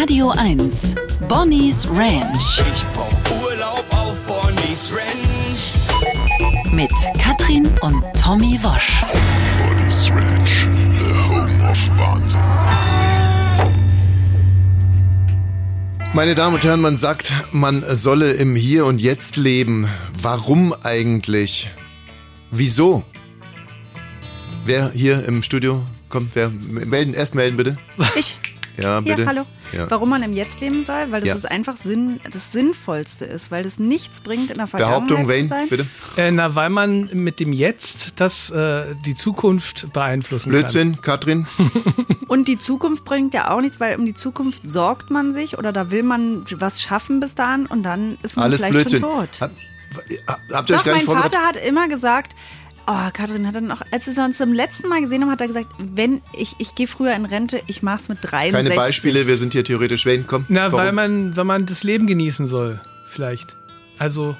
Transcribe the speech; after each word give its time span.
Radio 0.00 0.30
1, 0.30 0.94
Bonnie's 1.28 1.86
Ranch. 1.86 2.62
Ich 2.72 2.82
brauch 2.94 3.42
Urlaub 3.42 3.84
auf 3.90 4.18
Bonnie's 4.22 4.90
Ranch. 4.90 5.74
Mit 6.72 6.90
Katrin 7.18 7.68
und 7.82 8.02
Tommy 8.18 8.58
Wosch. 8.62 9.04
Bonnie's 9.58 10.10
Ranch, 10.10 10.66
the 10.98 11.14
home 11.28 11.70
of 11.70 11.78
Wahnsinn. 11.98 12.40
Meine 16.14 16.34
Damen 16.34 16.54
und 16.54 16.64
Herren, 16.64 16.80
man 16.80 16.96
sagt, 16.96 17.34
man 17.52 17.84
solle 17.86 18.32
im 18.32 18.56
Hier 18.56 18.86
und 18.86 19.02
Jetzt 19.02 19.36
leben. 19.36 19.86
Warum 20.18 20.74
eigentlich? 20.82 21.68
Wieso? 22.50 23.04
Wer 24.64 24.92
hier 24.92 25.26
im 25.26 25.42
Studio 25.42 25.82
kommt, 26.08 26.34
wer 26.34 26.48
melden, 26.48 27.12
erst 27.12 27.34
melden 27.34 27.58
bitte. 27.58 27.76
Ich. 28.16 28.34
Ja, 28.80 29.00
bitte. 29.00 29.22
Ja, 29.22 29.26
hallo. 29.26 29.46
Ja. 29.72 29.90
Warum 29.90 30.08
man 30.10 30.22
im 30.22 30.32
Jetzt 30.32 30.60
leben 30.60 30.84
soll? 30.84 31.06
Weil 31.10 31.20
das 31.20 31.28
Ja. 31.28 31.34
ist 31.34 31.50
einfach 31.50 31.76
Sinn, 31.76 32.20
das 32.30 32.52
Sinnvollste 32.52 33.24
ist, 33.24 33.50
weil 33.50 33.62
das 33.62 33.78
nichts 33.78 34.20
bringt, 34.20 34.50
in 34.50 34.58
der 34.58 34.66
Behauptung, 34.66 35.26
Vergangenheit 35.26 35.28
Wayne, 35.28 35.42
zu 35.42 35.48
sein. 35.48 35.68
bitte. 35.68 35.86
Äh, 36.16 36.30
na, 36.30 36.54
weil 36.54 36.70
man 36.70 37.08
mit 37.12 37.40
dem 37.40 37.52
Jetzt 37.52 38.20
das 38.20 38.50
äh, 38.50 38.84
die 39.06 39.14
Zukunft 39.14 39.92
beeinflussen 39.92 40.50
Blödsinn, 40.50 41.00
Katrin. 41.00 41.46
Und 42.28 42.48
die 42.48 42.58
Zukunft 42.58 43.04
bringt 43.04 43.34
ja 43.34 43.50
auch 43.50 43.60
nichts, 43.60 43.80
weil 43.80 43.96
um 43.98 44.06
die 44.06 44.14
Zukunft 44.14 44.68
sorgt 44.68 45.10
man 45.10 45.32
sich 45.32 45.58
oder 45.58 45.72
da 45.72 45.90
will 45.90 46.02
man 46.02 46.44
was 46.56 46.80
schaffen 46.82 47.20
bis 47.20 47.34
dahin 47.34 47.66
und 47.66 47.82
dann 47.82 48.18
ist 48.22 48.36
man 48.36 48.44
Alles 48.44 48.60
vielleicht 48.60 48.72
Blödsinn. 48.74 49.00
schon 49.00 49.10
tot. 49.10 49.40
Hat, 49.40 49.50
habt 50.52 50.70
ihr 50.70 50.76
euch 50.76 50.78
Doch, 50.80 50.84
gar 50.84 50.84
mein 50.86 50.94
nicht 50.94 51.04
vorbereitet? 51.06 51.32
Vater 51.32 51.46
hat 51.46 51.56
immer 51.56 51.88
gesagt, 51.88 52.36
oh, 52.90 53.10
Katrin 53.12 53.46
hat 53.46 53.54
dann 53.54 53.70
auch, 53.70 53.82
als 53.90 54.06
wir 54.06 54.24
uns 54.24 54.36
zum 54.36 54.52
letzten 54.52 54.88
Mal 54.88 55.00
gesehen 55.00 55.22
haben, 55.22 55.30
hat 55.30 55.40
er 55.40 55.46
gesagt, 55.46 55.68
wenn 55.78 56.20
ich, 56.32 56.56
ich 56.58 56.74
gehe 56.74 56.86
früher 56.86 57.14
in 57.14 57.24
Rente, 57.24 57.62
ich 57.66 57.82
mach's 57.82 58.08
mit 58.08 58.18
63. 58.22 58.52
Keine 58.52 58.74
Beispiele, 58.74 59.26
wir 59.26 59.36
sind 59.36 59.52
hier 59.52 59.64
theoretisch. 59.64 60.06
Wayne, 60.06 60.24
komm. 60.26 60.44
Na, 60.48 60.72
warum? 60.72 60.78
weil 60.78 60.92
man, 60.92 61.36
weil 61.36 61.44
man 61.44 61.66
das 61.66 61.84
Leben 61.84 62.06
genießen 62.06 62.46
soll, 62.46 62.80
vielleicht. 63.06 63.54
Also, 63.98 64.34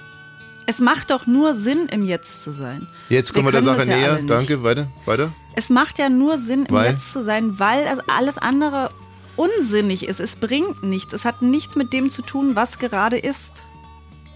Es 0.67 0.81
macht 0.81 1.11
doch 1.11 1.27
nur 1.27 1.55
Sinn, 1.55 1.87
im 1.91 2.05
Jetzt 2.05 2.43
zu 2.43 2.53
sein. 2.53 2.87
Jetzt 3.09 3.33
kommen 3.33 3.47
wir, 3.47 3.53
der 3.53 3.63
können 3.63 3.77
Sache 3.79 3.89
ja 3.91 3.97
näher. 3.97 4.17
nicht. 4.17 4.31
Danke, 4.31 4.63
weiter, 4.63 4.89
weiter. 5.05 5.33
Es 5.55 5.71
macht 5.71 5.99
ja 5.99 6.09
nur 6.09 6.39
Sinn, 6.39 6.67
im 6.67 6.75
Weil? 6.75 6.91
Jetzt 6.93 7.13
zu 7.13 7.23
sein, 7.23 7.59
weil 7.59 8.01
alles 8.07 8.39
andere 8.39 8.91
unsinnig 9.37 10.07
ist. 10.07 10.21
Es 10.21 10.37
bringt 10.37 10.83
nichts. 10.83 11.13
Es 11.13 11.25
hat 11.25 11.43
nichts 11.43 11.77
mit 11.77 11.93
dem 11.93 12.11
zu 12.11 12.23
tun, 12.23 12.57
was 12.57 12.79
gerade 12.79 13.19
ist. 13.19 13.65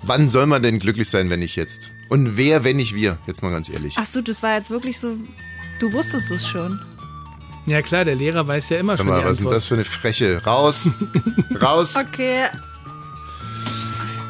Wann 0.06 0.28
soll 0.28 0.47
man 0.47 0.62
denn 0.62 0.78
glücklich 0.78 1.08
sein, 1.08 1.30
wenn 1.30 1.41
nicht 1.41 1.56
jetzt? 1.56 1.92
Und 2.08 2.36
wer, 2.36 2.64
wenn 2.64 2.77
nicht 2.77 2.94
wir? 2.94 3.19
Jetzt 3.27 3.42
mal 3.42 3.50
ganz 3.50 3.69
ehrlich. 3.69 3.94
Ach 3.98 4.06
so, 4.06 4.20
das 4.20 4.42
war 4.42 4.55
jetzt 4.55 4.70
wirklich 4.70 4.98
so. 4.98 5.16
Du 5.80 5.92
wusstest 5.92 6.30
es 6.30 6.46
schon. 6.46 6.78
ja 7.66 7.80
klar, 7.83 8.05
der 8.05 8.14
Lehrer 8.14 8.46
weiß 8.46 8.69
ja 8.69 8.78
immer 8.78 8.92
Sag 8.92 8.98
schon 8.98 9.06
mal, 9.08 9.20
die 9.20 9.24
was 9.24 9.33
ist 9.33 9.41
denn 9.41 9.48
das 9.50 9.66
für 9.66 9.74
eine 9.74 9.84
Freche? 9.84 10.42
Raus! 10.44 10.91
Raus! 11.61 11.96
Okay. 11.96 12.48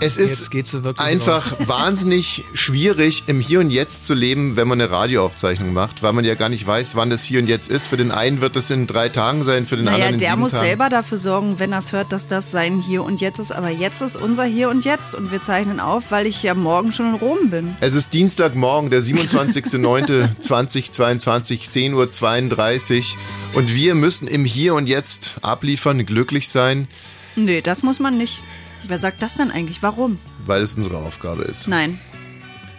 Es 0.04 0.16
Jetzt 0.16 0.40
ist 0.40 0.50
geht's 0.50 0.70
so 0.70 0.84
wirklich 0.84 1.06
einfach 1.06 1.54
wahnsinnig 1.66 2.44
schwierig, 2.54 3.24
im 3.26 3.40
Hier 3.40 3.60
und 3.60 3.70
Jetzt 3.70 4.06
zu 4.06 4.14
leben, 4.14 4.56
wenn 4.56 4.68
man 4.68 4.80
eine 4.80 4.90
Radioaufzeichnung 4.90 5.72
macht, 5.72 6.02
weil 6.02 6.12
man 6.12 6.24
ja 6.24 6.34
gar 6.34 6.48
nicht 6.48 6.66
weiß, 6.66 6.96
wann 6.96 7.10
das 7.10 7.22
Hier 7.24 7.40
und 7.40 7.46
Jetzt 7.48 7.68
ist. 7.70 7.86
Für 7.88 7.96
den 7.96 8.10
einen 8.10 8.40
wird 8.40 8.56
es 8.56 8.70
in 8.70 8.86
drei 8.86 9.08
Tagen 9.08 9.42
sein, 9.42 9.66
für 9.66 9.76
den 9.76 9.84
Naja, 9.86 9.96
anderen 9.96 10.14
in 10.14 10.18
der 10.20 10.28
sieben 10.30 10.40
muss 10.40 10.52
Tagen. 10.52 10.64
selber 10.66 10.88
dafür 10.88 11.18
sorgen, 11.18 11.58
wenn 11.58 11.72
er 11.72 11.78
es 11.80 11.92
hört, 11.92 12.12
dass 12.12 12.26
das 12.26 12.50
sein 12.50 12.80
Hier 12.80 13.02
und 13.02 13.20
Jetzt 13.20 13.38
ist. 13.38 13.52
Aber 13.52 13.68
jetzt 13.70 14.00
ist 14.02 14.16
unser 14.16 14.44
Hier 14.44 14.68
und 14.68 14.84
Jetzt. 14.84 15.14
Und 15.14 15.32
wir 15.32 15.42
zeichnen 15.42 15.80
auf, 15.80 16.10
weil 16.10 16.26
ich 16.26 16.42
ja 16.42 16.54
morgen 16.54 16.92
schon 16.92 17.08
in 17.10 17.14
Rom 17.14 17.50
bin. 17.50 17.76
Es 17.80 17.94
ist 17.94 18.14
Dienstagmorgen, 18.14 18.90
der 18.90 19.00
27.09.2022, 19.02 21.68
10.32 21.68 23.14
Uhr. 23.14 23.18
Und 23.58 23.74
wir 23.74 23.94
müssen 23.94 24.28
im 24.28 24.44
Hier 24.44 24.74
und 24.74 24.86
Jetzt 24.86 25.36
abliefern, 25.42 26.04
glücklich 26.06 26.48
sein, 26.48 26.88
Nee, 27.36 27.62
das 27.62 27.82
muss 27.82 27.98
man 27.98 28.16
nicht. 28.16 28.40
Wer 28.86 28.98
sagt 28.98 29.22
das 29.22 29.34
denn 29.34 29.50
eigentlich? 29.50 29.82
Warum? 29.82 30.18
weil 30.46 30.62
es 30.62 30.74
unsere 30.74 30.98
Aufgabe 30.98 31.42
ist. 31.42 31.68
Nein. 31.68 31.98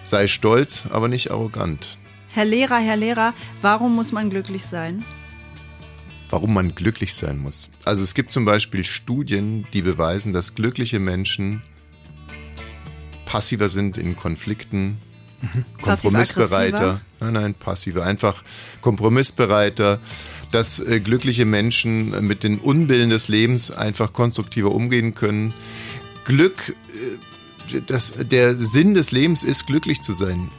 Sei 0.04 0.28
stolz, 0.28 0.84
aber 0.90 1.08
nicht 1.08 1.32
arrogant. 1.32 1.98
Herr 2.30 2.46
Lehrer, 2.46 2.78
Herr 2.78 2.96
Lehrer, 2.96 3.34
warum 3.62 3.96
muss 3.96 4.12
man 4.12 4.30
glücklich 4.30 4.66
sein? 4.66 5.04
warum 6.30 6.54
man 6.54 6.76
glücklich 6.76 7.14
sein 7.14 7.40
muss. 7.40 7.70
Also 7.86 8.04
es 8.04 8.14
gibt 8.14 8.34
zum 8.34 8.46
Beispiel 8.46 8.84
Studien, 8.84 9.66
die 9.74 9.82
beweisen, 9.82 10.34
dass 10.34 10.56
glückliche 10.56 11.00
Menschen 11.00 11.62
passiver 13.26 13.70
sind 13.70 13.98
in 13.98 14.16
Konflikten, 14.16 14.98
kompromissbereiter. 15.82 17.02
Nein, 17.20 17.34
nein, 17.34 17.54
passiver. 17.54 18.06
Einfach 18.06 18.44
kompromissbereiter. 18.82 20.00
Dass 20.52 20.80
äh, 20.80 21.00
glückliche 21.00 21.44
Menschen 21.44 22.14
äh, 22.14 22.22
mit 22.22 22.44
den 22.44 22.60
Unbillen 22.60 23.10
des 23.10 23.28
Lebens 23.28 23.72
einfach 23.72 24.14
konstruktiver 24.14 24.72
umgehen 24.72 25.14
können. 25.16 25.54
Glück, 26.25 26.75
äh, 27.74 27.81
das, 27.88 28.13
der 28.19 28.56
Sinn 28.56 28.94
des 28.94 29.12
Lebens 29.12 29.44
ist, 29.44 29.66
glücklich 29.66 30.02
zu 30.02 30.13
sein. 30.13 30.50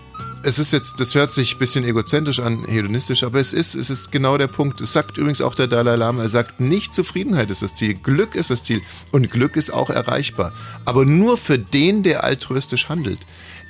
Es 0.42 0.58
ist 0.58 0.72
jetzt, 0.72 1.00
das 1.00 1.14
hört 1.14 1.32
sich 1.32 1.56
ein 1.56 1.58
bisschen 1.58 1.84
egozentrisch 1.84 2.38
an, 2.38 2.64
hedonistisch, 2.66 3.24
aber 3.24 3.40
es 3.40 3.52
ist, 3.52 3.74
es 3.74 3.90
ist 3.90 4.12
genau 4.12 4.38
der 4.38 4.46
Punkt. 4.46 4.80
Es 4.80 4.92
sagt 4.92 5.18
übrigens 5.18 5.42
auch 5.42 5.54
der 5.54 5.66
Dalai 5.66 5.96
Lama, 5.96 6.22
er 6.22 6.28
sagt, 6.28 6.60
nicht 6.60 6.94
Zufriedenheit 6.94 7.50
ist 7.50 7.62
das 7.62 7.74
Ziel, 7.74 7.94
Glück 7.94 8.34
ist 8.36 8.50
das 8.50 8.62
Ziel 8.62 8.80
und 9.10 9.30
Glück 9.30 9.56
ist 9.56 9.70
auch 9.70 9.90
erreichbar. 9.90 10.52
Aber 10.84 11.04
nur 11.04 11.36
für 11.36 11.58
den, 11.58 12.02
der 12.02 12.22
altruistisch 12.22 12.88
handelt. 12.88 13.18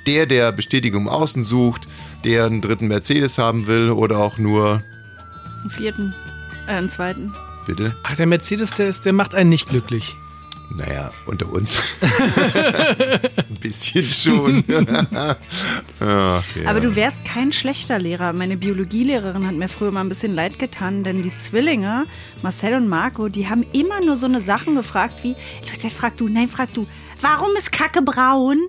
Der, 0.05 0.25
der 0.25 0.51
Bestätigung 0.51 1.09
Außen 1.09 1.41
sucht, 1.43 1.87
der 2.23 2.45
einen 2.45 2.61
dritten 2.61 2.87
Mercedes 2.87 3.37
haben 3.39 3.67
will 3.67 3.89
oder 3.89 4.19
auch 4.19 4.37
nur, 4.37 4.83
Einen 5.61 5.71
vierten, 5.71 6.13
äh, 6.67 6.71
einen 6.71 6.89
zweiten. 6.89 7.33
bitte, 7.65 7.95
Ach, 8.03 8.15
der 8.15 8.27
Mercedes, 8.27 8.71
der, 8.71 8.87
ist, 8.87 9.03
der 9.05 9.13
macht 9.13 9.33
einen 9.33 9.49
nicht 9.49 9.67
glücklich. 9.67 10.15
Naja, 10.75 11.11
unter 11.25 11.51
uns. 11.51 11.77
ein 13.49 13.55
bisschen 13.59 14.03
schon. 14.03 14.63
Ach, 15.19 15.35
ja. 15.99 16.41
Aber 16.69 16.79
du 16.79 16.95
wärst 16.95 17.25
kein 17.25 17.51
schlechter 17.51 17.99
Lehrer. 17.99 18.33
Meine 18.33 18.57
Biologielehrerin 18.57 19.47
hat 19.47 19.55
mir 19.55 19.69
früher 19.69 19.91
mal 19.91 20.01
ein 20.01 20.09
bisschen 20.09 20.35
leid 20.35 20.59
getan, 20.59 21.03
denn 21.03 21.21
die 21.21 21.35
Zwillinge, 21.35 22.05
Marcel 22.41 22.73
und 22.75 22.87
Marco, 22.87 23.29
die 23.29 23.49
haben 23.49 23.65
immer 23.73 24.01
nur 24.03 24.17
so 24.17 24.25
eine 24.25 24.41
Sachen 24.41 24.75
gefragt 24.75 25.23
wie, 25.23 25.35
Lucia, 25.69 25.89
frag 25.89 26.17
du, 26.17 26.27
nein, 26.27 26.49
frag 26.49 26.73
du, 26.73 26.85
warum 27.21 27.55
ist 27.55 27.71
Kacke 27.71 28.01
braun? 28.01 28.59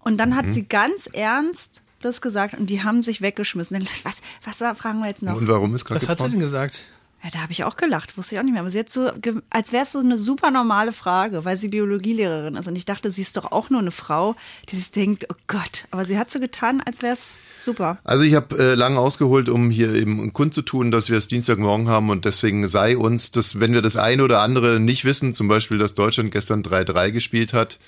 Und 0.00 0.18
dann 0.18 0.30
Mhm. 0.30 0.36
hat 0.36 0.52
sie 0.52 0.64
ganz 0.66 1.08
ernst 1.12 1.82
das 2.00 2.20
gesagt 2.20 2.54
und 2.54 2.68
die 2.68 2.82
haben 2.82 3.00
sich 3.00 3.22
weggeschmissen. 3.22 3.78
Was, 4.04 4.20
was 4.44 4.78
fragen 4.78 4.98
wir 5.00 5.06
jetzt 5.08 5.22
noch? 5.22 5.36
Und 5.36 5.46
warum 5.46 5.72
ist 5.76 5.88
Was 5.88 6.00
Kacke 6.00 6.08
hat 6.08 6.18
sie 6.18 6.22
braun? 6.24 6.30
denn 6.32 6.40
gesagt? 6.40 6.82
Ja, 7.22 7.30
da 7.30 7.38
habe 7.40 7.52
ich 7.52 7.62
auch 7.62 7.76
gelacht, 7.76 8.16
wusste 8.18 8.34
ich 8.34 8.40
auch 8.40 8.42
nicht 8.42 8.52
mehr. 8.52 8.62
Aber 8.62 8.70
sie 8.70 8.80
hat 8.80 8.88
so, 8.88 9.12
als 9.48 9.72
wäre 9.72 9.84
es 9.84 9.92
so 9.92 10.00
eine 10.00 10.18
super 10.18 10.50
normale 10.50 10.90
Frage, 10.90 11.44
weil 11.44 11.56
sie 11.56 11.68
Biologielehrerin 11.68 12.56
ist. 12.56 12.66
Und 12.66 12.74
ich 12.74 12.84
dachte, 12.84 13.12
sie 13.12 13.22
ist 13.22 13.36
doch 13.36 13.52
auch 13.52 13.70
nur 13.70 13.78
eine 13.78 13.92
Frau, 13.92 14.34
die 14.68 14.76
sich 14.76 14.90
denkt, 14.90 15.26
oh 15.30 15.36
Gott. 15.46 15.86
Aber 15.92 16.04
sie 16.04 16.18
hat 16.18 16.32
so 16.32 16.40
getan, 16.40 16.80
als 16.80 17.00
wäre 17.02 17.12
es 17.12 17.36
super. 17.56 17.98
Also 18.02 18.24
ich 18.24 18.34
habe 18.34 18.58
äh, 18.58 18.74
lange 18.74 18.98
ausgeholt, 18.98 19.48
um 19.48 19.70
hier 19.70 19.94
eben 19.94 20.32
kundzutun, 20.32 20.90
dass 20.90 21.10
wir 21.10 21.18
es 21.18 21.28
Dienstagmorgen 21.28 21.88
haben 21.88 22.10
und 22.10 22.24
deswegen 22.24 22.66
sei 22.66 22.96
uns, 22.96 23.30
dass 23.30 23.60
wenn 23.60 23.72
wir 23.72 23.82
das 23.82 23.96
eine 23.96 24.24
oder 24.24 24.40
andere 24.40 24.80
nicht 24.80 25.04
wissen, 25.04 25.32
zum 25.32 25.46
Beispiel, 25.46 25.78
dass 25.78 25.94
Deutschland 25.94 26.32
gestern 26.32 26.62
3-3 26.62 27.12
gespielt 27.12 27.52
hat, 27.52 27.78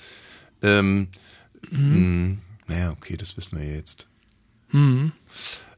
ähm, 0.61 1.09
mh, 1.71 2.37
naja, 2.67 2.91
okay, 2.91 3.17
das 3.17 3.35
wissen 3.35 3.59
wir 3.59 3.67
ja 3.67 3.75
jetzt. 3.75 4.07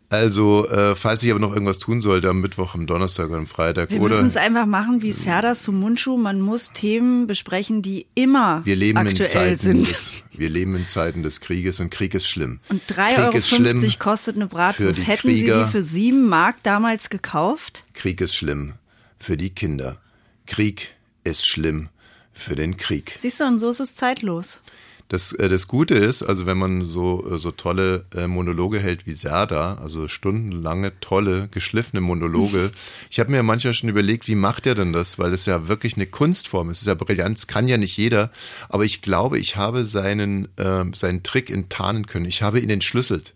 Also, 0.09 0.69
äh, 0.69 0.95
falls 0.95 1.21
ich 1.23 1.31
aber 1.31 1.39
noch 1.41 1.51
irgendwas 1.51 1.79
tun 1.79 1.99
sollte 1.99 2.29
am 2.29 2.39
Mittwoch, 2.39 2.75
am 2.75 2.87
Donnerstag 2.87 3.27
oder 3.27 3.39
am 3.39 3.47
Freitag 3.47 3.91
Wir 3.91 3.99
oder 3.99 4.15
müssen 4.15 4.27
es 4.27 4.37
einfach 4.37 4.65
machen 4.65 5.01
wie 5.01 5.11
Serdar 5.11 5.53
Sumunchu. 5.53 6.15
Man 6.17 6.39
muss 6.39 6.71
Themen 6.71 7.27
besprechen, 7.27 7.81
die 7.81 8.07
immer 8.15 8.65
wir 8.65 8.77
leben 8.77 8.99
in 9.01 9.07
aktuell 9.07 9.27
Zeiten 9.29 9.57
sind. 9.57 9.89
des, 9.89 10.23
wir 10.31 10.49
leben 10.49 10.75
in 10.77 10.87
Zeiten 10.87 11.23
des 11.23 11.41
Krieges 11.41 11.81
und 11.81 11.89
Krieg 11.89 12.13
ist 12.13 12.27
schlimm. 12.27 12.61
Und 12.69 12.87
Krieg 12.87 12.97
3,50 12.97 13.35
ist 13.35 13.49
schlimm. 13.49 13.77
Euro 13.83 13.91
kostet 13.99 14.35
eine 14.37 14.47
Bratwurst. 14.47 15.07
Hätten 15.07 15.29
Sie 15.29 15.41
Krieger. 15.41 15.65
die 15.65 15.71
für 15.71 15.83
7 15.83 16.27
Mark 16.29 16.63
damals 16.63 17.09
gekauft? 17.09 17.83
Krieg 17.93 18.21
ist 18.21 18.35
schlimm 18.35 18.75
für 19.19 19.35
die 19.35 19.49
Kinder. 19.49 19.97
Krieg 20.45 20.93
ist 21.25 21.45
schlimm 21.45 21.89
für 22.31 22.55
den 22.55 22.77
Krieg. 22.77 23.15
Siehst 23.17 23.41
du, 23.41 23.45
und 23.45 23.59
so 23.59 23.69
ist 23.69 23.81
es 23.81 23.95
zeitlos. 23.95 24.61
Das, 25.09 25.31
äh, 25.31 25.47
das 25.47 25.67
Gute 25.67 25.95
ist, 25.95 26.21
also 26.23 26.45
wenn 26.45 26.57
man 26.57 26.85
so, 26.85 27.25
äh, 27.33 27.37
so 27.37 27.51
tolle 27.51 28.05
äh, 28.13 28.27
Monologe 28.27 28.79
hält 28.79 29.05
wie 29.05 29.13
Serda, 29.13 29.75
also 29.75 30.07
stundenlange, 30.07 30.99
tolle, 30.99 31.47
geschliffene 31.49 32.01
Monologe, 32.01 32.71
ich 33.09 33.19
habe 33.19 33.31
mir 33.31 33.41
manchmal 33.43 33.73
schon 33.73 33.89
überlegt, 33.89 34.27
wie 34.27 34.35
macht 34.35 34.65
er 34.65 34.75
denn 34.75 34.91
das? 34.91 35.17
Weil 35.17 35.33
es 35.33 35.45
ja 35.45 35.67
wirklich 35.69 35.95
eine 35.95 36.07
Kunstform 36.07 36.69
ist. 36.69 36.77
Es 36.77 36.81
ist 36.81 36.87
ja 36.87 36.95
brillant, 36.95 37.37
das 37.37 37.47
kann 37.47 37.67
ja 37.67 37.77
nicht 37.77 37.95
jeder. 37.97 38.31
Aber 38.67 38.83
ich 38.83 39.01
glaube, 39.01 39.39
ich 39.39 39.55
habe 39.55 39.85
seinen, 39.85 40.49
äh, 40.57 40.83
seinen 40.93 41.23
Trick 41.23 41.49
enttarnen 41.49 42.05
können. 42.05 42.25
Ich 42.25 42.41
habe 42.41 42.59
ihn 42.59 42.69
entschlüsselt. 42.69 43.33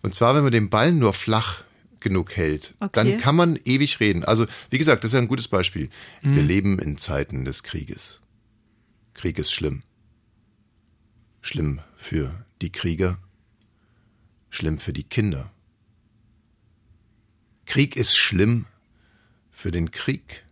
Und 0.00 0.14
zwar, 0.14 0.34
wenn 0.34 0.42
man 0.44 0.52
den 0.52 0.70
Ball 0.70 0.92
nur 0.92 1.12
flach 1.12 1.62
genug 2.00 2.36
hält, 2.36 2.74
Okay. 2.80 2.90
dann 2.94 3.18
kann 3.18 3.36
man 3.36 3.58
ewig 3.64 4.00
reden. 4.00 4.24
Also, 4.24 4.46
wie 4.70 4.78
gesagt, 4.78 5.04
das 5.04 5.10
ist 5.10 5.14
ja 5.14 5.20
ein 5.20 5.28
gutes 5.28 5.46
Beispiel. 5.46 5.88
Wir 6.22 6.42
leben 6.42 6.80
in 6.80 6.98
Zeiten 6.98 7.44
des 7.44 7.62
Krieges. 7.62 8.18
Krieg 9.14 9.38
ist 9.38 9.52
schlimm. 9.52 9.82
Schlimm 11.42 11.80
für 11.96 12.44
die 12.62 12.72
Krieger, 12.72 13.18
schlimm 14.48 14.78
für 14.78 14.92
die 14.92 15.04
Kinder. 15.04 15.52
Krieg 17.66 17.96
ist 17.96 18.16
schlimm 18.16 18.66
für 19.50 19.70
den 19.70 19.90
Krieg. 19.90 20.44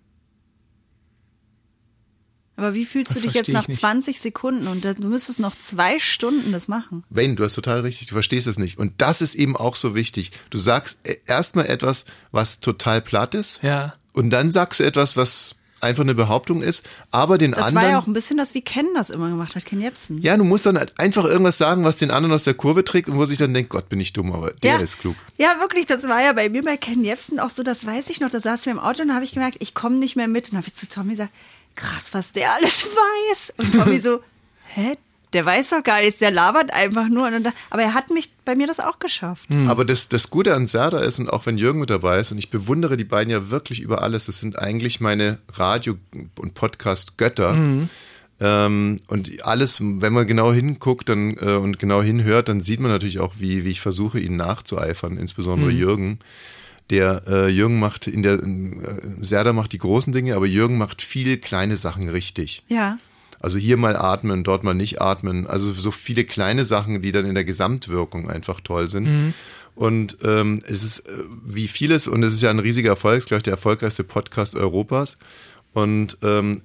Aber 2.57 2.75
wie 2.75 2.85
fühlst 2.85 3.13
du 3.13 3.15
Das 3.15 3.23
dich 3.23 3.33
jetzt 3.33 3.49
nach 3.49 3.63
ich 3.63 3.69
nicht. 3.69 3.81
20 3.81 4.21
Sekunden 4.21 4.67
und 4.67 4.85
du 4.85 5.09
müsstest 5.09 5.39
noch 5.39 5.59
zwei 5.59 5.99
Stunden 5.99 6.53
das 6.53 6.69
machen? 6.69 7.05
Wayne, 7.09 7.37
du 7.37 7.45
hast 7.45 7.55
total 7.55 7.81
richtig, 7.81 8.09
du 8.09 8.15
verstehst 8.15 8.47
es 8.47 8.59
nicht. 8.59 8.77
Und 8.77 9.01
das 9.01 9.23
ist 9.23 9.35
eben 9.35 9.57
auch 9.57 9.77
so 9.77 9.95
wichtig. 9.95 10.33
Du 10.51 10.59
sagst 10.59 11.01
äh, 11.05 11.17
erstmal 11.25 11.67
etwas, 11.67 12.05
was 12.33 12.61
total 12.61 13.01
platt 13.01 13.35
ist. 13.35 13.63
Ja. 13.63 13.95
Und 14.13 14.29
dann 14.31 14.51
sagst 14.51 14.81
du 14.81 14.85
etwas, 14.85 15.17
was 15.17 15.55
einfach 15.81 16.03
eine 16.03 16.15
Behauptung 16.15 16.63
ist, 16.63 16.89
aber 17.11 17.39
den 17.39 17.53
Das 17.53 17.67
anderen. 17.67 17.85
war 17.85 17.91
ja 17.93 17.99
auch 17.99 18.07
ein 18.07 18.13
bisschen 18.13 18.37
das, 18.37 18.55
wie 18.55 18.63
Ken 18.63 18.87
das 18.95 19.11
immer 19.11 19.29
gemacht 19.29 19.55
hat, 19.57 19.65
Ken 19.65 19.81
Jebsen. 19.81 20.21
Ja, 20.23 20.37
du 20.37 20.45
musst 20.45 20.67
dann 20.67 20.79
halt 20.79 20.99
einfach 20.99 21.25
irgendwas 21.25 21.59
sagen, 21.59 21.85
was 21.85 21.97
den 21.97 22.11
anderen 22.11 22.35
aus 22.35 22.45
der 22.45 22.55
Kurve 22.55 22.85
trägt 22.85 23.09
und 23.09 23.17
wo 23.17 23.25
sich 23.25 23.39
dann 23.39 23.55
denkt, 23.55 23.71
Gott, 23.71 23.89
bin 23.89 24.01
ich 24.01 24.13
dumm, 24.13 24.33
aber 24.33 24.53
der 24.53 24.75
ja. 24.75 24.79
ist 24.79 24.99
klug. 24.99 25.17
Ja, 25.39 25.61
wirklich, 25.61 25.87
das 25.87 26.09
war 26.09 26.23
ja 26.23 26.33
bei 26.33 26.49
mir 26.49 26.63
bei 26.63 26.77
Ken 26.77 27.05
Jebsen 27.05 27.41
auch 27.41 27.51
so, 27.51 27.63
das 27.63 27.87
weiß 27.87 28.11
ich 28.11 28.21
noch, 28.21 28.31
da 28.31 28.41
saßen 28.41 28.67
wir 28.67 28.73
im 28.73 28.79
Auto 28.79 29.03
und 29.03 29.09
da 29.09 29.15
habe 29.15 29.25
ich 29.25 29.33
gemerkt, 29.33 29.57
ich 29.61 29.75
komme 29.75 29.97
nicht 29.97 30.17
mehr 30.17 30.29
mit. 30.29 30.47
Und 30.47 30.53
dann 30.53 30.59
habe 30.59 30.69
ich 30.69 30.75
zu 30.75 30.89
Tommy 30.89 31.11
gesagt, 31.11 31.33
krass, 31.77 32.13
was 32.13 32.33
der 32.33 32.55
alles 32.55 32.85
weiß. 33.31 33.55
Und 33.59 33.73
Tommy 33.73 33.99
so, 33.99 34.21
hä? 34.75 34.97
Der 35.33 35.47
weiß 35.47 35.71
doch 35.71 35.83
gar 35.85 36.01
nichts, 36.01 36.19
der 36.19 36.31
labert 36.31 36.73
einfach 36.73 37.09
nur. 37.09 37.29
Und 37.29 37.49
aber 37.71 37.83
er 37.83 37.95
hat 37.95 38.11
mich 38.11 38.33
bei 38.45 38.57
mir 38.57 38.67
das 38.67 38.81
auch 38.81 38.99
geschafft. 38.99 39.49
Aber 39.69 39.85
das, 39.85 40.09
das 40.09 40.31
Gute 40.31 40.55
an 40.55 40.67
Serda 40.67 40.99
ist, 41.01 41.19
und 41.21 41.31
auch 41.31 41.47
wenn 41.47 41.57
Jürgen 41.57 41.81
mit 41.81 41.91
dabei 41.91 42.19
ist, 42.19 42.33
und 42.33 42.39
ich 42.39 42.51
bewundere 42.51 42.97
die 42.97 43.05
beiden 43.05 43.31
ja 43.31 43.51
wirklich 43.51 43.81
über 43.81 44.03
alles, 44.03 44.27
das 44.27 44.41
sind 44.41 44.59
eigentlich 44.59 45.01
meine 45.01 45.39
Radio- 45.53 45.97
und 46.39 46.55
Podcast-Götter. 46.55 47.55
Ähm, 48.43 48.97
und 49.07 49.45
alles, 49.45 49.81
wenn 49.81 50.13
man 50.13 50.27
genau 50.27 50.53
hinguckt 50.53 51.09
dann, 51.11 51.37
äh, 51.37 51.57
und 51.57 51.79
genau 51.79 52.03
hinhört, 52.03 52.49
dann 52.49 52.61
sieht 52.61 52.81
man 52.81 52.91
natürlich 52.91 53.21
auch, 53.21 53.35
wie, 53.39 53.65
wie 53.65 53.71
ich 53.71 53.81
versuche, 53.83 54.19
ihnen 54.19 54.37
nachzueifern, 54.37 55.19
insbesondere 55.19 55.71
Jürgen. 55.71 56.19
Der 56.89 57.23
äh, 57.29 57.49
Jürgen 57.49 57.79
macht 57.79 58.07
in 58.09 58.23
der 58.23 58.43
äh, 58.43 59.01
Serda 59.21 59.53
macht 59.53 59.73
die 59.73 59.79
großen 59.79 60.13
Dinge, 60.13 60.35
aber 60.35 60.47
Jürgen 60.47 60.77
macht 60.79 61.03
viele 61.03 61.39
kleine 61.39 61.77
Sachen 61.77 62.09
richtig. 62.09 62.63
Ja. 62.69 62.99
Also 63.41 63.59
hier 63.59 63.77
mal 63.77 63.97
atmen, 63.97 64.45
dort 64.45 64.65
mal 64.65 64.75
nicht 64.75 65.01
atmen. 65.01 65.47
Also 65.47 65.73
so 65.73 65.91
viele 65.91 66.25
kleine 66.25 66.65
Sachen, 66.65 67.01
die 67.03 67.11
dann 67.11 67.25
in 67.25 67.35
der 67.35 67.45
Gesamtwirkung 67.45 68.29
einfach 68.29 68.61
toll 68.61 68.89
sind. 68.89 69.35
Und 69.75 70.19
ähm, 70.23 70.61
es 70.67 70.83
ist 70.83 71.01
äh, 71.01 71.13
wie 71.45 71.69
vieles, 71.69 72.07
und 72.07 72.23
es 72.23 72.35
ist 72.35 72.43
ja 72.43 72.51
ein 72.51 72.59
riesiger 72.59 72.91
Erfolg, 72.91 73.17
es 73.17 73.25
ist, 73.25 73.29
glaube 73.29 73.39
ich, 73.39 73.45
der 73.45 73.55
erfolgreichste 73.55 74.05
Podcast 74.05 74.55
Europas. 74.55 75.17
Und 75.73 76.19
ähm, 76.23 76.61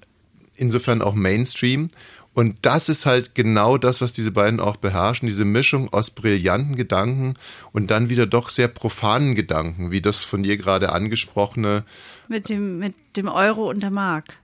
insofern 0.56 1.02
auch 1.02 1.16
Mainstream. 1.16 1.90
Und 2.34 2.66
das 2.66 2.90
ist 2.90 3.06
halt 3.06 3.34
genau 3.34 3.78
das, 3.78 4.02
was 4.02 4.12
diese 4.12 4.32
beiden 4.32 4.60
auch 4.60 4.76
beherrschen, 4.76 5.30
diese 5.30 5.46
Mischung 5.46 5.94
aus 5.94 6.10
brillanten 6.10 6.76
Gedanken 6.76 7.36
und 7.72 7.90
dann 7.90 8.10
wieder 8.10 8.26
doch 8.26 8.50
sehr 8.50 8.68
profanen 8.68 9.36
Gedanken, 9.36 9.92
wie 9.92 10.02
das 10.02 10.26
von 10.26 10.44
dir 10.44 10.58
gerade 10.58 10.92
angesprochene, 10.92 11.86
Mit 12.28 12.50
dem, 12.50 12.80
mit 12.80 12.96
dem 13.16 13.30
Euro 13.30 13.70
und 13.70 13.82
der 13.82 13.92
Mark. 13.92 14.40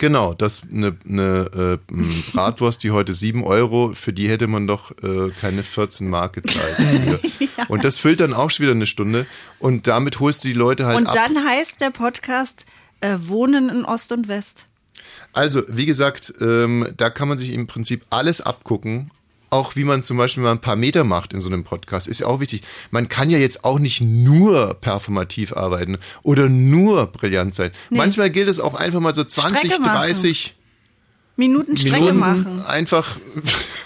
Genau, 0.00 0.32
das 0.32 0.62
eine, 0.72 0.96
eine 1.06 1.78
äh, 1.92 1.94
Bratwurst, 2.32 2.82
die 2.82 2.90
heute 2.90 3.12
7 3.12 3.44
Euro, 3.44 3.92
für 3.92 4.14
die 4.14 4.30
hätte 4.30 4.46
man 4.46 4.66
doch 4.66 4.92
äh, 5.02 5.28
keine 5.38 5.62
14 5.62 6.08
Mark 6.08 6.32
gezahlt. 6.32 7.20
Und 7.68 7.84
das 7.84 7.98
füllt 7.98 8.20
dann 8.20 8.32
auch 8.32 8.50
schon 8.50 8.64
wieder 8.64 8.74
eine 8.74 8.86
Stunde 8.86 9.26
und 9.58 9.86
damit 9.86 10.18
holst 10.18 10.42
du 10.42 10.48
die 10.48 10.54
Leute 10.54 10.86
halt 10.86 10.96
Und 10.96 11.06
ab. 11.06 11.14
dann 11.14 11.44
heißt 11.44 11.82
der 11.82 11.90
Podcast 11.90 12.64
äh, 13.02 13.16
Wohnen 13.20 13.68
in 13.68 13.84
Ost 13.84 14.10
und 14.12 14.26
West. 14.26 14.64
Also, 15.34 15.62
wie 15.68 15.84
gesagt, 15.84 16.32
ähm, 16.40 16.88
da 16.96 17.10
kann 17.10 17.28
man 17.28 17.36
sich 17.36 17.52
im 17.52 17.66
Prinzip 17.66 18.02
alles 18.08 18.40
abgucken. 18.40 19.10
Auch 19.50 19.74
wie 19.74 19.82
man 19.82 20.04
zum 20.04 20.16
Beispiel 20.16 20.44
mal 20.44 20.52
ein 20.52 20.60
paar 20.60 20.76
Meter 20.76 21.02
macht 21.02 21.32
in 21.32 21.40
so 21.40 21.48
einem 21.48 21.64
Podcast, 21.64 22.06
ist 22.06 22.20
ja 22.20 22.28
auch 22.28 22.38
wichtig. 22.38 22.62
Man 22.92 23.08
kann 23.08 23.30
ja 23.30 23.38
jetzt 23.38 23.64
auch 23.64 23.80
nicht 23.80 24.00
nur 24.00 24.74
performativ 24.74 25.56
arbeiten 25.56 25.98
oder 26.22 26.48
nur 26.48 27.06
brillant 27.06 27.52
sein. 27.52 27.72
Manchmal 27.90 28.30
gilt 28.30 28.48
es 28.48 28.60
auch 28.60 28.74
einfach 28.74 29.00
mal 29.00 29.14
so 29.14 29.24
20, 29.24 29.58
Strecke 29.58 29.80
machen. 29.82 29.96
30 29.96 30.54
Minuten 31.36 31.76
Strecke 31.76 32.12
Minuten 32.12 32.18
machen. 32.18 32.64
einfach. 32.64 33.16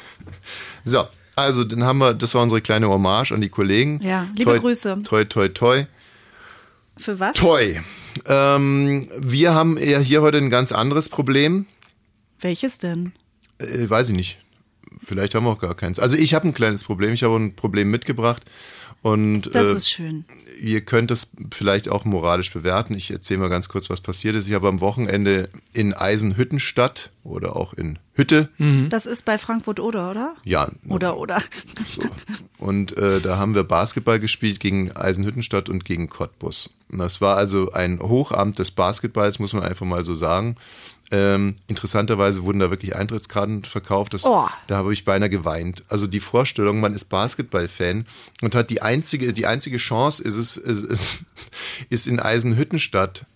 so, 0.84 1.06
also 1.34 1.64
dann 1.64 1.82
haben 1.84 1.98
wir, 1.98 2.12
das 2.12 2.34
war 2.34 2.42
unsere 2.42 2.60
kleine 2.60 2.88
Hommage 2.88 3.32
an 3.32 3.40
die 3.40 3.48
Kollegen. 3.48 4.00
Ja, 4.02 4.28
liebe 4.34 4.50
toi, 4.50 4.58
Grüße. 4.58 5.02
Toi, 5.04 5.24
toi, 5.24 5.48
toi. 5.48 5.86
Für 6.96 7.18
was? 7.18 7.36
Toi. 7.36 7.80
Ähm, 8.26 9.08
wir 9.18 9.54
haben 9.54 9.78
ja 9.78 9.98
hier 9.98 10.22
heute 10.22 10.38
ein 10.38 10.50
ganz 10.50 10.72
anderes 10.72 11.08
Problem. 11.08 11.66
Welches 12.40 12.78
denn? 12.78 13.12
Äh, 13.58 13.88
weiß 13.88 14.10
ich 14.10 14.16
nicht. 14.16 14.38
Vielleicht 15.04 15.34
haben 15.34 15.44
wir 15.44 15.50
auch 15.50 15.60
gar 15.60 15.74
keins. 15.74 15.98
Also 15.98 16.16
ich 16.16 16.34
habe 16.34 16.48
ein 16.48 16.54
kleines 16.54 16.84
Problem. 16.84 17.12
Ich 17.12 17.22
habe 17.22 17.36
ein 17.36 17.54
Problem 17.54 17.90
mitgebracht. 17.90 18.42
Und 19.02 19.54
Das 19.54 19.66
äh, 19.68 19.76
ist 19.76 19.90
schön. 19.90 20.24
ihr 20.62 20.80
könnt 20.80 21.10
es 21.10 21.28
vielleicht 21.52 21.90
auch 21.90 22.06
moralisch 22.06 22.50
bewerten. 22.50 22.94
Ich 22.94 23.10
erzähle 23.10 23.40
mal 23.40 23.50
ganz 23.50 23.68
kurz, 23.68 23.90
was 23.90 24.00
passiert 24.00 24.34
ist. 24.34 24.48
Ich 24.48 24.54
habe 24.54 24.66
am 24.66 24.80
Wochenende 24.80 25.50
in 25.74 25.92
Eisenhüttenstadt 25.92 27.10
oder 27.22 27.54
auch 27.54 27.74
in 27.74 27.98
Hütte, 28.14 28.48
Das 28.90 29.04
ist 29.06 29.24
bei 29.24 29.36
Frankfurt 29.38 29.80
oder, 29.80 30.10
oder? 30.10 30.34
ja, 30.44 30.70
Oder, 30.88 31.18
oder. 31.18 31.42
So. 31.88 32.02
Und 32.58 32.96
äh, 32.96 33.20
da 33.20 33.36
haben 33.38 33.54
wir 33.54 33.64
Basketball 33.64 34.20
gespielt 34.20 34.60
gegen 34.60 34.92
Eisenhüttenstadt 34.92 35.68
und 35.68 35.84
gegen 35.84 36.08
Cottbus. 36.08 36.70
Und 36.88 36.98
das 37.00 37.20
war 37.20 37.36
also 37.36 37.72
ein 37.72 37.98
Hochamt 38.00 38.58
des 38.58 38.70
Basketballs, 38.70 39.38
muss 39.38 39.52
man 39.52 39.64
einfach 39.64 39.84
mal 39.84 40.04
so 40.04 40.14
sagen. 40.14 40.56
Ähm, 41.14 41.54
interessanterweise 41.68 42.42
wurden 42.42 42.58
da 42.58 42.70
wirklich 42.70 42.96
Eintrittskarten 42.96 43.62
verkauft. 43.62 44.14
Das, 44.14 44.24
Oh. 44.24 44.48
Da 44.66 44.78
habe 44.78 44.92
ich 44.92 45.04
beinahe 45.04 45.30
geweint. 45.30 45.84
Also 45.88 46.08
die 46.08 46.18
Vorstellung, 46.18 46.80
man 46.80 46.92
ist 46.92 47.04
Basketball-Fan 47.04 48.04
und 48.42 48.54
hat 48.56 48.68
die 48.68 48.82
einzige, 48.82 49.32
die 49.32 49.46
einzige 49.46 49.76
Chance 49.76 50.24
ist 50.24 50.36
es, 50.36 50.56
ist, 50.56 50.82
ist, 50.82 51.18
ist 51.88 52.08
in 52.08 52.18
Eisenhüttenstadt 52.18 53.26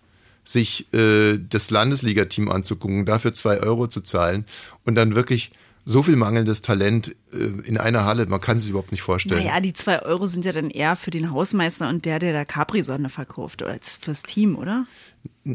sich 0.42 0.92
äh, 0.92 1.38
das 1.38 1.70
Landesligateam 1.70 2.50
anzugucken, 2.50 3.06
dafür 3.06 3.32
zwei 3.32 3.60
Euro 3.60 3.86
zu 3.86 4.00
zahlen 4.00 4.44
und 4.84 4.96
dann 4.96 5.14
wirklich 5.14 5.52
so 5.90 6.02
viel 6.02 6.16
mangelndes 6.16 6.60
Talent 6.60 7.16
äh, 7.32 7.36
in 7.66 7.78
einer 7.78 8.04
Halle, 8.04 8.26
man 8.26 8.42
kann 8.42 8.58
es 8.58 8.64
sich 8.64 8.70
überhaupt 8.70 8.92
nicht 8.92 9.00
vorstellen. 9.00 9.42
Naja, 9.42 9.58
die 9.60 9.72
zwei 9.72 10.02
Euro 10.02 10.26
sind 10.26 10.44
ja 10.44 10.52
dann 10.52 10.68
eher 10.68 10.96
für 10.96 11.10
den 11.10 11.30
Hausmeister 11.32 11.88
und 11.88 12.04
der, 12.04 12.18
der 12.18 12.34
da 12.34 12.44
Capri-Sonne 12.44 13.08
verkauft, 13.08 13.62
oder 13.62 13.72
als 13.72 13.96
fürs 13.96 14.22
Team, 14.22 14.56
oder? 14.56 14.86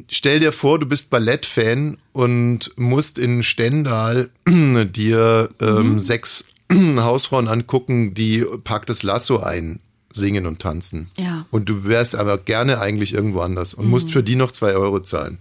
Stell 0.09 0.39
dir 0.39 0.51
vor, 0.51 0.80
du 0.80 0.88
bist 0.88 1.12
Ballettfan 1.12 1.97
und 2.13 2.71
musst 2.77 3.19
in 3.19 3.44
Stendal 3.44 4.31
dir 4.47 5.50
ähm, 5.62 6.00
sechs 6.00 6.45
Hausfrauen 6.74 7.47
angucken, 7.47 8.15
die 8.15 8.44
Pack 8.63 8.88
das 8.88 9.03
Lasso 9.03 9.39
ein 9.39 9.80
singen 10.12 10.45
und 10.47 10.59
tanzen. 10.59 11.09
Ja. 11.18 11.45
Und 11.51 11.69
du 11.69 11.85
wärst 11.85 12.15
aber 12.15 12.38
gerne 12.39 12.80
eigentlich 12.80 13.13
irgendwo 13.13 13.41
anders 13.41 13.74
und 13.75 13.88
musst 13.88 14.12
für 14.12 14.24
die 14.24 14.35
noch 14.35 14.51
zwei 14.51 14.74
Euro 14.74 15.00
zahlen. 15.00 15.38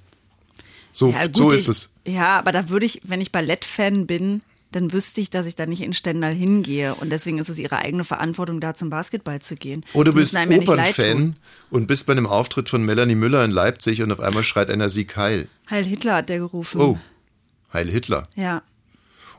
So, 0.92 1.10
Ja, 1.10 1.26
gut, 1.26 1.36
so 1.36 1.48
ich- 1.52 1.60
ist 1.60 1.68
es. 1.68 1.90
Ja, 2.06 2.38
aber 2.38 2.52
da 2.52 2.68
würde 2.68 2.84
ich, 2.86 3.00
wenn 3.04 3.20
ich 3.20 3.32
Ballettfan 3.32 4.06
bin, 4.06 4.42
dann 4.72 4.92
wüsste 4.92 5.20
ich, 5.20 5.30
dass 5.30 5.46
ich 5.46 5.54
da 5.54 5.66
nicht 5.66 5.82
in 5.82 5.92
Stendal 5.92 6.34
hingehe. 6.34 6.94
Und 6.96 7.10
deswegen 7.10 7.38
ist 7.38 7.48
es 7.48 7.58
ihre 7.58 7.76
eigene 7.78 8.04
Verantwortung, 8.04 8.60
da 8.60 8.74
zum 8.74 8.90
Basketball 8.90 9.40
zu 9.40 9.54
gehen. 9.54 9.84
Oder 9.94 10.12
du 10.12 10.18
Die 10.18 10.20
bist. 10.20 10.36
Opernfan 10.36 11.36
und 11.70 11.86
bist 11.86 12.06
bei 12.06 12.12
einem 12.12 12.26
Auftritt 12.26 12.68
von 12.68 12.84
Melanie 12.84 13.14
Müller 13.14 13.44
in 13.44 13.50
Leipzig 13.50 14.02
und 14.02 14.10
auf 14.10 14.20
einmal 14.20 14.42
schreit 14.42 14.70
einer 14.70 14.88
Sieg 14.88 15.16
Heil. 15.16 15.48
Heil 15.70 15.84
Hitler 15.84 16.16
hat 16.16 16.28
der 16.28 16.38
gerufen. 16.38 16.80
Oh, 16.80 16.98
Heil 17.72 17.88
Hitler. 17.88 18.24
Ja. 18.34 18.62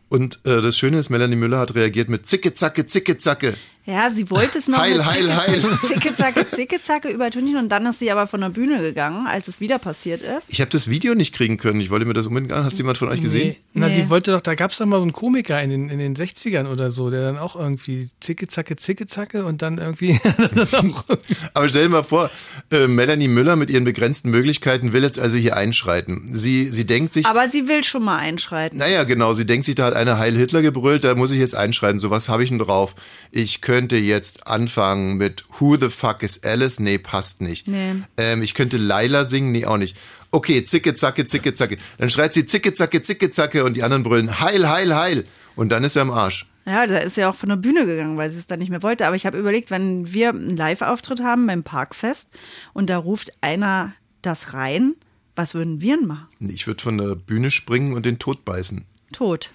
Und 0.10 0.40
äh, 0.46 0.62
das 0.62 0.78
Schöne 0.78 1.00
ist, 1.00 1.10
Melanie 1.10 1.36
Müller 1.36 1.60
hat 1.60 1.76
reagiert 1.76 2.10
mit 2.10 2.28
Zicke, 2.28 2.54
Zacke, 2.54 2.86
Zicke, 2.86 3.18
Zacke. 3.18 3.56
Ja, 3.86 4.10
sie 4.10 4.30
wollte 4.30 4.60
es 4.60 4.70
noch 4.70 4.80
Heil, 4.80 4.98
mit 4.98 5.06
heil, 5.06 5.36
heil. 5.36 5.62
Zicke, 5.88 6.16
zacke, 6.16 6.50
zicke, 6.50 6.82
zacke 6.82 7.10
übertünchen 7.10 7.58
und 7.58 7.68
dann 7.70 7.86
ist 7.86 8.00
sie 8.00 8.10
aber 8.12 8.28
von 8.28 8.40
der 8.40 8.48
Bühne 8.50 8.80
gegangen, 8.82 9.28
als 9.28 9.50
es 9.50 9.60
wieder 9.60 9.78
passiert 9.78 10.22
ist. 10.22 10.46
Ich 10.48 10.62
habe 10.62 10.72
das 10.72 10.90
Video 10.90 11.16
nicht 11.16 11.36
kriegen 11.36 11.58
können. 11.58 11.82
Ich 11.82 11.90
wollte 11.90 12.06
mir 12.06 12.14
das 12.14 12.28
unbedingt 12.28 12.54
an. 12.54 12.64
Hat 12.64 12.72
jemand 12.74 12.98
von 12.98 13.10
euch 13.10 13.20
gesehen? 13.20 13.50
Nee. 13.50 13.58
Na, 13.74 13.88
Nee. 13.90 13.94
sie 13.96 14.10
wollte 14.10 14.32
doch, 14.32 14.40
da 14.40 14.56
gab 14.56 14.72
es 14.72 14.78
doch 14.78 14.86
mal 14.86 14.98
so 15.00 15.04
einen 15.04 15.12
Komiker 15.12 15.62
in 15.62 15.70
den, 15.70 15.90
in 15.90 16.00
den 16.00 16.16
60ern 16.16 16.68
oder 16.72 16.90
so, 16.92 17.10
der 17.10 17.24
dann 17.24 17.38
auch 17.38 17.58
irgendwie 17.58 18.08
zicke, 18.22 18.48
zacke, 18.48 18.78
zicke, 18.78 19.06
zacke 19.06 19.44
und 19.44 19.62
dann 19.62 19.80
irgendwie. 19.80 20.18
Aber 21.54 21.68
stell 21.68 21.84
dir 21.84 21.90
mal 21.90 22.04
vor, 22.04 22.30
äh, 22.72 22.88
Melanie 22.88 23.28
Müller 23.28 23.58
mit 23.58 23.70
ihren 23.70 23.84
begrenzten 23.84 24.30
Möglichkeiten 24.32 24.94
will 24.94 25.04
jetzt 25.04 25.20
also 25.20 25.36
hier 25.36 25.58
einschreiten. 25.58 26.30
Sie, 26.34 26.72
sie 26.72 26.86
denkt 26.86 27.12
sich, 27.14 27.26
Aber 27.26 27.50
sie 27.50 27.68
will 27.68 27.84
schon 27.84 28.04
mal 28.04 28.18
einschreiten. 28.18 28.78
naja, 28.80 29.04
genau, 29.04 29.34
sie 29.34 29.46
denkt 29.46 29.66
sich, 29.66 29.76
da 29.76 29.86
hat 29.88 29.94
einer 29.94 30.18
Heil 30.18 30.36
Hitler 30.38 30.62
gebrüllt, 30.62 31.04
da 31.04 31.16
muss 31.16 31.32
ich 31.34 31.40
jetzt 31.40 31.56
einschreiten. 31.56 32.00
So, 32.00 32.10
was 32.10 32.30
habe 32.30 32.44
ich 32.46 32.50
denn 32.50 32.60
drauf? 32.60 32.96
Ich 33.32 33.60
könnte 33.60 33.73
jetzt 33.82 34.48
anfangen 34.48 35.18
mit 35.18 35.46
Who 35.60 35.78
the 35.78 35.90
fuck 35.90 36.24
is 36.24 36.44
Alice? 36.44 36.80
Nee, 36.80 36.98
passt 36.98 37.42
nicht. 37.42 37.68
Nee. 37.68 37.96
Ähm, 38.18 38.42
ich 38.42 38.54
könnte 38.54 38.78
Laila 38.78 39.26
singen? 39.26 39.52
Nee, 39.52 39.66
auch 39.66 39.78
nicht. 39.78 39.98
Okay, 40.32 40.64
zicke, 40.64 40.96
zacke, 40.96 41.26
zicke, 41.26 41.54
zacke. 41.54 41.78
Dann 41.98 42.10
schreit 42.10 42.34
sie 42.34 42.46
zicke, 42.46 42.74
zacke, 42.74 43.02
zicke, 43.02 43.30
zacke 43.32 43.64
und 43.64 43.76
die 43.76 43.84
anderen 43.84 44.04
brüllen 44.04 44.40
Heil, 44.40 44.70
Heil, 44.70 44.96
Heil. 44.96 45.26
Und 45.56 45.70
dann 45.70 45.84
ist 45.84 45.96
er 45.96 46.04
am 46.04 46.12
Arsch. 46.12 46.48
Ja, 46.66 46.86
da 46.88 46.98
ist 46.98 47.16
sie 47.16 47.26
auch 47.26 47.36
von 47.36 47.50
der 47.50 47.58
Bühne 47.58 47.86
gegangen, 47.86 48.18
weil 48.18 48.32
sie 48.32 48.40
es 48.40 48.48
dann 48.48 48.60
nicht 48.60 48.70
mehr 48.70 48.84
wollte. 48.84 49.06
Aber 49.06 49.16
ich 49.16 49.26
habe 49.26 49.38
überlegt, 49.38 49.70
wenn 49.70 50.14
wir 50.14 50.30
einen 50.30 50.56
Live-Auftritt 50.56 51.22
haben 51.22 51.46
beim 51.46 51.64
Parkfest 51.64 52.30
und 52.74 52.90
da 52.90 52.98
ruft 52.98 53.34
einer 53.42 53.94
das 54.22 54.54
rein, 54.54 54.96
was 55.36 55.56
würden 55.56 55.82
wir 55.82 55.98
denn 55.98 56.08
machen? 56.08 56.28
Ich 56.40 56.68
würde 56.68 56.84
von 56.84 56.98
der 56.98 57.16
Bühne 57.16 57.52
springen 57.52 57.94
und 57.94 58.06
den 58.06 58.20
Tod 58.20 58.46
beißen. 58.46 58.86
Tot. 59.12 59.52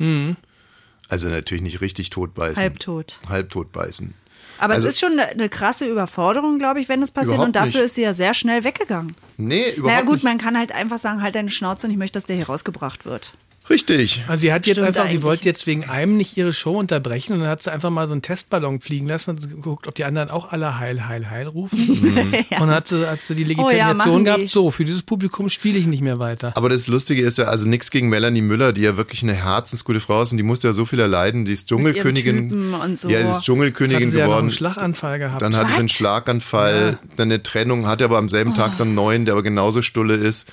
Also 1.08 1.28
natürlich 1.28 1.62
nicht 1.62 1.80
richtig 1.80 2.10
tot 2.10 2.34
beißen. 2.34 2.56
Halbtot. 2.62 3.18
Halbtot 3.28 3.72
beißen. 3.72 4.14
Aber 4.58 4.74
Also- 4.74 4.88
es 4.88 4.94
ist 4.96 5.00
schon 5.00 5.18
eine, 5.18 5.48
krasse 5.48 5.86
Überforderung, 5.88 6.58
glaube 6.58 6.80
ich, 6.80 6.88
wenn 6.88 7.00
es 7.02 7.10
passiert. 7.10 7.38
Und 7.38 7.54
dafür 7.56 7.66
nicht. 7.80 7.86
ist 7.86 7.94
sie 7.94 8.02
ja 8.02 8.12
sehr 8.12 8.34
schnell 8.34 8.64
weggegangen. 8.64 9.14
Nee, 9.36 9.70
überhaupt 9.70 9.86
Naja 9.86 10.00
gut, 10.02 10.14
nicht. 10.16 10.24
man 10.24 10.38
kann 10.38 10.58
halt 10.58 10.72
einfach 10.72 10.98
sagen, 10.98 11.22
halt 11.22 11.34
deine 11.36 11.48
Schnauze 11.48 11.86
und 11.86 11.92
ich 11.92 11.98
möchte, 11.98 12.14
dass 12.14 12.26
der 12.26 12.36
hier 12.36 12.46
rausgebracht 12.46 13.04
wird. 13.06 13.32
Richtig. 13.70 14.24
Also 14.28 14.40
sie 14.42 14.52
hat 14.52 14.66
jetzt 14.66 14.76
Stimmt 14.76 14.96
einfach, 14.96 15.10
sie 15.10 15.22
wollte 15.22 15.44
jetzt 15.44 15.66
wegen 15.66 15.84
einem 15.88 16.16
nicht 16.16 16.36
ihre 16.36 16.52
Show 16.52 16.78
unterbrechen 16.78 17.34
und 17.34 17.40
dann 17.40 17.48
hat 17.48 17.62
sie 17.62 17.70
einfach 17.72 17.90
mal 17.90 18.06
so 18.06 18.12
einen 18.12 18.22
Testballon 18.22 18.80
fliegen 18.80 19.06
lassen 19.06 19.30
und 19.30 19.48
geguckt, 19.48 19.86
ob 19.86 19.94
die 19.94 20.04
anderen 20.04 20.30
auch 20.30 20.52
alle 20.52 20.78
heil, 20.78 21.06
heil, 21.06 21.28
heil 21.30 21.46
rufen. 21.46 21.78
Und 22.50 22.50
dann 22.50 22.70
hat 22.70 22.88
sie, 22.88 23.08
hat 23.08 23.20
sie 23.20 23.34
die 23.34 23.44
Oh 23.58 23.70
ja, 23.70 23.88
Legitimation 23.90 23.96
machen 23.96 24.18
die. 24.20 24.24
gehabt, 24.24 24.48
so, 24.48 24.70
für 24.70 24.84
dieses 24.84 25.02
Publikum 25.02 25.48
spiele 25.48 25.78
ich 25.78 25.86
nicht 25.86 26.02
mehr 26.02 26.18
weiter. 26.18 26.52
Aber 26.56 26.68
das 26.68 26.88
Lustige 26.88 27.22
ist 27.22 27.38
ja, 27.38 27.44
also 27.44 27.66
nichts 27.66 27.90
gegen 27.90 28.08
Melanie 28.08 28.40
Müller, 28.42 28.72
die 28.72 28.82
ja 28.82 28.96
wirklich 28.96 29.22
eine 29.22 29.34
herzensgute 29.34 30.00
Frau 30.00 30.22
ist 30.22 30.32
und 30.32 30.38
die 30.38 30.44
musste 30.44 30.68
ja 30.68 30.72
so 30.72 30.84
viel 30.86 31.00
erleiden. 31.00 31.44
Die 31.44 31.52
ist 31.52 31.68
Dschungelkönigin. 31.68 32.74
So. 32.96 33.08
Ja, 33.08 33.18
sie 33.20 33.24
ist 33.28 33.36
hat 33.36 33.42
Dschungelkönigin 33.42 34.10
sie 34.10 34.18
ja 34.18 34.24
noch 34.24 34.30
geworden. 34.30 34.44
einen 34.46 34.50
Schlaganfall 34.50 35.18
gehabt. 35.18 35.42
Dann 35.42 35.56
hatte 35.56 35.70
sie 35.72 35.78
einen? 35.78 35.88
Schlaganfall, 35.88 36.98
dann 37.16 37.28
eine 37.28 37.42
Trennung, 37.42 37.86
hatte 37.86 38.04
aber 38.04 38.18
am 38.18 38.28
selben 38.28 38.54
Tag 38.54 38.76
dann 38.76 38.88
einen 38.88 38.94
neuen, 38.94 39.24
der 39.24 39.34
aber 39.34 39.42
genauso 39.42 39.82
stulle 39.82 40.14
ist. 40.14 40.48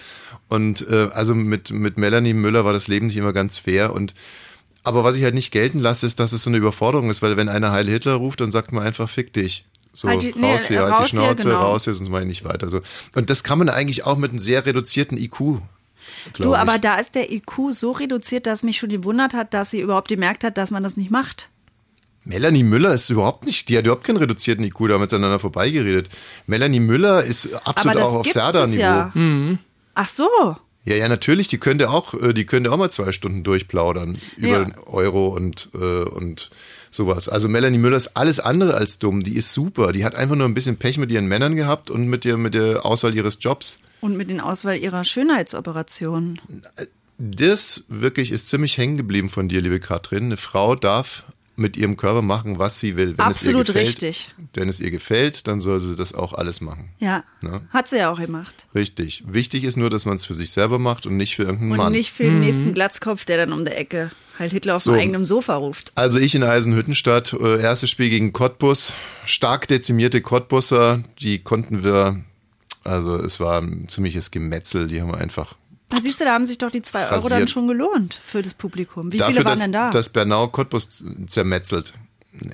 Und 0.48 0.88
äh, 0.90 1.10
also 1.14 1.34
mit, 1.36 1.72
mit 1.72 1.98
Melanie 1.98 2.34
Müller 2.34 2.66
war 2.66 2.74
das 2.74 2.88
Leben 2.88 3.08
nicht 3.08 3.18
immer 3.18 3.34
ganz 3.34 3.58
fair. 3.58 3.94
Und 3.94 4.14
aber 4.84 5.04
was 5.04 5.16
ich 5.16 5.24
halt 5.24 5.34
nicht 5.34 5.52
gelten 5.52 5.80
lasse, 5.80 6.06
ist, 6.06 6.20
dass 6.20 6.32
es 6.32 6.44
so 6.44 6.50
eine 6.52 6.58
Überforderung 6.58 7.10
ist, 7.10 7.22
weil 7.24 7.38
wenn 7.38 7.50
einer 7.50 7.72
Heil 7.72 7.88
Hitler 7.88 8.14
ruft, 8.14 8.42
dann 8.42 8.52
sagt 8.52 8.72
man 8.72 8.84
einfach 8.84 9.10
fick 9.10 9.34
dich. 9.34 9.66
So, 9.94 10.08
Halt 10.10 10.22
die- 10.22 10.34
nee, 10.38 10.52
raus 10.52 10.68
hier, 10.68 10.82
halt 10.82 10.92
die 10.94 10.98
hier, 10.98 11.08
Schnauze, 11.08 11.48
genau. 11.48 11.62
raus 11.62 11.86
hier, 11.86 11.94
sonst 11.94 12.10
mache 12.10 12.22
ich 12.22 12.28
nicht 12.28 12.44
weiter. 12.44 12.70
So. 12.70 12.82
Und 13.16 13.30
das 13.30 13.44
kann 13.44 13.58
man 13.58 13.70
eigentlich 13.70 14.06
auch 14.06 14.18
mit 14.18 14.30
einem 14.32 14.40
sehr 14.40 14.66
reduzierten 14.66 15.18
IQ. 15.18 15.62
Du, 16.34 16.52
ich. 16.54 16.58
aber 16.58 16.78
da 16.78 16.98
ist 16.98 17.16
der 17.16 17.32
IQ 17.32 17.72
so 17.72 17.92
reduziert, 17.94 18.46
dass 18.46 18.62
mich 18.64 18.78
schon 18.78 18.90
gewundert 18.90 19.34
hat, 19.34 19.54
dass 19.54 19.72
sie 19.72 19.80
überhaupt 19.82 20.10
gemerkt 20.10 20.44
hat, 20.44 20.58
dass 20.58 20.70
man 20.70 20.84
das 20.84 20.98
nicht 20.98 21.10
macht. 21.10 21.50
Melanie 22.24 22.64
Müller 22.64 22.94
ist 22.94 23.10
überhaupt 23.10 23.46
nicht, 23.46 23.70
die 23.70 23.78
hat 23.78 23.86
überhaupt 23.86 24.04
keinen 24.04 24.18
reduzierten 24.18 24.66
IQ, 24.66 24.74
da 24.80 24.84
haben 24.84 24.90
wir 24.90 25.00
miteinander 25.00 25.40
vorbeigeredet. 25.40 26.10
Melanie 26.48 26.80
Müller 26.80 27.24
ist 27.24 27.54
absolut 27.66 28.00
auch 28.02 28.16
auf 28.16 28.28
Serda-Niveau. 28.28 28.82
ja. 28.82 29.12
Mhm. 29.14 29.60
Ach 29.96 30.08
so. 30.08 30.28
Ja, 30.84 30.96
ja, 30.96 31.08
natürlich, 31.10 31.48
die 31.48 31.58
könnte 31.58 31.90
auch, 31.90 32.14
äh, 32.14 32.32
die 32.34 32.46
könnte 32.46 32.72
auch 32.72 32.78
mal 32.78 32.92
zwei 32.92 33.12
Stunden 33.12 33.44
durchplaudern 33.44 34.20
über 34.38 34.48
Ja. 34.48 34.64
den 34.64 34.76
Euro 34.86 35.30
und, 35.30 35.70
äh, 35.74 35.78
und 36.04 36.52
sowas. 36.92 37.28
Also 37.28 37.48
Melanie 37.50 37.80
Müller 37.80 37.98
ist 37.98 38.16
alles 38.16 38.40
andere 38.40 38.76
als 38.76 39.00
dumm, 39.00 39.24
die 39.24 39.36
ist 39.36 39.52
super. 39.52 39.92
Die 39.94 40.06
hat 40.06 40.14
einfach 40.14 40.36
nur 40.36 40.48
ein 40.48 40.54
bisschen 40.54 40.78
Pech 40.78 41.00
mit 41.00 41.10
ihren 41.12 41.26
Männern 41.26 41.56
gehabt 41.56 41.90
und 41.90 42.08
mit 42.08 42.24
der, 42.24 42.38
mit 42.38 42.54
der 42.54 42.86
Auswahl 42.86 43.16
ihres 43.16 43.40
Jobs. 43.42 43.80
Und 44.02 44.16
mit 44.16 44.30
den 44.30 44.40
Auswahl 44.40 44.78
ihrer 44.78 45.04
Schönheitsoperationen. 45.04 46.40
Das 47.18 47.86
wirklich 47.88 48.32
ist 48.32 48.50
ziemlich 48.50 48.78
hängen 48.78 48.98
geblieben 48.98 49.30
von 49.30 49.48
dir, 49.48 49.62
liebe 49.62 49.80
Katrin. 49.80 50.26
Eine 50.26 50.38
Frau 50.38 50.76
darf 50.76 51.24
mit 51.58 51.78
ihrem 51.78 51.96
Körper 51.98 52.22
machen, 52.22 52.60
was 52.60 52.80
sie 52.80 52.98
will. 52.98 53.18
Wenn 53.18 53.26
Absolut 53.26 53.70
es 53.70 53.76
ihr 53.76 53.82
gefällt, 53.82 53.88
richtig. 53.88 54.34
Wenn 54.54 54.68
es 54.70 54.80
ihr 54.80 54.92
gefällt, 54.92 55.48
dann 55.48 55.60
soll 55.60 55.80
sie 55.80 55.96
das 55.96 56.14
auch 56.14 56.34
alles 56.34 56.60
machen. 56.62 56.90
Ja. 57.00 57.24
Ja. 57.44 57.62
Hat 57.70 57.88
sie 57.88 57.98
ja 57.98 58.10
auch 58.12 58.20
gemacht. 58.22 58.68
Richtig. 58.76 59.24
Wichtig 59.28 59.64
ist 59.64 59.78
nur, 59.78 59.90
dass 59.90 60.06
man 60.06 60.18
es 60.18 60.26
für 60.26 60.34
sich 60.34 60.52
selber 60.52 60.80
macht 60.80 61.06
und 61.06 61.16
nicht 61.18 61.36
für 61.36 61.44
irgendeinen 61.44 61.72
Und 61.72 61.78
Mann. 61.78 61.92
nicht 61.94 62.12
für 62.12 62.24
den 62.24 62.42
nächsten 62.42 62.74
Glatzkopf, 62.74 63.26
der 63.26 63.38
dann 63.38 63.54
um 63.54 63.64
der 63.66 63.80
Ecke 63.80 64.12
halt 64.38 64.52
Hitler 64.52 64.76
auf 64.76 64.84
So. 64.84 64.92
dem 64.92 65.00
eigenen 65.00 65.26
Sofa 65.26 65.56
ruft. 65.56 65.94
Also 65.96 66.20
ich 66.20 66.36
in 66.36 66.44
Eisenhüttenstadt, 66.44 67.32
äh, 67.34 67.62
erstes 67.62 67.90
Spiel 67.90 68.10
gegen 68.10 68.34
Cottbus, 68.34 68.94
stark 69.26 69.68
dezimierte 69.70 70.22
Cottbusser, 70.22 71.04
die 71.20 71.40
konnten 71.40 71.84
wir, 71.86 72.22
also 72.84 73.16
es 73.16 73.40
war 73.40 73.62
ein 73.62 73.88
ziemliches 73.88 74.32
Gemetzel, 74.32 74.88
die 74.88 75.00
haben 75.02 75.10
wir 75.12 75.18
einfach. 75.20 75.56
Da 75.90 76.02
siehst 76.02 76.20
du, 76.20 76.26
da 76.26 76.34
haben 76.34 76.46
sich 76.46 76.58
doch 76.58 76.72
die 76.72 76.82
zwei 76.82 77.04
Euro 77.06 77.16
Rasiert. 77.16 77.32
dann 77.32 77.48
schon 77.48 77.68
gelohnt 77.68 78.20
für 78.26 78.42
das 78.42 78.54
Publikum. 78.54 79.12
Wie 79.12 79.18
dafür, 79.18 79.34
viele 79.34 79.46
waren 79.46 79.54
dass, 79.54 79.62
denn 79.62 79.72
da? 79.72 79.90
dass 79.92 80.10
Bernau 80.10 80.48
Cottbus 80.48 81.06
zermetzelt. 81.28 81.94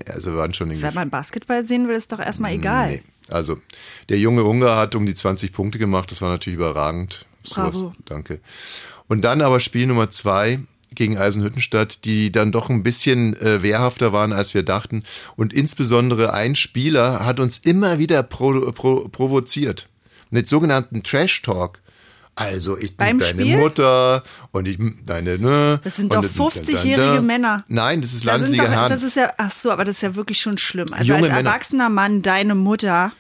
Also 0.05 0.35
waren 0.35 0.53
schon 0.53 0.69
irgendwie. 0.69 0.83
Wenn 0.83 0.93
man 0.93 1.09
Basketball 1.09 1.63
sehen 1.63 1.88
will, 1.88 1.95
ist 1.95 2.11
doch 2.11 2.19
erstmal 2.19 2.51
egal. 2.53 2.91
Nee. 2.91 3.03
Also 3.29 3.59
der 4.09 4.19
junge 4.19 4.43
Ungar 4.43 4.77
hat 4.77 4.95
um 4.95 5.05
die 5.05 5.15
20 5.15 5.53
Punkte 5.53 5.79
gemacht, 5.79 6.11
das 6.11 6.21
war 6.21 6.29
natürlich 6.29 6.57
überragend. 6.57 7.25
Sowas, 7.43 7.71
Bravo. 7.71 7.95
danke. 8.05 8.39
Und 9.07 9.21
dann 9.21 9.41
aber 9.41 9.59
Spiel 9.59 9.88
Nummer 9.88 10.11
zwei 10.11 10.59
gegen 10.93 11.17
Eisenhüttenstadt, 11.17 12.05
die 12.05 12.31
dann 12.31 12.51
doch 12.51 12.69
ein 12.69 12.83
bisschen 12.83 13.35
äh, 13.38 13.63
wehrhafter 13.63 14.13
waren, 14.13 14.33
als 14.33 14.53
wir 14.53 14.63
dachten. 14.63 15.03
Und 15.35 15.53
insbesondere 15.53 16.33
ein 16.33 16.55
Spieler 16.55 17.25
hat 17.25 17.39
uns 17.39 17.57
immer 17.57 17.97
wieder 17.97 18.23
pro, 18.23 18.71
pro, 18.71 19.07
provoziert. 19.07 19.89
Mit 20.29 20.47
sogenannten 20.47 21.03
Trash-Talk. 21.03 21.79
Also 22.35 22.77
ich 22.77 22.95
bin 22.97 23.17
deine 23.19 23.41
Spiel? 23.41 23.57
Mutter 23.57 24.23
und 24.51 24.67
ich 24.67 24.77
deine 25.05 25.38
ne. 25.38 25.79
Das 25.83 25.97
sind 25.97 26.05
und 26.05 26.13
doch 26.15 26.21
da- 26.23 26.27
da- 26.27 26.43
50-jährige 26.43 27.15
da- 27.15 27.21
Männer. 27.21 27.63
Nein, 27.67 28.01
das 28.01 28.13
ist 28.13 28.25
Da 28.25 28.31
Landesliga 28.31 28.63
doch, 28.65 28.71
Herren. 28.71 28.89
das 28.89 29.03
ist 29.03 29.15
ja, 29.17 29.33
ach 29.38 29.51
so, 29.51 29.69
aber 29.71 29.83
das 29.83 29.97
ist 29.97 30.01
ja 30.01 30.15
wirklich 30.15 30.39
schon 30.39 30.57
schlimm. 30.57 30.88
Also 30.93 31.03
Junge 31.13 31.25
als 31.25 31.33
Männer. 31.35 31.50
erwachsener 31.50 31.89
Mann, 31.89 32.21
deine 32.21 32.55
Mutter. 32.55 33.11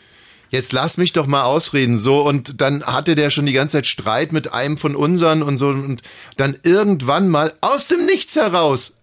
Jetzt 0.49 0.71
lass 0.73 0.97
mich 0.97 1.13
doch 1.13 1.27
mal 1.27 1.43
ausreden, 1.43 1.97
so. 1.97 2.21
Und 2.27 2.59
dann 2.61 2.83
hatte 2.83 3.15
der 3.15 3.29
schon 3.29 3.45
die 3.45 3.53
ganze 3.53 3.77
Zeit 3.77 3.85
Streit 3.87 4.31
mit 4.33 4.53
einem 4.53 4.77
von 4.77 4.95
unseren 4.95 5.43
und 5.43 5.57
so. 5.57 5.69
Und 5.69 6.01
dann 6.37 6.57
irgendwann 6.63 7.29
mal 7.29 7.53
aus 7.61 7.87
dem 7.87 8.05
Nichts 8.05 8.35
heraus 8.35 8.97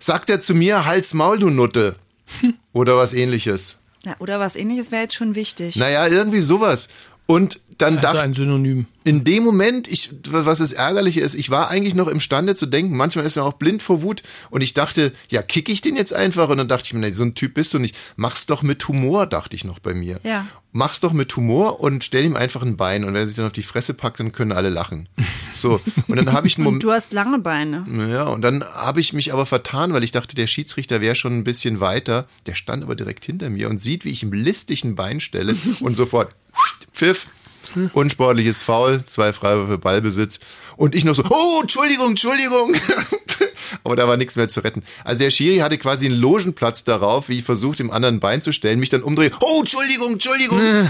sagt 0.00 0.30
er 0.30 0.40
zu 0.40 0.54
mir, 0.54 0.86
Hals 0.86 1.14
Maul, 1.14 1.38
du 1.38 1.50
Nutte. 1.50 1.96
Oder 2.72 2.96
was 2.96 3.12
ähnliches. 3.12 3.78
Ja, 4.04 4.14
oder 4.20 4.38
was 4.38 4.54
ähnliches 4.54 4.92
wäre 4.92 5.02
jetzt 5.02 5.14
schon 5.14 5.34
wichtig. 5.34 5.74
Naja, 5.74 6.06
irgendwie 6.06 6.38
sowas. 6.40 6.88
Und 7.30 7.60
dann 7.76 7.98
Also 7.98 8.00
dachte 8.08 8.22
ein 8.22 8.32
Synonym. 8.32 8.86
in 9.04 9.22
dem 9.22 9.44
Moment, 9.44 9.86
ich, 9.86 10.10
was 10.30 10.60
das 10.60 10.72
Ärgerliche 10.72 11.20
ist, 11.20 11.34
ich 11.34 11.50
war 11.50 11.68
eigentlich 11.70 11.94
noch 11.94 12.08
imstande 12.08 12.54
zu 12.54 12.64
denken, 12.64 12.96
manchmal 12.96 13.26
ist 13.26 13.36
er 13.36 13.44
auch 13.44 13.52
blind 13.52 13.82
vor 13.82 14.00
Wut 14.00 14.22
und 14.48 14.62
ich 14.62 14.72
dachte, 14.72 15.12
ja, 15.28 15.42
kick 15.42 15.68
ich 15.68 15.82
den 15.82 15.94
jetzt 15.94 16.14
einfach 16.14 16.48
und 16.48 16.56
dann 16.56 16.68
dachte 16.68 16.84
ich 16.86 16.94
mir, 16.94 17.00
nee, 17.00 17.10
so 17.12 17.22
ein 17.24 17.34
Typ 17.34 17.52
bist 17.54 17.74
du 17.74 17.78
nicht. 17.78 17.96
Mach's 18.16 18.46
doch 18.46 18.62
mit 18.62 18.88
Humor, 18.88 19.26
dachte 19.26 19.54
ich 19.54 19.64
noch 19.64 19.78
bei 19.78 19.92
mir. 19.92 20.18
Ja. 20.24 20.46
Mach's 20.72 21.00
doch 21.00 21.12
mit 21.12 21.36
Humor 21.36 21.80
und 21.80 22.02
stell 22.02 22.24
ihm 22.24 22.34
einfach 22.34 22.62
ein 22.62 22.76
Bein 22.78 23.04
und 23.04 23.12
wenn 23.12 23.20
er 23.20 23.26
sich 23.26 23.36
dann 23.36 23.46
auf 23.46 23.52
die 23.52 23.62
Fresse 23.62 23.92
packt, 23.94 24.20
dann 24.20 24.32
können 24.32 24.52
alle 24.52 24.70
lachen. 24.70 25.06
So, 25.52 25.80
und 26.08 26.16
dann 26.16 26.32
habe 26.32 26.46
ich 26.46 26.56
einen 26.56 26.66
Und 26.66 26.72
Moment, 26.72 26.82
du 26.84 26.92
hast 26.92 27.12
lange 27.12 27.38
Beine. 27.38 27.84
ja, 28.10 28.22
und 28.24 28.40
dann 28.40 28.64
habe 28.64 29.00
ich 29.02 29.12
mich 29.12 29.34
aber 29.34 29.44
vertan, 29.44 29.92
weil 29.92 30.02
ich 30.02 30.12
dachte, 30.12 30.34
der 30.34 30.46
Schiedsrichter 30.46 31.00
wäre 31.02 31.14
schon 31.14 31.36
ein 31.38 31.44
bisschen 31.44 31.78
weiter. 31.80 32.26
Der 32.46 32.54
stand 32.54 32.82
aber 32.82 32.96
direkt 32.96 33.26
hinter 33.26 33.50
mir 33.50 33.68
und 33.68 33.78
sieht, 33.82 34.04
wie 34.06 34.10
ich 34.10 34.22
ihm 34.22 34.32
listig 34.32 34.82
ein 34.84 34.94
Bein 34.96 35.20
stelle 35.20 35.54
und 35.80 35.96
sofort 35.96 36.34
Pfiff. 36.98 37.26
Unsportliches 37.92 38.62
Foul, 38.62 39.04
zwei 39.06 39.32
Freiwürfe 39.32 39.78
Ballbesitz. 39.78 40.40
Und 40.76 40.94
ich 40.94 41.04
noch 41.04 41.14
so, 41.14 41.22
oh, 41.28 41.60
Entschuldigung, 41.60 42.10
Entschuldigung. 42.10 42.74
aber 43.84 43.94
da 43.94 44.08
war 44.08 44.16
nichts 44.16 44.36
mehr 44.36 44.48
zu 44.48 44.60
retten. 44.60 44.82
Also 45.04 45.20
der 45.20 45.30
Schiri 45.30 45.58
hatte 45.58 45.76
quasi 45.78 46.06
einen 46.06 46.16
Logenplatz 46.18 46.84
darauf, 46.84 47.28
wie 47.28 47.38
ich 47.38 47.44
versucht, 47.44 47.78
dem 47.78 47.90
anderen 47.90 48.16
ein 48.16 48.20
Bein 48.20 48.42
zu 48.42 48.52
stellen, 48.52 48.80
mich 48.80 48.88
dann 48.88 49.02
umdrehe, 49.02 49.30
oh, 49.40 49.60
Entschuldigung, 49.60 50.12
Entschuldigung. 50.14 50.58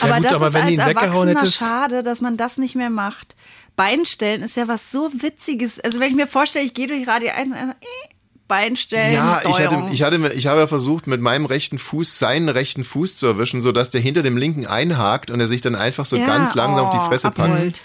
Aber 0.00 0.14
gut, 0.16 0.24
das 0.24 0.32
aber 0.34 0.46
ist 0.46 0.54
wenn 0.54 0.62
als 0.62 0.72
ihn 0.72 0.78
Erwachsener 0.78 1.40
hättest- 1.40 1.56
schade, 1.58 2.02
dass 2.02 2.20
man 2.20 2.36
das 2.36 2.56
nicht 2.58 2.74
mehr 2.76 2.90
macht. 2.90 3.34
Beinstellen 3.76 4.42
ist 4.42 4.56
ja 4.56 4.68
was 4.68 4.90
so 4.90 5.10
Witziges. 5.12 5.80
Also 5.80 6.00
wenn 6.00 6.08
ich 6.08 6.16
mir 6.16 6.26
vorstelle, 6.26 6.64
ich 6.64 6.74
gehe 6.74 6.86
durch 6.86 7.06
Radio 7.06 7.30
1 7.34 7.52
und 7.52 7.74
einfach, 8.48 8.62
äh, 8.62 8.68
Beinstellen. 8.68 9.14
Ja, 9.14 9.40
ich 9.48 9.58
hatte, 9.60 9.84
ich 9.92 10.02
hatte, 10.02 10.32
ich 10.34 10.46
habe 10.46 10.60
ja 10.60 10.66
versucht, 10.66 11.06
mit 11.06 11.20
meinem 11.20 11.46
rechten 11.46 11.78
Fuß 11.78 12.18
seinen 12.18 12.48
rechten 12.48 12.84
Fuß 12.84 13.16
zu 13.16 13.26
erwischen, 13.26 13.62
sodass 13.62 13.90
der 13.90 14.00
hinter 14.00 14.22
dem 14.22 14.36
linken 14.36 14.66
einhakt 14.66 15.30
und 15.30 15.40
er 15.40 15.48
sich 15.48 15.60
dann 15.60 15.74
einfach 15.74 16.06
so 16.06 16.16
Ja, 16.16 16.26
ganz 16.26 16.54
langsam 16.54 16.86
auf 16.86 16.90
die 16.90 16.98
oh, 16.98 17.06
Fresse 17.06 17.30
packt. 17.30 17.50
abrollt. 17.50 17.82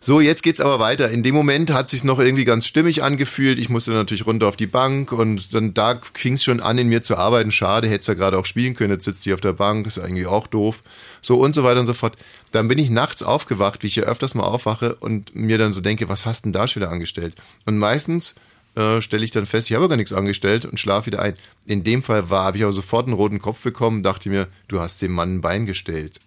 So, 0.00 0.20
jetzt 0.20 0.42
geht's 0.42 0.60
aber 0.60 0.78
weiter. 0.78 1.10
In 1.10 1.22
dem 1.22 1.34
Moment 1.34 1.72
hat 1.72 1.88
sich's 1.88 2.04
noch 2.04 2.18
irgendwie 2.18 2.44
ganz 2.44 2.66
stimmig 2.66 3.02
angefühlt. 3.02 3.58
Ich 3.58 3.70
musste 3.70 3.92
natürlich 3.92 4.26
runter 4.26 4.46
auf 4.46 4.56
die 4.56 4.66
Bank 4.66 5.10
und 5.10 5.54
dann 5.54 5.74
da 5.74 5.98
fing's 6.14 6.44
schon 6.44 6.60
an, 6.60 6.78
in 6.78 6.88
mir 6.88 7.02
zu 7.02 7.16
arbeiten. 7.16 7.50
Schade, 7.50 7.88
hätte 7.88 8.12
ja 8.12 8.14
gerade 8.14 8.38
auch 8.38 8.44
spielen 8.44 8.74
können. 8.74 8.92
Jetzt 8.92 9.04
sitzt 9.04 9.22
sie 9.22 9.32
auf 9.32 9.40
der 9.40 9.54
Bank, 9.54 9.86
ist 9.86 9.98
eigentlich 9.98 10.26
auch 10.26 10.46
doof. 10.46 10.82
So 11.22 11.38
und 11.38 11.54
so 11.54 11.64
weiter 11.64 11.80
und 11.80 11.86
so 11.86 11.94
fort. 11.94 12.16
Dann 12.52 12.68
bin 12.68 12.78
ich 12.78 12.90
nachts 12.90 13.22
aufgewacht, 13.22 13.82
wie 13.82 13.88
ich 13.88 13.96
ja 13.96 14.04
öfters 14.04 14.34
mal 14.34 14.44
aufwache 14.44 14.94
und 14.94 15.34
mir 15.34 15.58
dann 15.58 15.72
so 15.72 15.80
denke, 15.80 16.08
was 16.08 16.26
hast 16.26 16.44
denn 16.44 16.52
da 16.52 16.68
schon 16.68 16.82
wieder 16.82 16.92
angestellt? 16.92 17.34
Und 17.64 17.78
meistens 17.78 18.34
äh, 18.76 19.00
stelle 19.00 19.24
ich 19.24 19.30
dann 19.30 19.46
fest, 19.46 19.70
ich 19.70 19.76
habe 19.76 19.88
gar 19.88 19.96
nichts 19.96 20.12
angestellt 20.12 20.64
und 20.64 20.78
schlafe 20.78 21.06
wieder 21.06 21.22
ein. 21.22 21.34
In 21.66 21.82
dem 21.82 22.02
Fall 22.02 22.30
war, 22.30 22.44
habe 22.44 22.58
ich 22.58 22.62
aber 22.62 22.72
sofort 22.72 23.06
einen 23.06 23.16
roten 23.16 23.38
Kopf 23.38 23.60
bekommen, 23.60 24.02
dachte 24.02 24.28
mir, 24.28 24.48
du 24.68 24.80
hast 24.80 25.02
dem 25.02 25.12
Mann 25.12 25.36
ein 25.36 25.40
Bein 25.40 25.66
gestellt. 25.66 26.20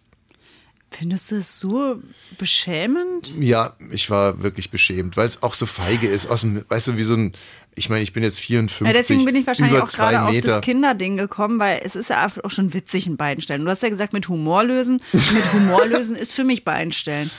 Findest 0.91 1.29
du 1.29 1.35
es 1.35 1.59
so 1.59 2.01
beschämend? 2.39 3.33
Ja, 3.39 3.75
ich 3.91 4.09
war 4.09 4.41
wirklich 4.41 4.71
beschämt, 4.71 5.17
weil 5.17 5.27
es 5.27 5.43
auch 5.43 5.53
so 5.53 5.67
feige 5.67 6.07
ist. 6.07 6.25
Aus 6.25 6.41
dem, 6.41 6.65
weißt 6.67 6.87
du, 6.87 6.97
wie 6.97 7.03
so 7.03 7.13
ein, 7.13 7.33
ich 7.75 7.89
meine, 7.89 8.01
ich 8.01 8.11
bin 8.11 8.23
jetzt 8.23 8.39
54. 8.39 8.87
Ja, 8.87 8.93
deswegen 8.93 9.23
bin 9.23 9.35
ich 9.35 9.45
wahrscheinlich 9.45 9.79
auch 9.79 9.87
gerade 9.87 10.21
auf 10.23 10.39
das 10.41 10.61
Kinderding 10.61 11.17
gekommen, 11.17 11.59
weil 11.59 11.81
es 11.83 11.95
ist 11.95 12.09
ja 12.09 12.27
auch 12.43 12.49
schon 12.49 12.73
witzig, 12.73 13.05
ein 13.05 13.17
Beinstellen. 13.17 13.63
Du 13.63 13.69
hast 13.69 13.83
ja 13.83 13.89
gesagt, 13.89 14.13
mit 14.13 14.27
Humor 14.27 14.63
lösen. 14.63 15.01
Und 15.13 15.33
mit 15.33 15.53
Humor 15.53 15.85
lösen 15.85 16.15
ist 16.15 16.33
für 16.33 16.43
mich 16.43 16.65
Beinstellen. 16.65 17.29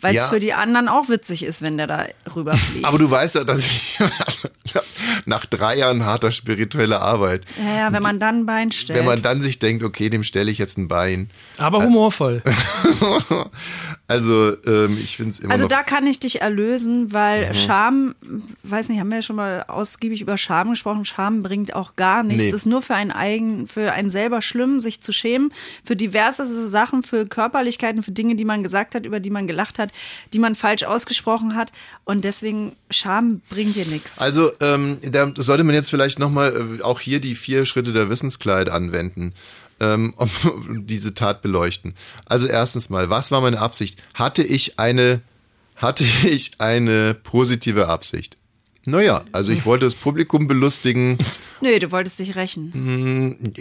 Weil 0.00 0.10
es 0.12 0.16
Ja. 0.16 0.28
für 0.28 0.38
die 0.38 0.52
anderen 0.54 0.88
auch 0.88 1.08
witzig 1.08 1.42
ist, 1.44 1.62
wenn 1.62 1.76
der 1.76 1.86
da 1.86 2.06
rüberfliegt. 2.34 2.84
Aber 2.84 2.98
du 2.98 3.10
weißt 3.10 3.34
ja, 3.36 3.44
dass 3.44 3.66
ich 3.66 3.98
nach 5.26 5.44
drei 5.46 5.76
Jahren 5.76 6.04
harter 6.04 6.32
spiritueller 6.32 7.02
Arbeit, 7.02 7.44
ja, 7.62 7.76
ja, 7.86 7.92
wenn 7.92 8.02
man 8.02 8.18
dann 8.18 8.40
ein 8.40 8.46
Bein 8.46 8.72
stellt. 8.72 8.98
wenn 8.98 9.06
man 9.06 9.20
dann 9.22 9.40
sich 9.40 9.58
denkt, 9.58 9.82
okay, 9.84 10.08
dem 10.10 10.22
stelle 10.24 10.50
ich 10.50 10.58
jetzt 10.58 10.78
ein 10.78 10.88
Bein. 10.88 11.30
Aber 11.58 11.82
humorvoll. 11.84 12.42
Also 14.10 14.56
ähm, 14.66 14.98
ich 15.02 15.16
finde 15.16 15.30
es 15.30 15.38
immer 15.38 15.52
Also 15.52 15.64
noch 15.64 15.70
da 15.70 15.82
kann 15.82 16.06
ich 16.06 16.18
dich 16.18 16.40
erlösen, 16.40 17.12
weil 17.12 17.48
Mhm. 17.48 17.54
Scham, 17.54 18.14
weiß 18.64 18.88
nicht, 18.88 19.00
haben 19.00 19.08
wir 19.08 19.16
ja 19.16 19.22
schon 19.22 19.36
mal 19.36 19.64
ausgiebig 19.68 20.20
über 20.20 20.36
Scham 20.36 20.70
gesprochen. 20.70 21.04
Scham 21.04 21.42
bringt 21.42 21.74
auch 21.74 21.96
gar 21.96 22.22
nichts. 22.22 22.42
Nee. 22.42 22.48
Es 22.48 22.54
ist 22.54 22.66
nur 22.66 22.82
für 22.82 22.94
einen 22.94 23.10
eigen, 23.10 23.66
für 23.66 23.92
einen 23.92 24.10
selber 24.10 24.42
schlimm, 24.42 24.80
sich 24.80 25.00
zu 25.00 25.12
schämen, 25.12 25.52
für 25.84 25.96
diverse 25.96 26.68
Sachen, 26.68 27.02
für 27.02 27.26
Körperlichkeiten, 27.26 28.02
für 28.02 28.12
Dinge, 28.12 28.34
die 28.34 28.44
man 28.44 28.62
gesagt 28.62 28.94
hat, 28.94 29.06
über 29.06 29.20
die 29.20 29.30
man 29.30 29.46
gelacht 29.46 29.78
hat, 29.78 29.92
die 30.32 30.38
man 30.38 30.54
falsch 30.54 30.84
ausgesprochen 30.84 31.54
hat. 31.54 31.72
Und 32.04 32.24
deswegen 32.24 32.72
Scham 32.90 33.42
bringt 33.50 33.76
dir 33.76 33.86
nichts. 33.86 34.18
Also 34.18 34.50
ähm, 34.60 34.98
da 35.02 35.32
sollte 35.36 35.64
man 35.64 35.74
jetzt 35.74 35.90
vielleicht 35.90 36.18
nochmal 36.18 36.78
äh, 36.80 36.82
auch 36.82 37.00
hier 37.00 37.20
die 37.20 37.34
vier 37.34 37.64
Schritte 37.66 37.92
der 37.92 38.10
Wissenskleid 38.10 38.70
anwenden. 38.70 39.34
Ähm, 39.80 40.14
diese 40.84 41.14
Tat 41.14 41.42
beleuchten. 41.42 41.94
Also 42.26 42.46
erstens 42.46 42.90
mal, 42.90 43.10
was 43.10 43.30
war 43.30 43.40
meine 43.40 43.58
Absicht? 43.58 44.02
Hatte 44.14 44.42
ich 44.42 44.78
eine, 44.78 45.22
hatte 45.76 46.04
ich 46.24 46.52
eine 46.58 47.14
positive 47.14 47.88
Absicht? 47.88 48.36
Naja, 48.86 49.22
also 49.32 49.52
ich 49.52 49.66
wollte 49.66 49.84
das 49.86 49.94
Publikum 49.94 50.48
belustigen. 50.48 51.18
Nö, 51.60 51.78
du 51.78 51.92
wolltest 51.92 52.18
dich 52.18 52.34
rächen. 52.34 53.52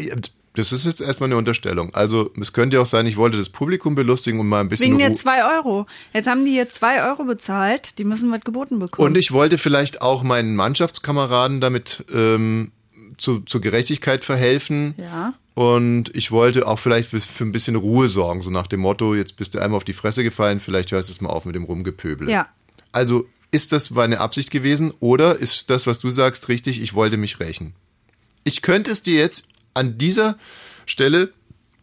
Das 0.56 0.72
ist 0.72 0.86
jetzt 0.86 1.02
erstmal 1.02 1.28
eine 1.28 1.38
Unterstellung. 1.38 1.94
Also 1.94 2.32
es 2.40 2.54
könnte 2.54 2.78
ja 2.78 2.82
auch 2.82 2.86
sein, 2.86 3.06
ich 3.06 3.18
wollte 3.18 3.38
das 3.38 3.50
Publikum 3.50 3.96
belustigen 3.96 4.40
und 4.40 4.48
mal 4.48 4.62
ein 4.62 4.70
bisschen 4.70 4.88
Wegen 4.88 4.98
der 4.98 5.10
Ruhe. 5.10 5.18
zwei 5.18 5.58
Euro. 5.58 5.86
Jetzt 6.14 6.28
haben 6.28 6.44
die 6.44 6.52
hier 6.52 6.70
zwei 6.70 7.04
Euro 7.04 7.24
bezahlt. 7.26 8.00
Die 8.00 8.04
müssen 8.04 8.32
was 8.32 8.42
geboten 8.42 8.80
bekommen. 8.80 9.08
Und 9.08 9.18
ich 9.18 9.32
wollte 9.32 9.58
vielleicht 9.58 10.02
auch 10.02 10.24
meinen 10.24 10.56
Mannschaftskameraden 10.56 11.62
damit 11.62 12.04
ähm, 12.14 12.72
zu, 13.18 13.42
zur 13.42 13.62
Gerechtigkeit 13.62 14.24
verhelfen. 14.24 14.96
Ja. 14.98 15.34
Und 15.60 16.16
ich 16.16 16.32
wollte 16.32 16.66
auch 16.68 16.80
vielleicht 16.80 17.10
für 17.10 17.44
ein 17.44 17.51
bisschen 17.51 17.75
Ruhe 17.75 18.08
sorgen, 18.08 18.39
so 18.39 18.50
nach 18.50 18.68
dem 18.68 18.80
Motto, 18.80 19.13
jetzt 19.13 19.36
bist 19.36 19.54
du 19.54 19.60
einmal 19.60 19.75
auf 19.75 19.84
die 19.84 19.92
Fresse 19.92 20.24
gefallen, 20.24 20.62
vielleicht 20.62 20.94
hörst 20.94 21.10
du 21.10 21.12
es 21.12 21.20
mal 21.20 21.32
auf 21.32 21.44
mit 21.44 21.54
dem 21.54 21.66
Rumgepöbel. 21.66 22.30
Ja. 22.30 22.48
Also 22.94 23.28
ist 23.51 23.74
das 23.74 23.89
meine 23.89 24.22
Absicht 24.22 24.51
gewesen 24.51 24.94
oder 25.01 25.36
ist 25.36 25.70
das, 25.70 25.86
was 25.86 26.00
du 26.00 26.12
sagst, 26.12 26.48
richtig, 26.48 26.82
ich 26.82 26.94
wollte 26.94 27.18
mich 27.18 27.42
rächen? 27.42 27.74
Ich 28.46 28.62
könnte 28.62 28.89
es 28.89 29.01
dir 29.01 29.20
jetzt 29.20 29.50
an 29.74 29.98
dieser 29.98 30.38
Stelle 30.86 31.34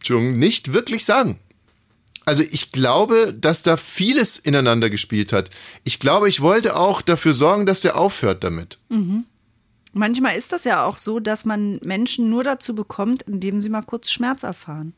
nicht 0.09 0.73
wirklich 0.73 1.05
sagen. 1.05 1.37
Also 2.25 2.41
ich 2.49 2.71
glaube, 2.71 3.31
dass 3.31 3.61
da 3.61 3.77
vieles 3.77 4.39
ineinander 4.39 4.89
gespielt 4.89 5.31
hat. 5.31 5.51
Ich 5.83 5.99
glaube, 5.99 6.29
ich 6.29 6.41
wollte 6.41 6.77
auch 6.77 7.03
dafür 7.03 7.35
sorgen, 7.35 7.67
dass 7.67 7.81
der 7.81 7.95
aufhört 7.95 8.43
damit. 8.43 8.79
Manchmal 9.97 10.35
ist 10.37 10.53
das 10.53 10.63
ja 10.63 10.85
auch 10.85 10.97
so, 10.97 11.19
dass 11.19 11.45
man 11.45 11.79
Menschen 11.83 12.29
nur 12.29 12.43
dazu 12.43 12.73
bekommt, 12.75 13.23
indem 13.23 13.59
sie 13.61 13.69
mal 13.69 13.81
kurz 13.81 14.09
Schmerz 14.11 14.43
erfahren. 14.43 14.93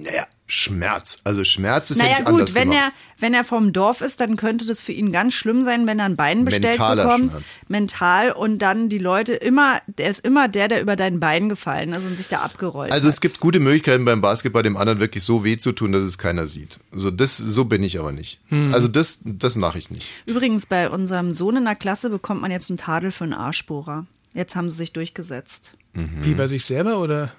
Naja, 0.00 0.28
Schmerz. 0.46 1.18
Also 1.24 1.42
Schmerz 1.42 1.90
ist 1.90 1.96
ja 1.98 2.04
Naja 2.04 2.18
nicht 2.18 2.26
gut, 2.26 2.34
anders 2.34 2.54
wenn 2.54 2.70
gemacht. 2.70 2.92
er, 2.94 3.20
wenn 3.20 3.34
er 3.34 3.42
vom 3.42 3.72
Dorf 3.72 4.00
ist, 4.00 4.20
dann 4.20 4.36
könnte 4.36 4.64
das 4.64 4.80
für 4.80 4.92
ihn 4.92 5.10
ganz 5.10 5.34
schlimm 5.34 5.64
sein, 5.64 5.88
wenn 5.88 5.98
er 5.98 6.04
ein 6.04 6.14
Bein 6.14 6.44
bestellt 6.44 6.78
Mentaler 6.78 7.02
bekommt. 7.02 7.30
Schmerz. 7.32 7.56
Mental 7.66 8.30
und 8.30 8.58
dann 8.60 8.88
die 8.88 8.98
Leute 8.98 9.34
immer, 9.34 9.80
der 9.88 10.10
ist 10.10 10.24
immer 10.24 10.46
der, 10.46 10.68
der 10.68 10.82
über 10.82 10.94
dein 10.94 11.18
Bein 11.18 11.48
gefallen 11.48 11.90
ist 11.90 12.04
und 12.04 12.16
sich 12.16 12.28
da 12.28 12.42
abgerollt 12.42 12.92
Also 12.92 13.08
hat. 13.08 13.12
es 13.12 13.20
gibt 13.20 13.40
gute 13.40 13.58
Möglichkeiten 13.58 14.04
beim 14.04 14.20
Basketball 14.20 14.62
dem 14.62 14.76
anderen 14.76 15.00
wirklich 15.00 15.24
so 15.24 15.42
weh 15.44 15.58
zu 15.58 15.72
tun, 15.72 15.90
dass 15.90 16.04
es 16.04 16.16
keiner 16.16 16.46
sieht. 16.46 16.78
So 16.92 17.10
das 17.10 17.36
so 17.36 17.64
bin 17.64 17.82
ich 17.82 17.98
aber 17.98 18.12
nicht. 18.12 18.38
Also 18.72 18.86
das 18.86 19.18
das 19.24 19.56
mache 19.56 19.78
ich 19.78 19.90
nicht. 19.90 20.08
Übrigens, 20.26 20.66
bei 20.66 20.88
unserem 20.90 21.32
Sohn 21.32 21.56
in 21.56 21.64
der 21.64 21.74
Klasse 21.74 22.08
bekommt 22.08 22.40
man 22.40 22.52
jetzt 22.52 22.70
einen 22.70 22.76
Tadel 22.78 23.10
für 23.10 23.24
einen 23.24 23.34
Arschbohrer. 23.34 24.06
Jetzt 24.38 24.54
haben 24.54 24.70
sie 24.70 24.76
sich 24.76 24.92
durchgesetzt. 24.92 25.72
Wie 25.94 26.34
bei 26.34 26.46
sich 26.46 26.64
selber 26.64 27.00
oder? 27.00 27.32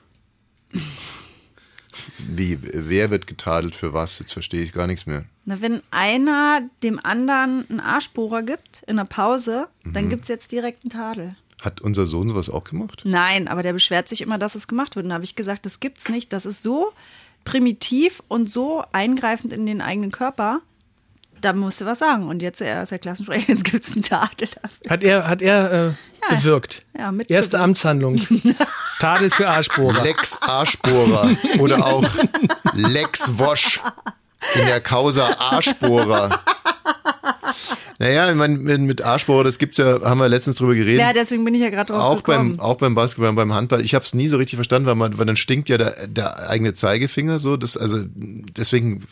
Wie 2.18 2.58
wer 2.62 3.10
wird 3.10 3.26
getadelt 3.26 3.74
für 3.74 3.94
was? 3.94 4.20
Jetzt 4.20 4.34
verstehe 4.34 4.62
ich 4.62 4.74
gar 4.74 4.86
nichts 4.86 5.06
mehr. 5.06 5.24
Na, 5.46 5.62
wenn 5.62 5.82
einer 5.92 6.62
dem 6.84 7.00
anderen 7.04 7.66
einen 7.70 7.80
Arschbohrer 7.80 8.44
gibt 8.44 8.84
in 8.86 8.98
der 8.98 9.06
Pause, 9.06 9.68
Mhm. 9.84 9.94
dann 9.94 10.10
gibt's 10.10 10.28
jetzt 10.28 10.52
direkt 10.52 10.84
einen 10.84 10.92
Tadel. 10.92 11.36
Hat 11.62 11.80
unser 11.80 12.06
Sohn 12.06 12.28
sowas 12.28 12.50
auch 12.50 12.66
gemacht? 12.66 13.04
Nein, 13.06 13.48
aber 13.48 13.64
der 13.64 13.72
beschwert 13.74 14.10
sich 14.10 14.20
immer, 14.22 14.38
dass 14.38 14.56
es 14.56 14.68
gemacht 14.68 14.96
wird. 14.98 15.06
Und 15.06 15.10
da 15.10 15.16
habe 15.16 15.24
ich 15.24 15.36
gesagt, 15.38 15.66
das 15.66 15.80
gibt's 15.80 16.10
nicht. 16.10 16.34
Das 16.34 16.46
ist 16.46 16.62
so 16.62 16.92
primitiv 17.46 18.22
und 18.28 18.50
so 18.52 18.84
eingreifend 18.92 19.54
in 19.54 19.66
den 19.66 19.82
eigenen 19.82 20.12
Körper. 20.12 20.62
Da 21.42 21.54
musst 21.54 21.82
du 21.82 21.86
was 21.86 22.00
sagen. 22.00 22.28
Und 22.28 22.42
jetzt 22.42 22.62
er 22.62 22.82
ist 22.84 22.92
der 22.92 23.00
Klassensprecher, 23.00 23.46
jetzt 23.50 23.64
gibt's 23.64 23.94
einen 23.94 24.02
Tadel 24.04 24.48
dafür. 24.62 24.90
Hat 24.90 25.04
er, 25.04 25.28
hat 25.28 25.42
er 25.42 25.72
äh, 25.72 25.86
Ja. 25.88 26.36
bewirkt? 26.36 26.86
Ja. 26.98 27.12
Erste 27.28 27.60
Amtshandlung. 27.60 28.18
Tadel 29.00 29.30
für 29.32 29.50
Arschbohrer. 29.50 30.04
Lex 30.04 30.42
Arschbohrer 30.42 31.36
oder 31.60 31.86
auch 31.86 32.04
Lex 32.74 33.38
Wosch 33.40 33.80
in 34.56 34.66
der 34.66 34.82
Causa 34.82 35.36
Arschbohrer. 35.40 36.30
Naja, 38.00 38.30
ich 38.30 38.36
meine, 38.36 38.58
mit, 38.58 39.02
Arschbohrer, 39.02 39.44
das 39.44 39.60
gibt's 39.60 39.78
ja, 39.78 40.02
haben 40.02 40.20
wir 40.20 40.30
letztens 40.30 40.56
drüber 40.56 40.74
geredet. 40.74 41.02
Ja, 41.02 41.12
deswegen 41.12 41.44
bin 41.44 41.54
ich 41.54 41.62
ja 41.62 41.70
gerade 41.70 41.92
drauf 41.92 42.02
auch 42.02 42.24
gekommen. 42.24 42.58
beim, 42.58 42.60
auch 42.60 42.78
beim 42.78 42.96
Basketball, 42.96 43.34
beim 43.34 43.54
Handball. 43.54 43.82
Ich 43.82 43.94
habe 43.94 44.06
es 44.06 44.14
nie 44.14 44.28
so 44.28 44.38
richtig 44.38 44.56
verstanden, 44.56 44.88
weil, 44.88 44.96
man, 44.96 45.18
weil 45.18 45.26
dann 45.26 45.36
stinkt 45.36 45.68
ja 45.68 45.78
der, 45.78 46.08
der 46.08 46.50
eigene 46.50 46.74
Zeigefinger 46.74 47.40
so. 47.40 47.58
Das, 47.58 47.76
also 47.76 48.00
deswegen, 48.16 49.04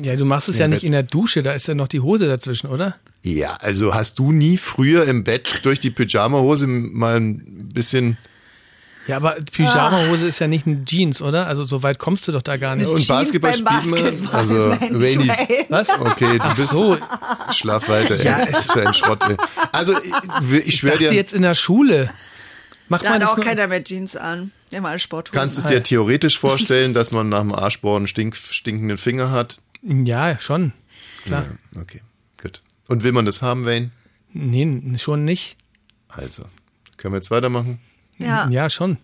Ja, 0.00 0.16
du 0.16 0.24
machst 0.24 0.48
es 0.48 0.58
ja 0.58 0.66
nicht 0.66 0.84
in 0.84 0.92
der 0.92 1.02
Dusche, 1.02 1.42
da 1.42 1.52
ist 1.52 1.68
ja 1.68 1.74
noch 1.74 1.88
die 1.88 2.00
Hose 2.00 2.26
dazwischen, 2.26 2.68
oder? 2.68 2.96
ja, 3.22 3.54
also 3.54 3.94
hast 3.94 4.18
du 4.18 4.32
nie 4.32 4.56
früher 4.56 5.04
im 5.04 5.24
Bett 5.24 5.60
durch 5.62 5.78
die 5.78 5.90
Pyjama-Hose 5.90 6.66
mal 6.66 7.16
ein 7.16 7.68
bisschen 7.72 8.16
Ja, 9.08 9.16
aber 9.16 9.36
Pyjama-Hose 9.50 10.26
ist 10.28 10.38
ja 10.38 10.46
nicht 10.46 10.66
eine 10.66 10.84
Jeans, 10.84 11.20
oder? 11.22 11.46
Also 11.48 11.64
so 11.64 11.82
weit 11.82 11.98
kommst 11.98 12.28
du 12.28 12.32
doch 12.32 12.42
da 12.42 12.56
gar 12.56 12.76
nicht. 12.76 12.86
und 12.86 13.06
Basketball 13.08 13.52
spielt 13.52 13.86
man. 13.86 14.28
Also 14.32 14.70
Rainy. 14.70 15.28
Was? 15.68 15.88
okay, 15.98 16.38
du 16.38 16.44
Ach 16.44 16.54
bist 16.56 16.68
so, 16.70 16.96
schlaf 17.52 17.88
weiter. 17.88 18.14
Ey. 18.18 18.24
Ja, 18.24 18.46
das 18.46 18.66
ist 18.66 18.72
für 18.72 18.86
ein 18.86 18.94
Schrott. 18.94 19.22
Ey. 19.28 19.36
Also 19.72 19.96
ich, 19.98 20.12
ich 20.58 20.66
ich 20.68 20.76
schwöre 20.76 20.92
dachte 20.92 21.08
dir, 21.08 21.14
jetzt 21.14 21.32
in 21.32 21.42
der 21.42 21.54
Schule. 21.54 22.10
Macht 22.88 23.04
Da 23.04 23.10
man 23.10 23.22
hat 23.22 23.28
das 23.28 23.38
auch 23.38 23.42
keiner 23.42 23.66
mehr 23.66 23.82
Jeans 23.82 24.14
an. 24.16 24.52
Immer 24.70 24.90
als 24.90 25.02
Sporthosen. 25.02 25.38
kannst 25.38 25.56
du 25.56 25.62
es 25.62 25.66
dir 25.66 25.82
theoretisch 25.82 26.38
vorstellen, 26.38 26.94
dass 26.94 27.10
man 27.12 27.28
nach 27.28 27.40
dem 27.40 27.52
Arschbohren 27.54 28.06
stink, 28.06 28.36
stinkenden 28.36 28.98
Finger 28.98 29.30
hat? 29.30 29.58
Ja, 29.82 30.38
schon. 30.38 30.72
Klar. 31.24 31.46
Okay, 31.78 32.02
gut. 32.40 32.62
Und 32.88 33.02
will 33.02 33.12
man 33.12 33.24
das 33.26 33.42
haben, 33.42 33.64
Wayne? 33.64 33.90
Nee, 34.32 34.96
schon 34.98 35.24
nicht. 35.24 35.56
Also, 36.08 36.44
können 36.96 37.14
wir 37.14 37.18
jetzt 37.18 37.30
weitermachen? 37.30 37.80
Ja. 38.24 38.48
Ja, 38.48 38.70
schon. 38.70 38.98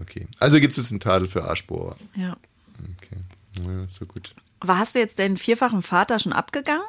Okay. 0.00 0.26
Also 0.40 0.60
gibt 0.60 0.72
es 0.72 0.76
jetzt 0.78 0.90
einen 0.90 1.00
Tadel 1.00 1.28
für 1.28 1.44
Arschbohrer. 1.44 1.96
ja. 2.14 2.36
Okay. 2.98 3.16
Ja, 3.66 3.84
ist 3.84 3.94
so 3.94 4.06
gut. 4.06 4.34
Aber 4.60 4.78
hast 4.78 4.94
du 4.94 4.98
jetzt 4.98 5.18
deinen 5.18 5.36
vierfachen 5.36 5.82
Vater 5.82 6.18
schon 6.18 6.32
abgegangen? 6.32 6.82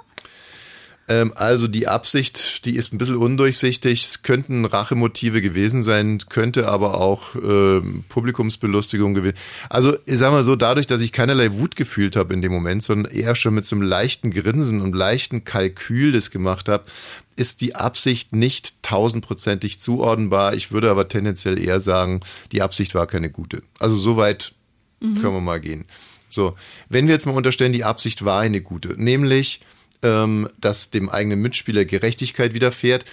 Ähm, 1.07 1.33
also 1.35 1.67
die 1.67 1.87
Absicht, 1.87 2.65
die 2.65 2.75
ist 2.75 2.93
ein 2.93 2.97
bisschen 2.97 3.17
undurchsichtig. 3.17 4.03
Es 4.03 4.23
könnten 4.23 4.65
Rachemotive 4.65 5.41
gewesen 5.41 5.83
sein, 5.83 6.19
könnte 6.29 6.67
aber 6.67 6.99
auch 6.99 7.35
ähm, 7.35 8.03
Publikumsbelustigung 8.09 9.13
gewesen. 9.13 9.37
Also 9.69 9.97
ich 10.05 10.17
sag 10.17 10.31
mal 10.31 10.43
so, 10.43 10.55
dadurch, 10.55 10.87
dass 10.87 11.01
ich 11.01 11.11
keinerlei 11.11 11.53
Wut 11.53 11.75
gefühlt 11.75 12.15
habe 12.15 12.33
in 12.33 12.41
dem 12.41 12.51
Moment, 12.51 12.83
sondern 12.83 13.11
eher 13.11 13.35
schon 13.35 13.53
mit 13.53 13.65
so 13.65 13.75
einem 13.75 13.83
leichten 13.83 14.31
Grinsen 14.31 14.81
und 14.81 14.95
leichten 14.95 15.43
Kalkül 15.43 16.11
das 16.11 16.31
gemacht 16.31 16.69
habe, 16.69 16.85
ist 17.35 17.61
die 17.61 17.75
Absicht 17.75 18.33
nicht 18.33 18.81
tausendprozentig 18.81 19.79
zuordnenbar. 19.79 20.55
Ich 20.55 20.71
würde 20.71 20.89
aber 20.89 21.07
tendenziell 21.07 21.59
eher 21.59 21.79
sagen, 21.79 22.21
die 22.51 22.61
Absicht 22.61 22.95
war 22.95 23.07
keine 23.07 23.29
gute. 23.29 23.61
Also 23.77 23.95
soweit 23.95 24.53
können 25.01 25.33
wir 25.33 25.41
mal 25.41 25.59
gehen. 25.59 25.85
So, 26.29 26.55
wenn 26.89 27.07
wir 27.07 27.13
jetzt 27.13 27.25
mal 27.25 27.35
unterstellen, 27.35 27.73
die 27.73 27.83
Absicht 27.83 28.25
war 28.25 28.39
eine 28.39 28.61
gute, 28.61 28.99
nämlich 29.01 29.61
ähm, 30.05 30.47
dass 30.61 30.91
dem 30.91 31.09
eigenen 31.09 31.41
Mitspieler 31.41 31.83
Gerechtigkeit 31.83 32.53
widerfährt. 32.53 33.05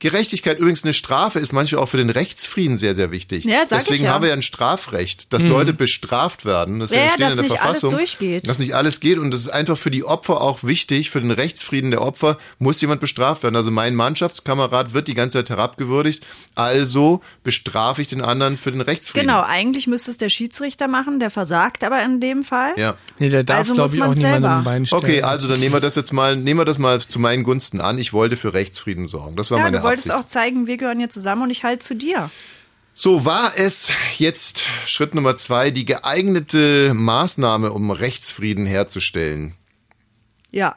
Gerechtigkeit 0.00 0.58
übrigens 0.58 0.82
eine 0.84 0.92
Strafe 0.92 1.38
ist 1.38 1.52
manchmal 1.52 1.82
auch 1.82 1.88
für 1.88 1.96
den 1.98 2.10
Rechtsfrieden 2.10 2.76
sehr, 2.78 2.94
sehr 2.94 3.10
wichtig. 3.10 3.44
Ja, 3.44 3.66
sag 3.66 3.78
ich 3.80 3.86
Deswegen 3.86 4.04
ja. 4.06 4.12
haben 4.14 4.22
wir 4.22 4.28
ja 4.30 4.34
ein 4.34 4.42
Strafrecht, 4.42 5.32
dass 5.32 5.44
Leute 5.44 5.72
bestraft 5.72 6.44
werden. 6.44 6.80
Das 6.80 6.92
Ja, 6.92 7.02
ja, 7.02 7.08
steht 7.10 7.20
dass 7.20 7.30
in 7.32 7.36
der 7.36 7.42
nicht 7.44 7.52
alles 7.52 7.62
Verfassung. 7.80 7.90
durchgeht. 7.92 8.48
Dass 8.48 8.58
nicht 8.58 8.74
alles 8.74 9.00
geht 9.00 9.18
und 9.18 9.30
das 9.30 9.40
ist 9.40 9.48
einfach 9.48 9.78
für 9.78 9.90
die 9.90 10.04
Opfer 10.04 10.40
auch 10.40 10.64
wichtig, 10.64 11.10
für 11.10 11.20
den 11.20 11.30
Rechtsfrieden 11.30 11.90
der 11.90 12.02
Opfer 12.02 12.38
muss 12.58 12.80
jemand 12.80 13.00
bestraft 13.00 13.42
werden. 13.42 13.56
Also 13.56 13.70
mein 13.70 13.94
Mannschaftskamerad 13.94 14.94
wird 14.94 15.06
die 15.08 15.14
ganze 15.14 15.38
Zeit 15.38 15.50
herabgewürdigt, 15.50 16.26
also 16.54 17.20
bestrafe 17.42 18.02
ich 18.02 18.08
den 18.08 18.20
anderen 18.22 18.56
für 18.56 18.72
den 18.72 18.80
Rechtsfrieden. 18.80 19.28
Genau, 19.28 19.42
eigentlich 19.42 19.86
müsste 19.86 20.10
es 20.10 20.18
der 20.18 20.28
Schiedsrichter 20.28 20.88
machen, 20.88 21.20
der 21.20 21.30
versagt 21.30 21.84
aber 21.84 22.02
in 22.02 22.20
dem 22.20 22.42
Fall. 22.42 22.72
Ja. 22.76 22.96
Nee, 23.18 23.28
der 23.30 23.44
darf, 23.44 23.58
Also 23.58 23.74
glaube 23.74 23.88
muss 23.90 23.94
ich, 23.96 24.02
auch 24.02 24.14
niemandem 24.14 24.64
Bein 24.64 24.86
stellen. 24.86 25.02
Okay, 25.02 25.22
also 25.22 25.48
dann 25.48 25.60
nehmen 25.60 25.74
wir 25.74 25.80
das 25.80 25.94
jetzt 25.94 26.12
mal, 26.12 26.36
nehmen 26.36 26.58
wir 26.60 26.64
das 26.64 26.78
mal 26.78 27.00
zu 27.00 27.18
meinen 27.18 27.42
Gunsten 27.44 27.80
an. 27.80 27.98
Ich 27.98 28.12
wollte 28.12 28.36
für 28.36 28.54
Rechtsfrieden 28.54 29.06
sorgen. 29.06 29.36
Das 29.36 29.50
war 29.50 29.58
Ja, 29.58 29.64
meine 29.64 29.82
wolltest 29.90 30.10
Absicht. 30.10 30.26
auch 30.26 30.28
zeigen, 30.30 30.66
wir 30.66 30.76
gehören 30.76 30.98
hier 30.98 31.10
zusammen 31.10 31.42
und 31.42 31.50
ich 31.50 31.64
halte 31.64 31.84
zu 31.84 31.94
dir. 31.94 32.30
So 32.94 33.24
war 33.24 33.52
es 33.56 33.92
jetzt 34.18 34.64
Schritt 34.86 35.14
Nummer 35.14 35.36
zwei, 35.36 35.70
die 35.70 35.84
geeignete 35.84 36.92
Maßnahme, 36.94 37.72
um 37.72 37.90
Rechtsfrieden 37.90 38.66
herzustellen. 38.66 39.54
Ja. 40.50 40.76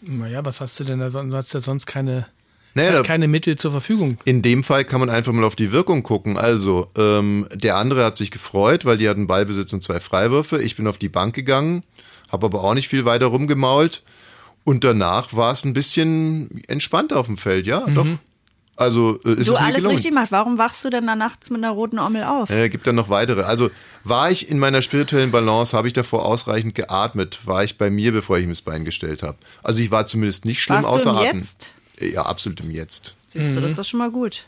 Naja, 0.00 0.44
was 0.44 0.60
hast 0.60 0.78
du 0.80 0.84
denn 0.84 0.98
da 0.98 1.10
sonst? 1.10 1.30
Du 1.32 1.36
hast 1.36 1.54
ja 1.54 1.60
sonst 1.60 1.86
keine, 1.86 2.26
Naja, 2.74 2.92
da, 2.92 3.02
keine 3.02 3.28
Mittel 3.28 3.56
zur 3.56 3.70
Verfügung. 3.70 4.18
in 4.24 4.42
dem 4.42 4.62
Fall 4.64 4.84
kann 4.84 5.00
man 5.00 5.10
einfach 5.10 5.32
mal 5.32 5.44
auf 5.44 5.56
die 5.56 5.72
Wirkung 5.72 6.02
gucken. 6.02 6.36
Also, 6.36 6.88
ähm, 6.96 7.46
der 7.54 7.76
andere 7.76 8.04
hat 8.04 8.16
sich 8.16 8.30
gefreut, 8.30 8.84
weil 8.84 8.98
die 8.98 9.08
hatten 9.08 9.26
Ballbesitz 9.26 9.72
und 9.72 9.82
zwei 9.82 10.00
Freiwürfe. 10.00 10.62
Ich 10.62 10.76
bin 10.76 10.86
auf 10.86 10.98
die 10.98 11.08
Bank 11.08 11.34
gegangen, 11.34 11.84
habe 12.30 12.46
aber 12.46 12.64
auch 12.64 12.74
nicht 12.74 12.88
viel 12.88 13.04
weiter 13.04 13.26
rumgemault. 13.26 14.02
Und 14.64 14.82
danach 14.84 15.34
war 15.34 15.52
es 15.52 15.64
ein 15.64 15.74
bisschen 15.74 16.62
entspannter 16.68 17.18
auf 17.18 17.26
dem 17.26 17.36
Feld, 17.36 17.66
ja, 17.66 17.80
doch. 17.86 18.06
Also 18.76 19.20
äh, 19.24 19.34
ist 19.34 19.48
Du 19.48 19.52
es 19.54 19.60
mir 19.60 19.60
alles 19.60 19.76
gelungen. 19.76 19.94
richtig 19.96 20.12
machst. 20.12 20.32
Warum 20.32 20.58
wachst 20.58 20.84
du 20.84 20.90
denn 20.90 21.06
da 21.06 21.14
nachts 21.14 21.48
mit 21.50 21.58
einer 21.62 21.70
roten 21.70 21.98
Ommel 22.00 22.24
auf? 22.24 22.50
Äh, 22.50 22.68
gibt 22.70 22.86
dann 22.88 22.96
noch 22.96 23.08
weitere. 23.08 23.42
Also 23.42 23.70
war 24.02 24.30
ich 24.32 24.48
in 24.48 24.58
meiner 24.58 24.82
spirituellen 24.82 25.30
Balance, 25.30 25.76
habe 25.76 25.86
ich 25.86 25.92
davor 25.92 26.24
ausreichend 26.24 26.74
geatmet, 26.74 27.46
war 27.46 27.62
ich 27.62 27.78
bei 27.78 27.88
mir, 27.90 28.10
bevor 28.10 28.38
ich 28.38 28.46
mir 28.46 28.52
das 28.52 28.62
Bein 28.62 28.84
gestellt 28.84 29.22
habe. 29.22 29.36
Also 29.62 29.78
ich 29.80 29.92
war 29.92 30.06
zumindest 30.06 30.44
nicht 30.44 30.60
schlimm 30.60 30.78
Warst 30.82 30.88
außer 30.88 31.12
du 31.12 31.18
im 31.20 31.26
Atem. 31.26 31.38
Jetzt? 31.38 31.72
Ja, 32.00 32.22
absolut 32.26 32.60
im 32.62 32.70
Jetzt. 32.72 33.14
Siehst 33.28 33.54
du, 33.54 33.60
das 33.60 33.72
ist 33.72 33.78
doch 33.78 33.84
schon 33.84 33.98
mal 33.98 34.10
gut. 34.10 34.46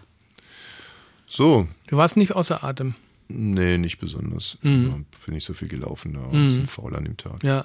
So, 1.28 1.68
Du 1.88 1.96
warst 1.96 2.16
nicht 2.16 2.32
außer 2.32 2.64
Atem. 2.64 2.94
nee, 3.28 3.78
nicht 3.78 3.98
besonders. 3.98 4.58
Mhm. 4.62 4.88
Ja, 4.88 4.96
Bin 5.24 5.34
nicht 5.34 5.44
so 5.44 5.54
viel 5.54 5.68
gelaufen 5.68 6.14
da, 6.14 6.22
ein 6.36 6.46
bisschen 6.46 6.66
faul 6.66 6.96
an 6.96 7.04
dem 7.04 7.16
Tag. 7.16 7.44
Ja, 7.44 7.64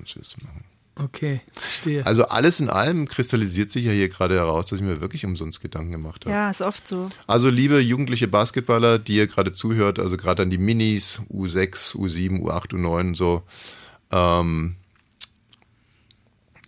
Was 0.00 0.16
willst 0.16 0.36
du 0.40 0.46
machen? 0.46 0.64
Okay, 0.96 1.40
verstehe. 1.52 2.04
Also 2.06 2.24
alles 2.26 2.60
in 2.60 2.68
allem 2.68 3.08
kristallisiert 3.08 3.70
sich 3.70 3.84
ja 3.84 3.92
hier 3.92 4.08
gerade 4.08 4.34
heraus, 4.36 4.66
dass 4.68 4.80
ich 4.80 4.84
mir 4.86 5.00
wirklich 5.00 5.24
umsonst 5.24 5.60
Gedanken 5.60 5.92
gemacht 5.92 6.24
habe. 6.24 6.34
Ja, 6.34 6.50
ist 6.50 6.62
oft 6.62 6.86
so. 6.86 7.08
Also 7.26 7.48
liebe 7.50 7.80
jugendliche 7.80 8.28
Basketballer, 8.28 8.98
die 8.98 9.16
ihr 9.16 9.26
gerade 9.26 9.52
zuhört, 9.52 9.98
also 9.98 10.16
gerade 10.16 10.42
an 10.42 10.50
die 10.50 10.58
Minis, 10.58 11.20
U6, 11.32 11.96
U7, 11.96 12.40
U8, 12.42 12.72
U9 12.74 13.00
und 13.00 13.14
so, 13.16 13.42
ähm, 14.10 14.76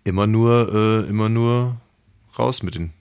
immer 0.04 0.26
nur, 0.26 0.72
äh, 0.74 1.08
immer 1.08 1.28
nur 1.28 1.76
raus 2.38 2.62
mit 2.62 2.74
den 2.74 2.92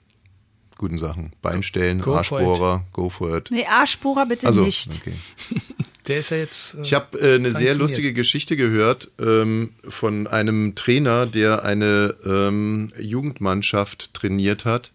guten 0.78 0.98
Sachen. 0.98 1.32
Beinstellen, 1.42 1.98
Go 2.00 2.10
for 2.10 2.18
Arschbohrer, 2.18 2.84
go 2.92 3.08
for 3.10 3.36
it. 3.36 3.50
Nee, 3.50 3.66
Arschbohrer 3.66 4.26
bitte 4.26 4.46
Also, 4.46 4.62
nicht. 4.62 5.00
okay. 5.00 5.14
Der 6.06 6.20
ist 6.20 6.30
ja 6.30 6.36
jetzt. 6.38 6.74
Äh, 6.74 6.82
Ich 6.82 6.94
habe 6.94 7.18
äh, 7.18 7.34
eine 7.36 7.52
sehr 7.52 7.74
lustige 7.74 8.12
Geschichte 8.12 8.56
gehört 8.56 9.10
ähm, 9.18 9.70
von 9.88 10.26
einem 10.26 10.74
Trainer, 10.74 11.26
der 11.26 11.64
eine 11.64 12.14
ähm, 12.26 12.92
Jugendmannschaft 12.98 14.14
trainiert 14.14 14.64
hat. 14.64 14.92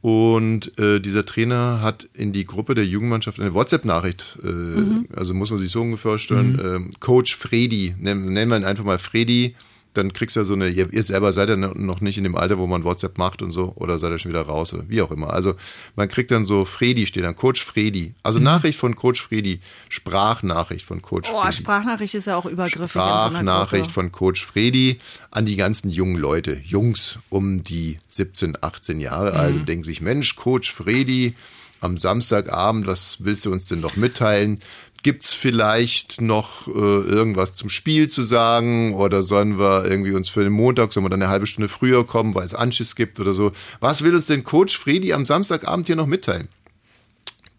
Und 0.00 0.78
äh, 0.78 1.00
dieser 1.00 1.24
Trainer 1.24 1.80
hat 1.80 2.06
in 2.12 2.32
die 2.32 2.44
Gruppe 2.44 2.74
der 2.74 2.84
Jugendmannschaft 2.84 3.40
eine 3.40 3.54
WhatsApp-Nachricht, 3.54 4.38
äh, 4.44 5.16
also 5.16 5.32
muss 5.32 5.48
man 5.48 5.58
sich 5.58 5.70
so 5.72 5.80
ungefähr 5.80 6.10
vorstellen, 6.10 6.60
ähm, 6.62 6.90
Coach 7.00 7.34
Fredi, 7.34 7.94
nennen, 7.98 8.26
nennen 8.34 8.50
wir 8.50 8.58
ihn 8.58 8.64
einfach 8.64 8.84
mal 8.84 8.98
Fredi, 8.98 9.54
dann 9.94 10.12
kriegst 10.12 10.36
du 10.36 10.40
ja 10.40 10.44
so 10.44 10.54
eine, 10.54 10.68
ihr, 10.68 10.88
selber 11.02 11.32
seid 11.32 11.48
ja 11.48 11.56
noch 11.56 12.00
nicht 12.00 12.18
in 12.18 12.24
dem 12.24 12.36
Alter, 12.36 12.58
wo 12.58 12.66
man 12.66 12.84
WhatsApp 12.84 13.16
macht 13.16 13.42
und 13.42 13.50
so, 13.52 13.72
oder 13.76 13.98
seid 13.98 14.10
ihr 14.10 14.18
schon 14.18 14.30
wieder 14.32 14.42
raus, 14.42 14.74
oder 14.74 14.84
wie 14.88 15.00
auch 15.02 15.10
immer. 15.10 15.32
Also 15.32 15.54
man 15.96 16.08
kriegt 16.08 16.30
dann 16.30 16.44
so, 16.44 16.64
Fredi 16.64 17.06
steht 17.06 17.24
dann, 17.24 17.34
Coach 17.34 17.64
Fredi. 17.64 18.14
Also 18.22 18.38
Nachricht 18.40 18.78
von 18.78 18.96
Coach 18.96 19.22
Fredi, 19.22 19.60
Sprachnachricht 19.88 20.84
von 20.84 21.00
Coach 21.02 21.30
Oh, 21.32 21.40
Fredi. 21.40 21.56
Sprachnachricht 21.56 22.14
ist 22.14 22.26
ja 22.26 22.36
auch 22.36 22.46
übergriffig 22.46 22.96
in 22.96 23.00
so 23.00 23.06
einer 23.08 23.28
Sprachnachricht 23.30 23.84
Gruppe. 23.84 23.94
von 23.94 24.12
Coach 24.12 24.44
Fredi 24.44 24.98
an 25.30 25.46
die 25.46 25.56
ganzen 25.56 25.90
jungen 25.90 26.16
Leute, 26.16 26.60
Jungs 26.64 27.18
um 27.30 27.62
die 27.62 27.98
17, 28.08 28.58
18 28.60 29.00
Jahre 29.00 29.32
alt 29.34 29.54
und 29.54 29.68
denken 29.68 29.84
sich, 29.84 30.00
Mensch, 30.00 30.36
Coach 30.36 30.72
Fredi, 30.72 31.34
am 31.80 31.98
Samstagabend, 31.98 32.86
was 32.86 33.18
willst 33.20 33.44
du 33.44 33.52
uns 33.52 33.66
denn 33.66 33.80
noch 33.80 33.96
mitteilen? 33.96 34.58
Gibt's 35.04 35.34
vielleicht 35.34 36.22
noch 36.22 36.66
äh, 36.66 36.70
irgendwas 36.70 37.54
zum 37.54 37.68
Spiel 37.68 38.08
zu 38.08 38.22
sagen 38.22 38.94
oder 38.94 39.22
sollen 39.22 39.58
wir 39.58 39.84
irgendwie 39.84 40.12
uns 40.12 40.30
für 40.30 40.42
den 40.42 40.54
Montag, 40.54 40.92
sollen 40.94 41.04
wir 41.04 41.10
dann 41.10 41.20
eine 41.20 41.30
halbe 41.30 41.46
Stunde 41.46 41.68
früher 41.68 42.06
kommen, 42.06 42.34
weil 42.34 42.46
es 42.46 42.54
Anschiss 42.54 42.96
gibt 42.96 43.20
oder 43.20 43.34
so? 43.34 43.52
Was 43.80 44.02
will 44.02 44.14
uns 44.14 44.24
denn 44.24 44.44
Coach 44.44 44.78
Fredi 44.78 45.12
am 45.12 45.26
Samstagabend 45.26 45.88
hier 45.88 45.96
noch 45.96 46.06
mitteilen? 46.06 46.48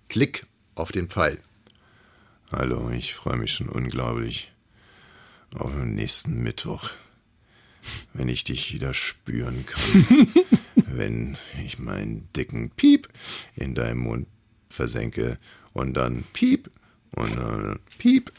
Klick 0.09 0.47
auf 0.73 0.91
den 0.91 1.07
Pfeil. 1.07 1.37
Hallo, 2.51 2.89
ich 2.89 3.13
freue 3.13 3.37
mich 3.37 3.53
schon 3.53 3.69
unglaublich 3.69 4.51
auf 5.53 5.69
den 5.71 5.93
nächsten 5.93 6.41
Mittwoch, 6.41 6.89
wenn 8.15 8.27
ich 8.27 8.43
dich 8.43 8.73
wieder 8.73 8.95
spüren 8.95 9.67
kann. 9.67 10.27
wenn 10.87 11.37
ich 11.63 11.77
meinen 11.77 12.27
dicken 12.35 12.71
Piep 12.71 13.07
in 13.55 13.75
deinem 13.75 13.99
Mund 13.99 14.27
versenke 14.67 15.37
und 15.73 15.93
dann 15.93 16.23
Piep 16.33 16.71
und 17.15 17.35
dann 17.37 17.79
Piep. 17.97 18.31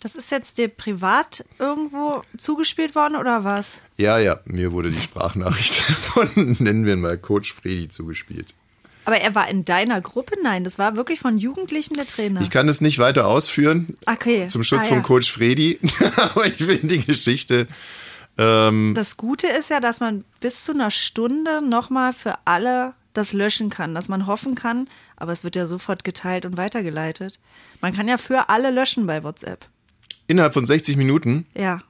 Das 0.00 0.14
ist 0.14 0.30
jetzt 0.30 0.58
dir 0.58 0.68
privat 0.68 1.44
irgendwo 1.58 2.22
zugespielt 2.36 2.94
worden 2.94 3.16
oder 3.16 3.42
was? 3.42 3.80
Ja, 3.96 4.18
ja, 4.18 4.38
mir 4.44 4.70
wurde 4.72 4.90
die 4.92 5.00
Sprachnachricht 5.00 5.74
von, 5.74 6.28
nennen 6.60 6.86
wir 6.86 6.92
ihn 6.94 7.00
mal, 7.00 7.18
Coach 7.18 7.52
Fredi 7.52 7.88
zugespielt. 7.88 8.54
Aber 9.06 9.16
er 9.16 9.34
war 9.34 9.48
in 9.48 9.64
deiner 9.64 10.00
Gruppe? 10.00 10.36
Nein, 10.42 10.64
das 10.64 10.78
war 10.78 10.94
wirklich 10.96 11.18
von 11.18 11.38
Jugendlichen 11.38 11.94
der 11.94 12.06
Trainer. 12.06 12.42
Ich 12.42 12.50
kann 12.50 12.68
es 12.68 12.80
nicht 12.80 12.98
weiter 12.98 13.26
ausführen, 13.26 13.96
Okay. 14.06 14.46
zum 14.48 14.62
Schutz 14.62 14.84
Ah, 14.84 14.88
von 14.88 14.96
ja. 14.98 15.02
Coach 15.02 15.32
Fredi, 15.32 15.80
aber 16.16 16.46
ich 16.46 16.56
finde 16.56 16.86
die 16.88 17.04
Geschichte 17.04 17.66
ähm, 18.36 18.92
Das 18.94 19.16
Gute 19.16 19.46
ist 19.48 19.70
ja, 19.70 19.80
dass 19.80 19.98
man 20.00 20.24
bis 20.40 20.62
zu 20.62 20.72
einer 20.72 20.90
Stunde 20.90 21.60
nochmal 21.62 22.12
für 22.12 22.34
alle 22.44 22.94
das 23.18 23.32
löschen 23.34 23.68
kann, 23.68 23.94
dass 23.94 24.08
man 24.08 24.26
hoffen 24.26 24.54
kann, 24.54 24.88
aber 25.16 25.32
es 25.32 25.44
wird 25.44 25.56
ja 25.56 25.66
sofort 25.66 26.04
geteilt 26.04 26.46
und 26.46 26.56
weitergeleitet. 26.56 27.38
Man 27.80 27.92
kann 27.92 28.08
ja 28.08 28.16
für 28.16 28.48
alle 28.48 28.70
löschen 28.70 29.06
bei 29.06 29.22
WhatsApp. 29.22 29.66
innerhalb 30.28 30.54
von 30.54 30.64
60 30.64 30.96
Minuten. 30.96 31.46
Ja. 31.54 31.82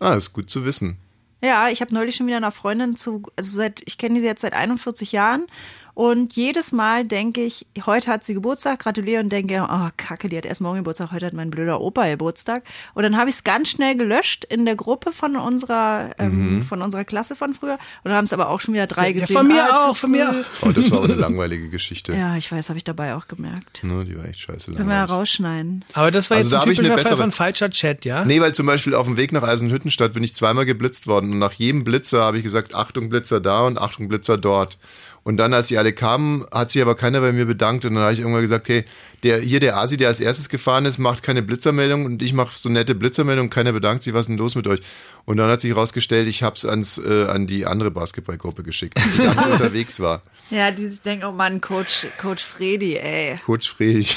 Ah, 0.00 0.14
ist 0.14 0.32
gut 0.32 0.50
zu 0.50 0.64
wissen. 0.64 0.96
Ja, 1.42 1.68
ich 1.68 1.80
habe 1.82 1.92
neulich 1.92 2.16
schon 2.16 2.26
wieder 2.26 2.38
einer 2.38 2.50
Freundin 2.50 2.96
zu, 2.96 3.22
also 3.36 3.54
seit, 3.54 3.82
ich 3.84 3.98
kenne 3.98 4.18
die 4.18 4.24
jetzt 4.24 4.40
seit 4.40 4.54
41 4.54 5.12
Jahren 5.12 5.46
und 5.94 6.34
jedes 6.34 6.72
Mal 6.72 7.06
denke 7.06 7.42
ich, 7.42 7.66
heute 7.86 8.10
hat 8.10 8.24
sie 8.24 8.34
Geburtstag, 8.34 8.80
gratuliere 8.80 9.22
und 9.22 9.30
denke, 9.30 9.64
oh 9.68 9.88
Kacke, 9.96 10.28
die 10.28 10.36
hat 10.36 10.44
erst 10.46 10.60
morgen 10.60 10.78
Geburtstag, 10.78 11.12
heute 11.12 11.26
hat 11.26 11.32
mein 11.34 11.50
blöder 11.50 11.80
Opa 11.80 12.06
Geburtstag. 12.08 12.64
Und 12.94 13.04
dann 13.04 13.16
habe 13.16 13.30
ich 13.30 13.36
es 13.36 13.44
ganz 13.44 13.68
schnell 13.68 13.96
gelöscht 13.96 14.44
in 14.44 14.64
der 14.64 14.74
Gruppe 14.76 15.12
von 15.12 15.36
unserer, 15.36 16.10
ähm, 16.18 16.62
von 16.62 16.82
unserer 16.82 17.04
Klasse 17.04 17.36
von 17.36 17.54
früher. 17.54 17.74
Und 17.74 17.78
dann 18.10 18.14
haben 18.14 18.24
es 18.24 18.32
aber 18.32 18.48
auch 18.48 18.60
schon 18.60 18.74
wieder 18.74 18.86
drei 18.86 19.08
Ja, 19.08 19.20
gesehen. 19.20 19.36
von 19.36 19.46
mir 19.48 19.62
Ah, 19.72 19.86
auch, 19.90 19.96
von 19.96 20.10
mir 20.10 20.28
auch. 20.30 20.34
Oh, 20.68 20.72
das 20.72 20.90
war 20.90 20.98
aber 20.98 21.06
eine 21.06 21.14
langweilige 21.14 21.68
Geschichte. 21.68 22.12
Ja, 22.12 22.36
ich 22.36 22.50
weiß, 22.50 22.68
habe 22.68 22.76
ich 22.78 22.84
dabei 22.84 23.14
auch 23.14 23.28
gemerkt. 23.28 23.82
Ne, 23.84 24.04
die 24.04 24.16
war 24.18 24.24
echt 24.24 24.40
scheiße 24.40 24.72
Können 24.72 24.88
wir 24.88 24.94
ja 24.94 25.00
langweilig. 25.02 25.20
rausschneiden. 25.20 25.84
Aber 25.92 26.10
das 26.10 26.30
war 26.30 26.38
Also 26.38 26.48
jetzt 26.48 26.52
da 26.52 26.56
ein 26.58 26.60
hab 26.62 26.72
ich 26.72 26.78
eine 26.80 26.88
typischer 26.88 27.08
Fall 27.08 27.16
von 27.18 27.30
falscher 27.32 27.70
Chat, 27.70 28.04
ja? 28.04 28.24
Nee, 28.24 28.40
weil 28.40 28.52
zum 28.52 28.66
Beispiel 28.66 28.94
auf 28.94 29.06
dem 29.06 29.16
Weg 29.16 29.32
nach 29.32 29.42
Eisenhüttenstadt 29.44 30.12
bin 30.12 30.24
ich 30.24 30.34
zweimal 30.34 30.64
geblitzt 30.66 31.06
worden 31.06 31.30
und 31.32 31.38
nach 31.38 31.52
jedem 31.52 31.84
Blitzer 31.84 32.22
habe 32.22 32.38
ich 32.38 32.42
gesagt, 32.42 32.74
Achtung 32.74 33.08
Blitzer 33.10 33.40
da 33.40 33.62
und 33.66 33.78
Achtung 33.78 34.08
Blitzer 34.08 34.36
dort. 34.38 34.78
Und 35.24 35.38
dann, 35.38 35.54
als 35.54 35.68
sie 35.68 35.78
alle 35.78 35.94
kamen, 35.94 36.44
hat 36.52 36.70
sich 36.70 36.82
aber 36.82 36.94
keiner 36.94 37.20
bei 37.22 37.32
mir 37.32 37.46
bedankt 37.46 37.86
und 37.86 37.94
dann 37.94 38.02
habe 38.02 38.12
ich 38.12 38.20
irgendwann 38.20 38.42
gesagt, 38.42 38.68
hey, 38.68 38.84
der, 39.22 39.40
hier 39.40 39.58
der 39.58 39.78
Asi, 39.78 39.96
der 39.96 40.08
als 40.08 40.20
erstes 40.20 40.50
gefahren 40.50 40.84
ist, 40.84 40.98
macht 40.98 41.22
keine 41.22 41.42
Blitzermeldung 41.42 42.04
und 42.04 42.22
ich 42.22 42.34
mache 42.34 42.56
so 42.56 42.68
nette 42.68 42.94
Blitzermeldung, 42.94 43.48
keiner 43.48 43.72
bedankt 43.72 44.02
sich, 44.02 44.12
was 44.12 44.22
ist 44.22 44.28
denn 44.28 44.36
los 44.36 44.54
mit 44.54 44.66
euch? 44.66 44.80
Und 45.24 45.38
dann 45.38 45.50
hat 45.50 45.62
sich 45.62 45.70
herausgestellt, 45.70 46.28
ich 46.28 46.42
habe 46.42 46.56
es 46.56 46.66
ans 46.66 46.98
äh, 46.98 47.24
an 47.24 47.46
die 47.46 47.64
andere 47.64 47.90
Basketballgruppe 47.90 48.62
geschickt, 48.62 48.98
die 48.98 49.22
nicht 49.22 49.46
unterwegs 49.52 49.98
war. 49.98 50.22
Ja, 50.50 50.70
dieses 50.70 51.00
denken, 51.00 51.24
oh 51.24 51.32
Mann, 51.32 51.62
Coach, 51.62 52.06
Coach 52.20 52.44
Fredi, 52.44 52.96
ey. 52.96 53.40
Coach 53.46 53.70
Friedrich. 53.70 54.16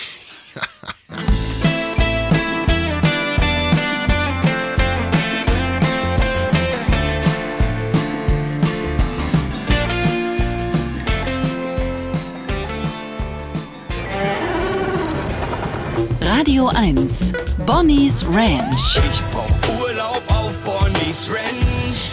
Radio 16.29 16.67
1. 16.67 17.31
Bonnie's 17.65 18.25
Ranch. 18.27 18.97
Ich 18.97 19.21
brauch 19.31 19.79
Urlaub 19.79 20.21
auf 20.27 20.57
Bonnie's 20.59 21.29
Ranch. 21.29 22.11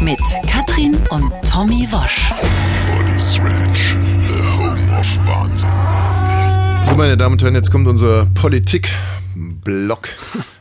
Mit 0.00 0.20
Katrin 0.46 0.96
und 1.10 1.32
Tommy 1.44 1.88
Wosch. 1.90 2.32
Bonnie's 2.86 3.40
Ranch, 3.40 3.96
the 4.28 4.40
home 4.56 4.96
of 4.96 5.18
Wahnsinn. 5.26 5.68
So, 6.88 6.94
meine 6.94 7.16
Damen 7.16 7.32
und 7.32 7.42
Herren, 7.42 7.56
jetzt 7.56 7.72
kommt 7.72 7.88
unser 7.88 8.26
Politik-Block. 8.26 10.10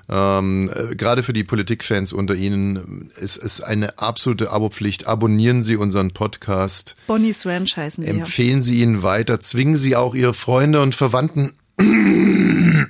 Ähm, 0.09 0.71
äh, 0.73 0.95
Gerade 0.95 1.21
für 1.21 1.33
die 1.33 1.43
Politikfans 1.43 2.13
unter 2.13 2.33
Ihnen 2.33 3.11
ist 3.19 3.35
es 3.35 3.59
eine 3.59 3.99
absolute 3.99 4.51
Abopflicht. 4.51 5.05
Abonnieren 5.05 5.65
Sie 5.65 5.75
unseren 5.75 6.11
Podcast, 6.11 6.95
Bonnie's 7.07 7.45
Ranch 7.45 7.75
heißen 7.75 8.05
ja. 8.05 8.11
empfehlen 8.11 8.61
Sie 8.61 8.81
ihn 8.81 9.03
weiter, 9.03 9.41
zwingen 9.41 9.75
Sie 9.75 9.97
auch 9.97 10.15
Ihre 10.15 10.33
Freunde 10.33 10.81
und 10.81 10.95
Verwandten, 10.95 11.55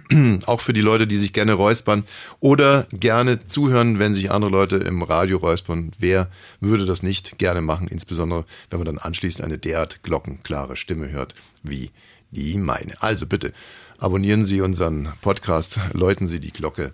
auch 0.46 0.62
für 0.62 0.74
die 0.74 0.82
Leute, 0.82 1.08
die 1.08 1.17
sich 1.17 1.34
gerne 1.34 1.54
räuspern 1.54 2.04
oder 2.39 2.88
gerne 2.91 3.46
zuhören, 3.46 4.00
wenn 4.00 4.13
sich 4.13 4.32
andere 4.32 4.52
Leute 4.52 4.78
im 4.78 5.02
Radio 5.04 5.38
räuspern. 5.38 5.91
Wer 6.00 6.30
würde 6.60 6.86
das 6.86 7.04
nicht 7.04 7.38
gerne 7.38 7.62
machen, 7.62 7.88
insbesondere 7.88 8.46
wenn 8.70 8.80
man 8.80 8.86
dann 8.86 8.98
anschließend 8.98 9.43
eine 9.43 9.58
derart 9.58 10.04
glockenklare 10.04 10.76
Stimme 10.76 11.10
hört 11.10 11.36
wie 11.63 11.91
die 12.32 12.58
meine. 12.58 13.02
Also 13.02 13.26
bitte 13.26 13.54
abonnieren 13.98 14.46
Sie 14.46 14.62
unseren 14.62 15.13
Podcast, 15.22 15.80
läuten 15.93 16.28
Sie 16.28 16.39
die 16.39 16.52
Glocke. 16.52 16.93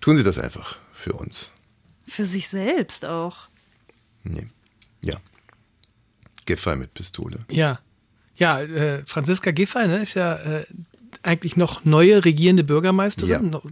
Tun 0.00 0.16
Sie 0.16 0.22
das 0.22 0.38
einfach 0.38 0.76
für 0.92 1.12
uns. 1.12 1.50
Für 2.06 2.24
sich 2.24 2.48
selbst 2.48 3.04
auch. 3.04 3.48
Nee. 4.22 4.46
Ja. 5.02 5.16
Giffey 6.46 6.76
mit 6.76 6.94
Pistole. 6.94 7.40
Ja. 7.50 7.80
Ja, 8.38 8.60
äh, 8.60 9.02
Franziska 9.06 9.50
Giffey 9.50 9.86
ne, 9.86 9.98
ist 10.02 10.14
ja 10.14 10.34
äh, 10.34 10.64
eigentlich 11.22 11.56
noch 11.56 11.84
neue 11.84 12.24
regierende 12.24 12.62
Bürgermeisterin, 12.64 13.30
Ja. 13.30 13.40
noch, 13.42 13.64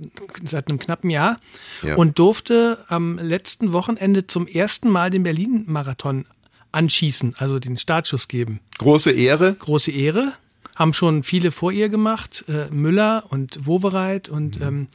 seit 0.43 0.69
einem 0.69 0.79
knappen 0.79 1.11
Jahr, 1.11 1.39
Ja. 1.83 1.97
und 1.97 2.19
durfte 2.19 2.79
am 2.89 3.19
letzten 3.19 3.73
Wochenende 3.73 4.27
zum 4.27 4.47
ersten 4.47 4.89
Mal 4.89 5.11
den 5.11 5.23
Berlin-Marathon 5.23 6.25
anschießen, 6.73 7.35
also 7.39 7.59
den 7.59 7.77
Startschuss 7.77 8.27
geben. 8.29 8.61
Große 8.79 9.13
Ehre. 9.13 9.55
Große 9.55 9.93
Ehre. 9.93 10.33
Haben 10.75 10.93
schon 10.93 11.23
viele 11.23 11.53
vor 11.53 11.71
ihr 11.71 11.89
gemacht, 11.89 12.45
äh, 12.49 12.67
Müller 12.75 13.23
und 13.29 13.65
Wowereit. 13.65 14.29
Und 14.29 14.61
ähm, 14.61 14.89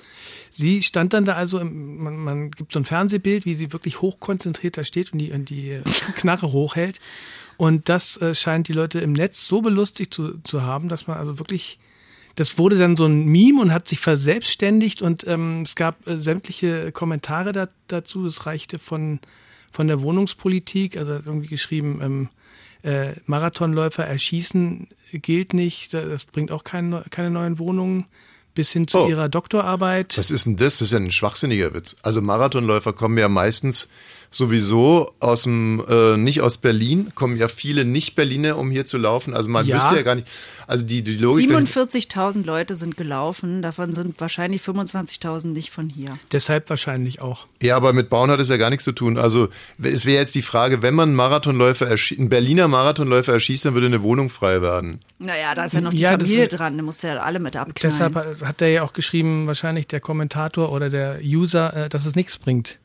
sie 0.52 0.82
stand 0.84 1.14
dann 1.14 1.24
da 1.24 1.36
also, 1.36 1.58
im, 1.60 2.04
man, 2.04 2.18
man 2.18 2.52
gibt 2.52 2.74
so 2.74 2.80
ein 2.82 2.86
Fernsehbild, 2.86 3.46
wie 3.46 3.56
sie 3.56 3.72
wirklich 3.72 4.02
hochkonzentriert 4.02 4.76
da 4.76 4.84
steht 4.84 5.14
und 5.14 5.20
die, 5.20 5.32
und 5.32 5.50
die 5.50 5.70
äh, 5.70 5.82
Knarre 6.18 6.52
hochhält. 6.52 7.00
Und 7.60 7.90
das 7.90 8.16
äh, 8.22 8.34
scheint 8.34 8.70
die 8.70 8.74
Leute 8.74 9.02
im 9.02 9.12
Netz 9.12 9.46
so 9.46 9.60
belustigt 9.60 10.14
zu, 10.14 10.38
zu 10.44 10.64
haben, 10.64 10.88
dass 10.88 11.08
man 11.08 11.18
also 11.18 11.40
wirklich 11.40 11.78
das 12.36 12.58
wurde 12.58 12.78
dann 12.78 12.96
so 12.96 13.06
ein 13.06 13.26
Meme 13.26 13.60
und 13.62 13.74
hat 13.74 13.86
sich 13.90 14.00
verselbstständigt 14.00 15.02
und 15.02 15.28
ähm, 15.28 15.64
es 15.64 15.76
gab 15.76 16.08
äh, 16.08 16.18
sämtliche 16.18 16.94
Kommentare 16.94 17.52
da, 17.52 17.68
dazu. 17.88 18.26
Es 18.26 18.46
reichte 18.46 18.80
von, 18.80 19.20
von 19.74 19.88
der 19.88 20.02
Wohnungspolitik, 20.02 20.96
also 20.96 21.16
hat 21.16 21.26
irgendwie 21.26 21.48
geschrieben, 21.48 22.00
ähm, 22.02 22.30
äh, 22.82 23.16
Marathonläufer 23.26 24.06
erschießen 24.06 24.88
gilt 25.12 25.54
nicht, 25.54 25.94
das 25.94 26.24
bringt 26.24 26.54
auch 26.54 26.64
keine, 26.64 27.04
keine 27.10 27.30
neuen 27.30 27.60
Wohnungen, 27.60 28.06
bis 28.56 28.72
hin 28.72 28.88
zu 28.88 29.00
Oh. 29.00 29.10
ihrer 29.10 29.28
Doktorarbeit. 29.28 30.18
Was 30.18 30.32
ist 30.32 30.46
denn 30.46 30.56
das? 30.56 30.78
Das 30.78 30.84
ist 30.84 30.92
ja 30.94 31.00
ein 31.00 31.12
schwachsinniger 31.12 31.74
Witz. 31.74 31.98
Also 32.04 32.22
Marathonläufer 32.22 32.94
kommen 32.94 33.18
ja 33.18 33.28
meistens 33.28 33.90
sowieso 34.32 35.12
aus 35.20 35.44
dem, 35.44 35.84
äh, 35.90 36.18
nicht 36.18 36.42
aus 36.42 36.58
Berlin, 36.58 37.12
kommen 37.16 37.38
ja 37.38 37.48
viele 37.48 37.86
Nicht-Berliner, 37.86 38.58
um 38.58 38.70
hier 38.72 38.86
zu 38.86 38.98
laufen. 38.98 39.34
Also 39.34 39.50
man 39.50 39.66
Ja. 39.66 39.78
wüsste 39.78 39.96
ja 39.96 40.02
gar 40.04 40.16
nicht, 40.16 40.28
also 40.68 40.86
die, 40.86 41.02
die 41.02 41.16
Logik. 41.16 41.50
dahinter- 41.50 41.72
47.000 41.72 42.46
Leute 42.46 42.76
sind 42.76 42.96
gelaufen, 42.96 43.62
davon 43.62 43.94
sind 43.94 44.20
wahrscheinlich 44.22 44.62
25.000 44.62 45.54
nicht 45.54 45.72
von 45.72 45.90
hier. 45.90 46.12
Deshalb 46.32 46.70
wahrscheinlich 46.70 47.22
auch. 47.22 47.48
Ja, 47.62 47.76
aber 47.76 47.92
mit 47.94 48.10
Bauen 48.10 48.30
hat 48.30 48.40
es 48.40 48.50
ja 48.50 48.58
gar 48.58 48.70
nichts 48.70 48.84
zu 48.86 48.92
tun. 48.92 49.18
Also 49.18 49.50
es 49.82 50.06
wäre 50.06 50.20
jetzt 50.22 50.36
die 50.36 50.42
Frage, 50.44 50.82
wenn 50.82 50.94
man 50.94 51.10
einen 51.10 51.16
Marathonläufer, 51.16 51.88
erschie- 51.90 52.18
einen 52.20 52.30
Berliner 52.30 52.68
Marathonläufer 52.68 53.34
erschießt, 53.34 53.66
dann 53.66 53.74
würde 53.74 53.88
eine 53.88 54.04
Wohnung 54.04 54.30
frei 54.30 54.62
werden. 54.62 55.00
Naja, 55.18 55.56
da 55.56 55.66
ist 55.66 55.74
ja 55.74 55.82
noch 55.82 55.92
die 55.92 55.98
Ja, 55.98 56.16
das 56.18 56.28
Familie 56.30 56.46
ist- 56.48 56.60
dran, 56.60 56.78
da 56.78 56.84
musst 56.84 57.04
du 57.04 57.08
ja 57.08 57.18
alle 57.18 57.40
mit 57.40 57.56
abknallen. 57.56 57.76
Deshalb 57.82 58.16
hat- 58.16 58.42
hat 58.44 58.62
er 58.62 58.70
ja 58.70 58.84
auch 58.84 58.94
geschrieben, 58.94 59.48
wahrscheinlich 59.48 59.88
der 59.88 60.00
Kommentator 60.00 60.72
oder 60.72 60.90
der 60.90 61.20
User, 61.24 61.74
äh, 61.76 61.90
dass 61.90 62.06
es 62.06 62.16
nichts 62.16 62.38
bringt. 62.38 62.78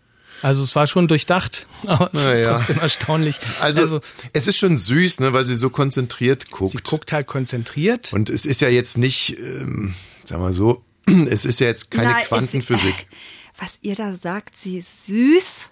Also 0.44 0.62
es 0.62 0.76
war 0.76 0.86
schon 0.86 1.08
durchdacht, 1.08 1.66
aber 1.86 2.10
es 2.12 2.22
Na 2.22 2.32
ist 2.34 2.46
trotzdem 2.46 2.78
erstaunlich. 2.78 3.38
Also, 3.60 4.02
es 4.34 4.46
ist 4.46 4.58
schon 4.58 4.76
süß, 4.76 5.20
ne, 5.20 5.32
weil 5.32 5.46
sie 5.46 5.54
so 5.54 5.70
konzentriert 5.70 6.50
guckt. 6.50 6.72
sie 6.72 6.82
guckt 6.82 7.12
halt 7.12 7.26
konzentriert. 7.26 8.12
Und 8.12 8.28
es 8.28 8.44
ist 8.44 8.60
ja 8.60 8.68
jetzt 8.68 8.98
nicht, 8.98 9.38
ähm, 9.38 9.94
sag 10.22 10.40
mal 10.40 10.52
so, 10.52 10.84
es 11.06 11.46
ist 11.46 11.60
ja 11.60 11.68
jetzt 11.68 11.90
keine 11.90 12.10
Na, 12.10 12.20
Quantenphysik. 12.20 13.06
Was 13.58 13.78
ihr 13.80 13.94
da 13.94 14.14
sagt, 14.16 14.54
sie 14.54 14.78
ist 14.78 15.06
süß, 15.06 15.70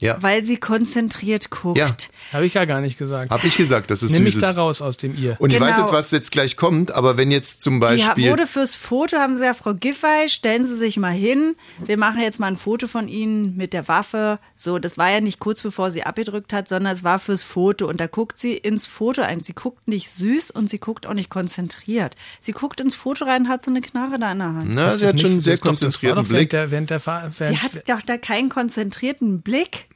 Ja, 0.00 0.16
weil 0.22 0.42
sie 0.42 0.56
konzentriert 0.56 1.50
guckt. 1.50 1.76
Ja. 1.78 1.88
Habe 2.32 2.46
ich 2.46 2.54
ja 2.54 2.64
gar 2.64 2.80
nicht 2.80 2.96
gesagt. 2.98 3.30
habe 3.30 3.46
ich 3.46 3.56
gesagt, 3.56 3.90
dass 3.90 4.00
es 4.02 4.10
Nimm 4.12 4.24
mich 4.24 4.38
da 4.38 4.50
ist. 4.50 4.56
raus 4.56 4.80
aus 4.80 4.96
dem 4.96 5.14
ihr. 5.16 5.36
Und 5.38 5.52
ich 5.52 5.60
weiß 5.60 5.76
Genau. 5.76 5.86
jetzt, 5.86 5.92
was 5.92 6.10
jetzt 6.10 6.32
gleich 6.32 6.56
kommt, 6.56 6.90
aber 6.90 7.16
wenn 7.18 7.30
jetzt 7.30 7.62
zum 7.62 7.74
Die 7.74 7.80
Beispiel. 7.80 8.30
wurde 8.30 8.46
fürs 8.46 8.74
Foto, 8.74 9.18
haben 9.18 9.36
sie 9.36 9.44
ja, 9.44 9.52
Frau 9.52 9.74
Giffey, 9.74 10.28
stellen 10.28 10.66
Sie 10.66 10.74
sich 10.74 10.96
mal 10.96 11.12
hin. 11.12 11.54
Wir 11.84 11.98
machen 11.98 12.22
jetzt 12.22 12.40
mal 12.40 12.46
ein 12.46 12.56
Foto 12.56 12.86
von 12.88 13.08
Ihnen 13.08 13.56
mit 13.56 13.74
der 13.74 13.88
Waffe. 13.88 14.38
So, 14.56 14.78
das 14.78 14.96
war 14.96 15.10
ja 15.10 15.20
nicht 15.20 15.38
kurz 15.38 15.60
bevor 15.60 15.90
sie 15.90 16.02
abgedrückt 16.02 16.52
hat, 16.54 16.66
sondern 16.66 16.94
es 16.94 17.04
war 17.04 17.18
fürs 17.18 17.42
Foto. 17.42 17.86
Und 17.86 18.00
da 18.00 18.06
guckt 18.06 18.38
sie 18.38 18.54
ins 18.54 18.86
Foto 18.86 19.20
ein. 19.20 19.40
Sie 19.40 19.52
guckt 19.52 19.86
nicht 19.86 20.08
süß 20.10 20.50
und 20.50 20.70
sie 20.70 20.78
guckt 20.78 21.06
auch 21.06 21.14
nicht 21.14 21.28
konzentriert. 21.28 22.16
Sie 22.40 22.52
guckt 22.52 22.80
ins 22.80 22.94
Foto 22.96 23.26
rein, 23.26 23.48
hat 23.48 23.62
so 23.62 23.70
eine 23.70 23.82
Knarre 23.82 24.18
da 24.18 24.32
in 24.32 24.38
der 24.38 24.46
Hand. 24.54 24.70
na, 24.74 24.96
sie 24.96 25.06
hat 25.06 25.20
schon 25.20 25.32
einen 25.32 25.40
sehr 25.40 25.58
Das 25.58 25.58
ist 25.58 25.64
das 25.64 25.68
konzentrierten 25.68 26.22
doch 26.24 26.28
Blick. 26.28 26.52
Während 26.52 26.52
der, 26.52 26.70
während 26.70 26.90
der, 26.90 27.30
Sie 27.50 27.58
hat 27.58 27.88
doch 27.88 28.00
da 28.02 28.16
keinen 28.16 28.48
konzentrierten 28.48 29.42
Blick. 29.42 29.88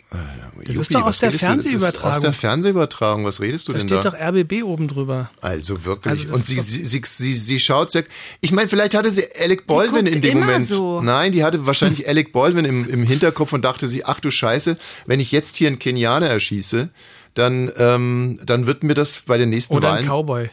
Das 0.65 0.77
ist 0.77 0.95
doch 0.95 1.03
aus 1.03 1.19
der 1.19 1.33
Fernsehübertragung. 1.33 2.11
Aus 2.11 2.21
der 2.21 2.33
Fernsehübertragung, 2.33 3.25
was 3.25 3.41
redest 3.41 3.69
du 3.69 3.73
da 3.73 3.79
denn 3.79 3.89
steht 3.89 4.05
da? 4.05 4.11
doch 4.11 4.19
RBB 4.19 4.63
oben 4.65 4.89
drüber. 4.89 5.31
Also 5.41 5.85
wirklich. 5.85 6.23
Also 6.23 6.35
und 6.35 6.47
sie, 6.47 6.61
sie, 6.61 6.85
sie, 6.85 7.03
sie, 7.05 7.35
sie 7.35 7.61
schaut 7.61 7.91
sehr. 7.91 8.05
Ich 8.41 8.53
meine, 8.53 8.69
vielleicht 8.69 8.95
hatte 8.95 9.11
sie 9.11 9.25
Alec 9.39 9.67
Baldwin 9.67 10.07
in 10.07 10.23
dem 10.23 10.39
Moment. 10.39 10.69
so. 10.69 11.01
Nein, 11.01 11.33
die 11.33 11.45
hatte 11.45 11.67
wahrscheinlich 11.67 12.09
Alec 12.09 12.33
Baldwin 12.33 12.65
im, 12.65 12.89
im 12.89 13.03
Hinterkopf 13.05 13.53
und 13.53 13.65
dachte 13.65 13.89
sie, 13.89 14.05
ach 14.05 14.21
du 14.21 14.31
Scheiße, 14.31 14.79
wenn 15.07 15.21
ich 15.21 15.33
jetzt 15.33 15.57
hier 15.57 15.69
einen 15.69 15.79
Kenianer 15.79 16.29
erschieße, 16.29 16.91
dann, 17.35 17.73
ähm, 17.77 18.39
dann 18.45 18.67
wird 18.67 18.85
mir 18.85 18.95
das 18.95 19.23
bei 19.27 19.37
den 19.39 19.51
nächsten 19.51 19.75
Oder 19.75 19.89
Wahlen 19.91 20.05
ein 20.05 20.09
Cowboy. 20.09 20.51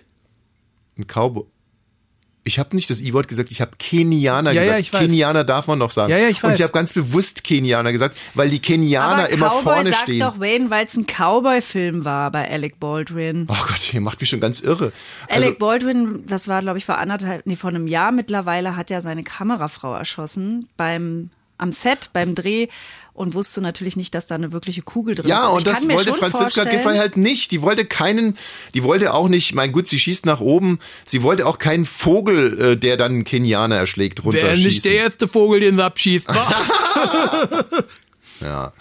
ein 0.98 1.08
Cowboy. 1.08 1.46
Ich 2.44 2.58
habe 2.58 2.76
nicht 2.76 2.90
das 2.90 3.00
I-Wort 3.02 3.28
gesagt, 3.28 3.52
ich 3.52 3.62
habe 3.62 3.72
Kenianer 3.78 4.52
Ja, 4.52 4.56
ja, 4.56 4.62
gesagt. 4.64 4.80
ich 4.82 4.94
weiß. 4.94 5.02
Kenianer 5.02 5.44
darf 5.44 5.68
man 5.68 5.78
noch 5.78 5.92
sagen. 5.92 6.10
Ja, 6.12 6.18
ja, 6.18 6.28
ich 6.30 6.44
Und 6.44 6.50
weiß. 6.52 6.58
ich 6.60 6.64
habe 6.64 6.74
ganz 6.74 6.92
bewusst 6.94 7.44
Kenianer 7.44 7.92
gesagt, 7.92 8.18
weil 8.34 8.50
die 8.50 8.60
Kenianer 8.60 9.24
Aber 9.26 9.30
immer 9.30 9.50
Cowboy 9.50 9.62
vorne 9.64 9.90
sagt 9.92 10.02
stehen. 10.04 10.20
doch 10.22 10.40
Wayne, 10.40 10.70
weil 10.72 10.86
es 10.86 10.96
ein 10.98 11.06
Cowboy-Film 11.06 12.04
war 12.04 12.32
bei 12.32 12.50
Alec 12.50 12.80
Baldwin. 12.80 13.46
Oh 13.48 13.56
Gott, 13.68 13.94
ihr 13.94 14.02
macht 14.02 14.20
mich 14.22 14.30
schon 14.32 14.40
ganz 14.40 14.60
irre. 14.60 14.92
Also, 15.30 15.44
Alec 15.46 15.60
Baldwin, 15.60 16.24
das 16.26 16.48
war, 16.48 16.62
glaube 16.62 16.80
ich, 16.80 16.86
vor 16.86 16.98
anderthalb, 16.98 17.46
nee, 17.46 17.56
vor 17.56 17.70
einem 17.70 17.86
Jahr 17.88 18.12
mittlerweile, 18.12 18.76
hat 18.76 18.90
ja 18.90 19.02
seine 19.04 19.24
Kamerafrau 19.24 19.94
erschossen 19.94 20.68
beim 20.78 21.30
am 21.62 21.72
Set, 21.72 22.10
beim 22.14 22.36
Dreh 22.36 22.68
und 23.14 23.34
wusste 23.34 23.62
natürlich 23.62 23.96
nicht, 23.96 24.16
dass 24.16 24.28
da 24.28 24.36
eine 24.36 24.52
wirkliche 24.52 24.82
Kugel 24.82 25.16
drin 25.16 25.26
ist. 25.26 25.30
Ja, 25.30 25.50
ich 25.50 25.56
und 25.56 25.68
das 25.68 25.80
kann 25.80 25.88
mir 25.88 25.96
wollte 25.96 26.14
Franziska 26.14 26.64
Giffey 26.64 26.98
halt 26.98 27.18
nicht. 27.18 27.52
Die 27.52 27.62
wollte 27.62 27.86
keinen, 27.86 28.38
die 28.74 28.84
wollte 28.84 29.14
auch 29.14 29.28
nicht, 29.28 29.54
mein 29.54 29.72
gut, 29.72 29.88
sie 29.88 30.00
schießt 30.00 30.26
nach 30.26 30.40
oben, 30.40 30.80
sie 31.06 31.22
wollte 31.22 31.46
auch 31.46 31.60
keinen 31.60 31.86
Vogel, 31.86 32.60
äh, 32.60 32.78
der 32.78 32.98
dann 32.98 33.12
einen 33.12 33.24
Kenianer 33.24 33.76
erschlägt, 33.76 34.24
runterschießen. 34.24 34.92
erste 34.92 35.28
Vogel, 35.28 35.60
den 35.60 35.76
sie 35.76 35.84
abschießt. 35.84 36.28
Ja. 38.42 38.74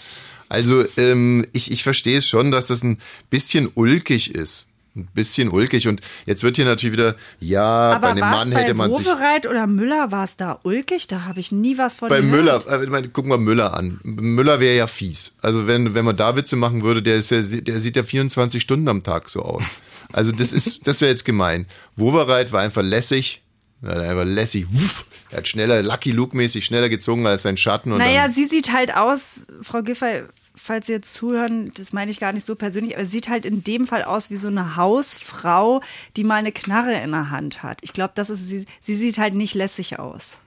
Also, 0.48 0.84
ähm, 0.96 1.46
ich, 1.52 1.70
ich 1.70 1.82
verstehe 1.82 2.18
es 2.18 2.26
schon, 2.26 2.50
dass 2.50 2.66
das 2.66 2.82
ein 2.82 2.98
bisschen 3.28 3.70
ulkig 3.74 4.34
ist. 4.34 4.69
Ein 5.00 5.08
bisschen 5.14 5.48
ulkig. 5.50 5.88
Und 5.88 6.00
jetzt 6.26 6.42
wird 6.42 6.56
hier 6.56 6.64
natürlich 6.64 6.92
wieder, 6.92 7.16
ja, 7.38 7.98
bei 7.98 8.08
Aber 8.08 8.12
dem 8.14 8.20
war 8.20 8.30
Mann 8.30 8.50
bei 8.50 8.62
hätte 8.62 8.74
man 8.74 8.94
sich. 8.94 9.06
Wowereit 9.06 9.46
oder 9.46 9.66
Müller, 9.66 10.10
war 10.12 10.24
es 10.24 10.36
da 10.36 10.60
ulkig? 10.62 11.06
Da 11.08 11.24
habe 11.24 11.40
ich 11.40 11.52
nie 11.52 11.78
was 11.78 11.96
von 11.96 12.08
Bei. 12.08 12.22
Müller, 12.22 12.64
äh, 12.68 12.86
meine, 12.86 13.08
gucken 13.08 13.30
wir 13.30 13.38
Müller 13.38 13.74
an. 13.74 14.00
Müller 14.02 14.60
wäre 14.60 14.76
ja 14.76 14.86
fies. 14.86 15.34
Also 15.42 15.66
wenn, 15.66 15.94
wenn 15.94 16.04
man 16.04 16.16
da 16.16 16.36
Witze 16.36 16.56
machen 16.56 16.82
würde, 16.82 17.02
der, 17.02 17.16
ist 17.16 17.30
ja, 17.30 17.40
der 17.40 17.80
sieht 17.80 17.96
ja 17.96 18.02
24 18.02 18.62
Stunden 18.62 18.88
am 18.88 19.02
Tag 19.02 19.28
so 19.28 19.42
aus. 19.42 19.64
Also 20.12 20.32
das 20.32 20.52
ist, 20.52 20.86
das 20.86 21.00
wäre 21.00 21.10
jetzt 21.10 21.24
gemein. 21.24 21.66
Wowereit 21.96 22.52
war 22.52 22.60
einfach 22.60 22.82
lässig. 22.82 23.42
Ja, 23.82 24.16
war 24.16 24.24
lässig. 24.24 24.66
Wuff. 24.68 25.06
Er 25.30 25.38
hat 25.38 25.48
schneller, 25.48 25.82
Lucky 25.82 26.10
Luke-mäßig 26.10 26.64
schneller 26.64 26.88
gezogen 26.88 27.26
als 27.26 27.42
sein 27.42 27.56
Schatten. 27.56 27.92
Und 27.92 27.98
Naja, 27.98 28.28
sie 28.28 28.46
sieht 28.46 28.72
halt 28.72 28.94
aus, 28.94 29.46
Frau 29.62 29.82
Giffey, 29.82 30.24
falls 30.70 30.86
Sie 30.86 30.92
jetzt 30.92 31.14
zuhören, 31.14 31.72
das 31.74 31.92
meine 31.92 32.12
ich 32.12 32.20
gar 32.20 32.32
nicht 32.32 32.46
so 32.46 32.54
persönlich, 32.54 32.94
aber 32.94 33.04
sie 33.04 33.10
sieht 33.10 33.28
halt 33.28 33.44
in 33.44 33.64
dem 33.64 33.88
Fall 33.88 34.04
aus 34.04 34.30
wie 34.30 34.36
so 34.36 34.46
eine 34.46 34.76
Hausfrau, 34.76 35.80
die 36.16 36.22
mal 36.22 36.36
eine 36.36 36.52
Knarre 36.52 36.94
in 37.02 37.10
der 37.10 37.30
Hand 37.30 37.64
hat. 37.64 37.80
Ich 37.82 37.92
glaube, 37.92 38.12
das 38.14 38.30
ist 38.30 38.46
sie. 38.46 38.66
Sie 38.80 38.94
sieht 38.94 39.18
halt 39.18 39.34
nicht 39.34 39.56
lässig 39.56 39.98
aus. 39.98 40.38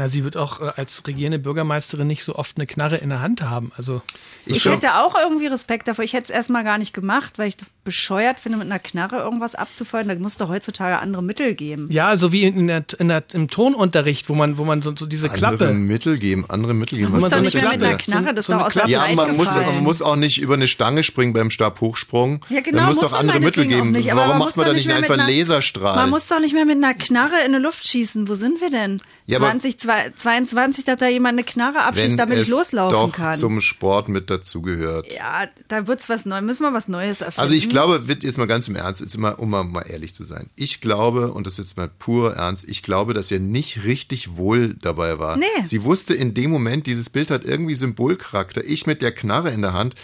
Na, 0.00 0.08
sie 0.08 0.24
wird 0.24 0.38
auch 0.38 0.60
äh, 0.62 0.72
als 0.76 1.02
regierende 1.06 1.38
Bürgermeisterin 1.38 2.06
nicht 2.06 2.24
so 2.24 2.34
oft 2.36 2.56
eine 2.56 2.66
Knarre 2.66 2.96
in 2.96 3.10
der 3.10 3.20
Hand 3.20 3.42
haben. 3.42 3.70
Also 3.76 4.00
Ich, 4.46 4.62
glaub- 4.62 4.76
hätte 4.76 4.94
auch 4.94 5.14
irgendwie 5.14 5.46
Respekt 5.46 5.88
davor. 5.88 6.02
Ich 6.04 6.14
hätte 6.14 6.24
es 6.24 6.30
erstmal 6.30 6.64
gar 6.64 6.78
nicht 6.78 6.94
gemacht, 6.94 7.38
weil 7.38 7.48
ich 7.48 7.58
das 7.58 7.68
bescheuert 7.84 8.40
finde, 8.40 8.56
mit 8.56 8.66
einer 8.66 8.78
Knarre 8.78 9.16
irgendwas 9.18 9.54
abzufeuern. 9.54 10.08
Da 10.08 10.14
muss 10.14 10.38
doch 10.38 10.48
heutzutage 10.48 10.98
andere 10.98 11.22
Mittel 11.22 11.54
geben. 11.54 11.86
ja, 11.90 12.16
so 12.16 12.32
wie 12.32 12.44
in 12.44 12.66
der, 12.66 12.84
in 12.98 13.08
der, 13.08 13.22
im 13.34 13.48
Tonunterricht, 13.48 14.30
wo 14.30 14.34
man, 14.34 14.56
wo 14.56 14.64
man 14.64 14.80
so, 14.80 14.96
so 14.96 15.04
diese 15.04 15.26
andere 15.30 15.38
Klappe. 15.58 15.74
Mittel 15.74 16.16
geben, 16.16 16.46
andere 16.48 16.72
Mittel 16.72 16.96
geben. 16.98 17.12
muss 17.12 17.24
Was 17.24 17.32
doch 17.32 17.40
nicht 17.42 17.52
mehr 17.52 17.64
mit 17.64 17.72
einer 17.74 17.88
eine- 17.88 17.98
Knarre, 17.98 18.32
das 18.34 18.46
so 18.46 18.54
ist 18.54 18.58
doch 18.76 18.82
eine 18.84 18.84
aus. 18.84 18.90
Ja, 18.90 19.14
man 19.14 19.36
muss, 19.36 19.54
man 19.54 19.82
muss 19.82 20.00
auch 20.00 20.16
nicht 20.16 20.40
über 20.40 20.54
eine 20.54 20.66
Stange 20.66 21.02
springen 21.02 21.34
beim 21.34 21.50
Stabhochsprung. 21.50 22.42
Ja, 22.48 22.62
genau, 22.62 22.78
man 22.78 22.86
muss, 22.86 22.94
muss 22.96 23.04
doch 23.04 23.10
man 23.12 23.20
andere 23.20 23.40
Mittel 23.40 23.66
geben. 23.66 23.90
nicht, 23.90 24.10
aber 24.10 24.20
Warum 24.22 24.30
man 24.30 24.38
macht 24.38 24.48
muss 24.48 24.56
man 24.56 24.64
doch 24.66 24.72
da 24.72 24.76
nicht 24.78 24.90
einfach 24.90 25.18
einen 25.18 25.28
Laserstrahl? 25.28 25.96
Man 25.96 26.08
muss 26.08 26.26
doch 26.26 26.40
nicht 26.40 26.54
mehr 26.54 26.64
mit 26.64 26.76
einer 26.82 26.94
Knarre 26.94 27.34
in 27.44 27.52
die 27.52 27.58
Luft 27.58 27.86
schießen. 27.86 28.28
Wo 28.28 28.34
sind 28.34 28.62
wir 28.62 28.70
denn? 28.70 29.02
Ja, 29.30 29.38
aber 29.38 29.58
2022, 29.58 30.84
dass 30.84 30.98
da 30.98 31.08
jemand 31.08 31.38
eine 31.38 31.44
Knarre 31.44 31.82
abschießt, 31.82 32.18
damit 32.18 32.38
es 32.38 32.44
ich 32.44 32.50
loslaufen 32.50 33.10
doch 33.10 33.12
kann. 33.12 33.34
zum 33.36 33.60
Sport 33.60 34.08
mit 34.08 34.30
dazugehört. 34.30 35.12
ja, 35.12 35.48
da 35.68 35.86
wird's 35.86 36.08
was 36.08 36.26
Neues, 36.26 36.44
müssen 36.44 36.64
wir 36.64 36.72
was 36.72 36.88
Neues 36.88 37.20
erfinden. 37.20 37.40
Also 37.40 37.54
ich 37.54 37.68
glaube, 37.68 38.08
wird 38.08 38.24
jetzt 38.24 38.38
mal 38.38 38.46
ganz 38.46 38.68
im 38.68 38.76
Ernst, 38.76 39.00
jetzt 39.00 39.16
mal, 39.18 39.32
um 39.32 39.50
mal, 39.50 39.64
mal 39.64 39.82
ehrlich 39.82 40.14
zu 40.14 40.24
sein. 40.24 40.50
Ich 40.56 40.80
glaube, 40.80 41.32
und 41.32 41.46
das 41.46 41.54
ist 41.54 41.58
jetzt 41.58 41.76
mal 41.76 41.88
pur 41.88 42.34
Ernst, 42.34 42.68
ich 42.68 42.82
glaube, 42.82 43.14
dass 43.14 43.30
er 43.30 43.38
nicht 43.38 43.84
richtig 43.84 44.36
wohl 44.36 44.74
dabei 44.74 45.18
war. 45.18 45.36
Nee. 45.36 45.46
Sie 45.64 45.84
wusste 45.84 46.14
in 46.14 46.34
dem 46.34 46.50
Moment, 46.50 46.86
dieses 46.86 47.10
Bild 47.10 47.30
hat 47.30 47.44
irgendwie 47.44 47.74
Symbolcharakter. 47.74 48.64
Ich 48.64 48.86
mit 48.86 49.02
der 49.02 49.12
Knarre 49.12 49.50
in 49.50 49.62
der 49.62 49.72
Hand 49.72 49.94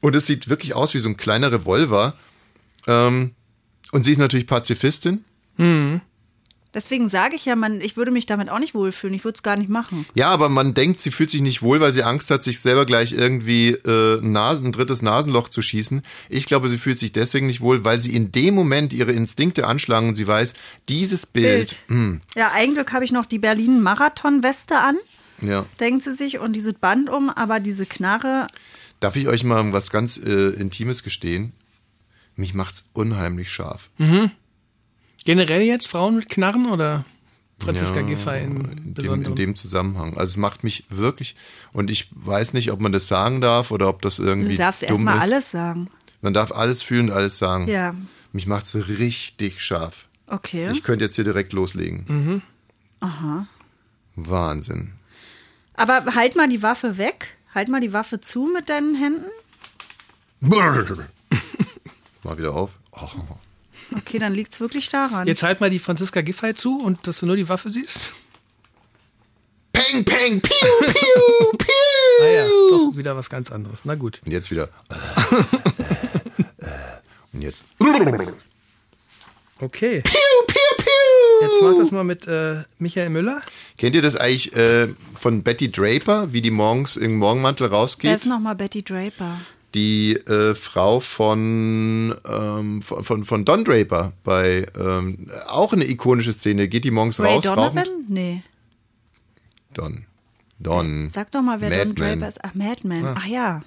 und 0.00 0.14
es 0.14 0.26
sieht 0.26 0.48
wirklich 0.48 0.74
aus 0.74 0.94
wie 0.94 0.98
so 0.98 1.08
ein 1.08 1.16
kleiner 1.16 1.52
Revolver. 1.52 2.14
Ähm, 2.86 3.32
und 3.92 4.04
sie 4.04 4.12
ist 4.12 4.18
natürlich 4.18 4.46
Pazifistin. 4.46 5.24
Deswegen 6.72 7.08
sage 7.08 7.34
ich 7.34 7.44
ja, 7.44 7.56
man, 7.56 7.80
ich 7.80 7.96
würde 7.96 8.10
mich 8.10 8.26
damit 8.26 8.48
auch 8.48 8.58
nicht 8.58 8.74
wohlfühlen. 8.74 9.14
Ich 9.14 9.24
würde 9.24 9.36
es 9.36 9.42
gar 9.42 9.56
nicht 9.56 9.68
machen. 9.68 10.06
Ja, 10.14 10.30
aber 10.30 10.48
man 10.48 10.72
denkt, 10.74 11.00
sie 11.00 11.10
fühlt 11.10 11.30
sich 11.30 11.40
nicht 11.40 11.62
wohl, 11.62 11.80
weil 11.80 11.92
sie 11.92 12.02
Angst 12.02 12.30
hat, 12.30 12.44
sich 12.44 12.60
selber 12.60 12.86
gleich 12.86 13.12
irgendwie 13.12 13.70
äh, 13.70 14.20
ein, 14.20 14.32
Nasen, 14.32 14.66
ein 14.66 14.72
drittes 14.72 15.02
Nasenloch 15.02 15.48
zu 15.48 15.62
schießen. 15.62 16.02
Ich 16.28 16.46
glaube, 16.46 16.68
sie 16.68 16.78
fühlt 16.78 16.98
sich 16.98 17.12
deswegen 17.12 17.46
nicht 17.46 17.60
wohl, 17.60 17.84
weil 17.84 17.98
sie 18.00 18.14
in 18.14 18.30
dem 18.32 18.54
Moment 18.54 18.92
ihre 18.92 19.12
Instinkte 19.12 19.66
anschlagen 19.66 20.08
und 20.08 20.14
sie 20.14 20.26
weiß, 20.26 20.54
dieses 20.88 21.26
Bild. 21.26 21.76
Hm, 21.88 22.20
Ja, 22.36 22.52
Glück 22.72 22.92
habe 22.92 23.04
ich 23.04 23.12
noch 23.12 23.26
die 23.26 23.38
Berlin-Marathon-Weste 23.38 24.78
an, 24.78 24.96
ja. 25.40 25.66
denkt 25.80 26.04
sie 26.04 26.14
sich, 26.14 26.38
und 26.38 26.54
dieses 26.54 26.74
Band 26.74 27.10
um, 27.10 27.30
aber 27.30 27.60
diese 27.60 27.84
Knarre, 27.86 28.46
Darf 29.00 29.16
ich 29.16 29.28
euch 29.28 29.44
mal 29.44 29.72
was 29.72 29.90
ganz 29.90 30.18
äh, 30.18 30.50
Intimes 30.50 31.02
gestehen? 31.02 31.52
Mich 32.36 32.54
macht's 32.54 32.90
unheimlich 32.92 33.50
scharf. 33.50 33.90
Generell 35.24 35.62
jetzt 35.62 35.86
Frauen 35.88 36.16
mit 36.16 36.28
Knarren 36.28 36.70
oder 36.70 37.04
Franziska 37.62 38.00
Ja, 38.00 38.06
Giffey 38.06 38.42
in 38.42 38.60
in 38.64 38.94
dem, 38.94 39.22
in 39.22 39.34
dem 39.36 39.54
Zusammenhang. 39.56 40.16
Also 40.16 40.30
es 40.32 40.36
macht 40.38 40.64
mich 40.64 40.84
wirklich, 40.88 41.36
und 41.72 41.90
ich 41.90 42.08
weiß 42.12 42.54
nicht, 42.54 42.72
ob 42.72 42.80
man 42.80 42.92
das 42.92 43.06
sagen 43.06 43.40
darf 43.40 43.70
oder 43.70 43.88
ob 43.88 44.00
das 44.02 44.18
irgendwie 44.18 44.52
du 44.52 44.56
darfst 44.56 44.82
erstmal 44.82 45.18
alles 45.18 45.50
sagen. 45.50 45.90
Man 46.22 46.32
darf 46.34 46.52
alles 46.52 46.82
fühlen 46.82 47.10
und 47.10 47.16
alles 47.16 47.38
sagen. 47.38 47.68
Ja, 47.68 47.94
Mich 48.32 48.46
macht's 48.46 48.74
richtig 48.74 49.60
scharf. 49.60 50.06
okay. 50.26 50.70
Ich 50.72 50.82
könnte 50.82 51.04
jetzt 51.04 51.16
hier 51.16 51.24
direkt 51.24 51.52
loslegen. 51.52 52.04
Mhm. 52.08 52.42
Aha. 53.00 53.46
Wahnsinn. 54.16 54.92
Aber 55.74 56.14
halt 56.14 56.36
mal 56.36 56.48
die 56.48 56.62
Waffe 56.62 56.98
weg. 56.98 57.36
Halt 57.54 57.68
mal 57.68 57.80
die 57.80 57.92
Waffe 57.92 58.20
zu 58.20 58.48
mit 58.52 58.68
deinen 58.68 58.94
Händen. 58.94 59.24
Mal 62.22 62.38
wieder 62.38 62.54
auf. 62.54 62.78
Oh. 62.92 63.08
Okay, 63.96 64.18
dann 64.18 64.34
liegt 64.34 64.52
es 64.52 64.60
wirklich 64.60 64.88
daran. 64.88 65.26
Jetzt 65.26 65.42
halt 65.42 65.60
mal 65.60 65.70
die 65.70 65.78
Franziska 65.78 66.20
Giffey 66.20 66.54
zu 66.54 66.80
und 66.80 67.06
dass 67.06 67.20
du 67.20 67.26
nur 67.26 67.36
die 67.36 67.48
Waffe 67.48 67.70
siehst. 67.70 68.14
Peng, 69.72 70.04
peng, 70.04 70.40
piu, 70.40 70.68
piu, 70.80 71.56
piu. 71.58 72.22
Ah 72.22 72.26
ja, 72.26 72.46
doch 72.70 72.96
wieder 72.96 73.16
was 73.16 73.30
ganz 73.30 73.50
anderes. 73.50 73.84
Na 73.84 73.94
gut. 73.94 74.20
Und 74.24 74.32
jetzt 74.32 74.50
wieder. 74.50 74.68
Und 77.32 77.42
jetzt. 77.42 77.64
Okay. 79.60 80.02
Piu, 80.02 80.12
piu, 80.46 80.76
piu. 80.76 80.86
Jetzt 81.42 81.62
mach 81.62 81.78
das 81.78 81.90
mal 81.90 82.04
mit 82.04 82.26
äh, 82.26 82.62
Michael 82.78 83.10
Müller. 83.10 83.40
Kennt 83.78 83.94
ihr 83.94 84.02
das 84.02 84.16
eigentlich 84.16 84.54
äh, 84.54 84.88
von 85.14 85.42
Betty 85.42 85.70
Draper, 85.70 86.32
wie 86.32 86.42
die 86.42 86.50
morgens 86.50 86.96
im 86.96 87.16
Morgenmantel 87.16 87.70
Wer 87.70 87.76
rausgeht? 87.78 88.14
ist 88.14 88.26
nochmal 88.26 88.54
Betty 88.56 88.82
Draper? 88.82 89.38
Die 89.74 90.16
äh, 90.16 90.54
Frau 90.54 91.00
von, 91.00 92.14
ähm, 92.28 92.82
von, 92.82 93.04
von, 93.04 93.24
von 93.24 93.44
Don 93.44 93.64
Draper 93.64 94.12
bei 94.24 94.66
ähm, 94.78 95.30
auch 95.46 95.72
eine 95.72 95.88
ikonische 95.88 96.32
Szene. 96.32 96.68
Geht 96.68 96.84
die 96.84 96.90
morgens 96.90 97.20
Ray 97.20 97.34
raus, 97.34 97.44
Donovan? 97.44 97.84
Nee. 98.08 98.42
Don. 99.72 100.06
Don. 100.58 101.10
Sag 101.12 101.30
doch 101.30 101.42
mal, 101.42 101.60
wer 101.60 101.70
Don 101.70 101.88
Madman. 101.88 101.94
Draper 102.16 102.28
ist. 102.28 102.44
Ach, 102.44 102.54
Madman. 102.54 103.14
Ach 103.16 103.26
ja. 103.26 103.62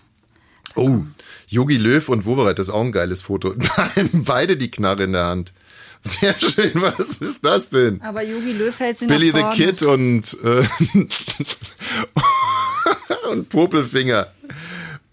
Oh, 0.75 1.01
Yogi 1.47 1.77
Löw 1.77 2.07
und 2.09 2.25
Wowereit, 2.25 2.57
das 2.57 2.69
ist 2.69 2.73
auch 2.73 2.81
ein 2.81 2.91
geiles 2.91 3.21
Foto. 3.21 3.53
Beide 4.13 4.57
die 4.57 4.71
Knarre 4.71 5.03
in 5.03 5.13
der 5.13 5.25
Hand. 5.25 5.53
Sehr 6.01 6.35
schön, 6.39 6.71
was 6.75 7.19
ist 7.19 7.45
das 7.45 7.69
denn? 7.69 8.01
Aber 8.01 8.23
Yogi 8.23 8.51
Löw 8.51 8.77
hält 8.77 8.99
sie 8.99 9.07
Billy 9.07 9.31
nach 9.31 9.55
the. 9.55 9.63
Kid 9.63 9.83
und, 9.83 10.37
äh, 10.43 10.65
und 13.31 13.47
Popelfinger. 13.49 14.27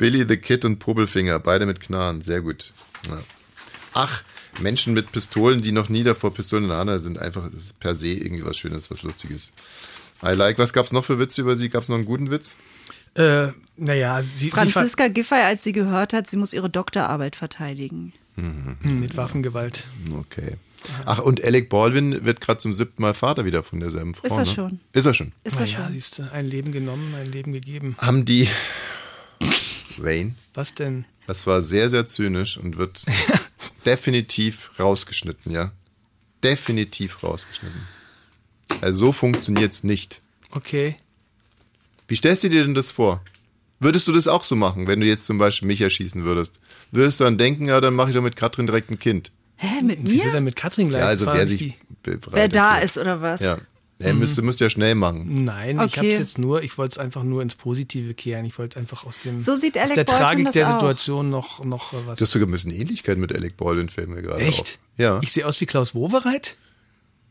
Billy 0.01 0.25
the 0.27 0.39
Kid 0.39 0.65
und 0.65 0.79
Popelfinger, 0.79 1.39
beide 1.39 1.67
mit 1.67 1.81
Knarren, 1.81 2.23
sehr 2.23 2.41
gut. 2.41 2.73
Ja. 3.07 3.21
Ach, 3.93 4.23
Menschen 4.59 4.95
mit 4.95 5.13
Pistolen, 5.13 5.61
die 5.61 5.73
noch 5.73 5.91
nie 5.91 6.03
davor 6.03 6.33
Pistolen 6.33 6.65
in 6.65 6.71
der 6.71 6.79
Hand 6.79 7.03
sind 7.03 7.19
einfach 7.19 7.51
per 7.81 7.95
se 7.95 8.09
irgendwie 8.09 8.47
was 8.47 8.57
Schönes, 8.57 8.91
was 8.91 9.03
Lustiges. 9.03 9.53
I 10.23 10.33
like. 10.33 10.59
Was 10.59 10.73
gab's 10.73 10.91
noch 10.91 11.05
für 11.05 11.19
Witze 11.19 11.43
über 11.43 11.55
sie? 11.55 11.69
Gab's 11.69 11.89
noch 11.89 11.97
einen 11.97 12.07
guten 12.07 12.31
Witz? 12.31 12.57
Äh, 13.15 13.49
naja, 13.77 14.23
sie, 14.23 14.29
sie 14.37 14.51
Franziska 14.51 15.09
Giffey, 15.09 15.43
als 15.43 15.65
sie 15.65 15.73
gehört 15.73 16.15
hat, 16.15 16.27
sie 16.29 16.39
muss 16.39 16.55
ihre 16.55 16.71
Doktorarbeit 16.71 17.37
verteidigen. 17.37 18.15
Hm, 18.37 18.79
mit 19.01 19.19
Waffengewalt. 19.19 19.85
Okay. 20.19 20.57
Ach, 21.05 21.19
und 21.19 21.45
Alec 21.45 21.69
Baldwin 21.69 22.25
wird 22.25 22.41
gerade 22.41 22.59
zum 22.59 22.75
siebten 22.75 23.03
Mal 23.03 23.13
Vater 23.13 23.45
wieder 23.45 23.63
von 23.63 23.81
derselben 23.81 24.15
Frau. 24.15 24.29
Ist 24.29 24.33
er 24.33 24.39
ne? 24.39 24.47
schon. 24.47 24.81
Ist 24.95 25.07
er 25.07 25.13
schon. 25.13 25.33
Ist 25.45 25.57
Na 25.57 25.61
das 25.61 25.73
ja, 25.73 25.83
schon? 25.83 25.93
siehst 25.93 26.19
du, 26.19 26.33
ein 26.33 26.47
Leben 26.47 26.73
genommen, 26.73 27.15
ein 27.15 27.27
Leben 27.27 27.53
gegeben. 27.53 27.97
Haben 27.99 28.25
die. 28.25 28.49
Wayne? 30.03 30.35
Was 30.55 30.75
denn? 30.75 31.05
Das 31.27 31.47
war 31.47 31.63
sehr, 31.63 31.91
sehr 31.91 32.07
zynisch 32.07 32.57
und 32.57 32.77
wird 32.77 33.05
definitiv 33.87 34.71
rausgeschnitten, 34.79 35.53
ja. 35.53 35.73
Definitiv 36.43 37.23
rausgeschnitten. 37.23 37.81
Also 38.81 39.07
so 39.07 39.13
funktioniert's 39.13 39.85
nicht. 39.85 40.21
Okay. 40.53 40.97
Wie 42.09 42.17
stellst 42.17 42.45
du 42.45 42.49
dir 42.49 42.63
denn 42.65 42.75
das 42.75 42.91
vor? 42.91 43.23
Würdest 43.79 44.09
du 44.09 44.13
das 44.13 44.29
auch 44.29 44.45
so 44.45 44.57
machen, 44.57 44.87
wenn 44.87 45.01
du 45.01 45.07
jetzt 45.07 45.27
zum 45.27 45.39
Beispiel 45.39 45.67
mich 45.69 45.81
erschießen 45.81 46.25
würdest? 46.25 46.61
Würdest 46.93 47.21
du 47.21 47.25
dann 47.25 47.39
denken, 47.39 47.67
ja, 47.67 47.81
dann 47.81 47.95
mache 47.95 48.11
ich 48.11 48.15
doch 48.17 48.23
mit 48.23 48.37
Katrin 48.37 48.67
direkt 48.67 48.91
ein 48.91 48.99
Kind? 48.99 49.33
Hä, 49.57 49.83
mit 49.83 49.99
Wieso 50.03 50.27
mir? 50.27 50.33
denn 50.33 50.45
mit 50.45 50.57
Katrin 50.57 50.89
gleich? 50.89 51.01
Ja, 51.01 51.07
also 51.07 51.27
wer 51.27 51.47
sich 51.47 51.75
Wer 52.03 52.49
da 52.49 52.71
erklärt. 52.73 52.85
ist 52.85 52.99
oder 52.99 53.21
was? 53.23 53.41
Ja. 53.41 53.59
Er 54.03 54.15
müsste, 54.15 54.41
müsste 54.43 54.65
ja 54.65 54.71
schnell 54.71 54.95
machen. 54.95 55.45
Nein, 55.45 55.77
ich 55.77 55.99
Okay. 55.99 56.11
hab's 56.11 56.19
jetzt 56.19 56.39
nur, 56.39 56.63
ich 56.63 56.77
wollte 56.79 56.93
es 56.95 56.99
einfach 56.99 57.23
nur 57.23 57.43
ins 57.43 57.55
Positive 57.55 58.15
kehren. 58.15 58.45
Ich 58.47 58.59
wollte 58.59 58.79
einfach 58.81 59.05
aus 59.05 59.19
dem 59.19 59.41
So 59.41 59.57
sieht 59.57 59.79
aus 59.79 59.91
der 59.93 60.05
Baldwin 60.05 60.19
Tragik 60.19 60.53
der 60.53 60.69
auch. 60.69 60.73
Situation 60.81 61.29
noch, 61.31 61.63
noch 61.65 61.93
äh, 61.93 61.97
was. 62.07 62.19
Du 62.19 62.25
hast 62.25 62.33
sogar 62.33 62.49
ein 62.49 62.51
bisschen 62.51 62.73
Ähnlichkeit 62.73 63.19
mit 63.19 63.35
Alec 63.35 63.57
Baldwin, 63.59 63.89
fällt 63.89 64.09
mir 64.09 64.23
gerade 64.23 64.41
Echt? 64.41 64.61
auf. 64.61 64.79
Ja. 64.97 65.19
Ich 65.23 65.33
sehe 65.33 65.47
aus 65.47 65.61
wie 65.61 65.67
Klaus 65.67 65.95
Wowereit? 65.95 66.57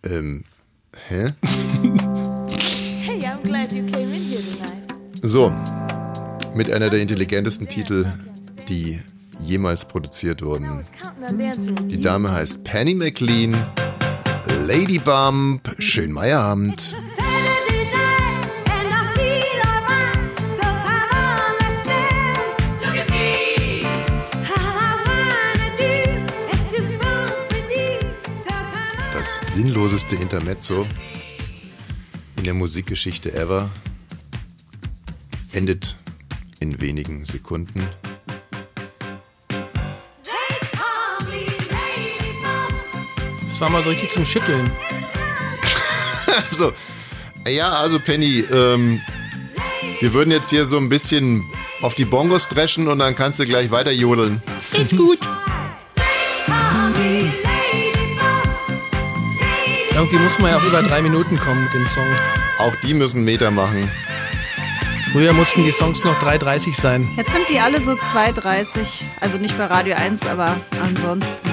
Ähm, 0.04 0.44
hä? 1.08 1.34
Hey, 3.02 3.22
I'm 3.26 3.42
glad 3.44 3.72
you 3.74 3.84
came 3.92 4.16
in 4.16 4.22
here 4.30 4.42
tonight. 4.42 4.74
So, 5.24 5.52
mit 6.56 6.70
einer 6.72 6.90
der 6.90 7.00
intelligentesten 7.02 7.68
Titel, 7.68 8.06
die 8.68 9.00
jemals 9.42 9.86
produziert 9.88 10.42
wurden. 10.44 10.82
Die. 11.88 12.00
Dame 12.00 12.32
heißt 12.32 12.64
Penny 12.64 12.94
McLean, 12.94 13.56
Lady 14.70 15.00
Bump, 15.00 15.76
schönen 15.80 16.14
on. 16.14 16.96
Das 29.12 29.40
sinnloseste 29.56 30.16
Intermezzo 30.16 30.86
in 32.38 32.44
der 32.44 32.54
Musikgeschichte 32.54 33.34
ever 33.34 33.72
endet 35.52 35.98
in 36.60 36.80
wenigen 36.80 37.26
Sekunden. 37.26 37.82
Das 43.60 43.66
war 43.66 43.72
mal 43.72 43.84
so 43.84 43.90
richtig 43.90 44.10
zum 44.12 44.26
Schütteln. 44.26 44.72
Also, 46.52 46.72
ja, 47.46 47.72
also 47.72 48.00
Penny, 48.00 48.46
ähm, 48.50 49.02
wir 50.00 50.14
würden 50.14 50.32
jetzt 50.32 50.50
hier 50.50 50.66
so 50.66 50.78
ein 50.78 50.88
bisschen 50.88 51.44
auf 51.82 51.94
die 51.94 52.06
Bongos 52.06 52.48
dreschen 52.48 52.88
und 52.88 53.00
dann 53.00 53.16
kannst 53.16 53.40
du 53.40 53.46
gleich 53.46 53.70
weiter 53.70 53.92
jodeln. 53.92 54.42
Ist 54.72 54.96
gut. 54.96 55.20
Irgendwie 59.94 60.18
muss 60.20 60.40
man 60.40 60.52
ja 60.52 60.58
auch 60.58 60.64
über 60.64 60.82
drei 60.82 61.02
Minuten 61.02 61.38
kommen 61.38 61.62
mit 61.62 61.74
dem 61.74 61.86
Song. 61.88 62.08
Auch 62.60 62.76
die 62.78 62.94
müssen 62.94 63.26
Meter 63.26 63.52
machen. 63.52 63.92
Früher 65.12 65.34
mussten 65.34 65.66
die 65.66 65.72
Songs 65.72 66.02
noch 66.06 66.18
3,30 66.22 66.80
sein. 66.80 67.10
Jetzt 67.18 67.34
sind 67.34 67.50
die 67.50 67.60
alle 67.60 67.82
so 67.82 67.92
2,30. 67.92 69.04
Also 69.20 69.38
nicht 69.38 69.58
bei 69.58 69.66
Radio 69.66 69.96
1, 69.96 70.26
aber 70.28 70.56
ansonsten. 70.82 71.49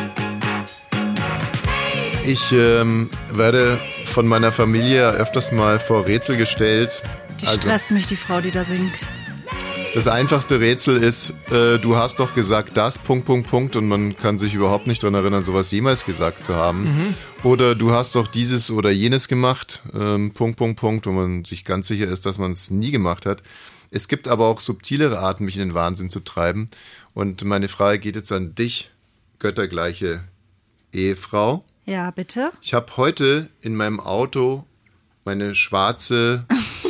Ich 2.26 2.50
ähm, 2.52 3.08
werde 3.32 3.78
von 4.04 4.26
meiner 4.26 4.50
Familie 4.50 5.08
öfters 5.12 5.52
mal 5.52 5.78
vor 5.78 6.06
Rätsel 6.06 6.36
gestellt. 6.36 7.02
Die 7.40 7.46
Also, 7.46 7.60
stresst 7.60 7.92
mich, 7.92 8.06
die 8.08 8.16
Frau, 8.16 8.40
die 8.40 8.50
da 8.50 8.64
singt. 8.64 8.94
das 9.94 10.08
einfachste 10.08 10.58
Rätsel 10.60 10.96
ist, 10.96 11.34
äh, 11.50 11.78
du 11.78 11.96
hast 11.96 12.18
doch 12.18 12.34
gesagt 12.34 12.76
das, 12.76 12.98
Punkt, 12.98 13.26
Punkt, 13.26 13.48
Punkt, 13.48 13.76
und 13.76 13.86
man 13.86 14.16
kann 14.16 14.38
sich 14.38 14.54
überhaupt 14.54 14.88
nicht 14.88 15.02
daran 15.02 15.14
erinnern, 15.14 15.42
sowas 15.44 15.70
jemals 15.70 16.04
gesagt 16.04 16.44
zu 16.44 16.56
haben. 16.56 17.14
Oder 17.44 17.74
du 17.76 17.92
hast 17.92 18.14
doch 18.16 18.26
dieses 18.26 18.70
oder 18.72 18.90
jenes 18.90 19.28
gemacht, 19.28 19.82
ähm, 19.94 20.32
Punkt, 20.32 20.58
Punkt, 20.58 20.80
Punkt, 20.80 21.06
wo 21.06 21.12
man 21.12 21.44
sich 21.44 21.64
ganz 21.64 21.86
sicher 21.86 22.08
ist, 22.08 22.26
dass 22.26 22.38
man 22.38 22.50
es 22.52 22.70
nie 22.70 22.90
gemacht 22.90 23.24
hat. 23.24 23.42
Es 23.92 24.08
gibt 24.08 24.26
aber 24.26 24.46
auch 24.46 24.58
subtilere 24.58 25.20
Arten, 25.20 25.44
mich 25.44 25.54
in 25.56 25.68
den 25.68 25.74
Wahnsinn 25.74 26.10
zu 26.10 26.20
treiben. 26.20 26.70
Und 27.14 27.44
meine 27.44 27.68
Frage 27.68 28.00
geht 28.00 28.16
jetzt 28.16 28.32
an 28.32 28.54
dich, 28.56 28.90
göttergleiche 29.38 30.24
Ehefrau. 30.92 31.64
Ja, 31.86 32.10
bitte? 32.10 32.50
Ich 32.62 32.74
habe 32.74 32.96
heute 32.96 33.48
in 33.60 33.76
meinem 33.76 34.00
Auto 34.00 34.66
meine 35.24 35.54
schwarze 35.54 36.44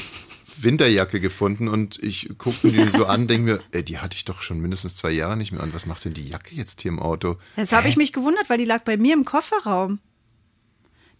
Winterjacke 0.57 1.21
gefunden 1.21 1.69
und 1.69 2.03
ich 2.03 2.31
gucke 2.39 2.67
mir 2.67 2.73
die 2.73 2.91
so 2.91 3.05
an, 3.05 3.27
denke 3.27 3.53
mir, 3.53 3.61
ey, 3.73 3.85
die 3.85 3.99
hatte 3.99 4.17
ich 4.17 4.25
doch 4.25 4.41
schon 4.41 4.59
mindestens 4.59 4.97
zwei 4.97 5.11
Jahre 5.11 5.37
nicht 5.37 5.53
mehr 5.53 5.63
an. 5.63 5.75
Was 5.75 5.85
macht 5.85 6.07
denn 6.07 6.15
die 6.15 6.27
Jacke 6.27 6.55
jetzt 6.55 6.81
hier 6.81 6.91
im 6.91 6.99
Auto? 6.99 7.37
Jetzt 7.57 7.75
habe 7.75 7.89
ich 7.89 7.99
mich 7.99 8.15
gewundert, 8.15 8.49
weil 8.49 8.57
die 8.57 8.65
lag 8.65 8.85
bei 8.85 8.97
mir 8.97 9.13
im 9.13 9.27
Kofferraum. 9.27 9.99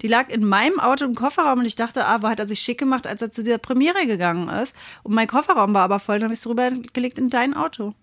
Die 0.01 0.09
lag 0.09 0.31
in 0.31 0.47
meinem 0.47 0.81
Auto 0.81 1.05
im 1.05 1.15
Kofferraum 1.15 1.59
und 1.59 1.67
ich 1.67 1.77
dachte, 1.77 2.07
ah, 2.07 2.23
wo 2.23 2.29
hat 2.29 2.41
er 2.41 2.49
sich 2.49 2.61
schick 2.61 2.79
gemacht, 2.79 3.07
als 3.07 3.21
er 3.21 3.31
zu 3.31 3.43
dieser 3.43 3.59
Premiere 3.59 4.07
gegangen 4.07 4.49
ist. 4.49 4.75
Und 5.03 5.15
mein 5.15 5.27
Kofferraum 5.27 5.75
war 5.75 5.83
aber 5.83 5.99
voll, 5.99 6.19
dann 6.19 6.25
habe 6.25 6.35
ich 6.35 6.41
es 6.41 6.47
rübergelegt 6.47 7.19
in 7.19 7.29
dein 7.29 7.53
Auto. 7.53 7.95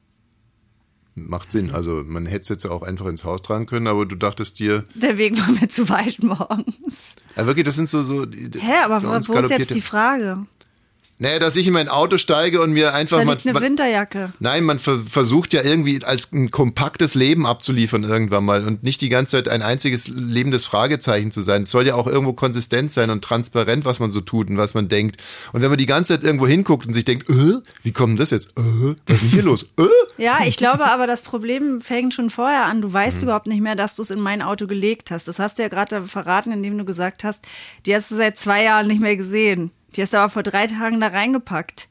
Macht 1.16 1.52
Sinn. 1.52 1.72
Also 1.72 2.04
man 2.06 2.26
hätte 2.26 2.42
es 2.42 2.50
jetzt 2.50 2.66
auch 2.66 2.82
einfach 2.82 3.06
ins 3.06 3.24
Haus 3.24 3.42
tragen 3.44 3.66
können, 3.68 3.86
aber 3.88 4.06
du 4.08 4.16
dachtest 4.16 4.58
dir, 4.60 4.84
Der 4.96 5.18
Weg 5.18 5.38
war 5.38 5.52
mir 5.52 5.68
zu 5.68 5.88
weit 5.90 6.24
morgens. 6.24 7.16
ja, 7.38 7.46
wirklich, 7.46 7.66
das 7.66 7.76
sind 7.76 7.88
so 7.90 8.02
so. 8.04 8.26
die- 8.26 8.50
Hä, 8.60 8.74
aber 8.84 9.04
wo, 9.04 9.08
ist 9.18 9.50
jetzt 9.52 9.76
die 9.76 9.82
Frage? 9.82 10.46
Naja, 11.20 11.40
dass 11.40 11.56
ich 11.56 11.68
in 11.68 11.74
mein 11.74 11.88
Auto 11.90 12.18
steige 12.18 12.60
und 12.62 12.74
mir 12.74 12.94
einfach 12.94 13.20
Da 13.20 13.26
mal. 13.26 13.34
liegt 13.34 13.46
eine 13.46 13.54
man- 13.54 13.64
Winterjacke. 13.64 14.34
Nein, 14.40 14.64
man 14.66 14.80
vers 14.80 15.04
versucht 15.10 15.54
ja 15.54 15.62
irgendwie 15.64 16.04
als 16.04 16.32
ein 16.34 16.52
kompaktes 16.52 17.16
Leben 17.16 17.46
abzuliefern 17.46 18.04
irgendwann 18.04 18.44
mal 18.44 18.66
und 18.66 18.84
nicht 18.84 19.00
die 19.00 19.10
ganze 19.10 19.38
Zeit 19.38 19.48
ein 19.48 19.62
einziges 19.62 20.08
lebendes 20.10 20.66
Fragezeichen 20.66 21.32
zu 21.32 21.42
sein. 21.42 21.62
Es 21.64 21.70
soll 21.72 21.86
ja 21.88 21.96
auch 21.96 22.08
irgendwo 22.08 22.34
konsistent 22.34 22.92
sein 22.92 23.10
und 23.10 23.24
transparent, 23.24 23.86
was 23.86 24.00
man 24.00 24.12
so 24.12 24.20
tut 24.22 24.50
und 24.50 24.58
was 24.58 24.74
man 24.74 24.90
denkt. 24.90 25.22
Und 25.54 25.62
wenn 25.62 25.70
man 25.70 25.78
die 25.78 25.86
ganze 25.86 26.16
Zeit 26.16 26.24
irgendwo 26.26 26.48
hinguckt 26.48 26.88
und 26.88 26.94
sich 26.94 27.06
denkt, 27.06 27.30
äh, 27.30 27.62
wie 27.84 27.92
kommt 27.92 28.12
denn 28.14 28.18
das 28.18 28.32
jetzt? 28.32 28.50
Äh, 28.58 28.96
was 29.06 29.18
ist 29.18 29.22
denn 29.24 29.30
hier 29.30 29.44
los? 29.44 29.72
Äh? 29.78 29.84
Ja, 30.22 30.40
ich 30.46 30.58
glaube 30.58 30.86
aber, 30.86 31.08
das 31.08 31.22
Problem 31.22 31.80
fängt 31.80 32.14
schon 32.14 32.32
vorher 32.32 32.66
an. 32.66 32.82
Du 32.82 32.92
weißt 32.92 33.18
Mhm. 33.18 33.24
überhaupt 33.24 33.48
nicht 33.48 33.62
mehr, 33.62 33.76
dass 33.76 33.96
du 33.96 34.02
es 34.02 34.10
in 34.10 34.20
mein 34.20 34.42
Auto 34.42 34.68
gelegt 34.68 35.10
hast. 35.12 35.28
Das 35.28 35.40
hast 35.40 35.58
du 35.58 35.62
ja 35.62 35.70
gerade 35.70 36.06
verraten, 36.06 36.52
indem 36.52 36.78
du 36.78 36.86
gesagt 36.86 37.24
hast, 37.24 37.46
die 37.86 37.96
hast 37.96 38.12
du 38.12 38.16
seit 38.16 38.38
zwei 38.38 38.64
Jahren 38.64 38.88
nicht 38.88 39.00
mehr 39.02 39.16
gesehen. 39.16 39.72
Die 39.96 40.02
hast 40.02 40.14
du 40.14 40.18
aber 40.18 40.30
vor 40.30 40.44
drei 40.44 40.68
Tagen 40.68 41.00
da 41.00 41.08
reingepackt. 41.08 41.88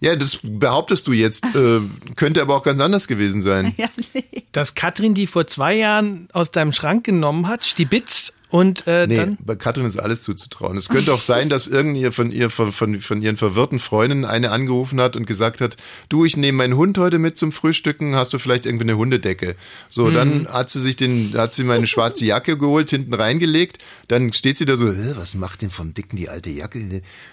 Ja, 0.00 0.16
das 0.16 0.40
behauptest 0.42 1.06
du 1.06 1.12
jetzt. 1.12 1.46
Äh, 1.54 1.80
könnte 2.16 2.42
aber 2.42 2.56
auch 2.56 2.62
ganz 2.62 2.80
anders 2.80 3.08
gewesen 3.08 3.42
sein. 3.42 3.74
Ja, 3.76 3.88
nee. 4.14 4.44
Dass 4.52 4.74
Katrin 4.74 5.14
die 5.14 5.26
vor 5.26 5.46
zwei 5.46 5.74
Jahren 5.74 6.28
aus 6.32 6.52
deinem 6.52 6.72
Schrank 6.72 7.04
genommen 7.04 7.48
hat, 7.48 7.64
stibitz 7.64 8.32
und 8.50 8.86
äh, 8.86 9.06
Nee, 9.06 9.16
dann. 9.16 9.38
bei 9.44 9.56
Katrin 9.56 9.86
ist 9.86 9.96
alles 9.98 10.22
zuzutrauen. 10.22 10.76
Es 10.76 10.88
könnte 10.88 11.12
auch 11.12 11.20
sein, 11.20 11.48
dass 11.48 11.66
irgendeine 11.66 12.12
von, 12.12 12.30
ihr, 12.30 12.50
von, 12.50 12.72
von, 12.72 13.00
von 13.00 13.22
ihren 13.22 13.36
verwirrten 13.36 13.78
Freundinnen 13.78 14.24
eine 14.24 14.50
angerufen 14.50 15.00
hat 15.00 15.16
und 15.16 15.26
gesagt 15.26 15.60
hat, 15.60 15.76
du, 16.08 16.24
ich 16.24 16.36
nehme 16.36 16.58
meinen 16.58 16.76
Hund 16.76 16.98
heute 16.98 17.18
mit 17.18 17.38
zum 17.38 17.52
Frühstücken, 17.52 18.14
hast 18.16 18.32
du 18.32 18.38
vielleicht 18.38 18.66
irgendwie 18.66 18.84
eine 18.84 18.96
Hundedecke? 18.96 19.56
So, 19.88 20.10
dann 20.10 20.48
hat 20.48 20.70
sie 20.70 20.80
sich 20.80 20.96
den, 20.96 21.32
hat 21.36 21.52
sie 21.52 21.64
meine 21.64 21.86
schwarze 21.86 22.24
Jacke 22.26 22.56
geholt, 22.58 22.90
hinten 22.90 23.14
reingelegt, 23.14 23.78
dann 24.08 24.32
steht 24.32 24.56
sie 24.56 24.64
da 24.66 24.76
so, 24.76 24.88
"Hä, 24.92 25.12
was 25.16 25.34
macht 25.34 25.62
denn 25.62 25.70
vom 25.70 25.94
Dicken 25.94 26.16
die 26.16 26.28
alte 26.28 26.50
Jacke? 26.50 26.80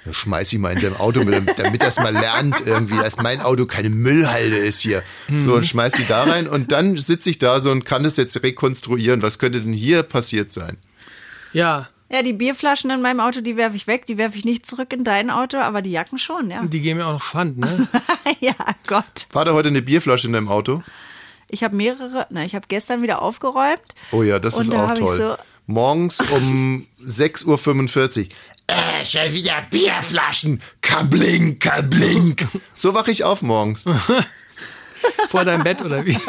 Dann 0.05 0.13
schmeiß 0.13 0.53
ich 0.53 0.59
mal 0.59 0.71
in 0.73 0.79
seinem 0.79 0.95
Auto, 0.97 1.23
mit, 1.23 1.57
damit 1.57 1.81
das 1.81 1.97
mal 1.97 2.13
lernt 2.13 2.61
irgendwie, 2.65 2.97
dass 2.97 3.17
mein 3.17 3.41
Auto 3.41 3.65
keine 3.65 3.89
Müllhalde 3.89 4.57
ist 4.57 4.81
hier. 4.81 5.03
So, 5.35 5.55
und 5.55 5.65
schmeiß 5.65 5.93
sie 5.93 6.05
da 6.07 6.23
rein 6.23 6.47
und 6.47 6.71
dann 6.71 6.95
sitze 6.97 7.29
ich 7.29 7.39
da 7.39 7.59
so 7.61 7.71
und 7.71 7.85
kann 7.85 8.03
das 8.03 8.17
jetzt 8.17 8.41
rekonstruieren. 8.43 9.21
Was 9.21 9.39
könnte 9.39 9.59
denn 9.59 9.73
hier 9.73 10.03
passiert 10.03 10.51
sein? 10.51 10.77
Ja, 11.53 11.87
Ja, 12.09 12.21
die 12.23 12.33
Bierflaschen 12.33 12.89
in 12.89 13.01
meinem 13.01 13.19
Auto, 13.19 13.41
die 13.41 13.57
werfe 13.57 13.75
ich 13.75 13.85
weg. 13.87 14.05
Die 14.05 14.17
werfe 14.17 14.37
ich 14.37 14.45
nicht 14.45 14.65
zurück 14.65 14.93
in 14.93 15.03
dein 15.03 15.29
Auto, 15.29 15.57
aber 15.57 15.81
die 15.81 15.91
Jacken 15.91 16.17
schon, 16.17 16.49
ja. 16.49 16.63
die 16.63 16.79
geben 16.81 16.99
mir 16.99 17.05
auch 17.07 17.11
noch 17.13 17.23
Pfand, 17.23 17.57
ne? 17.57 17.87
ja, 18.39 18.53
Gott. 18.87 19.27
War 19.33 19.43
da 19.45 19.51
heute 19.53 19.67
eine 19.69 19.81
Bierflasche 19.81 20.27
in 20.27 20.33
deinem 20.33 20.47
Auto? 20.49 20.81
Ich 21.49 21.63
habe 21.63 21.75
mehrere, 21.75 22.25
na, 22.29 22.43
ich 22.45 22.55
habe 22.55 22.65
gestern 22.69 23.01
wieder 23.01 23.21
aufgeräumt. 23.21 23.81
Oh 24.11 24.23
ja, 24.23 24.39
das 24.39 24.57
ist 24.57 24.71
da 24.71 24.85
auch 24.85 24.93
toll. 24.93 25.15
so- 25.17 25.35
Morgens 25.65 26.21
um 26.31 26.87
6.45 27.05 27.45
Uhr. 27.45 28.27
Äh, 28.67 29.05
schon 29.05 29.33
wieder 29.33 29.61
Bierflaschen. 29.69 30.61
Kabling, 30.81 31.59
kabling. 31.59 32.35
So 32.75 32.93
wache 32.93 33.11
ich 33.11 33.23
auf 33.25 33.41
morgens. 33.41 33.85
Vor 35.29 35.45
deinem 35.45 35.63
Bett 35.63 35.81
oder 35.81 36.05
wie? 36.05 36.17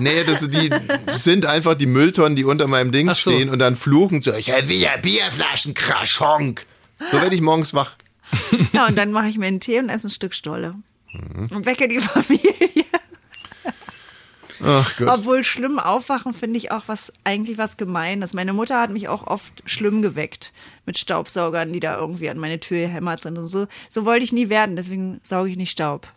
Nee, 0.00 0.22
das, 0.22 0.48
die, 0.48 0.70
das 1.06 1.24
sind 1.24 1.46
einfach 1.46 1.74
die 1.74 1.86
Mülltonnen, 1.86 2.36
die 2.36 2.44
unter 2.44 2.66
meinem 2.66 2.92
Ding 2.92 3.08
so. 3.08 3.14
stehen 3.14 3.48
und 3.48 3.58
dann 3.58 3.74
fluchen 3.74 4.22
so, 4.22 4.30
schon 4.32 4.68
wieder 4.68 4.96
Bierflaschen, 4.98 5.74
Kraschonk. 5.74 6.66
So 7.10 7.20
werde 7.20 7.34
ich 7.34 7.40
morgens 7.40 7.74
wach. 7.74 7.96
Ja, 8.72 8.86
und 8.86 8.96
dann 8.96 9.10
mache 9.10 9.28
ich 9.28 9.38
mir 9.38 9.46
einen 9.46 9.60
Tee 9.60 9.78
und 9.78 9.88
esse 9.88 10.08
ein 10.08 10.10
Stück 10.10 10.34
Stolle. 10.34 10.74
Mhm. 11.12 11.46
Und 11.50 11.66
wecke 11.66 11.88
die 11.88 11.98
Familie. 11.98 12.84
Ach 14.62 14.96
Gott. 14.98 15.18
Obwohl 15.18 15.44
schlimm 15.44 15.78
aufwachen 15.78 16.34
finde 16.34 16.58
ich 16.58 16.70
auch 16.70 16.84
was 16.86 17.12
eigentlich 17.24 17.58
was 17.58 17.76
Gemeines. 17.76 18.34
Meine 18.34 18.52
Mutter 18.52 18.80
hat 18.80 18.90
mich 18.90 19.08
auch 19.08 19.26
oft 19.26 19.62
schlimm 19.64 20.02
geweckt 20.02 20.52
mit 20.84 20.98
Staubsaugern, 20.98 21.72
die 21.72 21.80
da 21.80 21.96
irgendwie 21.96 22.28
an 22.28 22.38
meine 22.38 22.60
Tür 22.60 22.80
gehämmert 22.80 23.22
sind. 23.22 23.38
Und 23.38 23.46
so, 23.46 23.66
so 23.88 24.04
wollte 24.04 24.24
ich 24.24 24.32
nie 24.32 24.48
werden, 24.48 24.76
deswegen 24.76 25.20
sauge 25.22 25.50
ich 25.50 25.56
nicht 25.56 25.70
Staub. 25.70 26.08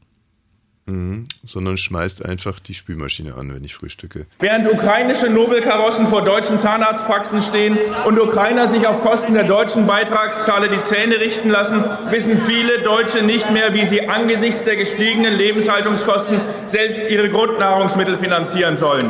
Sondern 1.43 1.77
schmeißt 1.77 2.25
einfach 2.25 2.59
die 2.59 2.73
Spülmaschine 2.73 3.35
an, 3.35 3.53
wenn 3.53 3.63
ich 3.63 3.75
frühstücke. 3.75 4.25
Während 4.39 4.67
ukrainische 4.71 5.29
Nobelkarossen 5.29 6.07
vor 6.07 6.23
deutschen 6.23 6.59
Zahnarztpraxen 6.59 7.41
stehen 7.41 7.77
und 8.05 8.19
Ukrainer 8.19 8.69
sich 8.69 8.85
auf 8.87 9.01
Kosten 9.01 9.33
der 9.33 9.45
deutschen 9.45 9.87
Beitragszahler 9.87 10.67
die 10.67 10.81
Zähne 10.81 11.19
richten 11.19 11.49
lassen, 11.49 11.83
wissen 12.09 12.37
viele 12.37 12.79
Deutsche 12.79 13.23
nicht 13.23 13.51
mehr, 13.51 13.73
wie 13.73 13.85
sie 13.85 14.09
angesichts 14.09 14.63
der 14.63 14.75
gestiegenen 14.75 15.37
Lebenshaltungskosten 15.37 16.39
selbst 16.65 17.09
ihre 17.09 17.29
Grundnahrungsmittel 17.29 18.17
finanzieren 18.17 18.75
sollen. 18.75 19.09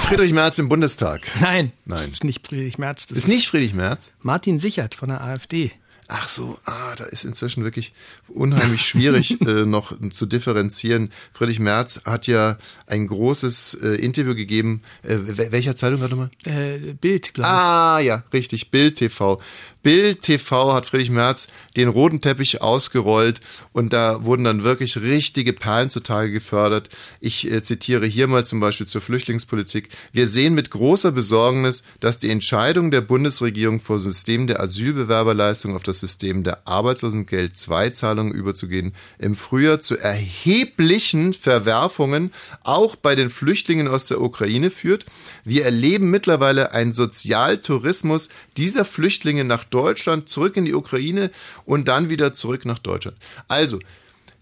Friedrich 0.00 0.32
Merz 0.32 0.58
im 0.58 0.68
Bundestag. 0.68 1.22
Nein. 1.40 1.72
Nein. 1.84 1.98
Das 1.98 2.10
ist 2.10 2.24
nicht 2.24 2.46
Friedrich 2.46 2.78
Merz. 2.78 3.08
Das 3.08 3.18
Ist 3.18 3.28
nicht 3.28 3.48
Friedrich 3.48 3.74
Merz? 3.74 4.12
Martin 4.22 4.58
Sichert 4.58 4.94
von 4.94 5.08
der 5.08 5.20
AfD. 5.20 5.72
Ach 6.08 6.28
so, 6.28 6.56
ah, 6.66 6.94
da 6.94 7.04
ist 7.04 7.24
inzwischen 7.24 7.64
wirklich 7.64 7.92
unheimlich 8.28 8.86
schwierig 8.86 9.40
äh, 9.46 9.64
noch 9.66 9.92
zu 10.10 10.26
differenzieren. 10.26 11.10
Friedrich 11.32 11.58
Merz 11.58 12.00
hat 12.04 12.28
ja 12.28 12.58
ein 12.86 13.08
großes 13.08 13.74
äh, 13.82 13.96
Interview 13.96 14.36
gegeben. 14.36 14.82
Äh, 15.02 15.16
wel- 15.16 15.50
welcher 15.50 15.74
Zeitung 15.74 16.00
warte 16.00 16.14
mal? 16.14 16.30
Äh, 16.44 16.94
Bild, 16.94 17.34
glaube 17.34 17.48
ich. 17.48 17.54
Ah, 17.54 17.98
ja, 18.00 18.22
richtig, 18.32 18.70
Bild 18.70 18.96
TV. 18.98 19.40
Bild 19.86 20.22
TV 20.22 20.74
hat 20.74 20.86
Friedrich 20.86 21.10
Merz 21.10 21.46
den 21.76 21.86
roten 21.86 22.20
Teppich 22.20 22.60
ausgerollt 22.60 23.40
und 23.72 23.92
da 23.92 24.24
wurden 24.24 24.42
dann 24.42 24.64
wirklich 24.64 25.00
richtige 25.00 25.52
Perlen 25.52 25.90
zutage 25.90 26.32
gefördert. 26.32 26.88
Ich 27.20 27.48
äh, 27.48 27.62
zitiere 27.62 28.04
hier 28.04 28.26
mal 28.26 28.44
zum 28.44 28.58
Beispiel 28.58 28.88
zur 28.88 29.00
Flüchtlingspolitik. 29.00 29.90
Wir 30.10 30.26
sehen 30.26 30.54
mit 30.54 30.72
großer 30.72 31.12
Besorgnis, 31.12 31.84
dass 32.00 32.18
die 32.18 32.30
Entscheidung 32.30 32.90
der 32.90 33.00
Bundesregierung 33.00 33.78
vor 33.78 34.00
System 34.00 34.48
der 34.48 34.58
Asylbewerberleistung 34.58 35.76
auf 35.76 35.84
das 35.84 36.00
System 36.00 36.42
der 36.42 36.66
Arbeitslosengeld-II-Zahlungen 36.66 38.34
überzugehen, 38.34 38.92
im 39.20 39.36
Frühjahr 39.36 39.80
zu 39.80 39.96
erheblichen 39.96 41.32
Verwerfungen 41.32 42.32
auch 42.64 42.96
bei 42.96 43.14
den 43.14 43.30
Flüchtlingen 43.30 43.86
aus 43.86 44.06
der 44.06 44.20
Ukraine 44.20 44.72
führt. 44.72 45.06
Wir 45.46 45.64
erleben 45.64 46.10
mittlerweile 46.10 46.72
einen 46.72 46.92
Sozialtourismus 46.92 48.30
dieser 48.56 48.84
Flüchtlinge 48.84 49.44
nach 49.44 49.62
Deutschland, 49.62 50.28
zurück 50.28 50.56
in 50.56 50.64
die 50.64 50.74
Ukraine 50.74 51.30
und 51.64 51.86
dann 51.86 52.10
wieder 52.10 52.34
zurück 52.34 52.64
nach 52.64 52.80
Deutschland. 52.80 53.16
Also, 53.46 53.78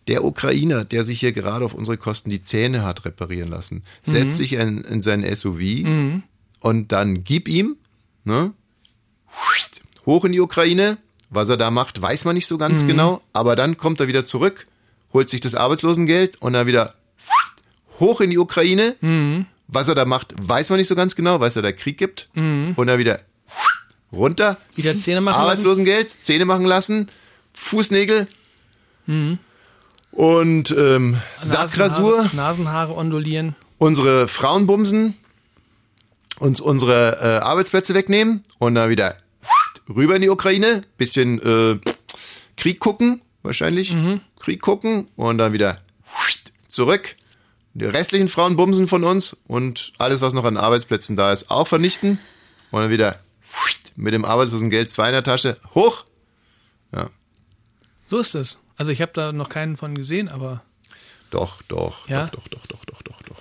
der 0.08 0.24
Ukrainer, 0.24 0.84
der 0.86 1.04
sich 1.04 1.20
hier 1.20 1.32
gerade 1.32 1.64
auf 1.64 1.74
unsere 1.74 1.98
Kosten 1.98 2.30
die 2.30 2.40
Zähne 2.40 2.84
hat 2.84 3.04
reparieren 3.04 3.48
lassen, 3.48 3.82
setzt 4.02 4.36
sich 4.38 4.54
in, 4.54 4.80
in 4.82 5.02
seinen 5.02 5.24
SUV 5.36 5.60
und 6.60 6.90
dann 6.92 7.22
gib 7.22 7.48
ihm, 7.48 7.76
ne, 8.24 8.52
hoch 10.06 10.24
in 10.24 10.32
die 10.32 10.40
Ukraine. 10.40 10.96
Was 11.30 11.48
er 11.50 11.56
da 11.56 11.70
macht, 11.70 12.00
weiß 12.00 12.24
man 12.26 12.34
nicht 12.34 12.46
so 12.46 12.56
ganz 12.58 12.82
genau, 12.86 13.20
aber 13.32 13.56
dann 13.56 13.76
kommt 13.76 14.00
er 14.00 14.08
wieder 14.08 14.24
zurück, 14.24 14.66
holt 15.12 15.28
sich 15.28 15.40
das 15.40 15.54
Arbeitslosengeld 15.54 16.40
und 16.40 16.52
dann 16.54 16.66
wieder 16.66 16.94
hoch 18.00 18.20
in 18.22 18.30
die 18.30 18.38
Ukraine. 18.38 18.96
Was 19.66 19.88
er 19.88 19.94
da 19.94 20.04
macht, 20.04 20.34
weiß 20.40 20.70
man 20.70 20.78
nicht 20.78 20.88
so 20.88 20.94
ganz 20.94 21.16
genau, 21.16 21.40
weil 21.40 21.48
es 21.48 21.54
da 21.54 21.72
Krieg 21.72 21.96
gibt. 21.98 22.28
Und 22.34 22.86
dann 22.86 22.98
wieder 22.98 23.18
runter. 24.12 24.58
Wieder 24.76 24.96
Zähne 24.98 25.20
machen 25.20 25.34
lassen. 25.36 25.42
Arbeitslosengeld, 25.48 26.10
Zähne 26.10 26.44
machen 26.44 26.66
lassen, 26.66 27.08
Fußnägel 27.52 28.26
und 30.12 30.70
ähm, 30.76 31.20
Sackrasur, 31.38 32.16
Nasenhaare, 32.16 32.36
Nasenhaare 32.36 32.96
ondulieren. 32.96 33.56
unsere 33.78 34.28
Frauenbumsen, 34.28 35.14
uns 36.38 36.60
unsere 36.60 37.18
äh, 37.20 37.44
Arbeitsplätze 37.44 37.94
wegnehmen 37.94 38.42
und 38.58 38.74
dann 38.76 38.88
wieder 38.90 39.16
rüber 39.88 40.16
in 40.16 40.22
die 40.22 40.30
Ukraine, 40.30 40.84
bisschen 40.96 41.40
äh, 41.42 41.78
Krieg 42.56 42.80
gucken, 42.80 43.20
wahrscheinlich. 43.42 43.94
Krieg 44.38 44.60
gucken 44.62 45.06
und 45.16 45.38
dann 45.38 45.52
wieder 45.52 45.78
zurück. 46.68 47.14
Die 47.74 47.84
restlichen 47.86 48.28
Frauenbumsen 48.28 48.86
von 48.86 49.02
uns 49.04 49.36
und 49.48 49.92
alles, 49.98 50.20
was 50.20 50.32
noch 50.32 50.44
an 50.44 50.56
Arbeitsplätzen 50.56 51.16
da 51.16 51.32
ist, 51.32 51.50
auch 51.50 51.66
vernichten. 51.66 52.20
Und 52.70 52.80
dann 52.82 52.90
wieder 52.90 53.18
mit 53.96 54.14
dem 54.14 54.24
Arbeitslosengeld 54.24 54.90
zwei 54.90 55.08
in 55.08 55.12
der 55.12 55.22
Tasche 55.24 55.56
hoch. 55.74 56.04
Ja, 56.94 57.08
So 58.08 58.18
ist 58.18 58.34
es. 58.34 58.58
Also 58.76 58.90
ich 58.92 59.00
habe 59.02 59.12
da 59.14 59.32
noch 59.32 59.48
keinen 59.48 59.76
von 59.76 59.94
gesehen, 59.94 60.28
aber 60.28 60.62
Doch, 61.30 61.62
doch, 61.62 62.08
Ja? 62.08 62.26
doch, 62.26 62.46
doch, 62.48 62.66
doch, 62.66 62.84
doch, 62.84 63.02
doch, 63.02 63.22
doch. 63.22 63.36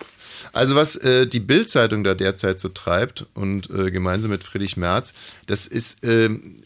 Also 0.52 0.76
was 0.76 0.96
äh, 0.98 1.26
die 1.28 1.40
Bild-Zeitung 1.40 2.04
da 2.04 2.14
derzeit 2.16 2.60
so 2.60 2.70
treibt 2.70 3.26
und 3.34 3.70
äh, 3.70 3.92
gemeinsam 3.92 4.32
mit 4.32 4.44
Friedrich 4.44 4.78
Merz, 4.78 5.14
das 5.48 5.68
ist, 5.68 6.04
ähm, 6.04 6.58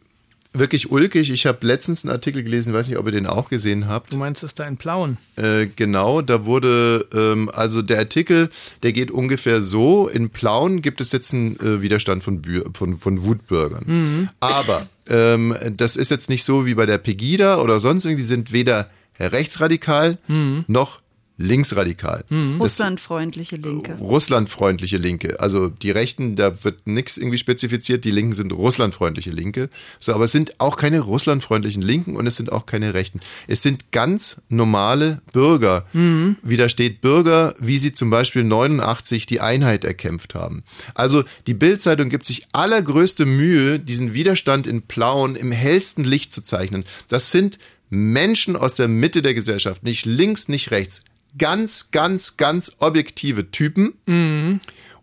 wirklich 0.54 0.92
ulkig. 0.92 1.30
Ich 1.30 1.46
habe 1.46 1.66
letztens 1.66 2.04
einen 2.04 2.12
Artikel 2.12 2.44
gelesen, 2.44 2.74
weiß 2.74 2.88
nicht, 2.88 2.98
ob 2.98 3.06
ihr 3.06 3.12
den 3.12 3.28
auch 3.28 3.50
gesehen 3.50 3.88
habt. 3.88 4.14
Du 4.14 4.18
meinst 4.18 4.44
es 4.44 4.56
da 4.56 4.66
in 4.66 4.78
Plauen? 4.78 5.18
Äh, 5.36 5.68
genau, 5.76 6.22
da 6.22 6.46
wurde, 6.46 7.06
ähm, 7.14 7.50
also 7.54 7.82
der 7.82 8.00
Artikel, 8.00 8.50
der 8.84 8.94
geht 8.94 9.12
ungefähr 9.12 9.62
so, 9.62 10.08
in 10.08 10.30
Plauen 10.30 10.82
gibt 10.82 11.02
es 11.02 11.12
jetzt 11.12 11.34
einen 11.34 11.60
äh, 11.60 11.82
Widerstand 11.82 12.24
von, 12.24 12.42
von, 12.74 12.98
von 12.98 13.24
Wutbürgern. 13.24 14.30
Aber 14.40 14.88
ähm, 15.08 15.56
das 15.76 15.96
ist 15.96 16.12
jetzt 16.12 16.30
nicht 16.30 16.44
so 16.44 16.66
wie 16.66 16.76
bei 16.76 16.86
der 16.86 16.98
Pegida 16.98 17.62
oder 17.62 17.80
sonst 17.80 18.06
irgendwie, 18.06 18.24
die 18.24 18.28
sind 18.28 18.52
weder 18.52 18.90
rechtsradikal 19.20 20.20
noch 20.68 21.00
linksradikal. 21.38 22.24
Das- 22.30 22.60
Russlandfreundliche 22.60 23.56
Linke. 23.58 23.94
russlandfreundliche 24.00 24.98
Linke. 24.98 25.40
Also 25.40 25.70
die 25.70 25.92
Rechten, 25.92 26.36
da 26.36 26.64
wird 26.64 26.86
nichts 26.88 27.18
irgendwie 27.18 27.38
spezifiziert, 27.38 28.06
die 28.06 28.12
Linken 28.12 28.34
sind 28.34 28.52
russlandfreundliche 28.52 29.30
Linke. 29.32 29.70
So, 30.00 30.14
aber 30.14 30.26
es 30.26 30.32
sind 30.32 30.60
auch 30.60 30.78
keine 30.78 31.00
russlandfreundlichen 31.02 31.82
Linken 31.82 32.16
und 32.16 32.28
es 32.28 32.36
sind 32.36 32.52
auch 32.52 32.66
keine 32.66 32.94
Rechten. 32.94 33.20
Es 33.48 33.62
sind 33.62 33.92
ganz 33.92 34.42
normale 34.50 35.22
Bürger. 35.32 35.86
Wie 35.94 36.58
da 36.58 36.70
steht 36.70 37.02
Bürger, 37.02 37.54
wie 37.60 37.78
sie 37.78 37.92
zum 37.94 38.10
Beispiel 38.10 38.44
89 38.44 39.26
die 39.26 39.40
Einheit 39.42 39.86
erkämpft 39.86 40.36
haben. 40.36 40.64
Also 40.96 41.24
die 41.46 41.54
Bildzeitung 41.54 42.10
gibt 42.10 42.26
sich 42.26 42.48
allergrößte 42.54 43.26
Mühe, 43.26 43.80
diesen 43.80 44.14
Widerstand 44.14 44.68
in 44.68 44.82
Plauen 44.82 45.36
im 45.36 45.52
hellsten 45.52 46.04
Licht 46.04 46.32
zu 46.34 46.42
zeichnen. 46.42 46.84
Das 47.08 47.32
sind 47.32 47.60
Menschen 47.90 48.56
aus 48.56 48.76
der 48.76 48.88
Mitte 48.88 49.22
der 49.22 49.34
Gesellschaft, 49.34 49.84
nicht 49.84 50.06
links, 50.06 50.48
nicht 50.48 50.72
rechts. 50.72 51.04
Ganz, 51.38 51.92
ganz, 51.92 52.38
ganz 52.38 52.78
objektive 52.80 53.52
Typen. 53.52 53.94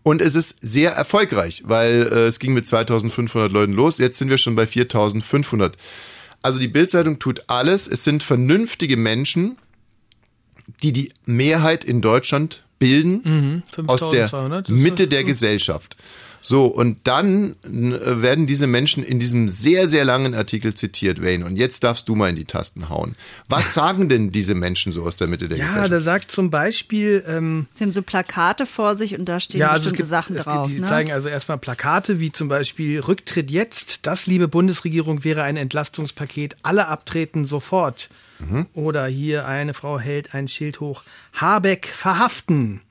Und 0.02 0.20
es 0.20 0.34
ist 0.34 0.58
sehr 0.60 0.92
erfolgreich, 0.92 1.62
weil 1.66 2.08
äh, 2.12 2.26
es 2.26 2.38
ging 2.38 2.52
mit 2.52 2.66
2500 2.66 3.50
Leuten 3.50 3.72
los. 3.72 3.98
Jetzt 3.98 4.18
sind 4.18 4.28
wir 4.28 4.36
schon 4.36 4.54
bei 4.54 4.66
4500. 4.66 5.76
Also 6.42 6.60
die 6.60 6.68
Bildzeitung 6.68 7.18
tut 7.18 7.44
alles. 7.48 7.88
Es 7.88 8.04
sind 8.04 8.22
vernünftige 8.22 8.98
Menschen, 8.98 9.56
die 10.82 10.92
die 10.92 11.12
Mehrheit 11.24 11.84
in 11.84 12.02
Deutschland 12.02 12.64
bilden 12.78 13.62
aus 13.86 14.00
der 14.08 14.28
5200, 14.28 14.68
das 14.68 14.76
ist 14.76 14.82
Mitte 14.82 15.08
der. 15.08 15.24
Gesellschaft. 15.24 15.96
So, 16.46 16.66
und 16.66 16.98
dann 17.04 17.56
werden 17.62 18.46
diese 18.46 18.66
Menschen 18.66 19.02
in 19.02 19.18
diesem 19.18 19.48
sehr, 19.48 19.88
sehr 19.88 20.04
langen 20.04 20.34
Artikel 20.34 20.74
zitiert, 20.74 21.22
Wayne. 21.22 21.46
Und 21.46 21.56
jetzt 21.56 21.82
darfst 21.84 22.06
du 22.06 22.14
mal 22.16 22.28
in 22.28 22.36
die 22.36 22.44
Tasten 22.44 22.90
hauen. 22.90 23.14
Was 23.48 23.72
sagen 23.74 24.10
denn 24.10 24.30
diese 24.30 24.54
Menschen 24.54 24.92
so 24.92 25.04
aus 25.04 25.16
der 25.16 25.26
Mitte 25.26 25.48
der 25.48 25.56
Ja, 25.56 25.64
Gesellschaft? 25.64 25.92
da 25.92 26.00
sagt 26.00 26.30
zum 26.30 26.50
Beispiel, 26.50 27.24
ähm, 27.26 27.66
Sie 27.72 27.84
haben 27.84 27.92
so 27.92 28.02
Plakate 28.02 28.66
vor 28.66 28.94
sich 28.94 29.18
und 29.18 29.24
da 29.24 29.40
stehen 29.40 29.58
ja, 29.60 29.70
also 29.70 29.88
es 29.88 29.92
bestimmte 29.96 30.02
gibt, 30.02 30.10
Sachen 30.10 30.36
drauf. 30.36 30.66
gibt, 30.66 30.76
die 30.76 30.80
ne? 30.82 30.86
zeigen 30.86 31.12
also 31.12 31.28
erstmal 31.30 31.56
Plakate 31.56 32.20
wie 32.20 32.30
zum 32.30 32.48
Beispiel 32.48 33.00
Rücktritt 33.00 33.50
jetzt, 33.50 34.06
das 34.06 34.26
liebe 34.26 34.46
Bundesregierung 34.46 35.24
wäre 35.24 35.44
ein 35.44 35.56
Entlastungspaket, 35.56 36.56
alle 36.62 36.88
abtreten 36.88 37.46
sofort. 37.46 38.10
Mhm. 38.40 38.66
Oder 38.74 39.06
hier 39.06 39.46
eine 39.48 39.72
Frau 39.72 39.98
hält 39.98 40.34
ein 40.34 40.48
Schild 40.48 40.80
hoch, 40.80 41.04
Habeck 41.32 41.86
verhaften. 41.86 42.82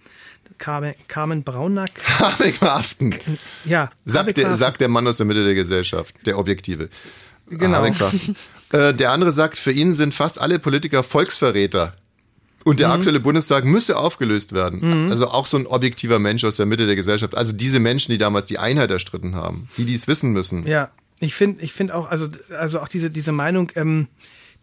Carmen, 0.64 0.94
Carmen 1.10 1.44
Braunack, 1.44 1.92
Habeck 2.20 2.56
verhaften. 2.56 3.14
ja, 3.66 3.92
Sagt 4.06 4.38
der, 4.38 4.56
sagt 4.56 4.80
der 4.80 4.88
Mann 4.88 5.06
aus 5.08 5.18
der 5.18 5.26
Mitte 5.26 5.44
der 5.44 5.56
Gesellschaft, 5.56 6.16
der 6.26 6.40
Objektive. 6.40 6.90
Genau. 7.50 7.86
Äh, 8.72 8.92
der 8.96 9.12
andere 9.12 9.32
sagt, 9.32 9.58
für 9.60 9.72
ihn 9.72 9.94
sind 9.94 10.16
fast 10.16 10.42
alle 10.42 10.58
Politiker 10.58 11.04
Volksverräter. 11.04 11.94
Und 12.64 12.76
Mhm. 12.76 12.78
der 12.78 12.92
aktuelle 12.92 13.20
Bundestag 13.20 13.66
müsse 13.66 13.98
aufgelöst 13.98 14.54
werden. 14.54 15.12
Also 15.12 15.28
auch 15.30 15.46
so 15.46 15.58
ein 15.58 15.68
objektiver 15.68 16.18
Mensch 16.18 16.44
aus 16.44 16.56
der 16.56 16.66
Mitte 16.66 16.88
der 16.88 16.96
Gesellschaft. 16.96 17.36
Also 17.38 17.54
diese 17.54 17.80
Menschen, 17.80 18.12
die 18.14 18.18
damals 18.18 18.46
die 18.46 18.58
Einheit 18.58 18.90
erstritten 18.90 19.36
haben, 19.36 19.68
die 19.78 19.86
dies 19.86 20.08
wissen 20.08 20.32
müssen. 20.32 20.66
Ja, 20.66 20.90
ich 21.20 21.36
finde 21.36 21.62
ich 21.64 21.72
finde 21.72 21.94
auch, 21.94 22.10
also, 22.10 22.30
also 22.58 22.80
auch 22.80 22.88
diese, 22.88 23.12
diese 23.12 23.32
Meinung, 23.32 23.72
ähm, 23.76 24.08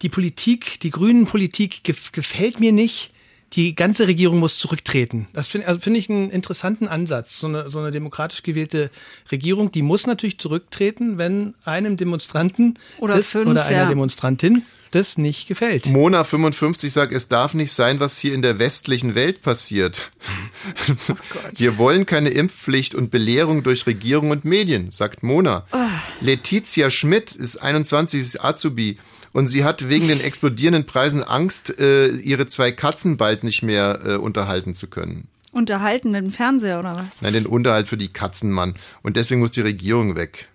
die 0.03 0.09
Politik, 0.09 0.81
die 0.81 0.91
grünen 0.91 1.27
Politik 1.27 1.85
gef 1.85 2.11
gefällt 2.11 2.59
mir 2.59 2.73
nicht. 2.73 3.13
Die 3.55 3.75
ganze 3.75 4.07
Regierung 4.07 4.39
muss 4.39 4.59
zurücktreten. 4.59 5.27
Das 5.33 5.49
finde 5.49 5.67
also 5.67 5.81
finde 5.81 5.99
ich 5.99 6.09
einen 6.09 6.31
interessanten 6.31 6.87
Ansatz. 6.87 7.41
So 7.41 7.49
eine, 7.49 7.71
so 7.71 7.81
eine 7.81 7.91
demokratisch 7.91 8.43
gewählte 8.43 8.91
Regierung, 9.33 9.73
die 9.73 9.83
muss 9.83 10.07
natürlich 10.07 10.39
zurücktreten, 10.39 11.19
wenn 11.19 11.55
einem 11.65 11.97
Demonstranten 11.97 12.79
Oder 12.99 13.17
das, 13.17 13.31
fünf, 13.31 13.49
oder 13.49 13.65
einer 13.65 13.83
ja. 13.83 13.89
Demonstrantin 13.89 14.63
das 14.91 15.19
nicht 15.19 15.47
gefällt. 15.47 15.87
Mona 15.87 16.25
55 16.25 16.93
sagt, 16.93 17.13
es 17.13 17.29
darf 17.29 17.55
nicht 17.55 17.73
sein, 17.73 18.01
was 18.01 18.19
hier 18.19 18.35
in 18.35 18.43
der 18.43 18.59
westlichen 18.59 19.15
Welt 19.15 19.43
passiert. 19.43 20.11
Wir 21.55 21.79
wollen 21.79 22.07
keine 22.07 22.31
Impfpflicht 22.31 22.95
und 22.95 23.11
Belehrung 23.11 23.63
durch 23.63 23.87
Regierung 23.87 24.31
und 24.31 24.45
Medien, 24.45 24.91
sagt 24.91 25.23
Mona. 25.23 25.65
Letizia 26.21 26.91
Schmidt 26.91 27.33
ist 27.33 27.59
21, 27.59 28.21
ist 28.21 28.45
Azubi 28.45 28.99
und 29.33 29.49
sie 29.49 29.65
hat 29.65 29.89
wegen 29.89 30.09
den 30.09 30.21
explodierenden 30.21 30.87
Preisen 30.87 31.23
Angst, 31.23 31.79
äh, 31.79 32.09
ihre 32.09 32.47
zwei 32.47 32.73
Katzen 32.73 33.17
bald 33.17 33.45
nicht 33.45 33.63
mehr 33.63 34.01
äh, 34.05 34.15
unterhalten 34.17 34.75
zu 34.75 34.89
können. 34.89 35.29
Unterhalten 35.53 36.13
mit 36.13 36.25
dem 36.25 36.31
Fernseher 36.31 36.79
oder 36.79 36.97
was? 36.97 37.23
Nein, 37.23 37.33
den 37.33 37.47
Unterhalt 37.47 37.89
für 37.89 37.97
die 37.97 38.13
Katzen, 38.13 38.53
Mann. 38.53 38.75
Und 39.03 39.17
deswegen 39.17 39.41
muss 39.41 39.51
die 39.51 39.63
Regierung 39.63 40.15
weg. 40.15 40.49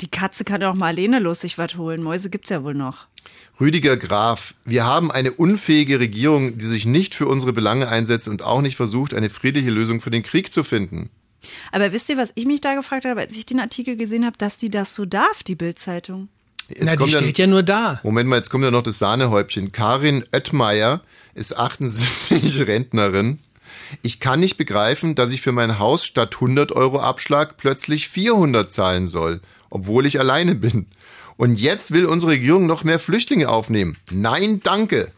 Die 0.00 0.08
Katze 0.08 0.44
kann 0.44 0.60
doch 0.60 0.74
mal 0.74 0.86
alleine 0.86 1.18
los 1.18 1.40
sich 1.40 1.58
was 1.58 1.76
holen. 1.76 2.02
Mäuse 2.02 2.30
gibt's 2.30 2.50
ja 2.50 2.64
wohl 2.64 2.74
noch. 2.74 3.06
Rüdiger 3.60 3.98
Graf, 3.98 4.54
wir 4.64 4.84
haben 4.86 5.10
eine 5.10 5.32
unfähige 5.32 6.00
Regierung, 6.00 6.56
die 6.56 6.64
sich 6.64 6.86
nicht 6.86 7.14
für 7.14 7.26
unsere 7.26 7.52
Belange 7.52 7.88
einsetzt 7.88 8.28
und 8.28 8.42
auch 8.42 8.62
nicht 8.62 8.76
versucht, 8.76 9.12
eine 9.12 9.28
friedliche 9.28 9.70
Lösung 9.70 10.00
für 10.00 10.10
den 10.10 10.22
Krieg 10.22 10.52
zu 10.52 10.64
finden. 10.64 11.10
Aber 11.72 11.92
wisst 11.92 12.08
ihr, 12.08 12.16
was 12.16 12.32
ich 12.36 12.46
mich 12.46 12.62
da 12.62 12.74
gefragt 12.74 13.04
habe, 13.04 13.20
als 13.20 13.36
ich 13.36 13.44
den 13.44 13.60
Artikel 13.60 13.96
gesehen 13.96 14.24
habe, 14.24 14.38
dass 14.38 14.56
die 14.56 14.70
das 14.70 14.94
so 14.94 15.04
darf, 15.04 15.42
die 15.42 15.56
Bildzeitung? 15.56 16.28
Jetzt 16.70 16.84
Na, 16.84 16.92
die 16.92 16.96
kommt 16.96 17.10
steht 17.10 17.38
ja 17.38 17.46
nur 17.46 17.62
da. 17.62 18.00
Moment 18.04 18.28
mal, 18.28 18.36
jetzt 18.36 18.50
kommt 18.50 18.64
ja 18.64 18.70
noch 18.70 18.82
das 18.82 18.98
Sahnehäubchen. 18.98 19.72
Karin 19.72 20.24
Oettmeier 20.32 21.02
ist 21.34 21.56
78 21.56 22.60
Rentnerin. 22.66 23.40
Ich 24.02 24.20
kann 24.20 24.40
nicht 24.40 24.56
begreifen, 24.56 25.14
dass 25.16 25.32
ich 25.32 25.42
für 25.42 25.52
mein 25.52 25.78
Haus 25.78 26.06
statt 26.06 26.36
100 26.36 26.72
Euro 26.72 27.00
Abschlag 27.00 27.56
plötzlich 27.56 28.08
400 28.08 28.70
zahlen 28.72 29.08
soll, 29.08 29.40
obwohl 29.68 30.06
ich 30.06 30.20
alleine 30.20 30.54
bin. 30.54 30.86
Und 31.36 31.60
jetzt 31.60 31.90
will 31.92 32.06
unsere 32.06 32.32
Regierung 32.32 32.66
noch 32.66 32.84
mehr 32.84 33.00
Flüchtlinge 33.00 33.48
aufnehmen. 33.48 33.96
Nein, 34.10 34.60
danke. 34.62 35.10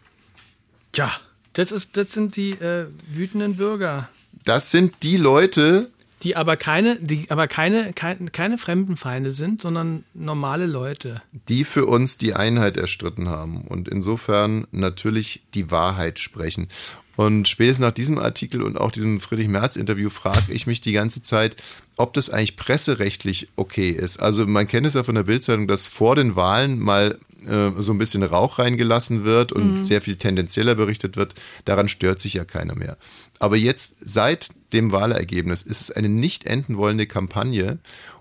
Tja, 0.92 1.10
das, 1.52 1.72
ist, 1.72 1.96
das 1.96 2.12
sind 2.12 2.36
die 2.36 2.52
äh, 2.52 2.86
wütenden 3.08 3.56
Bürger. 3.56 4.08
Das 4.44 4.70
sind 4.70 4.94
die 5.02 5.16
Leute, 5.16 5.90
Die 6.22 6.36
aber 6.36 6.56
keine, 6.56 6.96
die 7.00 7.30
aber 7.30 7.48
keine, 7.48 7.92
keine, 7.92 8.30
keine 8.30 8.58
Fremdenfeinde 8.58 9.32
sind, 9.32 9.60
sondern 9.62 10.04
normale 10.14 10.66
Leute. 10.66 11.22
die 11.48 11.64
für 11.64 11.86
uns 11.86 12.18
die 12.18 12.34
Einheit 12.34 12.76
erstritten 12.76 13.28
haben 13.28 13.62
und 13.62 13.88
insofern 13.88 14.66
natürlich 14.70 15.42
die 15.54 15.70
Wahrheit 15.70 16.18
sprechen. 16.18 16.68
Und 17.14 17.46
spätestens 17.46 17.84
nach 17.84 17.92
diesem 17.92 18.18
Artikel 18.18 18.62
und 18.62 18.78
auch 18.78 18.90
diesem 18.90 19.20
Friedrich 19.20 19.48
Merz-Interview 19.48 20.08
frage 20.08 20.52
ich 20.52 20.66
mich 20.66 20.80
die 20.80 20.92
ganze 20.92 21.22
Zeit, 21.22 21.56
ob 21.96 22.14
das 22.14 22.30
eigentlich 22.30 22.56
presserechtlich 22.56 23.48
okay 23.56 23.90
ist. 23.90 24.18
Also 24.18 24.46
man 24.46 24.66
kennt 24.66 24.86
es 24.86 24.94
ja 24.94 25.02
von 25.02 25.14
der 25.14 25.24
Bildzeitung, 25.24 25.68
dass 25.68 25.86
vor 25.86 26.16
den 26.16 26.36
Wahlen 26.36 26.78
mal 26.78 27.18
äh, 27.46 27.70
so 27.78 27.92
ein 27.92 27.98
bisschen 27.98 28.22
Rauch 28.22 28.58
reingelassen 28.58 29.24
wird 29.24 29.52
und 29.52 29.84
sehr 29.84 30.00
viel 30.00 30.16
tendenzieller 30.16 30.74
berichtet 30.74 31.16
wird. 31.16 31.34
Daran 31.64 31.88
stört 31.88 32.18
sich 32.18 32.34
ja 32.34 32.44
keiner 32.44 32.74
mehr. 32.74 32.96
Aber 33.42 33.56
jetzt 33.56 33.96
seit 34.00 34.50
dem 34.72 34.92
Wahlergebnis 34.92 35.62
ist 35.62 35.80
es 35.80 35.90
eine 35.90 36.08
nicht 36.08 36.46
enden 36.46 36.76
wollende 36.76 37.06
Kampagne. 37.06 37.78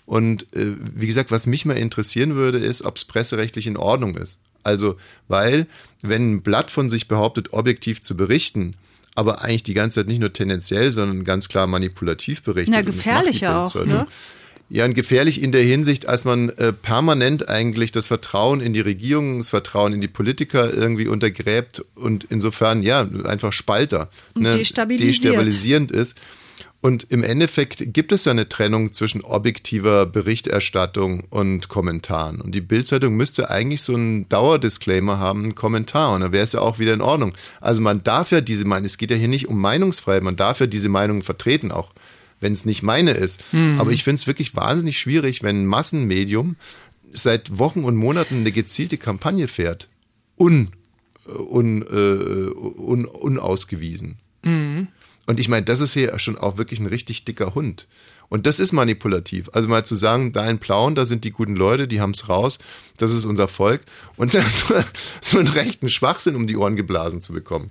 Und 0.08 0.52
äh, 0.56 0.78
wie 0.96 1.06
gesagt, 1.06 1.30
was 1.30 1.46
mich 1.46 1.64
mal 1.64 1.78
interessieren 1.78 2.34
würde, 2.34 2.58
ist, 2.58 2.82
ob 2.82 2.98
es 2.98 3.06
presserechtlich 3.06 3.68
in 3.68 3.78
Ordnung 3.78 4.16
ist. 4.16 4.40
Also, 4.64 4.96
weil, 5.28 5.68
wenn 6.02 6.32
ein 6.32 6.42
Blatt 6.42 6.72
von 6.72 6.90
sich 6.90 7.08
behauptet, 7.08 7.54
objektiv 7.54 8.02
zu 8.02 8.18
berichten, 8.18 8.74
aber 9.14 9.44
eigentlich 9.44 9.62
die 9.62 9.76
ganze 9.76 10.00
Zeit 10.00 10.08
nicht 10.08 10.22
nur 10.22 10.34
tendenziell, 10.34 10.90
sondern 10.90 11.24
ganz 11.24 11.50
klar 11.50 11.68
manipulativ 11.68 12.42
berichtet. 12.42 12.74
Macht 12.74 12.88
die 12.88 12.92
gefährlicher 12.92 13.62
auch, 13.62 13.76
ne? 13.86 14.08
Ja, 14.74 14.86
und 14.86 14.94
gefährlich 14.94 15.44
in 15.44 15.52
der 15.52 15.64
Hinsicht, 15.64 16.08
als 16.08 16.24
man 16.24 16.48
äh, 16.48 16.72
permanent 16.72 17.50
eigentlich 17.50 17.92
das 17.92 18.08
Vertrauen 18.08 18.62
in 18.62 18.72
die 18.72 18.80
Regierung, 18.80 19.40
das 19.40 19.50
Vertrauen 19.50 19.92
in 19.92 20.00
die 20.00 20.08
Politiker 20.08 20.74
irgendwie 20.74 21.08
untergräbt 21.08 21.84
und 21.96 22.26
insofern, 22.30 22.82
ja, 22.82 23.06
einfach 23.26 23.52
Spalter, 23.52 24.10
Und 24.34 24.44
ne, 24.44 24.52
destabilisiert. 24.52 25.26
destabilisierend 25.26 25.92
ist. 25.92 26.16
Und 26.80 27.06
im 27.10 27.22
Endeffekt 27.22 27.94
gibt 27.94 28.14
es 28.14 28.24
ja 28.24 28.32
eine 28.32 28.48
Trennung 28.48 28.94
zwischen 28.94 29.22
objektiver 29.22 30.06
Berichterstattung 30.06 31.26
und 31.30 31.68
Kommentaren. 31.68 32.40
Und 32.40 32.56
die 32.56 32.62
Bildzeitung 32.62 33.16
müsste 33.16 33.52
eigentlich 33.52 33.82
so 33.82 33.94
einen 33.94 34.30
Dauerdisclaimer 34.30 35.20
haben, 35.20 35.44
einen 35.44 35.56
Kommentar. 35.56 36.16
Und 36.16 36.22
dann 36.22 36.32
wäre 36.32 36.46
es 36.46 36.54
ja 36.54 36.62
auch 36.62 36.80
wieder 36.80 36.94
in 36.94 37.02
Ordnung. 37.02 37.34
Also 37.60 37.82
man 37.82 38.04
darf 38.04 38.32
ja 38.32 38.40
diese 38.40 38.64
Meinung, 38.64 38.86
es 38.86 38.98
geht 38.98 39.12
ja 39.12 39.18
hier 39.18 39.28
nicht 39.28 39.50
um 39.50 39.60
Meinungsfreiheit, 39.60 40.24
man 40.24 40.38
darf 40.38 40.62
ja 40.62 40.66
diese 40.66 40.90
Meinung 40.90 41.24
vertreten, 41.24 41.72
auch 41.72 41.92
wenn 42.42 42.52
es 42.54 42.66
nicht 42.66 42.84
meine 42.84 43.12
ist. 43.12 43.42
Aber 43.80 43.92
ich 43.92 44.04
finde 44.04 44.16
es 44.16 44.28
wirklich 44.28 44.56
wahnsinnig 44.56 45.00
schwierig, 45.00 45.42
wenn 45.44 45.62
ein 45.62 45.66
Massenmedium 45.66 46.58
seit 47.14 47.58
Wochen 47.58 47.84
und 47.84 47.96
Monaten 47.96 48.40
eine 48.40 48.52
gezielte 48.52 48.98
Kampagne 48.98 49.48
fährt. 49.48 49.88
Un, 50.38 50.72
un, 51.28 51.82
äh, 51.84 52.52
un, 52.80 53.06
unausgewiesen. 53.06 54.18
Und 55.28 55.40
ich 55.40 55.48
meine, 55.48 55.66
das 55.66 55.80
ist 55.82 55.94
hier 55.94 56.18
schon 56.20 56.38
auch 56.38 56.58
wirklich 56.58 56.80
ein 56.80 56.88
richtig 56.88 57.24
dicker 57.26 57.54
Hund. 57.56 57.88
Und 58.28 58.46
das 58.46 58.60
ist 58.60 58.72
manipulativ. 58.72 59.50
Also 59.54 59.68
mal 59.68 59.86
zu 59.86 59.94
sagen, 59.94 60.32
da 60.32 60.50
in 60.50 60.58
Plauen, 60.58 60.96
da 60.96 61.06
sind 61.06 61.26
die 61.26 61.32
guten 61.32 61.56
Leute, 61.56 61.88
die 61.88 62.00
haben's 62.00 62.30
raus, 62.30 62.60
das 62.98 63.12
ist 63.12 63.26
unser 63.26 63.48
Volk. 63.48 63.82
Und 64.16 64.34
dann 64.34 64.46
so 65.22 65.38
einen 65.38 65.50
rechten 65.50 65.90
Schwachsinn 65.90 66.36
um 66.36 66.48
die 66.48 66.56
Ohren 66.56 66.76
geblasen 66.76 67.22
zu 67.22 67.34
bekommen. 67.34 67.70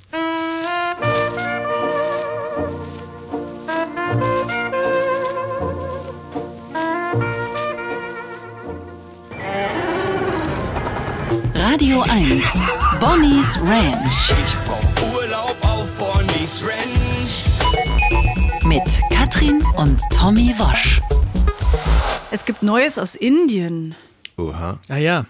Radio 11.81 12.03
1. 12.03 12.45
Bonnie's 13.01 13.59
Ranch 13.62 14.31
Ich 14.33 14.55
brauch 14.66 15.14
Urlaub 15.14 15.57
auf 15.62 15.91
Bonnie's 15.93 16.62
Ranch. 16.62 17.47
mit 18.66 18.83
Katrin 19.11 19.64
und 19.78 19.99
Tommy 20.14 20.53
Wosch. 20.59 21.01
Es 22.31 22.45
gibt 22.45 22.62
Neues 22.62 22.99
aus 22.99 23.14
Indien. 23.14 23.95
Oha, 24.37 24.78
Ah 24.91 24.99
ja. 24.99 25.24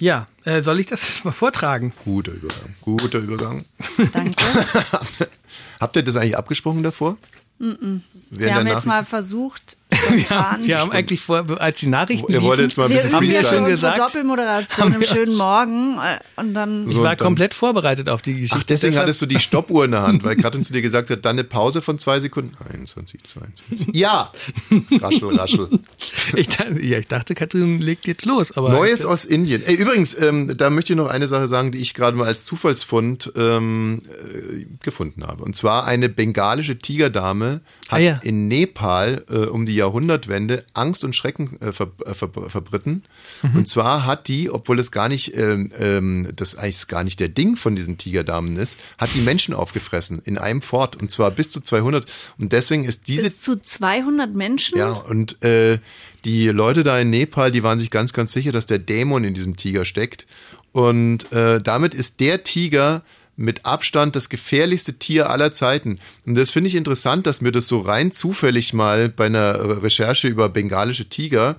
Ja, 0.00 0.26
äh, 0.44 0.60
soll 0.60 0.80
ich 0.80 0.86
das 0.88 1.22
mal 1.22 1.30
vortragen? 1.30 1.92
guter 2.04 2.32
Übergang. 2.32 2.74
Guter 2.80 3.18
Übergang. 3.20 3.64
Danke. 4.12 4.42
Habt 5.80 5.94
ihr 5.94 6.02
das 6.02 6.16
eigentlich 6.16 6.36
abgesprochen 6.36 6.82
davor? 6.82 7.16
Wir 7.60 8.54
haben 8.56 8.66
jetzt 8.66 8.86
mal 8.86 9.04
versucht, 9.04 9.76
spontan. 9.92 10.64
Wir 10.64 10.78
haben 10.80 10.92
eigentlich 10.92 11.20
vor, 11.20 11.44
als 11.60 11.78
die 11.80 11.86
Nachrichten 11.86 12.32
Ihr 12.32 12.42
wollt 12.42 12.58
liefen, 12.58 12.68
jetzt 12.70 12.76
mal 12.78 12.84
ein 12.84 12.90
wir 12.90 12.96
bisschen 12.96 13.12
haben 13.14 13.22
wir 13.22 13.28
üben 13.34 13.42
ja 13.44 13.48
schon 13.48 13.64
gesagt. 13.64 13.98
Doppelmoderation 13.98 14.78
Haben 14.94 15.00
wir- 15.00 15.06
schönen 15.06 15.36
Morgen 15.36 15.98
äh, 15.98 16.18
und 16.40 16.54
dann 16.54 16.88
ich 16.88 16.96
war 16.98 17.16
komplett 17.16 17.54
vorbereitet 17.54 18.08
auf 18.08 18.22
die 18.22 18.34
Geschichte. 18.34 18.56
Ach, 18.60 18.62
deswegen 18.64 18.92
Deshalb- 18.92 19.02
hattest 19.04 19.22
du 19.22 19.26
die 19.26 19.38
Stoppuhr 19.40 19.84
in 19.84 19.90
der 19.92 20.02
Hand, 20.02 20.24
weil 20.24 20.36
Katrin 20.40 20.64
zu 20.64 20.72
dir 20.72 20.82
gesagt 20.82 21.10
hat, 21.10 21.24
dann 21.24 21.36
eine 21.36 21.44
Pause 21.44 21.82
von 21.82 21.98
zwei 21.98 22.20
Sekunden. 22.20 22.56
21, 22.72 23.22
22. 23.24 23.88
Ja! 23.94 24.32
Raschel, 25.00 25.36
raschel. 25.36 25.68
ich, 26.36 26.48
dachte, 26.48 26.80
ja, 26.82 26.98
ich 26.98 27.08
dachte, 27.08 27.34
Katrin 27.34 27.80
legt 27.80 28.06
jetzt 28.06 28.26
los. 28.26 28.52
Aber 28.56 28.70
Neues 28.70 29.04
aus 29.04 29.24
Indien. 29.24 29.62
Ey, 29.66 29.74
übrigens, 29.74 30.16
ähm, 30.20 30.56
da 30.56 30.70
möchte 30.70 30.92
ich 30.92 30.96
noch 30.96 31.08
eine 31.08 31.28
Sache 31.28 31.48
sagen, 31.48 31.72
die 31.72 31.78
ich 31.78 31.94
gerade 31.94 32.16
mal 32.16 32.26
als 32.26 32.44
Zufallsfund 32.44 33.32
ähm, 33.36 34.02
äh, 34.08 34.66
gefunden 34.82 35.26
habe. 35.26 35.42
Und 35.42 35.56
zwar 35.56 35.84
eine 35.86 36.08
bengalische 36.08 36.78
Tigerdame 36.78 37.60
hat 37.88 37.98
Ah, 37.98 37.98
ja. 37.98 38.20
in 38.22 38.46
Nepal 38.48 39.24
äh, 39.30 39.46
um 39.46 39.66
die 39.66 39.74
Jahrhundertwende 39.80 40.64
Angst 40.74 41.04
und 41.04 41.16
Schrecken 41.16 41.60
äh, 41.60 41.72
ver 41.72 41.90
äh, 42.06 42.14
ver 42.14 42.28
verbritten. 42.28 43.04
Mhm. 43.42 43.56
Und 43.56 43.68
zwar 43.68 44.06
hat 44.06 44.28
die, 44.28 44.50
obwohl 44.50 44.78
es 44.78 44.92
gar 44.92 45.08
nicht, 45.08 45.36
ähm, 45.36 45.72
ähm, 45.78 46.28
das 46.36 46.54
eigentlich 46.54 46.86
gar 46.86 47.02
nicht 47.02 47.18
der 47.18 47.28
Ding 47.28 47.56
von 47.56 47.74
diesen 47.74 47.98
Tigerdamen 47.98 48.56
ist, 48.56 48.78
hat 48.98 49.14
die 49.14 49.20
Menschen 49.20 49.54
aufgefressen 49.54 50.20
in 50.24 50.38
einem 50.38 50.62
Fort. 50.62 51.00
Und 51.00 51.10
zwar 51.10 51.30
bis 51.30 51.50
zu 51.50 51.60
200. 51.60 52.10
Und 52.38 52.52
deswegen 52.52 52.84
ist 52.84 53.08
diese 53.08 53.24
bis 53.24 53.40
zu 53.40 53.60
200 53.60 54.34
Menschen. 54.34 54.78
ja, 54.78 54.92
und 54.92 55.42
äh, 55.42 55.78
die 56.24 56.48
Leute 56.48 56.84
da 56.84 56.98
in 56.98 57.10
Nepal, 57.10 57.50
die 57.50 57.62
waren 57.62 57.78
sich 57.78 57.90
ganz, 57.90 58.12
ganz 58.12 58.32
sicher, 58.32 58.52
dass 58.52 58.66
der 58.66 58.78
Dämon 58.78 59.24
in 59.24 59.34
diesem 59.34 59.56
Tiger 59.56 59.84
steckt. 59.84 60.26
Und 60.72 61.32
äh, 61.32 61.60
damit 61.60 61.94
ist 61.94 62.20
der 62.20 62.42
Tiger 62.42 63.02
mit 63.40 63.64
Abstand 63.64 64.16
das 64.16 64.28
gefährlichste 64.28 64.94
Tier 64.98 65.30
aller 65.30 65.50
Zeiten. 65.50 65.98
Und 66.26 66.34
das 66.34 66.50
finde 66.50 66.68
ich 66.68 66.74
interessant, 66.74 67.26
dass 67.26 67.40
mir 67.40 67.52
das 67.52 67.66
so 67.66 67.80
rein 67.80 68.12
zufällig 68.12 68.74
mal 68.74 69.08
bei 69.08 69.26
einer 69.26 69.82
Recherche 69.82 70.28
über 70.28 70.50
bengalische 70.50 71.08
Tiger, 71.08 71.58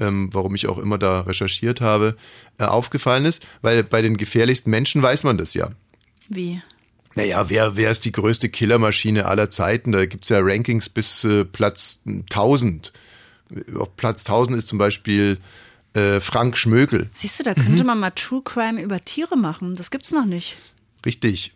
ähm, 0.00 0.30
warum 0.32 0.54
ich 0.54 0.66
auch 0.68 0.78
immer 0.78 0.96
da 0.96 1.20
recherchiert 1.20 1.82
habe, 1.82 2.16
äh, 2.58 2.64
aufgefallen 2.64 3.26
ist, 3.26 3.46
weil 3.60 3.84
bei 3.84 4.00
den 4.00 4.16
gefährlichsten 4.16 4.70
Menschen 4.70 5.02
weiß 5.02 5.24
man 5.24 5.36
das 5.36 5.52
ja. 5.52 5.68
Wie? 6.28 6.62
Naja, 7.14 7.50
wer, 7.50 7.76
wer 7.76 7.90
ist 7.90 8.06
die 8.06 8.12
größte 8.12 8.48
Killermaschine 8.48 9.26
aller 9.26 9.50
Zeiten? 9.50 9.92
Da 9.92 10.06
gibt's 10.06 10.30
ja 10.30 10.38
Rankings 10.40 10.88
bis 10.88 11.24
äh, 11.24 11.44
Platz 11.44 12.00
1000. 12.06 12.92
Auf 13.78 13.94
Platz 13.96 14.24
1000 14.24 14.56
ist 14.56 14.68
zum 14.68 14.78
Beispiel 14.78 15.38
äh, 15.92 16.20
Frank 16.20 16.56
Schmökel. 16.56 17.10
Siehst 17.12 17.40
du, 17.40 17.44
da 17.44 17.52
könnte 17.54 17.84
man 17.84 18.00
mal 18.00 18.10
True 18.10 18.42
Crime 18.42 18.80
über 18.80 19.04
Tiere 19.04 19.36
machen. 19.36 19.74
Das 19.74 19.90
gibt's 19.90 20.12
noch 20.12 20.26
nicht. 20.26 20.56
Richtig. 21.06 21.52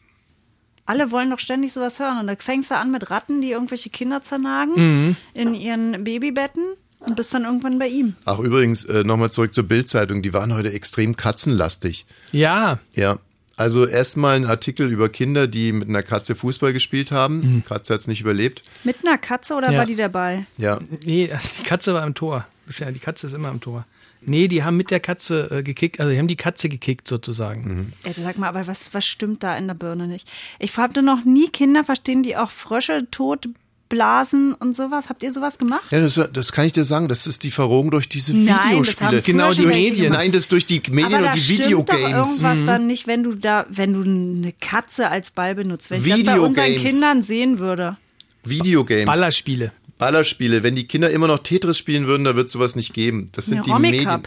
Alle 0.87 1.11
wollen 1.11 1.31
doch 1.31 1.39
ständig 1.39 1.73
sowas 1.73 2.01
hören. 2.01 2.19
Und 2.19 2.27
da 2.27 2.35
fängst 2.37 2.71
du 2.71 2.77
an 2.77 2.91
mit 2.91 3.11
Ratten, 3.11 3.41
die 3.41 3.51
irgendwelche 3.51 3.91
Kinder 3.91 4.23
zernagen 4.23 4.75
Mhm. 5.07 5.17
in 5.35 5.55
ihren 5.55 6.05
Babybetten 6.05 6.65
und 7.01 7.17
bist 7.17 7.33
dann 7.35 7.45
irgendwann 7.45 7.79
bei 7.79 7.87
ihm. 7.89 8.15
Ach, 8.25 8.39
übrigens, 8.41 8.85
äh, 8.85 9.05
nochmal 9.05 9.31
zurück 9.31 9.55
zur 9.55 9.65
Bildzeitung. 9.65 10.23
Die 10.23 10.33
waren 10.33 10.53
heute 10.55 10.73
extrem 10.73 11.17
katzenlastig. 11.17 12.07
ja, 12.33 12.79
Ja. 12.95 13.19
Also 13.55 13.87
erstmal 13.87 14.35
ein 14.37 14.47
Artikel 14.47 14.91
über 14.91 15.11
Kinder, 15.11 15.47
die 15.47 15.73
mit 15.73 15.87
einer 15.89 16.03
Katze 16.03 16.35
Fußball 16.35 16.73
gespielt 16.73 17.13
haben. 17.13 17.57
Mhm. 17.57 17.63
Katze 17.63 17.93
hat's 17.93 18.09
nicht 18.09 18.23
überlebt. 18.23 18.63
Mit 18.83 19.07
einer 19.07 19.19
Katze 19.19 19.55
oder 19.55 19.71
Ja. 19.71 19.79
war 19.79 19.87
die 19.87 19.95
der 19.95 20.09
Ball? 20.09 20.47
Ja. 20.57 20.81
nee, 21.05 21.27
das, 21.29 21.53
die 21.59 21.63
Katze 21.63 21.93
war 21.93 22.05
im 22.07 22.15
Tor. 22.15 22.47
Das 22.67 22.77
ist 22.77 22.81
ja, 22.81 22.91
die 22.91 22.99
Katze 22.99 23.27
ist 23.27 23.35
immer 23.35 23.51
im 23.51 23.61
Tor. 23.61 23.85
Nee, 24.25 24.49
die 24.49 24.63
haben 24.65 24.77
mit 24.77 24.91
der 24.91 25.01
Katze 25.01 25.51
äh, 25.51 25.63
gekickt, 25.63 26.01
also 26.01 26.13
die 26.13 26.19
haben 26.19 26.29
die 26.29 26.37
Katze 26.37 26.69
gekickt 26.69 27.09
sozusagen. 27.09 27.93
Ja, 28.05 28.13
sag 28.15 28.39
mal, 28.39 28.49
aber 28.49 28.67
was, 28.67 28.95
was 28.95 29.05
stimmt 29.05 29.43
da 29.43 29.57
in 29.57 29.67
der 29.67 29.75
Birne 29.75 30.07
nicht? 30.07 30.29
Ich 30.59 30.77
habe 30.77 31.03
noch 31.03 31.25
nie 31.25 31.49
Kinder 31.49 31.85
verstehen, 31.85 32.23
die 32.23 32.37
auch 32.37 32.51
Frösche 32.51 33.07
tot 33.11 33.49
blasen 33.89 34.55
und 34.55 34.75
sowas. 34.75 35.11
Habt 35.11 35.23
ihr 35.23 35.31
sowas 35.31 35.59
gemacht? 35.59 35.85
Ja, 35.91 36.01
das, 36.01 36.19
das 36.33 36.53
kann 36.53 36.65
ich 36.65 36.73
dir 36.73 36.85
sagen. 36.87 37.09
Das 37.09 37.27
ist 37.27 37.43
die 37.45 37.51
Verrohung 37.51 37.91
durch 37.91 38.09
diese 38.09 38.33
Nein, 38.35 38.47
das 38.47 38.65
Videospiele. 38.67 39.11
haben 39.11 39.23
Genau, 39.23 39.53
die 39.53 39.67
Medien. 39.67 40.13
Nein, 40.15 40.33
das 40.33 40.43
ist 40.45 40.53
durch 40.53 40.65
die 40.65 40.81
Medien 40.91 41.15
Aber 41.15 41.27
und 41.27 41.35
die 41.35 41.41
stimmt 41.41 41.61
doch 41.61 41.65
Videogames. 41.67 42.03
irgendwas 42.41 42.59
Mhm. 42.59 42.65
dann 42.67 42.87
nicht, 42.87 43.07
wenn 43.07 43.23
du 43.23 43.35
da, 43.35 43.67
wenn 43.69 43.93
du 43.93 44.01
eine 44.03 44.53
Katze 44.61 45.11
als 45.11 45.31
Ball 45.31 45.55
benutzt. 45.55 45.91
Wenn 45.91 46.03
ich 46.03 46.09
das 46.11 46.23
bei 46.25 46.41
unseren 46.41 46.65
Videogames. 46.65 46.91
Kindern 46.91 47.23
sehen 47.23 47.59
würde. 47.59 47.99
Videogames. 48.45 49.05
Ballerspiele. 49.05 49.73
Ballerspiele. 50.05 50.63
Wenn 50.63 50.75
die 50.77 50.87
Kinder 50.87 51.11
immer 51.11 51.27
noch 51.27 51.39
Tetris 51.41 51.79
spielen 51.79 52.07
würden, 52.07 52.25
da 52.25 52.37
wird 52.37 52.51
sowas 52.51 52.77
nicht 52.77 52.93
geben. 52.95 53.29
Das 53.33 53.47
sind 53.47 53.59
Eine 53.59 53.77
die 53.77 53.81
Medien. 53.81 54.23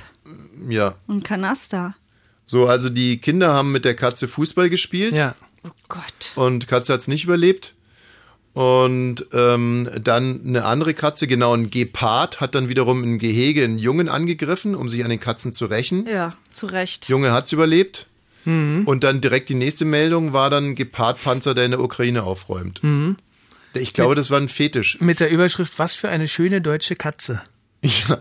Ja. 0.69 0.95
und 1.07 1.23
Kanaster. 1.23 1.95
So, 2.45 2.67
also 2.67 2.89
die 2.89 3.17
Kinder 3.17 3.53
haben 3.53 3.71
mit 3.71 3.85
der 3.85 3.95
Katze 3.95 4.27
Fußball 4.27 4.69
gespielt 4.69 5.15
Ja. 5.17 5.35
Oh 5.63 5.69
Gott. 5.89 6.31
und 6.35 6.67
Katze 6.67 6.93
hat's 6.93 7.07
nicht 7.07 7.23
überlebt. 7.23 7.73
Und 8.53 9.25
ähm, 9.33 9.89
dann 10.01 10.39
eine 10.47 10.63
andere 10.63 10.93
Katze, 10.93 11.27
genau 11.27 11.53
ein 11.53 11.69
Gepard, 11.69 12.39
hat 12.39 12.55
dann 12.55 12.69
wiederum 12.69 13.03
im 13.03 13.17
Gehege 13.17 13.65
einen 13.65 13.79
Jungen 13.79 14.07
angegriffen, 14.07 14.75
um 14.75 14.87
sich 14.87 15.03
an 15.03 15.09
den 15.09 15.19
Katzen 15.19 15.51
zu 15.51 15.65
rächen. 15.65 16.07
Ja, 16.07 16.35
zu 16.51 16.67
Recht. 16.67 17.09
Junge 17.09 17.33
hat's 17.33 17.51
überlebt. 17.51 18.07
Und 18.45 19.03
dann 19.03 19.21
direkt 19.21 19.49
die 19.49 19.55
nächste 19.55 19.85
Meldung 19.85 20.31
war 20.31 20.51
dann 20.51 20.75
Gepardpanzer, 20.75 21.55
der 21.55 21.65
in 21.65 21.71
der 21.71 21.79
Ukraine 21.81 22.21
aufräumt. 22.21 22.79
Ich 23.81 23.93
glaube, 23.93 24.15
das 24.15 24.31
war 24.31 24.39
ein 24.39 24.49
Fetisch. 24.49 24.99
Mit 25.01 25.19
der 25.19 25.29
Überschrift, 25.29 25.77
was 25.77 25.93
für 25.95 26.09
eine 26.09 26.27
schöne 26.27 26.61
deutsche 26.61 26.95
Katze, 26.95 27.41
Ja. 27.81 28.19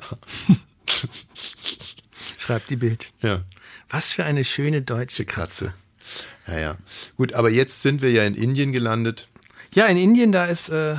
schreibt 2.38 2.70
die 2.70 2.76
Bild. 2.76 3.08
ja. 3.22 3.42
Was 3.90 4.08
für 4.12 4.24
eine 4.24 4.42
schöne 4.44 4.82
deutsche 4.82 5.24
Katze. 5.24 5.66
Katze. 5.66 5.74
Ja, 6.48 6.58
ja. 6.58 6.76
Gut, 7.16 7.32
aber 7.34 7.50
jetzt 7.50 7.82
sind 7.82 8.02
wir 8.02 8.10
ja 8.10 8.24
in 8.24 8.34
Indien 8.34 8.72
gelandet. 8.72 9.28
Ja, 9.74 9.86
in 9.86 9.96
Indien, 9.96 10.32
da 10.32 10.46
ist, 10.46 10.68
äh, 10.68 10.96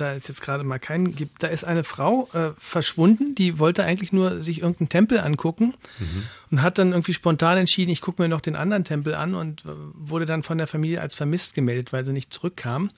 da 0.00 0.12
ist 0.12 0.28
jetzt 0.28 0.40
gerade 0.40 0.64
mal 0.64 0.78
kein, 0.78 1.14
gibt, 1.14 1.42
da 1.42 1.48
ist 1.48 1.64
eine 1.64 1.84
Frau 1.84 2.28
äh, 2.32 2.50
verschwunden, 2.58 3.34
die 3.34 3.58
wollte 3.58 3.84
eigentlich 3.84 4.12
nur 4.12 4.42
sich 4.42 4.62
irgendeinen 4.62 4.88
Tempel 4.88 5.20
angucken 5.20 5.74
und 6.50 6.62
hat 6.62 6.78
dann 6.78 6.90
irgendwie 6.92 7.12
spontan 7.12 7.58
entschieden, 7.58 7.90
ich 7.90 8.00
gucke 8.00 8.22
mir 8.22 8.28
noch 8.28 8.40
den 8.40 8.56
anderen 8.56 8.84
Tempel 8.84 9.14
an 9.14 9.34
und 9.34 9.64
äh, 9.64 9.68
wurde 9.94 10.26
dann 10.26 10.42
von 10.42 10.58
der 10.58 10.66
Familie 10.66 11.00
als 11.00 11.14
vermisst 11.14 11.54
gemeldet, 11.54 11.92
weil 11.92 12.04
sie 12.04 12.12
nicht 12.12 12.32
zurückkam. 12.32 12.90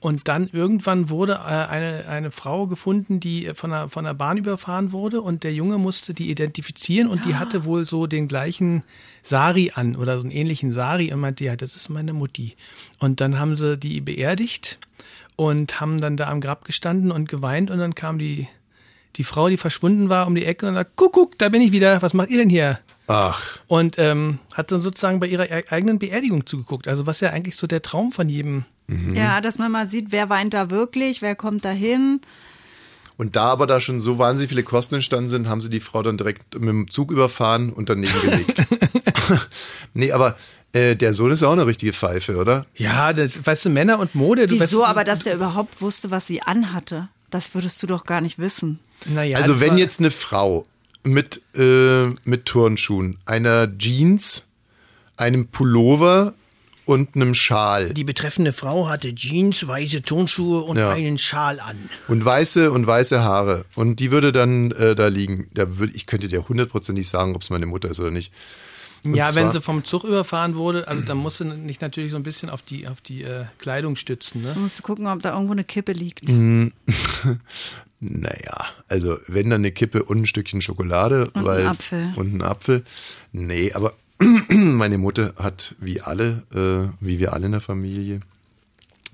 Und 0.00 0.28
dann 0.28 0.48
irgendwann 0.52 1.08
wurde 1.08 1.34
äh, 1.34 1.36
eine, 1.36 2.06
eine 2.08 2.30
Frau 2.30 2.66
gefunden, 2.66 3.20
die 3.20 3.46
äh, 3.46 3.54
von 3.54 3.70
der, 3.70 3.88
von 3.88 4.04
der 4.04 4.14
Bahn 4.14 4.38
überfahren 4.38 4.92
wurde 4.92 5.20
und 5.20 5.44
der 5.44 5.52
Junge 5.52 5.78
musste 5.78 6.14
die 6.14 6.30
identifizieren 6.30 7.08
und 7.08 7.24
die 7.24 7.36
hatte 7.36 7.64
wohl 7.64 7.84
so 7.84 8.06
den 8.06 8.28
gleichen 8.28 8.82
Sari 9.22 9.72
an 9.74 9.96
oder 9.96 10.18
so 10.18 10.24
einen 10.24 10.32
ähnlichen 10.32 10.72
Sari 10.72 11.12
und 11.12 11.20
meinte, 11.20 11.44
ja, 11.44 11.56
das 11.56 11.76
ist 11.76 11.88
meine 11.88 12.12
Mutti. 12.12 12.56
Und 12.98 13.20
dann 13.20 13.38
haben 13.38 13.56
sie 13.56 13.76
die 13.76 14.00
beerdigt 14.00 14.78
und 15.36 15.80
haben 15.80 16.00
dann 16.00 16.16
da 16.16 16.28
am 16.28 16.40
Grab 16.40 16.64
gestanden 16.64 17.10
und 17.12 17.28
geweint 17.28 17.70
und 17.70 17.78
dann 17.78 17.94
kam 17.94 18.18
die, 18.18 18.48
die 19.16 19.24
Frau, 19.24 19.48
die 19.48 19.56
verschwunden 19.56 20.08
war, 20.08 20.26
um 20.26 20.34
die 20.34 20.44
Ecke 20.44 20.66
und 20.68 20.74
sagt, 20.74 20.92
guck, 20.96 21.12
guck, 21.12 21.38
da 21.38 21.48
bin 21.48 21.62
ich 21.62 21.72
wieder, 21.72 22.00
was 22.02 22.14
macht 22.14 22.30
ihr 22.30 22.38
denn 22.38 22.48
hier? 22.50 22.78
Ach, 23.08 23.58
Und 23.68 23.98
ähm, 23.98 24.40
hat 24.54 24.72
dann 24.72 24.80
sozusagen 24.80 25.20
bei 25.20 25.26
ihrer 25.28 25.48
e- 25.50 25.68
eigenen 25.68 25.98
Beerdigung 26.00 26.44
zugeguckt. 26.46 26.88
Also 26.88 27.06
was 27.06 27.20
ja 27.20 27.30
eigentlich 27.30 27.54
so 27.56 27.66
der 27.68 27.82
Traum 27.82 28.10
von 28.12 28.28
jedem. 28.28 28.64
Ja, 29.14 29.40
dass 29.40 29.58
man 29.58 29.70
mal 29.72 29.86
sieht, 29.86 30.12
wer 30.12 30.28
weint 30.30 30.54
da 30.54 30.70
wirklich, 30.70 31.20
wer 31.22 31.34
kommt 31.34 31.64
da 31.64 31.70
hin. 31.70 32.20
und 33.16 33.34
da 33.34 33.44
aber 33.46 33.66
da 33.66 33.80
schon 33.80 33.98
so 34.00 34.18
wahnsinnig 34.18 34.48
viele 34.50 34.62
Kosten 34.62 34.96
entstanden 34.96 35.28
sind, 35.28 35.48
haben 35.48 35.60
sie 35.60 35.70
die 35.70 35.80
Frau 35.80 36.02
dann 36.02 36.16
direkt 36.16 36.54
mit 36.54 36.68
dem 36.68 36.88
Zug 36.90 37.10
überfahren 37.10 37.72
und 37.72 37.88
daneben 37.88 38.12
gelegt. 38.22 38.64
nee, 39.94 40.12
aber 40.12 40.36
äh, 40.76 40.94
der 40.96 41.12
Sohn 41.14 41.30
ist 41.30 41.42
auch 41.42 41.52
eine 41.52 41.66
richtige 41.66 41.92
Pfeife, 41.92 42.36
oder? 42.36 42.66
Ja, 42.74 43.12
das, 43.12 43.46
weißt 43.46 43.64
du, 43.64 43.70
Männer 43.70 43.98
und 43.98 44.14
Mode. 44.14 44.46
Du 44.46 44.54
Wieso 44.60 44.80
weißt, 44.80 44.90
aber, 44.90 45.04
dass 45.04 45.20
der 45.20 45.34
überhaupt 45.34 45.80
wusste, 45.80 46.10
was 46.10 46.26
sie 46.26 46.42
anhatte? 46.42 47.08
Das 47.30 47.54
würdest 47.54 47.82
du 47.82 47.86
doch 47.86 48.04
gar 48.04 48.20
nicht 48.20 48.38
wissen. 48.38 48.78
Naja, 49.06 49.38
also 49.38 49.60
wenn 49.60 49.78
jetzt 49.78 50.00
eine 50.00 50.10
Frau 50.10 50.66
mit, 51.02 51.40
äh, 51.54 52.04
mit 52.24 52.46
Turnschuhen, 52.46 53.16
einer 53.24 53.68
Jeans, 53.78 54.46
einem 55.16 55.48
Pullover 55.48 56.34
und 56.84 57.16
einem 57.16 57.34
Schal. 57.34 57.92
Die 57.94 58.04
betreffende 58.04 58.52
Frau 58.52 58.88
hatte 58.88 59.14
Jeans, 59.14 59.66
weiße 59.66 60.02
Turnschuhe 60.02 60.62
und 60.62 60.76
Ja. 60.78 60.92
einen 60.92 61.18
Schal 61.18 61.58
an. 61.58 61.90
Und 62.06 62.24
weiße 62.24 62.70
und 62.70 62.86
weiße 62.86 63.22
Haare. 63.24 63.64
Und 63.74 63.98
die 63.98 64.10
würde 64.10 64.30
dann 64.30 64.70
äh, 64.72 64.94
da 64.94 65.08
liegen. 65.08 65.48
Da 65.54 65.78
würd, 65.78 65.94
ich 65.94 66.06
könnte 66.06 66.28
dir 66.28 66.48
hundertprozentig 66.48 67.08
sagen, 67.08 67.34
ob 67.34 67.42
es 67.42 67.50
meine 67.50 67.66
Mutter 67.66 67.88
ist 67.90 67.98
oder 67.98 68.12
nicht. 68.12 68.32
Und 69.04 69.14
Ja, 69.14 69.34
wenn 69.34 69.50
sie 69.50 69.60
vom 69.60 69.84
Zug 69.84 70.04
überfahren 70.04 70.54
wurde, 70.54 70.88
also 70.88 71.02
dann 71.02 71.18
musst 71.18 71.40
du 71.40 71.44
nicht 71.44 71.80
natürlich 71.80 72.10
so 72.10 72.16
ein 72.16 72.22
bisschen 72.22 72.50
auf 72.50 72.62
die, 72.62 72.88
auf 72.88 73.00
die 73.00 73.22
äh, 73.22 73.44
Kleidung 73.58 73.96
stützen. 73.96 74.42
Ne? 74.42 74.52
Du 74.54 74.60
musst 74.60 74.82
gucken, 74.82 75.06
ob 75.06 75.22
da 75.22 75.32
irgendwo 75.34 75.52
eine 75.52 75.64
Kippe 75.64 75.92
liegt. 75.92 76.28
Mhm. 76.28 76.72
Naja, 77.98 78.66
also 78.88 79.16
wenn 79.26 79.48
dann 79.48 79.62
eine 79.62 79.72
Kippe 79.72 80.04
und 80.04 80.20
ein 80.20 80.26
Stückchen 80.26 80.60
Schokolade. 80.60 81.30
Und 81.30 81.36
ein 81.36 81.44
weil, 81.44 81.66
Apfel. 81.66 82.12
Und 82.16 82.34
ein 82.34 82.42
Apfel. 82.42 82.84
Nee, 83.32 83.72
aber 83.72 83.94
meine 84.50 84.98
Mutter 84.98 85.32
hat 85.38 85.74
wie 85.78 86.02
alle, 86.02 86.42
äh, 86.54 86.94
wie 87.00 87.18
wir 87.18 87.32
alle 87.32 87.46
in 87.46 87.52
der 87.52 87.62
Familie, 87.62 88.20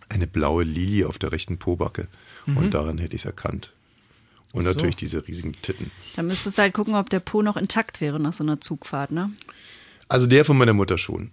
eine 0.09 0.27
blaue 0.27 0.65
Lilie 0.65 1.09
auf 1.09 1.19
der 1.19 1.33
rechten 1.33 1.59
Pobacke. 1.59 2.09
Mhm. 2.47 2.57
Und 2.57 2.75
daran 2.75 2.99
hätte 2.99 3.15
ich 3.15 3.23
es 3.23 3.27
erkannt. 3.27 3.71
Und 4.53 4.65
So. 4.65 4.71
natürlich 4.71 4.97
diese 4.97 5.27
riesigen 5.27 5.53
Titten. 5.63 5.91
Da 6.17 6.23
müsstest 6.23 6.59
du 6.59 6.63
halt 6.63 6.75
gucken, 6.75 6.95
ob 6.95 7.09
der 7.09 7.21
Po 7.21 7.41
noch 7.41 7.57
intakt 7.57 8.01
wäre 8.01 8.21
nach 8.21 8.33
so 8.33 8.45
einer 8.45 8.61
Zugfahrt, 8.61 9.11
ne? 9.13 9.31
Also 10.13 10.27
der 10.27 10.45
von 10.45 10.57
meiner 10.59 10.73
Mutter 10.75 10.99
schon. 10.99 11.31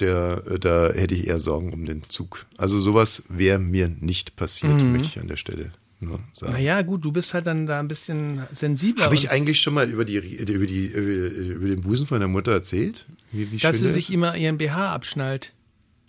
Der, 0.00 0.42
äh, 0.50 0.58
da 0.58 0.90
hätte 0.92 1.14
ich 1.14 1.26
eher 1.26 1.40
Sorgen 1.40 1.72
um 1.72 1.84
den 1.84 2.02
Zug. 2.08 2.46
Also 2.56 2.78
sowas 2.80 3.22
wäre 3.28 3.58
mir 3.58 3.88
nicht 4.00 4.36
passiert, 4.36 4.82
Mhm. 4.82 4.92
möchte 4.92 5.08
ich 5.08 5.20
an 5.20 5.28
der 5.28 5.36
Stelle 5.36 5.72
nur 6.00 6.20
sagen. 6.32 6.52
Naja, 6.52 6.82
gut, 6.82 7.04
du 7.04 7.12
bist 7.12 7.34
halt 7.34 7.46
dann 7.46 7.66
da 7.66 7.78
ein 7.80 7.88
bisschen 7.88 8.42
sensibler. 8.52 9.04
Habe 9.04 9.14
ich 9.14 9.30
eigentlich 9.30 9.60
schon 9.60 9.74
mal 9.74 9.88
über, 9.88 10.04
die, 10.04 10.16
über, 10.16 10.66
die, 10.66 10.86
über, 10.86 11.54
über 11.56 11.68
den 11.68 11.82
Busen 11.82 12.06
von 12.06 12.18
der 12.18 12.28
Mutter 12.28 12.52
erzählt? 12.52 13.06
Wie, 13.32 13.50
wie 13.52 13.56
dass 13.58 13.76
schön 13.78 13.86
sie 13.88 13.92
sich 13.92 14.08
ist? 14.08 14.14
immer 14.14 14.36
ihren 14.36 14.58
BH 14.58 14.92
abschnallt. 14.92 15.52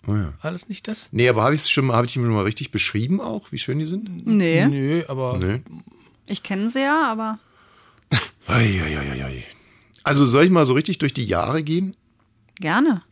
Oh 0.06 0.14
ja. 0.14 0.32
War 0.42 0.52
das 0.52 0.68
nicht 0.68 0.86
das? 0.88 1.08
Nee, 1.12 1.28
aber 1.28 1.42
habe 1.42 1.54
ich 1.54 1.62
es 1.62 1.70
schon 1.70 1.86
mal, 1.86 1.94
habe 1.96 2.06
ich 2.06 2.16
mal 2.16 2.42
richtig 2.42 2.70
beschrieben 2.70 3.20
auch, 3.20 3.50
wie 3.52 3.58
schön 3.58 3.78
die 3.78 3.84
sind? 3.84 4.26
Nee. 4.26 4.66
Nö, 4.66 5.02
aber 5.08 5.38
Nee. 5.38 5.60
Ich 6.26 6.42
kenne 6.42 6.68
sie 6.68 6.80
ja, 6.82 7.10
aber 7.10 7.38
Ei, 8.46 8.80
ei, 8.84 8.98
ei, 8.98 9.10
ei, 9.12 9.24
ei. 9.24 9.44
Also 10.06 10.24
soll 10.24 10.44
ich 10.44 10.50
mal 10.50 10.64
so 10.66 10.72
richtig 10.74 10.98
durch 10.98 11.12
die 11.14 11.24
Jahre 11.26 11.62
gehen? 11.62 11.92
gerne. 12.58 13.02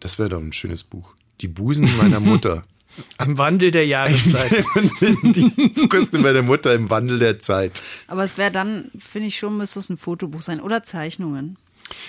Das 0.00 0.18
wäre 0.18 0.30
doch 0.30 0.40
ein 0.40 0.52
schönes 0.52 0.82
Buch. 0.82 1.14
Die 1.40 1.46
Busen 1.48 1.88
meiner 1.96 2.18
Mutter. 2.18 2.62
Im 3.24 3.38
Wandel 3.38 3.70
der 3.70 3.86
Jahreszeit. 3.86 4.64
die 5.22 5.86
Brüste 5.88 6.18
meiner 6.18 6.42
Mutter 6.42 6.74
im 6.74 6.90
Wandel 6.90 7.18
der 7.18 7.38
Zeit. 7.38 7.82
Aber 8.08 8.22
es 8.24 8.36
wäre 8.36 8.50
dann, 8.50 8.90
finde 8.98 9.28
ich 9.28 9.38
schon, 9.38 9.56
müsste 9.56 9.78
es 9.78 9.88
ein 9.88 9.96
Fotobuch 9.96 10.42
sein 10.42 10.60
oder 10.60 10.82
Zeichnungen. 10.82 11.56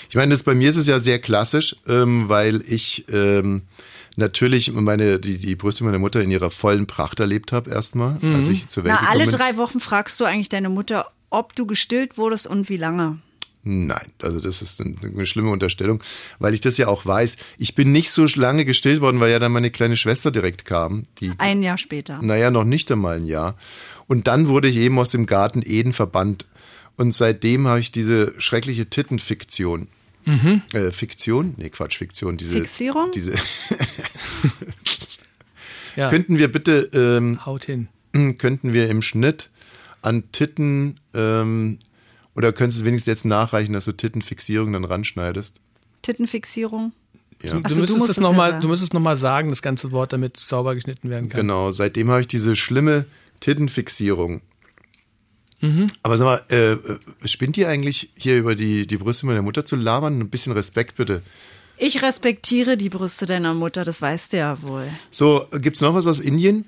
Ich 0.09 0.15
meine, 0.15 0.31
das, 0.31 0.43
bei 0.43 0.55
mir 0.55 0.69
ist 0.69 0.75
es 0.75 0.87
ja 0.87 0.99
sehr 0.99 1.19
klassisch, 1.19 1.75
ähm, 1.87 2.27
weil 2.29 2.63
ich 2.67 3.05
ähm, 3.09 3.61
natürlich 4.17 4.71
meine, 4.73 5.19
die, 5.19 5.37
die 5.37 5.55
Brüste 5.55 5.83
meiner 5.83 5.99
Mutter 5.99 6.21
in 6.21 6.31
ihrer 6.31 6.49
vollen 6.51 6.87
Pracht 6.87 7.19
erlebt 7.19 7.51
habe 7.51 7.69
erstmal, 7.71 8.17
Mhm. 8.21 8.35
als 8.35 8.47
ich 8.49 8.67
zur 8.69 8.83
Welt 8.85 8.95
Na, 8.99 9.07
alle 9.09 9.25
gekommen 9.25 9.37
bin. 9.37 9.39
drei 9.39 9.57
Wochen 9.57 9.79
fragst 9.79 10.19
du 10.19 10.25
eigentlich 10.25 10.49
deine 10.49 10.69
Mutter, 10.69 11.07
ob 11.29 11.55
du 11.55 11.65
gestillt 11.65 12.17
wurdest 12.17 12.47
und 12.47 12.67
wie 12.69 12.77
lange. 12.77 13.19
Nein, 13.63 14.11
also 14.21 14.41
das 14.41 14.61
ist 14.61 14.81
eine, 14.81 15.25
schlimme 15.25 15.49
Unterstellung, 15.49 16.03
weil 16.39 16.53
ich 16.53 16.59
das 16.61 16.77
ja 16.77 16.87
auch 16.87 17.05
weiß. 17.05 17.37
Ich 17.57 17.75
bin 17.75 17.93
nicht 17.93 18.11
so 18.11 18.25
lange 18.35 18.65
gestillt 18.65 18.99
worden, 18.99 19.21
weil 19.21 19.31
ja 19.31 19.39
dann 19.39 19.53
meine 19.53 19.71
kleine 19.71 19.95
Schwester 19.95 20.31
direkt 20.31 20.65
kam. 20.65 21.05
Die, 21.19 21.31
Ein 21.37 21.63
Jahr 21.63 21.77
später. 21.77 22.21
naja, 22.21 22.51
noch 22.51 22.65
nicht 22.65 22.91
einmal 22.91 23.17
ein 23.17 23.25
Jahr. 23.25 23.55
Und 24.07 24.27
dann 24.27 24.47
wurde 24.49 24.67
ich 24.67 24.75
eben 24.75 24.99
aus 24.99 25.11
dem 25.11 25.25
Garten 25.25 25.61
Eden 25.65 25.93
verbannt. 25.93 26.45
Und 26.97 27.11
seitdem 27.11 27.67
habe 27.67 27.79
ich 27.79 27.91
diese 27.91 28.33
schreckliche 28.37 28.89
Tittenfiktion. 28.89 29.87
Mhm. 30.25 30.61
Äh, 30.73 30.91
Fiktion? 30.91 31.53
Nee, 31.57 31.69
Quatsch, 31.69 31.97
Fiktion. 31.97 32.37
Diese, 32.37 32.57
Fixierung? 32.57 33.11
Diese 33.11 33.33
Ja. 35.95 36.09
Könnten 36.09 36.37
wir 36.37 36.51
bitte, 36.51 36.89
ähm, 36.93 37.45
Haut 37.45 37.65
hin. 37.65 37.87
könnten 38.37 38.73
wir 38.73 38.89
im 38.89 39.01
Schnitt 39.01 39.49
an 40.01 40.23
Titten, 40.31 40.99
ähm, 41.13 41.79
oder 42.35 42.53
könntest 42.53 42.81
du 42.81 42.85
wenigstens 42.85 43.07
jetzt 43.07 43.25
nachreichen, 43.25 43.73
dass 43.73 43.85
du 43.85 43.91
Tittenfixierung 43.91 44.73
dann 44.73 44.85
ranschneidest? 44.85 45.61
Tittenfixierung. 46.01 46.93
Ja. 47.41 47.51
Du, 47.51 47.55
so, 47.55 47.61
du 47.61 47.69
du 47.69 47.79
müsstest 47.79 47.99
musst 47.99 48.11
es 48.11 48.17
es 48.17 48.21
noch 48.21 48.31
ja 48.31 48.37
mal, 48.37 48.49
sagen. 48.51 48.61
du 48.61 48.67
müsstest 48.69 48.93
noch 48.93 49.01
mal 49.01 49.17
sagen, 49.17 49.49
das 49.49 49.61
ganze 49.61 49.91
Wort, 49.91 50.13
damit 50.13 50.37
es 50.37 50.47
sauber 50.47 50.75
geschnitten 50.75 51.09
werden 51.09 51.29
kann. 51.29 51.41
Genau, 51.41 51.71
seitdem 51.71 52.09
habe 52.09 52.21
ich 52.21 52.27
diese 52.27 52.55
schlimme 52.55 53.05
Tittenfixierung. 53.39 54.41
Mhm. 55.61 55.87
Aber 56.01 56.17
sag 56.17 56.25
mal, 56.25 56.41
äh, 56.49 56.73
äh, 56.73 56.99
spinnt 57.25 57.57
ihr 57.57 57.69
eigentlich 57.69 58.11
hier 58.15 58.37
über 58.37 58.55
die, 58.55 58.85
die 58.85 58.97
Brüste 58.97 59.25
meiner 59.25 59.41
Mutter 59.41 59.65
zu 59.65 59.75
labern? 59.75 60.19
Ein 60.19 60.29
bisschen 60.29 60.53
Respekt 60.53 60.95
bitte. 60.95 61.21
Ich 61.77 62.01
respektiere 62.01 62.77
die 62.77 62.89
Brüste 62.89 63.25
deiner 63.25 63.53
Mutter, 63.53 63.83
das 63.83 64.01
weißt 64.01 64.33
du 64.33 64.37
ja 64.37 64.61
wohl. 64.61 64.85
So, 65.09 65.47
gibt's 65.53 65.81
noch 65.81 65.95
was 65.95 66.05
aus 66.07 66.19
Indien? 66.19 66.65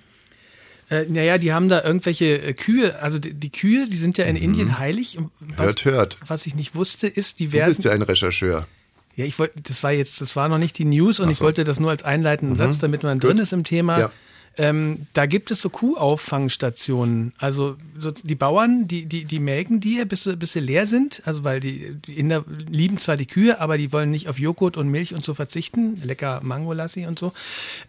Äh, 0.90 1.06
naja, 1.10 1.38
die 1.40 1.52
haben 1.52 1.68
da 1.70 1.84
irgendwelche 1.84 2.42
äh, 2.42 2.54
Kühe, 2.54 3.02
also 3.02 3.18
die, 3.20 3.34
die 3.34 3.52
Kühe, 3.52 3.88
die 3.90 3.98
sind 3.98 4.18
ja 4.18 4.26
in 4.26 4.36
Indien 4.36 4.78
heilig. 4.78 5.18
Was, 5.18 5.26
Mhm. 5.48 5.58
Hört, 5.64 5.86
hört. 5.86 6.18
was 6.28 6.46
ich 6.46 6.56
nicht 6.56 6.76
wusste, 6.76 7.08
ist, 7.08 7.40
die 7.40 7.48
Du 7.48 7.54
werden. 7.54 7.70
bist 7.70 7.84
ja 7.86 7.92
ein 7.92 8.02
Rechercheur. 8.04 8.68
Ja, 9.16 9.26
ich 9.26 9.40
wollte, 9.40 9.62
das 9.62 9.82
war 9.82 9.92
jetzt, 9.94 10.20
das 10.22 10.36
war 10.36 10.50
noch 10.50 10.58
nicht 10.58 10.78
die 10.78 10.86
News 10.86 11.20
und 11.20 11.30
ich 11.32 11.40
wollte 11.42 11.64
das 11.64 11.80
nur 11.80 11.90
als 11.90 12.04
einleitenden 12.04 12.58
Satz, 12.58 12.80
damit 12.80 13.02
man 13.04 13.18
Mhm. 13.18 13.22
Gut. 13.22 13.30
drin 13.32 13.38
ist 13.40 13.54
im 13.54 13.64
Thema. 13.64 14.00
Ja. 14.00 14.12
Ähm, 14.58 15.08
da 15.14 15.26
gibt 15.26 15.52
es 15.52 15.62
so 15.62 15.70
Kuhauffangstationen. 15.70 17.34
Also 17.38 17.76
so 17.98 18.12
die 18.12 18.36
Bauern, 18.36 18.88
die, 18.88 19.06
die, 19.06 19.26
die 19.26 19.40
melken 19.40 19.80
die, 19.80 20.04
bis 20.06 20.24
sie, 20.24 20.36
bis 20.38 20.54
sie 20.54 20.60
leer 20.60 20.88
sind. 20.88 21.22
Also 21.26 21.44
weil 21.44 21.60
die, 21.60 21.96
die 22.06 22.14
Inder 22.14 22.46
lieben 22.70 22.98
zwar 22.98 23.18
die 23.18 23.26
Kühe, 23.26 23.60
aber 23.60 23.78
die 23.78 23.92
wollen 23.92 24.12
nicht 24.12 24.30
auf 24.30 24.40
Joghurt 24.40 24.78
und 24.78 24.90
Milch 24.90 25.14
und 25.14 25.24
so 25.24 25.34
verzichten, 25.34 26.02
lecker 26.04 26.40
Mangolassi 26.44 27.06
und 27.06 27.20
so, 27.20 27.34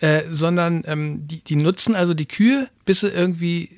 äh, 0.00 0.22
sondern 0.30 0.82
ähm, 0.86 1.26
die, 1.26 1.42
die 1.42 1.56
nutzen 1.56 1.94
also 1.94 2.14
die 2.14 2.26
Kühe, 2.26 2.68
bis 2.84 3.00
sie 3.00 3.08
irgendwie 3.08 3.70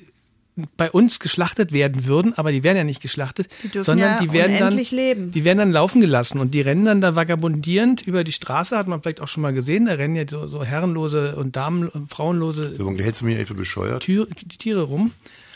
bei 0.77 0.89
uns 0.91 1.19
geschlachtet 1.19 1.71
werden 1.71 2.05
würden, 2.05 2.37
aber 2.37 2.51
die 2.51 2.63
werden 2.63 2.77
ja 2.77 2.83
nicht 2.83 3.01
geschlachtet, 3.01 3.47
Die 3.63 3.81
sondern 3.81 4.13
ja 4.13 4.19
die 4.21 4.33
werden 4.33 4.57
dann 4.59 4.75
leben. 4.77 5.31
die 5.31 5.43
werden 5.45 5.57
dann 5.59 5.71
laufen 5.71 6.01
gelassen 6.01 6.39
und 6.39 6.53
die 6.53 6.61
rennen 6.61 6.85
dann 6.85 7.01
da 7.01 7.15
vagabundierend 7.15 8.01
über 8.05 8.23
die 8.23 8.31
Straße, 8.31 8.77
hat 8.77 8.87
man 8.87 9.01
vielleicht 9.01 9.21
auch 9.21 9.27
schon 9.27 9.41
mal 9.41 9.53
gesehen. 9.53 9.85
Da 9.85 9.93
rennen 9.93 10.15
ja 10.15 10.23
so, 10.27 10.47
so 10.47 10.63
herrenlose 10.63 11.35
und 11.35 11.55
Damen, 11.55 11.89
frauenlose 12.09 12.73
So, 12.75 12.89
hältst 12.97 13.21
du 13.21 13.25
mich 13.25 13.37
einfach 13.37 13.55
bescheuert? 13.55 14.03
Tür, 14.03 14.27
die 14.41 14.57
Tiere 14.57 14.83
rum. 14.83 15.11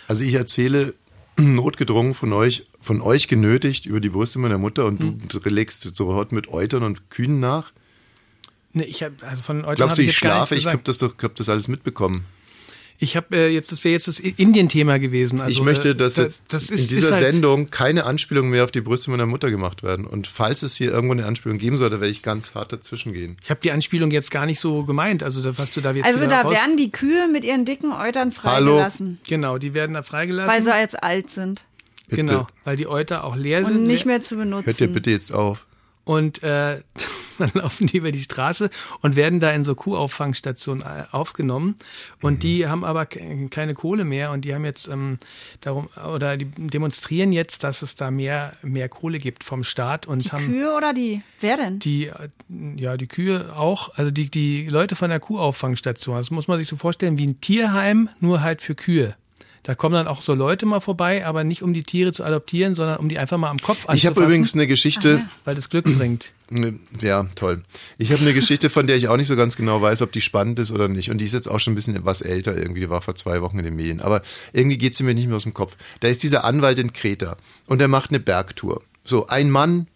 Also 0.07 0.23
ich 0.23 0.33
erzähle 0.33 0.93
notgedrungen 1.37 2.13
von 2.13 2.33
euch, 2.33 2.63
von 2.79 3.01
euch 3.01 3.27
genötigt 3.27 3.85
über 3.85 3.99
die 3.99 4.09
Brüste 4.09 4.39
meiner 4.39 4.57
Mutter 4.57 4.85
und 4.85 4.99
Hm. 4.99 5.17
du 5.29 5.39
legst 5.49 5.95
sofort 5.95 6.31
mit 6.31 6.47
Eutern 6.49 6.83
und 6.83 7.09
Kühen 7.09 7.39
nach. 7.39 7.71
Ne, 8.73 8.85
ich 8.85 9.03
habe 9.03 9.15
also 9.27 9.43
von 9.43 9.59
Eutern 9.61 9.75
Glaubst 9.75 9.91
hab 9.91 9.95
du, 9.97 10.01
ich 10.03 10.19
gar 10.19 10.31
schlafe? 10.47 10.55
Ich 10.55 10.65
habe 10.65 10.81
das 10.83 10.97
doch, 10.97 11.15
hab 11.21 11.35
das 11.35 11.47
alles 11.49 11.67
mitbekommen. 11.67 12.25
Ich 13.03 13.15
habe 13.17 13.35
äh, 13.35 13.47
jetzt, 13.49 13.71
das 13.71 13.83
wäre 13.83 13.93
jetzt 13.93 14.07
das 14.07 14.19
Indien-Thema 14.19 14.97
gewesen. 14.97 15.41
Also, 15.41 15.51
ich 15.51 15.61
möchte, 15.61 15.89
äh, 15.89 15.95
dass 15.95 16.15
da- 16.15 16.23
jetzt 16.23 16.53
das 16.53 16.69
in 16.69 16.75
ist, 16.75 16.91
dieser 16.91 17.07
ist 17.07 17.11
halt, 17.13 17.23
Sendung 17.33 17.69
keine 17.69 18.05
Anspielungen 18.05 18.49
mehr 18.49 18.63
auf 18.63 18.71
die 18.71 18.81
Brüste 18.81 19.11
meiner 19.11 19.25
Mutter 19.25 19.51
gemacht 19.51 19.83
werden. 19.83 20.05
Und 20.05 20.27
falls 20.27 20.63
es 20.63 20.75
hier 20.75 20.91
irgendwo 20.91 21.11
eine 21.13 21.25
Anspielung 21.25 21.57
geben 21.57 21.77
sollte, 21.77 21.99
werde 21.99 22.11
ich 22.11 22.21
ganz 22.21 22.55
hart 22.55 22.71
dazwischen 22.71 23.11
gehen. 23.13 23.37
Ich 23.43 23.49
habe 23.49 23.59
die 23.61 23.71
Anspielung 23.71 24.09
jetzt 24.11 24.31
gar 24.31 24.45
nicht 24.45 24.59
so 24.59 24.83
gemeint. 24.85 25.21
Also 25.23 25.41
da- 25.41 25.57
was 25.57 25.71
du 25.71 25.81
da 25.81 25.91
jetzt 25.91 26.05
Also 26.05 26.25
da 26.27 26.49
werden 26.49 26.77
die 26.77 26.91
Kühe 26.91 27.27
mit 27.27 27.43
ihren 27.43 27.65
dicken 27.65 27.91
Eutern 27.91 28.33
Hallo. 28.43 28.71
freigelassen, 28.75 29.19
genau, 29.27 29.57
die 29.57 29.73
werden 29.73 29.93
da 29.95 30.01
freigelassen. 30.03 30.51
weil 30.53 30.61
sie 30.61 30.69
jetzt 30.79 31.03
alt 31.03 31.29
sind 31.29 31.65
Bitte. 32.07 32.23
genau, 32.23 32.47
weil 32.63 32.77
die 32.77 32.87
Euter 32.87 33.23
auch 33.25 33.35
leer 33.35 33.65
sind. 33.65 33.75
und 33.77 33.83
nicht 33.83 34.05
mehr 34.05 34.21
zu 34.21 34.37
benutzen. 34.37 34.65
Hört 34.65 34.79
ihr 34.81 34.87
bitte 34.87 35.11
jetzt 35.11 35.33
auf. 35.33 35.65
Und 36.05 36.41
äh, 36.43 36.81
dann 37.39 37.51
laufen 37.53 37.87
die 37.87 37.97
über 37.97 38.11
die 38.11 38.19
Straße 38.21 38.69
und 39.01 39.15
werden 39.15 39.39
da 39.39 39.51
in 39.51 39.63
so 39.63 39.75
Kuhauffangstationen 39.75 40.83
äh, 40.83 41.03
aufgenommen. 41.11 41.75
Und 42.21 42.35
Mhm. 42.35 42.39
die 42.39 42.67
haben 42.67 42.83
aber 42.83 43.05
ke- 43.05 43.47
keine 43.49 43.73
Kohle 43.73 44.05
mehr 44.05 44.31
und 44.31 44.45
die 44.45 44.53
haben 44.53 44.65
jetzt 44.65 44.87
ähm, 44.87 45.17
darum 45.61 45.89
oder 46.13 46.37
die 46.37 46.45
demonstrieren 46.45 47.31
jetzt, 47.31 47.63
dass 47.63 47.81
es 47.81 47.95
da 47.95 48.11
mehr 48.11 48.53
mehr 48.61 48.89
Kohle 48.89 49.19
gibt 49.19 49.43
vom 49.43 49.63
Staat 49.63 50.07
und 50.07 50.23
Die 50.25 50.29
haben 50.31 50.45
Kühe 50.45 50.73
oder 50.75 50.93
die? 50.93 51.21
Wer 51.39 51.57
denn? 51.57 51.79
die 51.79 52.07
äh, 52.07 52.29
ja 52.77 52.97
die 52.97 53.07
Kühe 53.07 53.55
auch, 53.55 53.89
also 53.97 54.11
die 54.11 54.29
die 54.29 54.67
Leute 54.67 54.95
von 54.95 55.09
der 55.09 55.19
Kuhauffangstation. 55.19 56.17
Das 56.17 56.31
muss 56.31 56.47
man 56.47 56.57
sich 56.57 56.67
so 56.67 56.75
vorstellen 56.75 57.17
wie 57.17 57.27
ein 57.27 57.41
Tierheim, 57.41 58.09
nur 58.19 58.41
halt 58.41 58.61
für 58.61 58.75
Kühe. 58.75 59.15
Da 59.63 59.75
kommen 59.75 59.93
dann 59.95 60.07
auch 60.07 60.21
so 60.21 60.33
Leute 60.33 60.65
mal 60.65 60.81
vorbei, 60.81 61.25
aber 61.25 61.45
nicht 61.45 61.63
um 61.63 61.73
die 61.73 61.83
Tiere 61.83 62.11
zu 62.11 62.25
adoptieren, 62.25 62.75
sondern 62.75 62.97
um 62.97 63.07
die 63.07 63.17
einfach 63.17 63.37
mal 63.37 63.49
am 63.49 63.59
Kopf 63.59 63.79
Ich 63.79 63.85
habe 63.85 63.91
anzufassen, 63.93 64.23
übrigens 64.23 64.53
eine 64.53 64.67
Geschichte. 64.67 65.21
weil 65.45 65.55
das 65.55 65.69
Glück 65.69 65.85
bringt. 65.85 66.33
Ne, 66.49 66.77
Ja, 66.99 67.25
toll. 67.35 67.63
Ich 67.97 68.11
habe 68.11 68.21
eine 68.21 68.33
Geschichte, 68.33 68.69
von 68.69 68.87
der 68.87 68.97
ich 68.97 69.07
auch 69.07 69.15
nicht 69.15 69.27
so 69.27 69.37
ganz 69.37 69.55
genau 69.55 69.81
weiß, 69.81 70.01
ob 70.01 70.11
die 70.11 70.19
spannend 70.19 70.59
ist 70.59 70.71
oder 70.71 70.89
nicht. 70.89 71.09
Und 71.09 71.19
die 71.19 71.25
ist 71.25 71.33
jetzt 71.33 71.47
auch 71.49 71.59
schon 71.59 71.71
ein 71.73 71.75
bisschen 71.75 71.95
etwas 71.95 72.21
älter 72.21 72.55
irgendwie. 72.55 72.81
Die 72.81 72.89
war 72.89 73.01
vor 73.01 73.15
zwei 73.15 73.41
Wochen 73.41 73.57
in 73.57 73.63
den 73.63 73.75
Medien. 73.75 74.01
Aber 74.01 74.21
irgendwie 74.51 74.77
geht 74.77 74.97
sie 74.97 75.03
mir 75.03 75.13
nicht 75.13 75.27
mehr 75.27 75.37
aus 75.37 75.43
dem 75.43 75.53
Kopf. 75.53 75.77
Da 76.01 76.09
ist 76.09 76.21
dieser 76.23 76.43
Anwalt 76.43 76.77
in 76.77 76.91
Kreta 76.91 77.37
und 77.67 77.79
der 77.79 77.87
macht 77.87 78.09
eine 78.09 78.19
Bergtour. 78.19 78.83
So, 79.05 79.27
ein 79.27 79.49
Mann, 79.49 79.87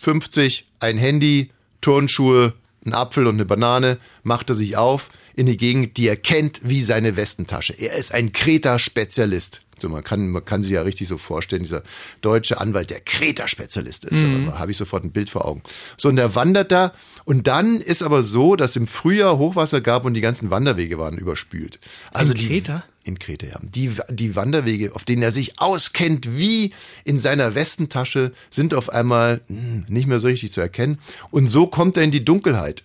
50, 0.00 0.66
ein 0.80 0.98
Handy, 0.98 1.50
Turnschuhe, 1.80 2.54
ein 2.86 2.94
Apfel 2.94 3.26
und 3.26 3.34
eine 3.34 3.44
Banane, 3.44 3.98
macht 4.22 4.50
er 4.50 4.54
sich 4.54 4.76
auf 4.76 5.08
in 5.36 5.46
die 5.46 5.56
Gegend, 5.56 5.96
die 5.96 6.08
er 6.08 6.16
kennt 6.16 6.60
wie 6.62 6.82
seine 6.82 7.16
Westentasche. 7.16 7.72
Er 7.72 7.94
ist 7.94 8.14
ein 8.14 8.32
Kreta-Spezialist. 8.32 9.62
So, 9.78 9.88
man, 9.88 10.04
kann, 10.04 10.28
man 10.28 10.44
kann 10.44 10.62
sich 10.62 10.72
ja 10.72 10.82
richtig 10.82 11.08
so 11.08 11.18
vorstellen, 11.18 11.62
dieser 11.62 11.82
deutsche 12.20 12.60
Anwalt, 12.60 12.90
der 12.90 13.00
Kreta-Spezialist 13.00 14.04
ist. 14.04 14.22
Mhm. 14.22 14.46
Da 14.46 14.58
habe 14.58 14.70
ich 14.70 14.76
sofort 14.76 15.04
ein 15.04 15.10
Bild 15.10 15.30
vor 15.30 15.44
Augen. 15.44 15.62
So, 15.96 16.08
und 16.08 16.16
der 16.16 16.34
wandert 16.36 16.70
da. 16.70 16.92
Und 17.24 17.46
dann 17.48 17.80
ist 17.80 18.02
aber 18.02 18.22
so, 18.22 18.54
dass 18.54 18.76
im 18.76 18.86
Frühjahr 18.86 19.38
Hochwasser 19.38 19.80
gab 19.80 20.04
und 20.04 20.14
die 20.14 20.20
ganzen 20.20 20.50
Wanderwege 20.50 20.98
waren 20.98 21.18
überspült. 21.18 21.80
Also 22.12 22.32
In 22.32 22.38
die, 22.38 22.46
Kreta? 22.46 22.84
In 23.06 23.18
Kreta, 23.18 23.46
ja. 23.46 23.60
Die, 23.62 23.90
die 24.08 24.34
Wanderwege, 24.34 24.94
auf 24.94 25.04
denen 25.04 25.22
er 25.22 25.30
sich 25.30 25.60
auskennt, 25.60 26.38
wie 26.38 26.72
in 27.04 27.18
seiner 27.18 27.54
Westentasche, 27.54 28.32
sind 28.48 28.72
auf 28.72 28.88
einmal 28.88 29.42
hm, 29.46 29.84
nicht 29.88 30.06
mehr 30.06 30.18
so 30.18 30.28
richtig 30.28 30.52
zu 30.52 30.62
erkennen. 30.62 30.98
Und 31.30 31.46
so 31.46 31.66
kommt 31.66 31.98
er 31.98 32.02
in 32.02 32.10
die 32.10 32.24
Dunkelheit 32.24 32.82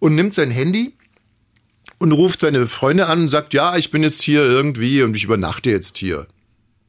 und 0.00 0.16
nimmt 0.16 0.34
sein 0.34 0.50
Handy 0.50 0.92
und 2.00 2.10
ruft 2.10 2.40
seine 2.40 2.66
Freunde 2.66 3.06
an 3.06 3.22
und 3.22 3.28
sagt, 3.28 3.54
ja, 3.54 3.76
ich 3.76 3.92
bin 3.92 4.02
jetzt 4.02 4.22
hier 4.22 4.42
irgendwie 4.42 5.02
und 5.02 5.14
ich 5.14 5.22
übernachte 5.22 5.70
jetzt 5.70 5.98
hier. 5.98 6.26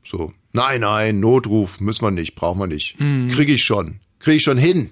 So, 0.03 0.31
nein, 0.51 0.81
nein, 0.81 1.19
Notruf 1.19 1.79
müssen 1.79 2.03
wir 2.03 2.11
nicht, 2.11 2.33
brauchen 2.33 2.59
wir 2.59 2.67
nicht. 2.67 2.97
Krieg 3.29 3.49
ich 3.49 3.63
schon, 3.63 3.99
krieg 4.17 4.37
ich 4.37 4.43
schon 4.43 4.57
hin. 4.57 4.89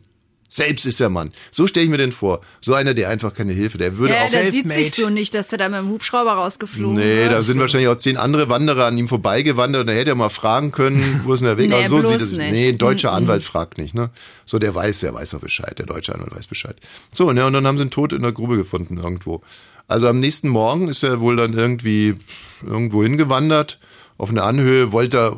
Selbst 0.50 0.86
ist 0.86 1.00
der 1.02 1.10
Mann. 1.10 1.32
So 1.52 1.68
stelle 1.68 1.84
ich 1.86 1.89
mir 1.89 1.98
den 1.98 2.14
vor. 2.14 2.39
So 2.62 2.74
einer, 2.74 2.93
der 2.93 3.10
einfach 3.10 3.36
keine 3.36 3.52
Hilfe, 3.52 3.78
der 3.78 3.98
würde 3.98 4.14
Ja, 4.14 4.22
auch. 4.24 4.32
der 4.32 4.50
sieht 4.52 4.68
sich 4.68 4.95
so 4.95 5.10
nicht, 5.10 5.34
dass 5.34 5.50
der 5.50 5.58
da 5.58 5.68
mit 5.68 5.80
dem 5.80 5.89
Hubschrauber 5.89 6.34
rausgeflogen 6.34 6.95
Nee, 6.98 7.24
wird. 7.24 7.34
da 7.34 7.41
sind 7.41 7.60
wahrscheinlich 7.60 7.89
auch 7.89 7.98
zehn 7.98 8.16
andere 8.16 8.48
Wanderer 8.50 8.86
an 8.86 8.98
ihm 8.98 9.10
vorbeigewandert 9.10 9.84
und 9.84 9.89
er 9.89 9.95
hätte 9.95 10.10
ja 10.12 10.16
mal 10.16 10.30
fragen 10.30 10.72
können, 10.72 11.22
wo 11.26 11.34
ist 11.34 11.41
denn 11.41 11.48
der 11.48 11.58
Weg? 11.58 11.70
Nee, 11.70 11.76
Aber 11.76 11.89
so 11.89 11.98
bloß 12.00 12.12
sieht 12.12 12.22
es 12.22 12.32
nicht. 12.32 12.52
Nee, 12.52 12.70
ein 12.70 12.78
deutscher 12.78 13.12
Anwalt 13.12 13.43
fragt 13.43 13.78
nicht, 13.78 13.93
ne? 13.93 14.10
So, 14.45 14.58
der 14.58 14.74
weiß, 14.74 15.02
der 15.02 15.14
weiß 15.14 15.36
auch 15.36 15.39
Bescheid. 15.41 15.78
Der 15.80 15.86
deutsche 15.86 16.16
Anwalt 16.16 16.34
weiß 16.34 16.48
Bescheid. 16.48 16.78
So, 17.12 17.32
ne, 17.34 17.45
und 17.45 17.52
dann 17.54 17.68
haben 17.68 17.78
sie 17.78 17.84
ihn 17.84 17.89
tot 17.91 18.14
in 18.14 18.22
der 18.22 18.32
Grube 18.32 18.56
gefunden 18.56 18.98
irgendwo. 18.98 19.41
Also 19.89 20.08
am 20.08 20.20
nächsten 20.22 20.48
Morgen 20.50 20.88
ist 20.88 21.04
er 21.04 21.20
wohl 21.20 21.36
dann 21.36 21.54
irgendwie 21.54 22.16
irgendwo 22.66 23.04
hingewandert. 23.04 23.80
Auf 24.18 24.32
eine 24.32 24.43
Anhöhe 24.43 24.91
wollte 24.91 25.18
er, 25.18 25.38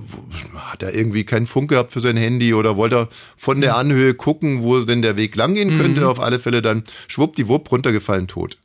hat 0.55 0.83
er 0.83 0.95
irgendwie 0.95 1.25
keinen 1.25 1.47
Funk 1.47 1.69
gehabt 1.69 1.91
für 1.91 1.99
sein 1.99 2.15
Handy 2.15 2.53
oder 2.53 2.77
wollte 2.77 2.95
er 2.95 3.09
von 3.35 3.59
der 3.59 3.75
Anhöhe 3.75 4.13
gucken, 4.13 4.63
wo 4.63 4.79
denn 4.79 5.01
der 5.01 5.17
Weg 5.17 5.35
langgehen 5.35 5.77
könnte. 5.77 6.07
Auf 6.07 6.19
alle 6.21 6.39
Fälle 6.39 6.61
dann 6.61 6.83
schwuppdiwupp 7.09 7.71
runtergefallen, 7.71 8.27
tot. 8.27 8.57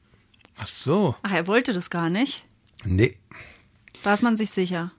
Ach 0.56 0.66
so. 0.66 1.16
Ach, 1.22 1.32
er 1.32 1.46
wollte 1.48 1.72
das 1.72 1.90
gar 1.90 2.10
nicht. 2.10 2.44
Nee, 2.84 3.16
Da 4.04 4.14
ist 4.14 4.22
man 4.22 4.36
sich 4.36 4.50
sicher. 4.50 4.92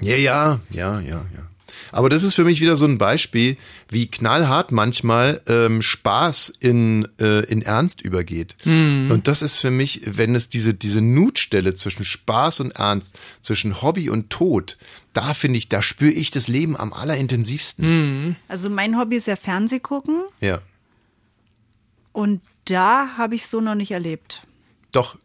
Ja, 0.00 0.16
ja, 0.16 0.60
ja, 0.70 1.00
ja, 1.00 1.24
ja. 1.34 1.48
Aber 1.92 2.08
das 2.08 2.22
ist 2.22 2.34
für 2.34 2.44
mich 2.44 2.60
wieder 2.60 2.76
so 2.76 2.84
ein 2.86 2.98
Beispiel, 2.98 3.56
wie 3.88 4.06
knallhart 4.06 4.72
manchmal 4.72 5.40
ähm, 5.46 5.82
Spaß 5.82 6.52
in, 6.60 7.08
äh, 7.18 7.40
in 7.46 7.62
Ernst 7.62 8.00
übergeht. 8.00 8.56
Und 8.64 9.22
das 9.24 9.42
ist 9.42 9.58
für 9.58 9.70
mich, 9.70 10.02
wenn 10.04 10.34
es 10.34 10.48
diese, 10.48 10.74
diese 10.74 11.00
Nutstelle 11.00 11.74
zwischen 11.74 12.04
Spaß 12.04 12.60
und 12.60 12.72
Ernst, 12.72 13.18
zwischen 13.40 13.82
Hobby 13.82 14.10
und 14.10 14.30
Tod, 14.30 14.76
da 15.12 15.34
finde 15.34 15.58
ich, 15.58 15.68
da 15.68 15.82
spüre 15.82 16.12
ich 16.12 16.30
das 16.30 16.48
Leben 16.48 16.76
am 16.76 16.92
allerintensivsten. 16.92 18.36
Also 18.48 18.68
mein 18.70 18.98
Hobby 18.98 19.16
ist 19.16 19.26
ja 19.26 19.36
Fernseh 19.36 19.78
gucken 19.80 20.22
Ja. 20.40 20.60
und 22.12 22.40
da 22.66 23.16
habe 23.18 23.34
ich 23.34 23.46
so 23.46 23.60
noch 23.60 23.74
nicht 23.74 23.90
erlebt. 23.90 24.46
Doch, 24.92 25.16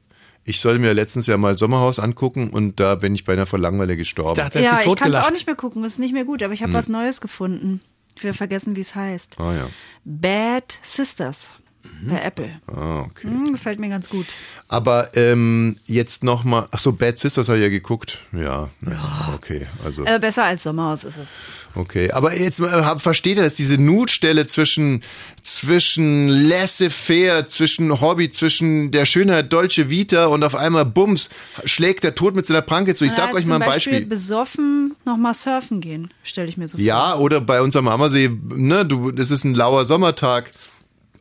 ich 0.44 0.60
sollte 0.60 0.80
mir 0.80 0.94
letztens 0.94 1.28
ja 1.28 1.38
mal 1.38 1.58
Sommerhaus 1.58 2.00
angucken 2.00 2.50
und 2.50 2.80
da 2.80 2.96
bin 2.96 3.14
ich 3.16 3.26
beinahe 3.26 3.46
vor 3.46 3.60
Langeweile 3.60 3.98
gestorben. 3.98 4.32
Ich 4.32 4.44
dachte, 4.44 4.62
ja, 4.62 4.80
ich 4.86 4.96
kann 4.96 5.14
es 5.14 5.26
auch 5.26 5.32
nicht 5.32 5.46
mehr 5.46 5.56
gucken, 5.56 5.84
ist 5.84 6.00
nicht 6.00 6.14
mehr 6.14 6.26
gut, 6.26 6.42
aber 6.44 6.54
ich 6.54 6.64
habe 6.64 6.74
was 6.74 6.90
Neues 6.90 7.22
gefunden. 7.22 7.82
Ich 8.16 8.24
will 8.24 8.34
vergessen, 8.34 8.76
wie 8.76 8.82
es 8.82 8.96
heißt. 8.96 9.40
ah 9.40 9.54
ja. 9.54 9.70
Bad 10.04 10.78
Sisters 10.82 11.54
bei 12.02 12.22
Apple. 12.22 12.50
Ah, 12.68 13.02
okay. 13.02 13.28
Hm, 13.28 13.52
gefällt 13.54 13.80
mir 13.80 13.90
ganz 13.90 14.10
gut. 14.10 14.26
Aber 14.68 15.16
ähm, 15.18 15.78
jetzt 15.88 16.24
nochmal, 16.24 16.68
ach 16.72 16.80
so, 16.80 16.92
Bad 16.94 17.18
Sisters 17.18 17.50
habe 17.50 17.58
ich 17.60 17.64
ja 17.64 17.70
geguckt. 17.70 18.20
Ja, 18.32 18.70
ja, 18.86 19.34
okay, 19.36 19.68
also 19.84 20.06
Äh, 20.06 20.20
besser 20.20 20.44
als 20.46 20.64
Sommerhaus 20.64 21.04
ist 21.04 21.18
es. 21.18 21.28
okay. 21.76 22.12
Aber 22.12 22.38
jetzt 22.38 22.60
hab- 22.62 23.02
versteht 23.02 23.38
ihr 23.38 23.44
das, 23.44 23.56
diese 23.56 23.78
Nutstelle 23.78 24.46
zwischen 24.46 25.04
zwischen 25.42 26.28
laissez-faire, 26.28 27.48
zwischen 27.48 28.02
Hobby, 28.02 28.30
zwischen 28.30 28.92
der 28.92 29.06
Schönheit 29.06 29.52
Dolce 29.52 29.90
Vita 29.90 30.26
und 30.28 30.44
auf 30.44 30.54
einmal 30.56 30.86
Bums 30.86 31.30
schlägt 31.66 32.04
der 32.04 32.14
Tod 32.16 32.36
mit 32.36 32.46
seiner 32.46 32.62
Pranke 32.62 32.94
zu. 32.94 33.06
Ich 33.06 33.14
sag 33.14 33.34
euch 33.34 33.46
mal 33.46 33.56
ein 33.56 33.62
Beispiel 33.62 33.94
Beispiel. 33.94 34.06
besoffen 34.08 34.96
nochmal 35.06 35.34
surfen 35.34 35.82
gehen, 35.82 36.12
stelle 36.24 36.48
ich 36.50 36.58
mir 36.58 36.68
so 36.68 36.78
Ja, 36.78 37.16
oder 37.16 37.42
bei 37.42 37.62
uns 37.62 37.76
am 37.76 37.88
Ammersee, 37.88 38.30
ne, 38.50 38.86
du, 38.86 39.10
es 39.12 39.32
ist 39.32 39.44
ein 39.46 39.56
lauer 39.56 39.86
Sommertag, 39.86 40.52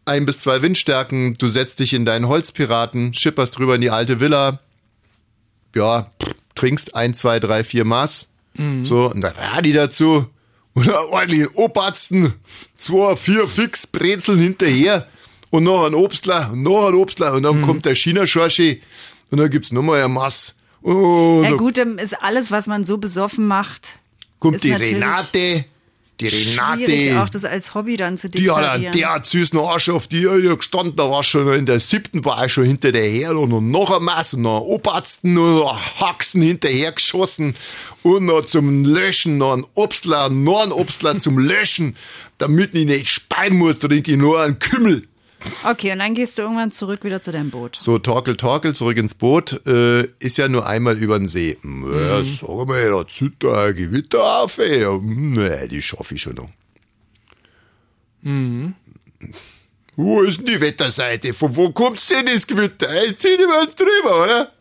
ein 0.08 0.26
bis 0.26 0.40
zwei 0.40 0.62
Windstärken, 0.62 1.34
du 1.34 1.48
setzt 1.48 1.80
dich 1.80 1.94
in 1.94 2.04
deinen 2.04 2.26
Holzpiraten, 2.26 3.12
schipperst 3.12 3.58
drüber 3.58 3.76
in 3.76 3.80
die 3.80 3.90
alte 3.90 4.20
Villa, 4.20 4.60
ja, 5.74 6.10
pff, 6.22 6.34
trinkst 6.54 6.94
ein, 6.94 7.14
zwei, 7.14 7.38
drei, 7.38 7.62
vier 7.62 7.84
Maß, 7.84 8.32
so, 8.82 9.08
und 9.08 9.20
dann 9.20 9.36
Radi 9.36 9.72
dazu, 9.72 10.28
oder 10.74 11.08
ordentlich 11.10 11.54
Obatzen, 11.54 12.34
zwei, 12.76 13.14
vier 13.14 13.46
fix 13.46 13.86
Brezeln 13.86 14.40
hinterher, 14.40 15.06
und 15.50 15.62
noch 15.64 15.86
ein 15.86 15.94
Obstler, 15.94 16.50
und 16.52 16.64
noch 16.64 16.88
ein 16.88 16.94
Obstler, 16.94 17.34
und 17.34 17.44
dann 17.44 17.62
kommt 17.62 17.84
der 17.84 17.94
China-Schorschi, 17.94 18.82
und 19.30 19.38
dann 19.38 19.50
gibt's 19.50 19.70
nochmal 19.70 20.02
ein 20.02 20.12
Maß. 20.12 20.56
Und. 20.82 21.44
Ja 21.44 21.52
gut, 21.52 21.78
dann 21.78 21.98
ist 21.98 22.20
alles, 22.22 22.50
was 22.50 22.66
man 22.66 22.82
so 22.82 22.98
besoffen 22.98 23.46
macht, 23.46 23.98
kommt 24.40 24.56
ist 24.56 24.64
die 24.64 24.70
natürlich 24.70 24.94
Renate, 24.96 25.64
die 26.20 26.30
schwierig 26.30 26.58
Renate. 26.58 27.22
auch 27.22 27.28
das 27.28 27.44
als 27.44 27.74
Hobby 27.74 27.96
dann 27.96 28.16
zu 28.16 28.28
Die 28.28 28.50
hat 28.50 28.56
einen 28.56 28.64
deklarieren. 28.64 28.92
derart 28.92 29.26
süßen 29.26 29.58
Arsch 29.58 29.88
auf 29.88 30.08
die 30.08 30.22
ja 30.22 30.54
gestanden, 30.54 30.96
da 30.96 31.10
war 31.10 31.22
schon 31.22 31.52
in 31.54 31.66
der 31.66 31.80
siebten, 31.80 32.24
war 32.24 32.44
ich 32.46 32.52
schon 32.52 32.64
hinter 32.64 32.92
der 32.92 33.08
her 33.08 33.36
und 33.36 33.70
noch 33.70 33.90
ein 33.96 34.02
Maß 34.02 34.34
und 34.34 34.42
noch 34.42 34.60
Obatzen 34.60 35.36
und 35.38 35.56
noch 35.56 36.00
Haxen 36.00 36.42
hinterher 36.42 36.92
geschossen 36.92 37.54
und 38.02 38.26
noch 38.26 38.44
zum 38.44 38.84
Löschen 38.84 39.38
noch 39.38 39.56
ein 39.56 39.64
Obstler, 39.74 40.28
noch 40.28 40.62
ein 40.62 40.72
Obstler 40.72 41.16
zum 41.16 41.38
Löschen, 41.38 41.96
damit 42.38 42.74
ich 42.74 42.86
nicht 42.86 43.08
speien 43.08 43.56
muss, 43.56 43.78
trinke 43.78 44.12
ich 44.12 44.18
nur 44.18 44.42
einen 44.42 44.58
Kümmel. 44.58 45.06
Okay, 45.64 45.92
und 45.92 46.00
dann 46.00 46.14
gehst 46.14 46.36
du 46.36 46.42
irgendwann 46.42 46.72
zurück 46.72 47.04
wieder 47.04 47.22
zu 47.22 47.30
deinem 47.32 47.50
Boot. 47.50 47.76
So, 47.80 47.98
Torkel, 47.98 48.36
Torkel, 48.36 48.74
zurück 48.74 48.96
ins 48.96 49.14
Boot, 49.14 49.64
äh, 49.66 50.04
ist 50.18 50.36
ja 50.38 50.48
nur 50.48 50.66
einmal 50.66 50.98
über 50.98 51.18
den 51.18 51.28
See. 51.28 51.56
Ja, 51.62 52.24
sag 52.24 52.66
mal, 52.66 52.90
da 52.90 53.06
zieht 53.06 53.34
da 53.42 53.66
ein 53.66 53.74
Gewitter 53.76 54.42
auf, 54.42 54.58
ey. 54.58 54.84
Nee, 55.00 55.68
die 55.68 55.82
schaffe 55.82 56.14
ich 56.14 56.22
schon 56.22 56.34
noch. 56.34 56.50
Wo 59.96 60.22
ist 60.22 60.38
denn 60.38 60.46
die 60.46 60.60
Wetterseite? 60.60 61.32
Von 61.34 61.54
wo 61.56 61.70
kommt's 61.70 62.08
denn 62.08 62.26
das 62.26 62.46
Gewitter? 62.46 62.92
Jetzt 63.04 63.22
sind 63.22 63.38
wir 63.38 63.66
drüber, 63.66 64.24
oder? 64.24 64.52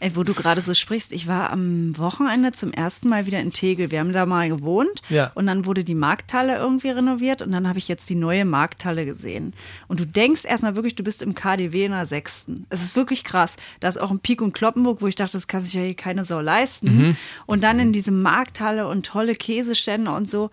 Ey, 0.00 0.16
wo 0.16 0.24
du 0.24 0.34
gerade 0.34 0.60
so 0.62 0.74
sprichst, 0.74 1.12
ich 1.12 1.28
war 1.28 1.50
am 1.50 1.96
Wochenende 1.96 2.50
zum 2.52 2.72
ersten 2.72 3.08
Mal 3.08 3.26
wieder 3.26 3.38
in 3.40 3.52
Tegel. 3.52 3.90
Wir 3.92 4.00
haben 4.00 4.12
da 4.12 4.26
mal 4.26 4.48
gewohnt 4.48 5.00
Ja. 5.10 5.30
und 5.34 5.46
dann 5.46 5.64
wurde 5.64 5.84
die 5.84 5.94
Markthalle 5.94 6.56
irgendwie 6.56 6.90
renoviert 6.90 7.40
und 7.40 7.52
dann 7.52 7.68
habe 7.68 7.78
ich 7.78 7.86
jetzt 7.86 8.10
die 8.10 8.16
neue 8.16 8.44
Markthalle 8.44 9.06
gesehen. 9.06 9.52
Und 9.86 10.00
du 10.00 10.06
denkst 10.06 10.44
erstmal 10.44 10.74
wirklich, 10.74 10.96
du 10.96 11.04
bist 11.04 11.22
im 11.22 11.34
KDW 11.36 11.84
in 11.84 11.92
der 11.92 12.06
sechsten. 12.06 12.66
Es 12.68 12.82
ist 12.82 12.96
wirklich 12.96 13.22
krass. 13.22 13.56
Da 13.80 13.88
ist 13.88 14.00
auch 14.00 14.10
ein 14.10 14.18
Pik 14.18 14.42
und 14.42 14.54
Kloppenburg, 14.54 15.02
wo 15.02 15.06
ich 15.06 15.14
dachte, 15.16 15.32
das 15.34 15.46
kann 15.46 15.62
sich 15.62 15.74
ja 15.74 15.82
hier 15.82 15.94
keine 15.94 16.24
Sau 16.24 16.40
leisten. 16.40 17.16
Und 17.46 17.62
dann 17.62 17.78
in 17.78 17.92
diese 17.92 18.10
Markthalle 18.10 18.88
und 18.88 19.06
tolle 19.06 19.34
Käsestände 19.34 20.10
und 20.10 20.28
so. 20.28 20.50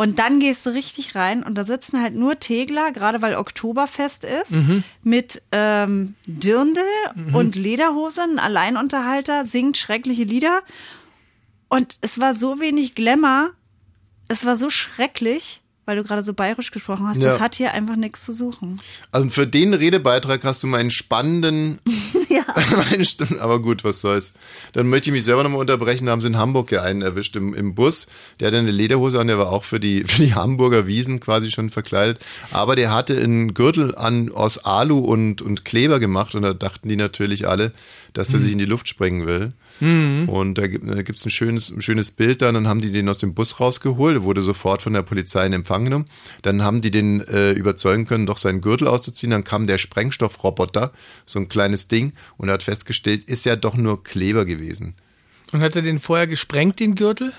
Und 0.00 0.18
dann 0.18 0.40
gehst 0.40 0.64
du 0.64 0.70
richtig 0.70 1.14
rein 1.14 1.42
und 1.42 1.56
da 1.56 1.64
sitzen 1.64 2.00
halt 2.00 2.14
nur 2.14 2.38
Tegler, 2.38 2.90
gerade 2.90 3.20
weil 3.20 3.34
Oktoberfest 3.34 4.24
ist, 4.24 4.52
mit 5.02 5.42
ähm, 5.52 6.14
Dirndl 6.26 6.80
und 7.34 7.54
Lederhosen, 7.54 8.30
ein 8.30 8.38
Alleinunterhalter, 8.38 9.44
singt 9.44 9.76
schreckliche 9.76 10.24
Lieder. 10.24 10.62
Und 11.68 11.98
es 12.00 12.18
war 12.18 12.32
so 12.32 12.60
wenig 12.60 12.94
Glamour, 12.94 13.50
es 14.28 14.46
war 14.46 14.56
so 14.56 14.70
schrecklich, 14.70 15.60
weil 15.90 15.96
du 15.96 16.04
gerade 16.04 16.22
so 16.22 16.34
bayerisch 16.34 16.70
gesprochen 16.70 17.08
hast, 17.08 17.16
Ja. 17.20 17.30
das 17.32 17.40
hat 17.40 17.56
hier 17.56 17.72
einfach 17.74 17.96
nichts 17.96 18.24
zu 18.24 18.32
suchen. 18.32 18.80
Also 19.10 19.28
für 19.28 19.44
den 19.48 19.74
Redebeitrag 19.74 20.44
hast 20.44 20.62
du 20.62 20.68
meinen 20.68 20.90
spannenden. 20.92 21.80
Ja. 22.30 22.44
Meine 22.90 23.04
Stimme, 23.04 23.40
aber 23.40 23.60
gut, 23.60 23.82
was 23.82 24.00
soll's. 24.00 24.34
Dann 24.72 24.88
möchte 24.88 25.10
ich 25.10 25.14
mich 25.14 25.24
selber 25.24 25.42
nochmal 25.42 25.58
unterbrechen. 25.60 26.06
Da 26.06 26.12
haben 26.12 26.20
sie 26.20 26.28
in 26.28 26.38
Hamburg 26.38 26.70
ja 26.70 26.82
einen 26.82 27.02
erwischt 27.02 27.34
im, 27.34 27.54
im 27.54 27.74
Bus. 27.74 28.06
Der 28.38 28.46
hatte 28.46 28.58
eine 28.58 28.70
Lederhose 28.70 29.18
an, 29.18 29.26
der 29.26 29.36
war 29.36 29.50
auch 29.50 29.64
für 29.64 29.80
die, 29.80 30.04
für 30.06 30.22
die 30.22 30.34
Hamburger 30.36 30.86
Wiesen 30.86 31.18
quasi 31.18 31.50
schon 31.50 31.70
verkleidet. 31.70 32.20
Aber 32.52 32.76
der 32.76 32.92
hatte 32.94 33.20
einen 33.20 33.52
Gürtel 33.52 33.96
an 33.96 34.30
aus 34.30 34.58
Alu 34.58 35.00
und, 35.00 35.42
und 35.42 35.64
Kleber 35.64 35.98
gemacht 35.98 36.36
und 36.36 36.42
da 36.42 36.54
dachten 36.54 36.88
die 36.88 36.94
natürlich 36.94 37.48
alle, 37.48 37.72
dass 38.12 38.32
er 38.32 38.38
sich 38.38 38.52
in 38.52 38.58
die 38.58 38.64
Luft 38.64 38.86
sprengen 38.88 39.26
will. 39.26 39.52
Und 40.28 40.58
da 40.58 40.66
gibt 40.66 40.84
es 41.18 41.24
ein 41.24 41.30
schönes, 41.30 41.72
schönes 41.78 42.10
Bild 42.10 42.42
dann, 42.42 42.54
dann 42.54 42.68
haben 42.68 42.80
die 42.80 42.92
den 42.92 43.08
aus 43.08 43.18
dem 43.18 43.34
Bus 43.34 43.60
rausgeholt, 43.60 44.22
wurde 44.22 44.42
sofort 44.42 44.82
von 44.82 44.92
der 44.92 45.02
Polizei 45.02 45.46
in 45.46 45.52
Empfang 45.52 45.84
genommen. 45.84 46.06
Dann 46.42 46.62
haben 46.62 46.82
die 46.82 46.90
den 46.90 47.26
äh, 47.26 47.52
überzeugen 47.52 48.04
können, 48.04 48.26
doch 48.26 48.38
seinen 48.38 48.60
Gürtel 48.60 48.88
auszuziehen. 48.88 49.30
Dann 49.30 49.44
kam 49.44 49.66
der 49.66 49.78
Sprengstoffroboter, 49.78 50.92
so 51.26 51.38
ein 51.38 51.48
kleines 51.48 51.88
Ding, 51.88 52.12
und 52.36 52.48
er 52.48 52.54
hat 52.54 52.62
festgestellt, 52.62 53.24
ist 53.24 53.46
ja 53.46 53.56
doch 53.56 53.76
nur 53.76 54.04
Kleber 54.04 54.44
gewesen. 54.44 54.94
Und 55.52 55.62
hat 55.62 55.74
er 55.74 55.82
den 55.82 55.98
vorher 55.98 56.26
gesprengt, 56.26 56.78
den 56.78 56.94
Gürtel? 56.94 57.32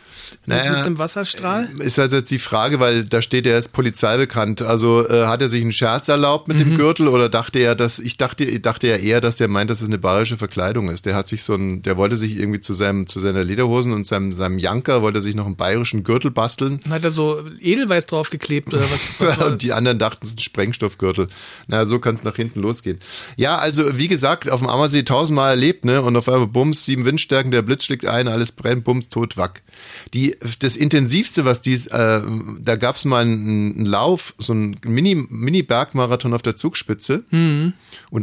Naja, 0.45 0.77
mit 0.77 0.85
dem 0.85 0.97
Wasserstrahl? 0.97 1.69
Ist 1.79 1.97
halt 1.97 2.11
jetzt 2.11 2.31
die 2.31 2.39
Frage, 2.39 2.79
weil 2.79 3.05
da 3.05 3.21
steht, 3.21 3.45
er 3.45 3.57
ist 3.57 3.73
Polizei 3.73 4.17
bekannt. 4.17 4.61
Also 4.61 5.07
äh, 5.07 5.27
hat 5.27 5.41
er 5.41 5.49
sich 5.49 5.61
einen 5.61 5.71
Scherz 5.71 6.07
erlaubt 6.07 6.47
mit 6.47 6.59
dem 6.59 6.75
Gürtel 6.75 7.07
oder 7.07 7.29
dachte 7.29 7.59
er, 7.59 7.75
dass 7.75 7.99
ich 7.99 8.17
dachte, 8.17 8.45
ich 8.45 8.61
dachte 8.61 8.87
ja 8.87 8.95
eher, 8.95 9.21
dass 9.21 9.35
der 9.35 9.47
meint, 9.47 9.69
dass 9.69 9.81
es 9.81 9.87
eine 9.87 9.97
bayerische 9.97 10.37
Verkleidung 10.37 10.89
ist. 10.89 11.05
Der 11.05 11.15
hat 11.15 11.27
sich 11.27 11.43
so 11.43 11.55
ein, 11.55 11.81
der 11.81 11.97
wollte 11.97 12.17
sich 12.17 12.37
irgendwie 12.37 12.59
zu 12.59 12.73
seinem 12.73 13.07
zu 13.07 13.19
seiner 13.19 13.43
Lederhosen 13.43 13.93
und 13.93 14.05
seinem 14.05 14.31
seinem 14.31 14.57
Janker 14.57 15.01
wollte 15.01 15.19
er 15.19 15.21
sich 15.21 15.35
noch 15.35 15.45
einen 15.45 15.55
bayerischen 15.55 16.03
Gürtel 16.03 16.31
basteln. 16.31 16.79
Dann 16.83 16.93
hat 16.93 17.03
er 17.03 17.11
so 17.11 17.43
Edelweiß 17.59 18.05
draufgeklebt 18.05 18.73
oder 18.73 18.83
was? 18.83 19.01
was 19.19 19.37
und 19.45 19.61
die 19.61 19.73
anderen 19.73 19.99
dachten, 19.99 20.19
es 20.23 20.29
ist 20.29 20.37
ein 20.37 20.41
Sprengstoffgürtel. 20.41 21.27
Na, 21.67 21.85
so 21.85 21.99
kann 21.99 22.15
es 22.15 22.23
nach 22.23 22.35
hinten 22.35 22.61
losgehen. 22.61 22.99
Ja, 23.35 23.57
also 23.57 23.97
wie 23.97 24.07
gesagt, 24.07 24.49
auf 24.49 24.59
dem 24.59 24.69
Ammersee 24.69 25.03
tausendmal 25.03 25.51
erlebt, 25.51 25.85
ne? 25.85 26.01
Und 26.01 26.15
auf 26.15 26.27
einmal 26.27 26.47
Bums, 26.47 26.85
sieben 26.85 27.05
Windstärken, 27.05 27.51
der 27.51 27.61
Blitz 27.61 27.85
schlägt 27.85 28.00
ein, 28.05 28.27
alles 28.27 28.51
brennt, 28.51 28.83
Bums, 28.83 29.09
tot, 29.09 29.37
wack. 29.37 29.61
Die, 30.13 30.37
das 30.59 30.75
Intensivste, 30.75 31.45
was 31.45 31.61
dies, 31.61 31.87
äh, 31.87 32.21
da 32.59 32.75
gab 32.75 32.95
es 32.95 33.05
mal 33.05 33.23
einen, 33.23 33.75
einen 33.75 33.85
Lauf, 33.85 34.33
so 34.37 34.53
einen 34.53 34.75
Mini, 34.85 35.15
Mini-Bergmarathon 35.15 36.33
auf 36.33 36.41
der 36.41 36.55
Zugspitze. 36.55 37.23
Und 37.31 37.73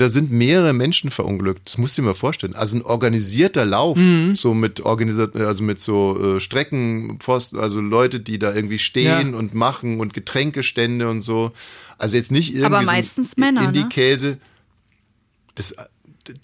da 0.00 0.08
sind 0.08 0.30
mehrere 0.30 0.72
Menschen 0.72 1.10
verunglückt. 1.10 1.62
Das 1.66 1.78
musst 1.78 1.96
du 1.96 2.02
dir 2.02 2.08
mal 2.08 2.14
vorstellen. 2.14 2.54
Also 2.54 2.76
ein 2.78 2.82
organisierter 2.82 3.64
Lauf, 3.64 3.98
so 4.34 4.54
mit 4.54 4.80
organisat 4.80 5.36
also 5.36 5.62
mit 5.62 5.80
so 5.80 6.36
äh, 6.36 6.40
Streckenpfosten, 6.40 7.58
also 7.58 7.80
Leute, 7.80 8.20
die 8.20 8.38
da 8.38 8.54
irgendwie 8.54 8.78
stehen 8.78 9.32
Ja. 9.32 9.38
und 9.38 9.54
machen 9.54 10.00
und 10.00 10.14
Getränkestände 10.14 11.08
und 11.08 11.20
so. 11.20 11.52
Also 11.98 12.16
jetzt 12.16 12.30
nicht 12.30 12.50
irgendwie 12.50 12.66
Aber 12.66 12.80
so 12.80 12.86
meistens 12.86 13.36
Männer, 13.36 13.64
in 13.64 13.72
die 13.72 13.82
ne? 13.82 13.88
Käse. 13.88 14.38
Das, 15.54 15.74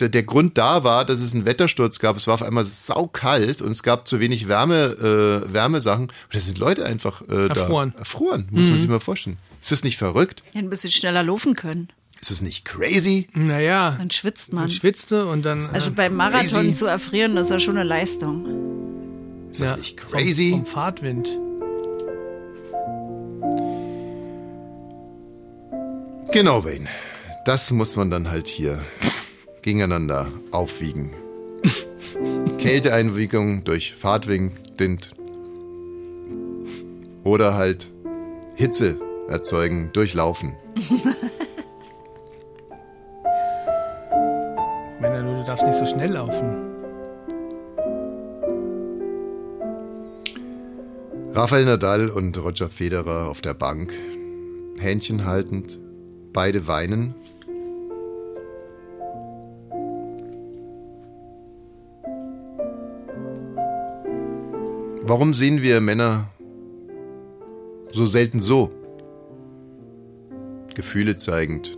der, 0.01 0.09
der 0.09 0.23
Grund 0.23 0.59
da 0.59 0.85
war, 0.85 1.05
dass 1.05 1.21
es 1.21 1.35
einen 1.35 1.45
Wettersturz 1.45 1.99
gab. 1.99 2.17
Es 2.17 2.27
war 2.27 2.35
auf 2.35 2.43
einmal 2.43 2.65
saukalt 2.65 3.63
und 3.63 3.71
es 3.71 3.83
gab 3.83 4.07
zu 4.07 4.21
wenig 4.21 4.49
Wärme, 4.49 5.45
äh, 5.47 5.53
Wärmesachen. 5.53 6.05
Und 6.05 6.13
da 6.33 6.41
sind 6.41 6.59
Leute 6.59 6.85
einfach 6.87 7.23
äh, 7.29 7.49
Erfroren. 7.49 7.93
da 7.93 7.99
erfroren. 8.01 8.49
Muss 8.51 8.69
man 8.69 8.79
sich 8.79 8.89
mal 8.89 9.01
vorstellen. 9.01 9.37
Ist 9.61 9.73
das 9.73 9.85
nicht 9.85 9.97
verrückt? 9.97 10.43
Ja, 10.53 10.61
ein 10.61 10.71
bisschen 10.71 10.91
schneller 10.91 11.23
laufen 11.23 11.55
können. 11.55 11.89
Ist 12.21 12.31
das 12.31 12.41
nicht 12.41 12.65
crazy? 12.65 13.29
Naja, 13.35 13.97
Dann 13.99 14.11
schwitzt 14.11 14.53
man. 14.53 14.63
man 14.65 14.71
schwitzte 14.71 15.27
und 15.27 15.43
dann. 15.45 15.69
Also 15.73 15.91
äh, 15.91 15.93
beim 15.93 16.15
Marathon 16.15 16.63
Crazy. 16.63 16.73
zu 16.75 16.87
erfrieren, 16.87 17.37
das 17.37 17.49
ist 17.49 17.51
ja 17.51 17.61
schon 17.61 17.77
eine 17.77 17.87
Leistung. 17.89 18.47
Ist 19.51 19.61
das 19.61 19.73
ja, 19.73 19.77
nicht 19.77 19.97
crazy? 19.97 20.51
Vom, 20.51 20.65
vom 20.65 20.73
Fahrtwind. 20.73 21.29
Genau, 26.33 26.65
Wayne. 26.65 26.89
Das 27.45 27.71
muss 27.71 27.95
man 27.95 28.11
dann 28.11 28.31
halt 28.31 28.49
hier 28.49 28.83
gegeneinander 29.65 30.27
aufwiegen. 30.51 31.11
Kälteeinwiegung 32.59 33.65
durch 33.65 33.95
Fahrtwind 33.95 35.17
oder 37.25 37.55
halt 37.55 37.91
Hitze 38.57 39.01
erzeugen 39.27 39.89
durch 39.95 40.13
Laufen. 40.13 40.53
Männer, 45.01 45.23
nur 45.23 45.39
du 45.39 45.45
darfst 45.45 45.65
nicht 45.65 45.79
so 45.79 45.87
schnell 45.87 46.13
laufen. 46.13 46.75
Rafael 51.33 51.65
Nadal 51.65 52.11
und 52.11 52.37
Roger 52.37 52.69
Federer 52.69 53.31
auf 53.31 53.41
der 53.41 53.55
Bank, 53.55 53.95
Händchen 54.79 55.25
haltend, 55.25 55.79
beide 56.35 56.69
weinen. 56.69 57.15
Warum 65.07 65.35
sehen 65.35 65.61
wir 65.61 65.83
Männer 65.83 66.31
so 67.93 68.07
selten 68.07 68.41
so? 68.41 68.73
Gefühle 70.75 71.17
zeigend, 71.17 71.77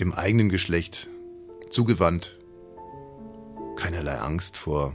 dem 0.00 0.14
eigenen 0.14 0.48
Geschlecht 0.48 1.10
zugewandt, 1.68 2.38
keinerlei 3.76 4.18
Angst 4.18 4.56
vor 4.56 4.94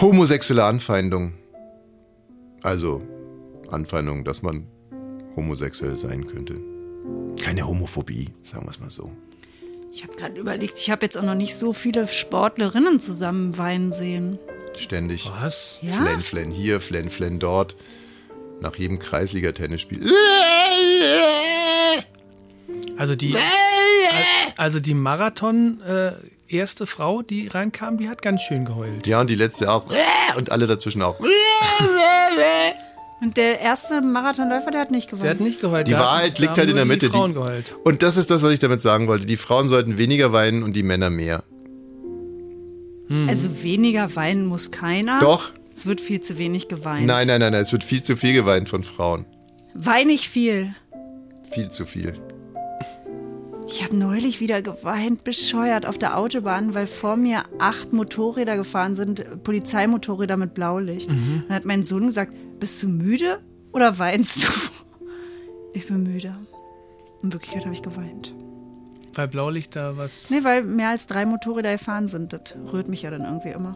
Homosexuelle 0.00 0.64
Anfeindung. 0.64 1.32
Also 2.62 3.02
Anfeindung, 3.72 4.22
dass 4.22 4.42
man 4.42 4.68
homosexuell 5.34 5.96
sein 5.96 6.26
könnte. 6.26 6.60
Keine 7.42 7.66
Homophobie, 7.66 8.30
sagen 8.44 8.66
wir 8.66 8.70
es 8.70 8.78
mal 8.78 8.90
so. 8.90 9.10
Ich 9.94 10.04
habe 10.04 10.14
gerade 10.14 10.40
überlegt, 10.40 10.78
ich 10.78 10.90
habe 10.90 11.04
jetzt 11.04 11.18
auch 11.18 11.22
noch 11.22 11.34
nicht 11.34 11.54
so 11.54 11.74
viele 11.74 12.08
Sportlerinnen 12.08 12.98
zusammen 12.98 13.58
weinen 13.58 13.92
sehen. 13.92 14.38
Ständig. 14.78 15.30
Was? 15.42 15.80
Ja? 15.82 15.92
Flen, 15.92 16.22
flen 16.22 16.50
hier, 16.50 16.80
flen, 16.80 17.10
flen 17.10 17.38
dort. 17.38 17.76
Nach 18.60 18.74
jedem 18.76 18.98
Kreisliga-Tennisspiel. 18.98 20.10
Also 22.96 23.16
die, 23.16 23.36
also 24.56 24.80
die 24.80 24.94
Marathon 24.94 25.82
äh, 25.82 26.12
erste 26.48 26.86
Frau, 26.86 27.20
die 27.20 27.48
reinkam, 27.48 27.98
die 27.98 28.08
hat 28.08 28.22
ganz 28.22 28.40
schön 28.40 28.64
geheult. 28.64 29.06
Ja, 29.06 29.20
und 29.20 29.28
die 29.28 29.34
letzte 29.34 29.70
auch. 29.70 29.84
Und 30.36 30.50
alle 30.50 30.66
dazwischen 30.66 31.02
auch. 31.02 31.20
Und 33.22 33.36
der 33.36 33.60
erste 33.60 34.00
Marathonläufer, 34.00 34.72
der 34.72 34.80
hat 34.80 34.90
nicht 34.90 35.06
gewonnen. 35.06 35.22
Der 35.22 35.30
hat 35.30 35.40
nicht 35.40 35.60
geheult. 35.60 35.86
Die 35.86 35.92
Wahrheit 35.92 36.40
liegt 36.40 36.58
halt 36.58 36.68
in 36.68 36.74
der 36.74 36.84
Mitte. 36.84 37.06
Die 37.06 37.12
Frauen 37.12 37.34
geheult. 37.34 37.76
Und 37.84 38.02
das 38.02 38.16
ist 38.16 38.32
das, 38.32 38.42
was 38.42 38.50
ich 38.50 38.58
damit 38.58 38.80
sagen 38.80 39.06
wollte. 39.06 39.26
Die 39.26 39.36
Frauen 39.36 39.68
sollten 39.68 39.96
weniger 39.96 40.32
weinen 40.32 40.64
und 40.64 40.74
die 40.74 40.82
Männer 40.82 41.08
mehr. 41.08 41.44
Also 43.28 43.62
weniger 43.62 44.16
weinen 44.16 44.46
muss 44.46 44.70
keiner. 44.72 45.20
Doch. 45.20 45.52
Es 45.74 45.86
wird 45.86 46.00
viel 46.00 46.20
zu 46.20 46.36
wenig 46.38 46.68
geweint. 46.68 47.06
Nein, 47.06 47.28
nein, 47.28 47.40
nein, 47.40 47.52
nein. 47.52 47.60
Es 47.60 47.72
wird 47.72 47.84
viel 47.84 48.02
zu 48.02 48.16
viel 48.16 48.32
geweint 48.32 48.68
von 48.68 48.82
Frauen. 48.82 49.24
Wein 49.74 50.08
ich 50.08 50.28
viel. 50.28 50.74
Viel 51.52 51.68
zu 51.68 51.86
viel. 51.86 52.14
Ich 53.68 53.82
habe 53.82 53.96
neulich 53.96 54.40
wieder 54.40 54.60
geweint, 54.60 55.24
bescheuert 55.24 55.86
auf 55.86 55.96
der 55.96 56.18
Autobahn, 56.18 56.74
weil 56.74 56.86
vor 56.86 57.16
mir 57.16 57.44
acht 57.58 57.92
Motorräder 57.92 58.56
gefahren 58.56 58.94
sind, 58.94 59.42
Polizeimotorräder 59.44 60.36
mit 60.36 60.52
Blaulicht. 60.52 61.08
Dann 61.08 61.46
hat 61.48 61.64
mein 61.64 61.82
Sohn 61.82 62.06
gesagt, 62.06 62.34
bist 62.62 62.80
du 62.80 62.86
müde 62.86 63.40
oder 63.72 63.98
weinst 63.98 64.44
du? 64.44 64.46
Ich 65.74 65.86
bin 65.86 66.02
müde. 66.02 66.36
In 67.22 67.32
Wirklichkeit 67.32 67.64
habe 67.64 67.74
ich 67.74 67.80
geweint. 67.82 68.34
Weil 69.14 69.26
Blaulicht 69.26 69.74
da 69.74 69.96
was. 69.96 70.28
Nee, 70.28 70.44
weil 70.44 70.62
mehr 70.62 70.90
als 70.90 71.06
drei 71.06 71.24
Motorräder 71.24 71.72
gefahren 71.72 72.08
sind. 72.08 72.34
Das 72.34 72.54
rührt 72.70 72.88
mich 72.88 73.02
ja 73.02 73.10
dann 73.10 73.22
irgendwie 73.22 73.48
immer. 73.48 73.74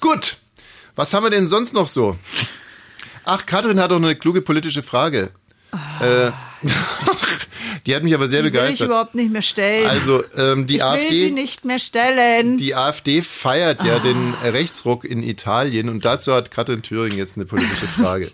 Gut. 0.00 0.36
Was 0.96 1.14
haben 1.14 1.22
wir 1.24 1.30
denn 1.30 1.46
sonst 1.46 1.74
noch 1.74 1.86
so? 1.86 2.16
Ach, 3.26 3.44
Katrin 3.44 3.78
hat 3.80 3.90
doch 3.90 3.96
eine 3.96 4.16
kluge 4.16 4.40
politische 4.40 4.82
Frage. 4.82 5.30
Äh, 6.00 6.30
die 7.86 7.94
hat 7.94 8.02
mich 8.02 8.14
aber 8.14 8.28
sehr 8.28 8.40
Die 8.42 8.44
will 8.44 8.48
ich 8.54 8.60
begeistert. 8.60 8.88
überhaupt 8.88 9.14
nicht 9.14 9.30
mehr 9.32 9.42
stellen. 9.42 9.86
Also 9.88 10.22
ähm, 10.36 10.66
die 10.66 10.76
ich 10.76 10.82
will 10.82 10.88
sie 11.00 11.06
AfD, 11.06 11.30
nicht 11.32 11.64
mehr 11.64 11.78
stellen. 11.78 12.56
die 12.56 12.74
AfD 12.74 13.22
feiert 13.22 13.82
ja 13.84 13.98
den 13.98 14.32
Rechtsruck 14.42 15.04
in 15.04 15.22
Italien 15.22 15.88
und 15.88 16.04
dazu 16.04 16.32
hat 16.34 16.50
Katrin 16.50 16.82
Thüring 16.82 17.16
jetzt 17.16 17.36
eine 17.36 17.44
politische 17.44 17.86
Frage. 17.86 18.30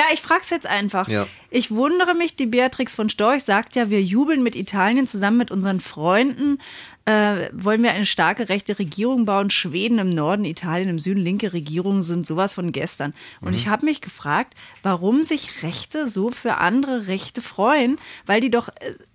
Ja, 0.00 0.06
ich 0.14 0.22
frag's 0.22 0.48
jetzt 0.48 0.66
einfach. 0.66 1.08
Ja. 1.08 1.26
Ich 1.50 1.70
wundere 1.70 2.14
mich, 2.14 2.34
die 2.34 2.46
Beatrix 2.46 2.94
von 2.94 3.10
Storch 3.10 3.44
sagt 3.44 3.76
ja, 3.76 3.90
wir 3.90 4.02
jubeln 4.02 4.42
mit 4.42 4.56
Italien 4.56 5.06
zusammen 5.06 5.36
mit 5.36 5.50
unseren 5.50 5.78
Freunden. 5.78 6.58
Äh, 7.04 7.50
wollen 7.52 7.82
wir 7.82 7.90
eine 7.90 8.06
starke 8.06 8.48
rechte 8.48 8.78
Regierung 8.78 9.26
bauen? 9.26 9.50
Schweden 9.50 9.98
im 9.98 10.08
Norden, 10.08 10.46
Italien 10.46 10.88
im 10.88 10.98
Süden, 10.98 11.20
linke 11.20 11.52
Regierungen 11.52 12.00
sind 12.00 12.26
sowas 12.26 12.54
von 12.54 12.72
gestern. 12.72 13.12
Und 13.42 13.54
ich 13.54 13.68
habe 13.68 13.84
mich 13.84 14.00
gefragt, 14.00 14.54
warum 14.82 15.22
sich 15.22 15.62
Rechte 15.62 16.08
so 16.08 16.30
für 16.30 16.56
andere 16.56 17.06
Rechte 17.06 17.42
freuen, 17.42 17.98
weil 18.24 18.40
die 18.40 18.50
doch 18.50 18.70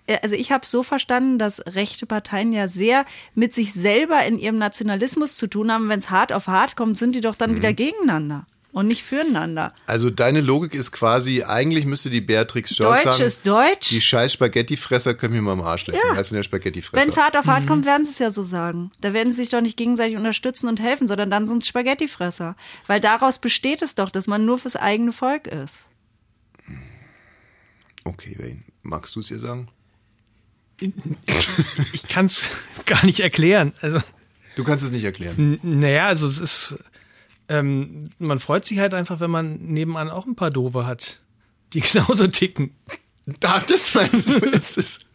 äh, 0.06 0.20
also 0.22 0.36
ich 0.36 0.52
habe 0.52 0.68
so 0.68 0.84
verstanden, 0.84 1.40
dass 1.40 1.66
rechte 1.66 2.06
Parteien 2.06 2.54
ja 2.54 2.68
sehr 2.68 3.06
mit 3.34 3.56
sich 3.56 3.74
selber 3.74 4.24
in 4.24 4.38
ihrem 4.38 4.60
Nationalismus 4.60 5.36
zu 5.36 5.48
tun 5.48 5.72
haben. 5.72 5.90
Wenn 5.90 5.98
es 5.98 6.12
hart 6.12 6.32
auf 6.32 6.46
hart 6.46 6.76
kommt, 6.76 6.96
sind 6.96 7.16
die 7.16 7.22
doch 7.22 7.34
dann 7.34 7.56
wieder 7.56 7.74
gegeneinander 7.74 8.46
und 8.76 8.88
nicht 8.88 9.04
füreinander. 9.04 9.74
Also 9.88 10.10
deine 10.10 10.42
Logik 10.42 10.74
ist 10.74 10.92
quasi, 10.92 11.44
eigentlich 11.44 11.86
müsste 11.86 12.10
die 12.10 12.20
Beatrix 12.20 12.76
Storch 12.76 13.04
Deutsch 13.04 13.16
sagen, 13.18 13.24
ist 13.24 13.48
Deutsch. 13.48 13.88
die 13.90 14.02
scheiß 14.02 14.34
Spaghettifresser 14.34 15.14
können 15.14 15.34
mir 15.34 15.42
mal 15.42 15.54
am 15.54 15.62
Arsch 15.62 15.88
lecken. 15.88 16.02
Ja. 16.10 16.16
Das 16.16 16.28
sind 16.28 16.36
ja 16.36 16.44
Spaghettifresser. 16.44 17.02
Wenn 17.02 17.10
es 17.10 17.16
hart 17.16 17.38
auf 17.38 17.46
hart 17.48 17.68
kommt, 17.68 17.86
werden 17.86 18.04
sie 18.04 18.12
es 18.12 18.20
ja 18.20 18.32
so 18.32 18.44
sagen. 18.44 18.92
Da 19.00 19.14
werden 19.14 19.32
sie 19.32 19.44
sich 19.44 19.50
doch 19.50 19.62
nicht 19.62 19.78
gegenseitig 19.78 20.18
unterstützen 20.18 20.68
und 20.68 20.82
helfen, 20.82 21.08
sondern 21.08 21.30
dann 21.30 21.48
sind 21.48 21.64
es 21.64 21.70
Spaghettifresser. 21.70 22.58
Weil 22.86 23.00
daraus 23.00 23.40
besteht 23.40 23.82
es 23.82 23.96
doch, 23.96 24.10
dass 24.10 24.28
man 24.28 24.44
nur 24.44 24.58
fürs 24.60 24.76
eigene 24.76 25.14
Volk 25.14 25.48
ist. 25.48 25.76
Okay, 28.04 28.36
Wayne, 28.38 28.60
magst 28.84 29.16
du 29.16 29.22
es 29.22 29.32
ihr 29.32 29.40
sagen? 29.40 29.70
Ich 31.94 32.08
kann 32.10 32.26
es 32.26 32.44
gar 32.86 33.06
nicht 33.06 33.22
erklären. 33.22 33.72
Also, 33.80 34.02
Du 34.58 34.66
kannst 34.66 34.84
es 34.84 34.92
nicht 34.92 35.06
erklären. 35.06 35.60
naja, 35.64 36.08
also 36.08 36.28
es 36.28 36.40
ist, 36.40 36.76
ähm, 37.50 38.04
man 38.20 38.40
freut 38.40 38.66
sich 38.66 38.80
halt 38.80 38.94
einfach, 38.94 39.20
wenn 39.20 39.32
man 39.32 39.58
nebenan 39.58 40.10
auch 40.10 40.26
ein 40.26 40.36
paar 40.36 40.50
Doofe 40.50 40.86
hat, 40.86 41.22
die 41.74 41.80
genauso 41.82 42.28
ticken. 42.28 42.76
Ach, 43.42 43.64
das 43.64 43.94
meinst 43.94 44.32
du? 44.32 44.38
Ist, 44.38 45.06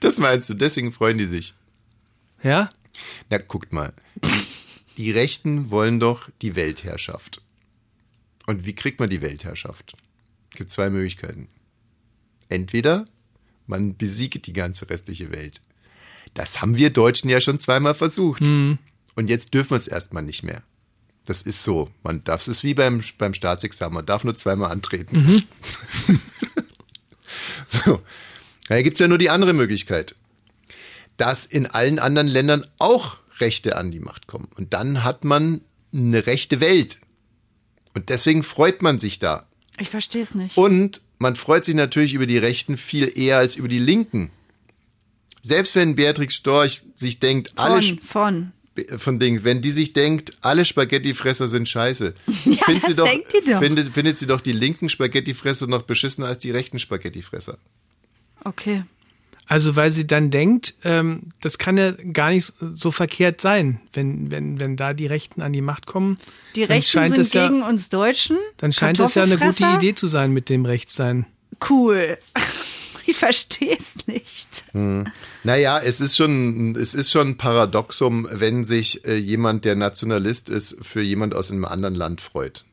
das 0.00 0.18
meinst 0.18 0.48
du, 0.48 0.54
deswegen 0.54 0.92
freuen 0.92 1.18
die 1.18 1.26
sich. 1.26 1.54
Ja? 2.42 2.70
Na, 3.28 3.38
guckt 3.38 3.72
mal. 3.72 3.92
Die 4.96 5.10
Rechten 5.10 5.70
wollen 5.70 6.00
doch 6.00 6.28
die 6.42 6.56
Weltherrschaft. 6.56 7.42
Und 8.46 8.66
wie 8.66 8.74
kriegt 8.74 9.00
man 9.00 9.10
die 9.10 9.22
Weltherrschaft? 9.22 9.94
Es 10.50 10.56
gibt 10.56 10.70
zwei 10.70 10.90
Möglichkeiten. 10.90 11.48
Entweder 12.48 13.06
man 13.66 13.96
besiegt 13.96 14.46
die 14.46 14.52
ganze 14.52 14.90
restliche 14.90 15.30
Welt. 15.30 15.60
Das 16.34 16.60
haben 16.60 16.76
wir 16.76 16.90
Deutschen 16.90 17.30
ja 17.30 17.40
schon 17.40 17.58
zweimal 17.58 17.94
versucht. 17.94 18.42
Und 19.14 19.30
jetzt 19.30 19.54
dürfen 19.54 19.70
wir 19.70 19.76
es 19.76 19.88
erstmal 19.88 20.22
nicht 20.22 20.42
mehr. 20.42 20.62
Das 21.24 21.42
ist 21.42 21.62
so. 21.62 21.90
Man 22.02 22.24
darf 22.24 22.40
es 22.42 22.48
ist 22.48 22.64
wie 22.64 22.74
beim, 22.74 23.00
beim 23.18 23.34
Staatsexamen. 23.34 23.94
Man 23.94 24.06
darf 24.06 24.24
nur 24.24 24.34
zweimal 24.34 24.70
antreten. 24.70 25.44
so. 27.66 28.00
Da 28.68 28.82
gibt 28.82 28.94
es 28.94 29.00
ja 29.00 29.08
nur 29.08 29.18
die 29.18 29.30
andere 29.30 29.52
Möglichkeit 29.52 30.14
dass 31.20 31.44
in 31.44 31.66
allen 31.66 31.98
anderen 31.98 32.28
Ländern 32.28 32.66
auch 32.78 33.18
Rechte 33.40 33.76
an 33.76 33.90
die 33.90 34.00
Macht 34.00 34.26
kommen. 34.26 34.48
Und 34.56 34.72
dann 34.72 35.04
hat 35.04 35.22
man 35.22 35.60
eine 35.92 36.26
rechte 36.26 36.60
Welt. 36.60 36.98
Und 37.94 38.08
deswegen 38.08 38.42
freut 38.42 38.80
man 38.80 38.98
sich 38.98 39.18
da. 39.18 39.46
Ich 39.78 39.90
verstehe 39.90 40.22
es 40.22 40.34
nicht. 40.34 40.56
Und 40.56 41.02
man 41.18 41.36
freut 41.36 41.66
sich 41.66 41.74
natürlich 41.74 42.14
über 42.14 42.26
die 42.26 42.38
Rechten 42.38 42.78
viel 42.78 43.12
eher 43.18 43.36
als 43.36 43.54
über 43.54 43.68
die 43.68 43.78
Linken. 43.78 44.30
Selbst 45.42 45.74
wenn 45.74 45.94
Beatrix 45.94 46.36
Storch 46.36 46.82
sich 46.94 47.20
denkt, 47.20 47.52
alle 47.56 47.82
von, 48.02 48.52
von. 48.96 49.18
Ding, 49.20 49.44
wenn 49.44 49.60
die 49.60 49.70
sich 49.70 49.92
denkt, 49.92 50.32
alle 50.40 50.64
Spaghettifresser 50.64 51.48
sind 51.48 51.68
scheiße, 51.68 52.14
findet, 52.26 52.68
das 52.68 52.86
sie 52.86 52.94
doch, 52.94 53.04
denkt 53.04 53.32
die 53.32 53.50
doch. 53.50 53.58
Findet, 53.58 53.88
findet 53.90 54.18
sie 54.18 54.26
doch 54.26 54.40
die 54.40 54.52
linken 54.52 54.88
Spaghettifresser 54.88 55.66
noch 55.66 55.82
beschissener 55.82 56.28
als 56.28 56.38
die 56.38 56.50
rechten 56.50 56.78
Spaghettifresser. 56.78 57.58
Okay. 58.44 58.84
Also 59.50 59.74
weil 59.74 59.90
sie 59.90 60.06
dann 60.06 60.30
denkt, 60.30 60.74
ähm, 60.84 61.22
das 61.40 61.58
kann 61.58 61.76
ja 61.76 61.90
gar 62.12 62.30
nicht 62.30 62.52
so 62.60 62.92
verkehrt 62.92 63.40
sein, 63.40 63.80
wenn, 63.92 64.30
wenn, 64.30 64.60
wenn 64.60 64.76
da 64.76 64.94
die 64.94 65.06
Rechten 65.06 65.42
an 65.42 65.52
die 65.52 65.60
Macht 65.60 65.86
kommen. 65.86 66.18
Die 66.54 66.62
Rechten 66.62 66.88
scheint 66.88 67.14
sind 67.16 67.34
ja, 67.34 67.48
gegen 67.48 67.62
uns 67.62 67.88
Deutschen. 67.88 68.38
Dann 68.58 68.70
scheint 68.70 69.00
es 69.00 69.16
ja 69.16 69.24
eine 69.24 69.38
gute? 69.38 69.64
Idee 69.64 69.96
zu 69.96 70.06
sein 70.06 70.30
mit 70.30 70.50
dem 70.50 70.64
Rechtsein. 70.64 71.26
Cool. 71.68 72.16
Ich 73.06 73.16
verstehe 73.16 73.76
es 73.76 74.06
nicht. 74.06 74.64
Naja, 75.44 75.78
es 75.78 76.00
ist 76.00 76.16
schon, 76.16 76.76
es 76.76 76.94
ist 76.94 77.10
schon 77.10 77.28
ein 77.28 77.36
Paradoxum, 77.36 78.28
wenn 78.30 78.64
sich 78.64 79.04
äh, 79.04 79.16
jemand, 79.16 79.64
der 79.64 79.76
Nationalist 79.76 80.48
ist, 80.50 80.76
für 80.82 81.02
jemand 81.02 81.34
aus 81.34 81.50
einem 81.50 81.64
anderen 81.64 81.94
Land 81.94 82.20
freut. 82.20 82.64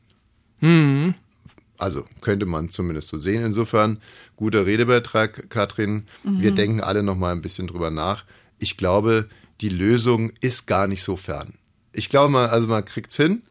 Also 1.78 2.04
könnte 2.20 2.46
man 2.46 2.68
zumindest 2.68 3.08
so 3.08 3.16
sehen. 3.16 3.44
Insofern 3.44 3.98
guter 4.36 4.66
Redebeitrag, 4.66 5.48
Katrin. 5.50 6.04
Wir 6.24 6.50
denken 6.50 6.80
alle 6.80 7.02
noch 7.02 7.16
mal 7.16 7.32
ein 7.32 7.42
bisschen 7.42 7.68
drüber 7.68 7.90
nach. 7.90 8.24
Ich 8.58 8.76
glaube, 8.76 9.28
die 9.60 9.68
Lösung 9.68 10.32
ist 10.40 10.66
gar 10.66 10.88
nicht 10.88 11.02
so 11.02 11.16
fern. 11.16 11.54
Ich 11.92 12.08
glaube 12.08 12.32
mal, 12.32 12.48
also 12.48 12.68
man 12.68 12.84
kriegt's 12.84 13.16
hin. 13.16 13.42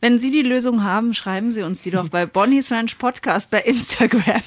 Wenn 0.00 0.18
Sie 0.18 0.30
die 0.30 0.42
Lösung 0.42 0.84
haben, 0.84 1.14
schreiben 1.14 1.50
Sie 1.50 1.62
uns 1.62 1.82
die 1.82 1.90
doch 1.90 2.08
bei 2.08 2.26
Bonnie's 2.26 2.70
Ranch 2.70 2.98
Podcast 2.98 3.50
bei 3.50 3.60
Instagram. 3.60 4.42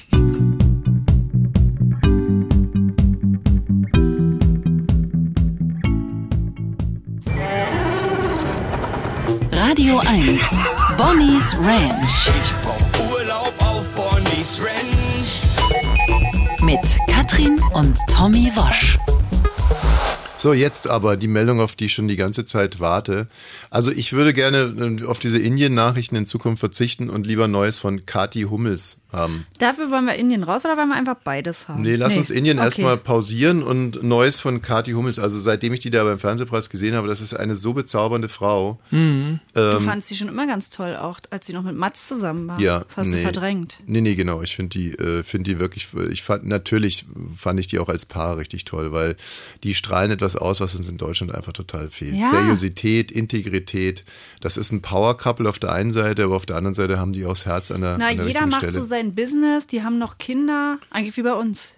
Radio 9.72 10.00
1. 10.00 10.38
Bonnie's 10.98 11.56
Ranch 11.58 12.26
Ich 12.26 12.52
brauch 12.62 13.10
Urlaub 13.10 13.54
auf 13.60 13.88
Bonnie's 13.94 14.60
Ranch. 14.60 15.40
mit 16.62 16.78
Katrin 17.08 17.58
und 17.72 17.96
Tommy 18.06 18.52
Wosch. 18.54 18.98
So, 20.36 20.52
jetzt 20.52 20.90
aber 20.90 21.16
die 21.16 21.26
Meldung, 21.26 21.62
auf 21.62 21.74
die 21.74 21.86
ich 21.86 21.94
schon 21.94 22.06
die 22.06 22.16
ganze 22.16 22.44
Zeit 22.44 22.80
warte. 22.80 23.28
Also 23.70 23.90
ich 23.90 24.12
würde 24.12 24.34
gerne 24.34 24.98
äh, 25.00 25.06
auf 25.06 25.20
diese 25.20 25.38
Indien-Nachrichten 25.38 26.16
in 26.16 26.26
Zukunft 26.26 26.60
verzichten 26.60 27.08
und 27.08 27.26
lieber 27.26 27.48
Neues 27.48 27.78
von 27.78 28.04
Kati 28.04 28.42
Hummels 28.42 29.00
haben. 29.12 29.44
Dafür 29.58 29.90
wollen 29.90 30.04
wir 30.06 30.14
Indien 30.14 30.42
raus 30.42 30.64
oder 30.64 30.76
wollen 30.76 30.88
wir 30.88 30.96
einfach 30.96 31.16
beides 31.22 31.68
haben? 31.68 31.82
Nee, 31.82 31.96
lass 31.96 32.16
uns 32.16 32.30
Indien 32.30 32.58
okay. 32.58 32.66
erstmal 32.66 32.96
pausieren 32.96 33.62
und 33.62 34.02
Neues 34.02 34.40
von 34.40 34.62
Kati 34.62 34.92
Hummels. 34.92 35.18
Also 35.18 35.38
seitdem 35.38 35.72
ich 35.72 35.80
die 35.80 35.90
da 35.90 36.04
beim 36.04 36.18
Fernsehpreis 36.18 36.70
gesehen 36.70 36.94
habe, 36.94 37.08
das 37.08 37.20
ist 37.20 37.34
eine 37.34 37.56
so 37.56 37.72
bezaubernde 37.72 38.28
Frau. 38.28 38.78
Du 38.90 39.80
fandst 39.80 40.08
sie 40.08 40.16
schon 40.16 40.28
immer 40.28 40.46
ganz 40.46 40.70
toll, 40.70 40.96
auch 40.96 41.18
als 41.30 41.46
sie 41.46 41.52
noch 41.52 41.62
mit 41.62 41.76
Mats 41.76 42.08
zusammen 42.08 42.48
war. 42.48 42.60
Ja, 42.60 42.80
Das 42.80 42.96
hast 42.98 43.06
nee. 43.08 43.16
du 43.16 43.22
verdrängt. 43.22 43.80
Nee, 43.86 44.00
nee, 44.00 44.14
genau. 44.14 44.42
Ich 44.42 44.56
finde 44.56 44.70
die, 44.70 44.92
äh, 44.92 45.22
finde 45.22 45.50
die 45.50 45.58
wirklich, 45.58 45.88
ich 46.10 46.22
fand, 46.22 46.46
natürlich 46.46 47.04
fand 47.36 47.58
ich 47.60 47.66
die 47.66 47.78
auch 47.78 47.88
als 47.88 48.06
Paar 48.06 48.36
richtig 48.38 48.64
toll, 48.64 48.92
weil 48.92 49.16
die 49.64 49.74
strahlen 49.74 50.10
etwas 50.10 50.36
aus, 50.36 50.60
was 50.60 50.74
uns 50.74 50.88
in 50.88 50.96
Deutschland 50.96 51.34
einfach 51.34 51.52
total 51.52 51.90
fehlt. 51.90 52.14
Ja. 52.14 52.28
Seriosität, 52.28 53.10
Integrität. 53.10 54.04
Das 54.40 54.56
ist 54.56 54.72
ein 54.72 54.82
Power-Couple 54.82 55.48
auf 55.48 55.58
der 55.58 55.72
einen 55.72 55.92
Seite, 55.92 56.24
aber 56.24 56.36
auf 56.36 56.46
der 56.46 56.56
anderen 56.56 56.74
Seite 56.74 56.98
haben 56.98 57.12
die 57.12 57.24
auch 57.24 57.30
das 57.30 57.46
Herz 57.46 57.70
an 57.70 57.80
der, 57.80 57.96
Na, 57.98 58.08
an 58.08 58.16
der 58.16 58.26
jeder 58.26 58.26
richtigen 58.26 58.48
macht 58.50 58.60
Stelle. 58.60 58.72
so 58.72 58.82
sein 58.82 59.01
Business, 59.14 59.66
die 59.66 59.82
haben 59.82 59.98
noch 59.98 60.18
Kinder, 60.18 60.78
eigentlich 60.90 61.16
wie 61.16 61.22
bei 61.22 61.34
uns. 61.34 61.74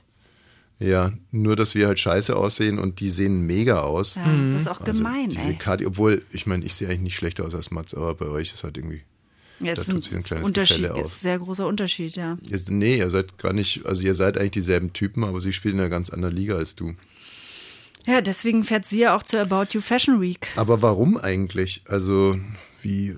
ja, 0.78 1.12
nur, 1.30 1.56
dass 1.56 1.74
wir 1.74 1.86
halt 1.86 1.98
scheiße 1.98 2.36
aussehen 2.36 2.78
und 2.78 3.00
die 3.00 3.10
sehen 3.10 3.46
mega 3.46 3.80
aus. 3.80 4.16
Ja, 4.16 4.24
Das 4.52 4.62
ist 4.62 4.68
auch 4.68 4.84
gemein, 4.84 5.26
Also 5.30 5.38
diese 5.38 5.48
ey. 5.50 5.56
Kati, 5.56 5.86
obwohl, 5.86 6.22
ich 6.32 6.46
meine, 6.46 6.64
ich 6.64 6.74
sehe 6.74 6.88
eigentlich 6.88 7.00
nicht 7.00 7.16
schlechter 7.16 7.44
aus 7.46 7.54
als 7.54 7.70
Mats, 7.70 7.94
aber 7.94 8.14
bei 8.14 8.26
euch 8.26 8.52
ist 8.52 8.64
halt 8.64 8.76
irgendwie. 8.76 9.02
Ja, 9.60 9.68
es 9.72 9.76
da 9.76 9.82
ist 9.82 9.90
tut 9.92 10.04
sich 10.04 10.14
ein 10.14 10.22
kleines 10.24 10.48
Unterschied, 10.48 10.78
Gefälle 10.78 10.94
auf. 10.94 11.00
ist 11.02 11.14
ein 11.14 11.18
sehr 11.20 11.38
großer 11.38 11.66
Unterschied, 11.66 12.16
ja. 12.16 12.36
Ihr, 12.42 12.60
nee, 12.68 12.98
ihr 12.98 13.08
seid 13.08 13.38
gar 13.38 13.52
nicht, 13.52 13.86
also 13.86 14.02
ihr 14.02 14.14
seid 14.14 14.36
eigentlich 14.36 14.50
dieselben 14.50 14.92
Typen, 14.92 15.22
aber 15.24 15.40
sie 15.40 15.52
spielen 15.52 15.74
in 15.74 15.80
einer 15.80 15.90
ganz 15.90 16.10
anderen 16.10 16.34
Liga 16.34 16.56
als 16.56 16.74
du. 16.74 16.94
Ja, 18.04 18.20
deswegen 18.20 18.64
fährt 18.64 18.84
sie 18.84 18.98
ja 18.98 19.16
auch 19.16 19.22
zur 19.22 19.40
About 19.40 19.66
You 19.70 19.80
Fashion 19.80 20.20
Week. 20.20 20.48
Aber 20.56 20.82
warum 20.82 21.16
eigentlich? 21.16 21.82
Also, 21.88 22.36
wie, 22.82 23.14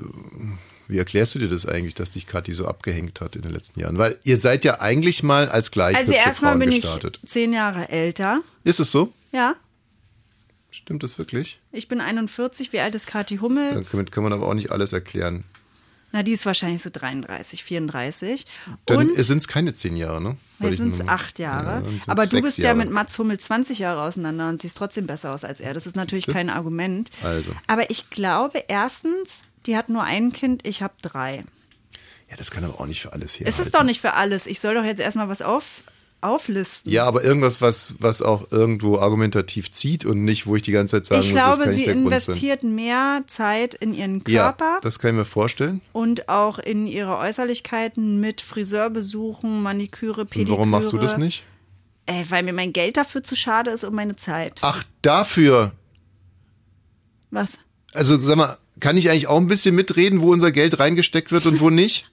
wie 0.88 0.98
erklärst 0.98 1.34
du 1.34 1.38
dir 1.38 1.48
das 1.48 1.66
eigentlich, 1.66 1.94
dass 1.94 2.10
dich 2.10 2.26
Kathi 2.26 2.52
so 2.52 2.66
abgehängt 2.66 3.20
hat 3.20 3.36
in 3.36 3.42
den 3.42 3.52
letzten 3.52 3.80
Jahren? 3.80 3.98
Weil 3.98 4.18
ihr 4.24 4.36
seid 4.38 4.64
ja 4.64 4.80
eigentlich 4.80 5.22
mal 5.22 5.48
als 5.48 5.70
gleich 5.70 5.96
Also 5.96 6.12
erstmal 6.12 6.52
Frauen 6.52 6.58
bin 6.60 6.72
ich 6.72 6.82
gestartet. 6.82 7.18
zehn 7.26 7.52
Jahre 7.52 7.88
älter. 7.88 8.40
Ist 8.64 8.80
es 8.80 8.90
so? 8.90 9.12
Ja, 9.32 9.54
Stimmt 10.70 11.02
das 11.02 11.18
wirklich? 11.18 11.58
ich 11.72 11.88
bin 11.88 12.00
41. 12.00 12.72
Wie 12.72 12.80
alt 12.80 12.94
ist 12.94 13.06
Kathi 13.06 13.36
Ja, 13.36 13.40
Hummels? 13.40 13.90
Damit 13.90 14.12
kann 14.12 14.22
man 14.22 14.32
aber 14.32 14.46
auch 14.46 14.54
nicht 14.54 14.70
alles 14.70 14.92
erklären. 14.92 15.44
Na, 16.12 16.22
die 16.22 16.32
ist 16.32 16.46
wahrscheinlich 16.46 16.82
so 16.82 16.90
33, 16.92 17.64
34. 17.64 18.46
Dann 18.84 19.14
sind 19.16 19.38
es 19.38 19.48
keine 19.48 19.74
zehn 19.74 19.96
Jahre, 19.96 20.22
ne? 20.22 20.36
Weil 20.60 20.72
ich 20.72 20.78
sind 20.78 20.94
es 20.94 21.06
acht 21.08 21.38
Jahre. 21.38 21.66
Ja, 21.66 21.80
dann 21.80 22.00
Aber 22.06 22.26
du 22.26 22.40
bist 22.42 22.58
ja 22.58 22.64
Jahre. 22.66 22.76
mit 22.78 22.90
Mats 22.90 23.18
Hummels 23.18 23.44
20 23.46 23.78
Jahre 23.80 24.02
auseinander 24.02 24.48
und 24.48 24.60
siehst 24.60 24.76
trotzdem 24.76 25.06
besser 25.06 25.32
aus 25.32 25.44
als 25.44 25.60
er. 25.60 25.74
Das 25.74 25.86
ist 25.86 25.96
natürlich 25.96 26.26
Siehste? 26.26 26.32
kein 26.38 26.50
Argument. 26.50 27.10
Also. 27.22 27.50
Aber 27.66 27.90
ich 27.90 28.08
glaube, 28.10 28.62
erstens, 28.68 29.42
die 29.66 29.76
hat 29.76 29.88
nur 29.88 30.02
ein 30.02 30.32
Kind, 30.32 30.66
ich 30.66 30.82
habe 30.82 30.94
drei. 31.02 31.44
Ja, 32.30 32.36
das 32.36 32.50
kann 32.50 32.64
aber 32.64 32.80
auch 32.80 32.86
nicht 32.86 33.00
für 33.02 33.12
alles 33.12 33.38
her. 33.38 33.46
Es 33.46 33.58
ist 33.58 33.74
doch 33.74 33.82
nicht 33.84 34.00
für 34.00 34.14
alles. 34.14 34.46
Ich 34.46 34.60
soll 34.60 34.74
doch 34.74 34.82
jetzt 34.84 34.98
erstmal 35.00 35.28
was 35.28 35.42
auf, 35.42 35.82
auflisten. 36.20 36.90
Ja, 36.90 37.04
aber 37.04 37.22
irgendwas, 37.22 37.60
was, 37.60 37.96
was 38.00 38.20
auch 38.20 38.50
irgendwo 38.50 38.98
argumentativ 38.98 39.70
zieht 39.70 40.04
und 40.04 40.24
nicht, 40.24 40.46
wo 40.46 40.56
ich 40.56 40.62
die 40.62 40.72
ganze 40.72 40.96
Zeit 40.96 41.06
sagen 41.06 41.20
ich 41.22 41.32
muss, 41.32 41.36
das 41.36 41.44
glaube, 41.44 41.62
kann 41.64 41.70
sie 41.70 41.76
nicht 41.76 41.86
der 41.86 41.94
Grund 41.94 42.08
sein. 42.08 42.12
investiert 42.34 42.62
mehr 42.64 43.22
Zeit 43.28 43.74
in 43.74 43.94
ihren 43.94 44.24
Ja, 44.26 44.44
Körper 44.44 44.78
das 44.82 44.98
kann 44.98 45.10
ich 45.10 45.16
mir 45.18 45.24
vorstellen. 45.24 45.80
und 45.92 46.28
auch 46.28 46.58
in 46.58 46.86
ihre 46.88 47.16
Äußerlichkeiten 47.16 48.18
mit 48.18 48.40
Friseurbesuchen, 48.40 49.62
Maniküre, 49.62 50.22
Und 50.22 50.30
Pediküre. 50.30 50.56
warum 50.56 50.70
machst 50.70 50.92
du 50.92 50.98
das 50.98 51.18
nicht? 51.18 51.44
Äh, 52.06 52.24
weil 52.28 52.42
mir 52.42 52.52
mein 52.52 52.72
Geld 52.72 52.96
dafür 52.96 53.22
zu 53.22 53.36
schade 53.36 53.70
ist 53.70 53.84
und 53.84 53.94
meine 53.94 54.16
Zeit. 54.16 54.58
Ach, 54.62 54.82
dafür. 55.02 55.72
Was? 57.30 57.58
Also 57.92 58.16
sag 58.22 58.36
mal, 58.36 58.58
kann 58.80 58.96
ich 58.96 59.10
eigentlich 59.10 59.26
auch 59.26 59.38
ein 59.38 59.46
bisschen 59.46 59.74
mitreden, 59.74 60.20
wo 60.22 60.32
unser 60.32 60.52
Geld 60.52 60.78
reingesteckt 60.78 61.32
wird 61.32 61.46
und 61.46 61.60
wo 61.60 61.70
nicht? 61.70 62.10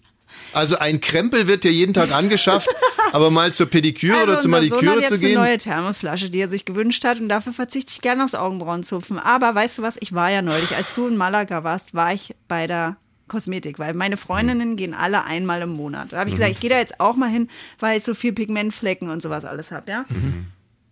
Also 0.53 0.78
ein 0.78 1.01
Krempel 1.01 1.47
wird 1.47 1.66
ja 1.66 1.72
jeden 1.72 1.93
Tag 1.93 2.11
angeschafft, 2.11 2.70
aber 3.11 3.32
mal 3.32 3.53
zur 3.53 3.68
Pediküre 3.68 4.24
oder 4.24 4.39
zur 4.39 4.53
Also 4.53 4.76
unser 4.76 4.80
Sohn 4.80 4.89
hat 4.89 4.99
jetzt 4.99 5.07
zu 5.09 5.14
eine 5.16 5.24
gehen. 5.24 5.36
neue 5.36 5.57
Thermosflasche, 5.57 6.30
die 6.30 6.39
er 6.39 6.47
sich 6.47 6.66
gewünscht 6.66 7.03
hat 7.05 7.20
und 7.20 7.30
dafür 7.30 7.53
verzichte 7.53 7.91
ich 7.93 8.01
gerne 8.01 8.24
aufs 8.24 8.36
Augenbrauenzupfen. 8.36 9.20
Aber 9.20 9.53
weißt 9.55 9.80
du 9.80 9.82
was, 9.82 9.97
ich 9.99 10.14
war 10.14 10.30
ja 10.30 10.41
neulich, 10.41 10.76
als 10.76 10.93
du 10.95 11.07
in 11.07 11.18
Malaga 11.18 11.64
warst, 11.64 11.93
war 11.93 12.14
ich 12.14 12.36
bei 12.47 12.68
der 12.68 12.97
Kosmetik, 13.28 13.80
weil 13.80 13.93
meine 13.93 14.18
Freundinnen 14.18 14.76
gehen 14.76 14.93
alle 14.93 15.24
einmal 15.24 15.61
im 15.61 15.70
Monat. 15.72 16.14
Da 16.14 16.20
habe 16.20 16.30
ich 16.30 16.36
gesagt, 16.36 16.51
ich 16.51 16.59
gehe 16.59 16.70
da 16.70 16.78
jetzt 16.78 16.99
auch 16.99 17.16
mal 17.16 17.29
hin, 17.29 17.50
weil 17.79 17.97
ich 17.97 18.04
so 18.04 18.13
viel 18.13 18.33
Pigmentflecken 18.33 19.09
und 19.09 19.21
sowas 19.21 19.46
alles 19.46 19.71
habe, 19.71 19.89
ja? 19.89 20.05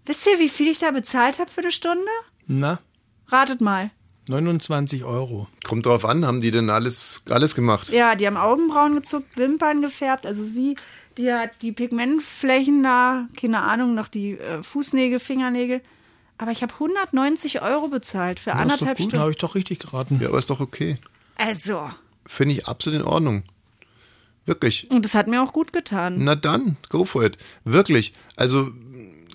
Wisst 0.06 0.26
ihr, 0.28 0.40
wie 0.40 0.50
viel 0.50 0.68
ich 0.68 0.80
da 0.80 0.92
bezahlt 0.92 1.40
habe 1.40 1.52
für 1.52 1.62
eine 1.62 1.72
Stunde? 1.72 2.10
Na? 2.48 2.80
Ratet 3.28 3.62
mal. 3.62 3.92
29 4.28 5.04
Euro. 5.04 5.48
Kommt 5.64 5.86
drauf 5.86 6.06
an, 6.06 6.26
haben 6.26 6.42
die 6.42 6.52
denn 6.52 6.70
alles, 6.70 7.24
alles 7.30 7.56
gemacht? 7.56 7.90
Ja, 7.90 8.16
die 8.16 8.28
haben 8.28 8.38
Augenbrauen 8.38 8.96
gezuckt, 8.96 9.38
Wimpern 9.38 9.82
gefärbt. 9.82 10.26
Also 10.26 10.44
sie, 10.44 10.76
die 11.18 11.32
hat 11.32 11.52
die 11.62 11.72
Pigmentflächen 11.72 12.84
da, 12.84 13.28
keine 13.40 13.64
Ahnung, 13.64 13.96
noch 13.96 14.08
die 14.08 14.34
äh, 14.38 14.62
Fußnägel, 14.64 15.20
Fingernägel. 15.20 15.82
Aber 16.38 16.52
ich 16.52 16.64
habe 16.64 16.74
190 16.74 17.62
Euro 17.62 17.88
bezahlt 17.88 18.40
für 18.40 18.52
Ja, 18.52 18.56
anderthalb 18.58 18.98
gut, 18.98 19.08
Stunden. 19.08 19.20
habe 19.20 19.32
ich 19.32 19.38
doch 19.38 19.56
richtig 19.56 19.80
geraten. 19.80 20.20
Ja, 20.22 20.30
aber 20.30 20.40
ist 20.40 20.50
doch 20.50 20.60
okay. 20.60 20.98
Also, 21.36 21.90
Finde 22.26 22.54
ich 22.56 22.68
absolut 22.68 23.02
in 23.02 23.06
Ordnung. 23.06 23.44
Wirklich. 24.46 24.90
und 24.90 25.06
das 25.06 25.14
hat 25.14 25.28
mir 25.28 25.42
auch 25.44 25.54
gut 25.54 25.72
getan. 25.72 26.16
Na 26.20 26.34
dann, 26.36 26.78
go 26.90 27.06
for 27.06 27.24
it. 27.24 27.38
Wirklich. 27.64 28.14
Also 28.36 28.72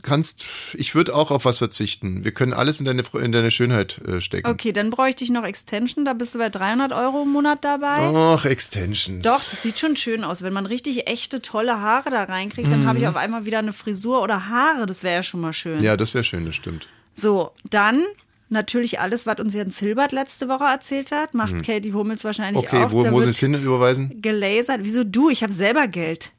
kannst, 0.03 0.45
ich 0.75 0.95
würde 0.95 1.15
auch 1.15 1.31
auf 1.31 1.45
was 1.45 1.59
verzichten. 1.59 2.25
Wir 2.25 2.33
können 2.33 2.53
alles 2.53 2.79
in 2.81 2.87
deine, 2.87 3.03
in 3.21 3.33
deine 3.33 3.51
Schönheit 3.51 3.99
äh, 4.07 4.21
stecken. 4.21 4.49
Okay, 4.51 4.73
dann 4.73 4.91
bräuchte 4.91 5.25
ich 5.25 5.31
noch 5.31 5.45
Extension, 5.45 6.05
da 6.05 6.13
bist 6.13 6.35
du 6.35 6.39
bei 6.39 6.49
300 6.49 6.93
Euro 6.93 7.23
im 7.23 7.31
Monat 7.31 7.65
dabei. 7.65 8.09
Och, 8.09 8.45
Extensions. 8.45 9.25
Doch, 9.25 9.33
das 9.35 9.63
sieht 9.63 9.79
schon 9.79 9.97
schön 9.97 10.25
aus. 10.25 10.43
Wenn 10.43 10.53
man 10.53 10.67
richtig 10.67 11.07
echte, 11.09 11.43
tolle 11.43 11.81
Haare 11.81 12.11
da 12.11 12.25
reinkriegt, 12.25 12.71
dann 12.71 12.83
Mhm. 12.83 12.87
habe 12.89 12.99
ich 12.99 13.09
auf 13.09 13.17
einmal 13.17 13.45
wieder 13.47 13.59
eine 13.59 13.73
Frisur 13.73 14.23
oder 14.23 14.49
Haare. 14.49 14.87
Das 14.87 15.03
wäre 15.03 15.17
ja 15.17 15.23
schon 15.23 15.41
mal 15.41 15.53
schön. 15.53 15.81
Ja, 15.83 15.97
das 15.97 16.15
wäre 16.15 16.25
schön, 16.25 16.47
das 16.47 16.55
stimmt. 16.55 16.89
So, 17.15 17.51
dann 17.71 18.03
natürlich 18.49 19.01
alles, 19.01 19.27
was 19.27 19.41
uns 19.41 19.55
Jens 19.55 19.79
Hilbert 19.79 20.13
letzte 20.13 20.49
Woche 20.49 20.65
erzählt 20.65 21.11
hat, 21.11 21.35
macht 21.35 21.51
Hm. 21.53 21.63
Katie 21.63 21.93
Hummels 21.93 22.23
wahrscheinlich 22.25 22.63
Okay, 22.65 22.85
auch. 22.85 22.93
wo 22.93 23.03
Da 23.03 23.11
muss 23.11 23.25
ich 23.25 23.31
es 23.31 23.39
hin 23.41 23.55
überweisen? 23.55 24.21
Gelasert. 24.23 24.81
Wieso 24.85 25.03
du? 25.03 25.31
Ich 25.31 25.43
habe 25.43 25.53
selber 25.53 25.89
Geld. 25.89 26.31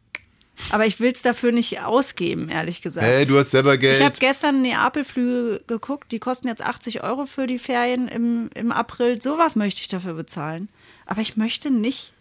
Aber 0.71 0.85
ich 0.85 0.99
will 0.99 1.11
es 1.11 1.21
dafür 1.21 1.51
nicht 1.51 1.81
ausgeben, 1.84 2.49
ehrlich 2.49 2.81
gesagt. 2.81 3.05
Hey, 3.05 3.25
du 3.25 3.38
hast 3.38 3.51
selber 3.51 3.77
Geld. 3.77 3.97
Ich 3.99 4.03
habe 4.05 4.15
gestern 4.19 4.61
Neapelflüge 4.61 5.61
geguckt, 5.67 6.11
die 6.11 6.19
kosten 6.19 6.47
jetzt 6.47 6.61
80 6.63 7.03
Euro 7.03 7.25
für 7.25 7.45
die 7.47 7.59
Ferien 7.59 8.07
im, 8.07 8.49
im 8.55 8.71
April. 8.71 9.21
Sowas 9.21 9.55
möchte 9.55 9.81
ich 9.81 9.88
dafür 9.88 10.13
bezahlen. 10.15 10.69
Aber 11.05 11.21
ich 11.21 11.38
möchte 11.38 11.69
nicht 11.71 12.13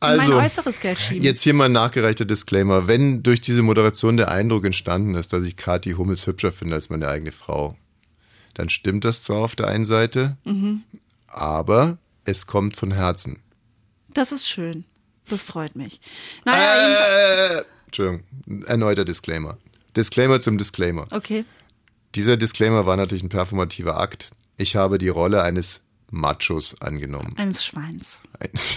Also, 0.00 0.32
mein 0.34 0.44
äußeres 0.46 0.80
Geld 0.80 0.98
schieben. 1.00 1.22
Jetzt 1.24 1.42
hier 1.42 1.54
mal 1.54 1.64
ein 1.66 1.72
nachgereichter 1.72 2.24
Disclaimer. 2.24 2.86
Wenn 2.88 3.22
durch 3.22 3.40
diese 3.40 3.62
Moderation 3.62 4.16
der 4.16 4.30
Eindruck 4.30 4.64
entstanden 4.64 5.14
ist, 5.16 5.32
dass 5.32 5.44
ich 5.44 5.56
Kathi 5.56 5.92
Hummels 5.92 6.26
hübscher 6.26 6.52
finde 6.52 6.76
als 6.76 6.88
meine 6.88 7.08
eigene 7.08 7.32
Frau, 7.32 7.76
dann 8.54 8.68
stimmt 8.68 9.04
das 9.04 9.22
zwar 9.22 9.38
auf 9.38 9.56
der 9.56 9.66
einen 9.68 9.84
Seite, 9.86 10.36
Mhm. 10.44 10.82
aber 11.26 11.98
es 12.24 12.46
kommt 12.46 12.76
von 12.76 12.92
Herzen. 12.92 13.40
Das 14.14 14.30
ist 14.30 14.48
schön. 14.48 14.84
Das 15.28 15.42
freut 15.42 15.76
mich. 15.76 16.00
Naja, 16.44 17.58
Äh, 17.58 17.62
Entschuldigung, 17.92 18.22
erneuter 18.66 19.04
Disclaimer. 19.04 19.58
Disclaimer 19.94 20.40
zum 20.40 20.56
Disclaimer. 20.56 21.04
okay. 21.10 21.44
Dieser 22.14 22.36
Disclaimer 22.36 22.84
war 22.84 22.96
natürlich 22.96 23.22
ein 23.22 23.30
performativer 23.30 23.98
Akt. 23.98 24.30
Ich 24.58 24.76
habe 24.76 24.98
die 24.98 25.08
Rolle 25.08 25.42
eines 25.42 25.80
Machos 26.10 26.76
angenommen. 26.80 27.34
Eines 27.38 27.64
Schweins. 27.64 28.20
Eines, 28.38 28.76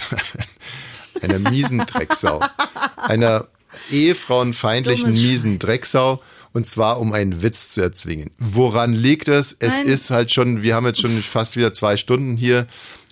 einer 1.20 1.50
miesen 1.50 1.80
Drecksau. 1.80 2.40
Einer 2.96 3.46
ehefrauenfeindlichen 3.90 5.10
Dummes 5.10 5.22
miesen 5.22 5.58
Drecksau. 5.58 6.22
Und 6.54 6.66
zwar, 6.66 6.98
um 6.98 7.12
einen 7.12 7.42
Witz 7.42 7.70
zu 7.70 7.82
erzwingen. 7.82 8.30
Woran 8.38 8.94
liegt 8.94 9.28
es? 9.28 9.54
Es 9.58 9.76
Nein. 9.76 9.86
ist 9.88 10.10
halt 10.10 10.32
schon, 10.32 10.62
wir 10.62 10.74
haben 10.74 10.86
jetzt 10.86 11.02
schon 11.02 11.22
fast 11.22 11.58
wieder 11.58 11.74
zwei 11.74 11.98
Stunden 11.98 12.38
hier 12.38 12.66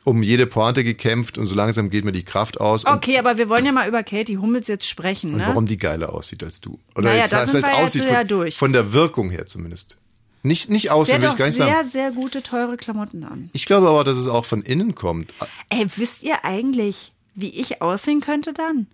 um 0.05 0.23
jede 0.23 0.47
Pointe 0.47 0.85
gekämpft 0.85 1.39
und 1.39 1.47
so 1.47 1.55
langsam 1.55 1.91
geht 1.91 2.05
mir 2.05 2.13
die 2.13 2.25
Kraft 2.25 2.61
aus. 2.61 2.87
Okay, 2.87 3.19
aber 3.19 3.39
wir 3.39 3.49
wollen 3.49 3.65
ja 3.65 3.73
mal 3.73 3.89
über 3.89 4.03
Katie 4.03 4.39
Hummels 4.39 4.69
jetzt 4.69 4.87
sprechen, 4.87 5.31
und 5.31 5.39
ne? 5.39 5.45
warum 5.49 5.67
die 5.67 5.79
geiler 5.79 6.13
aussieht 6.13 6.45
als 6.45 6.61
du. 6.61 6.79
Oder 6.95 7.09
Naja, 7.09 7.21
jetzt, 7.21 7.33
was 7.33 7.55
halt 7.55 7.67
aussieht 7.73 8.05
ja 8.05 8.19
von, 8.19 8.29
durch. 8.29 8.59
von 8.59 8.73
der 8.73 8.93
Wirkung 8.93 9.31
her 9.31 9.47
zumindest. 9.47 9.97
Nicht, 10.43 10.69
nicht 10.69 10.91
hat 10.91 11.09
will 11.09 11.25
ich 11.31 11.37
gar 11.37 11.47
nicht 11.47 11.55
sehr, 11.55 11.67
sagen. 11.67 11.89
sehr 11.89 12.11
gute, 12.11 12.43
teure 12.43 12.77
Klamotten 12.77 13.25
an. 13.25 13.49
Ich 13.55 13.65
glaube 13.65 13.89
aber, 13.89 14.05
dass 14.05 14.19
es 14.19 14.29
auch 14.29 14.45
von 14.45 14.61
innen 14.61 14.95
kommt. 14.95 15.33
Ey, 15.71 15.87
wisst 15.97 16.23
ihr 16.23 16.45
eigentlich, 16.45 17.13
wie 17.35 17.49
ich 17.49 17.81
aussehen 17.81 18.21
könnte 18.21 18.53
dann? 18.53 18.87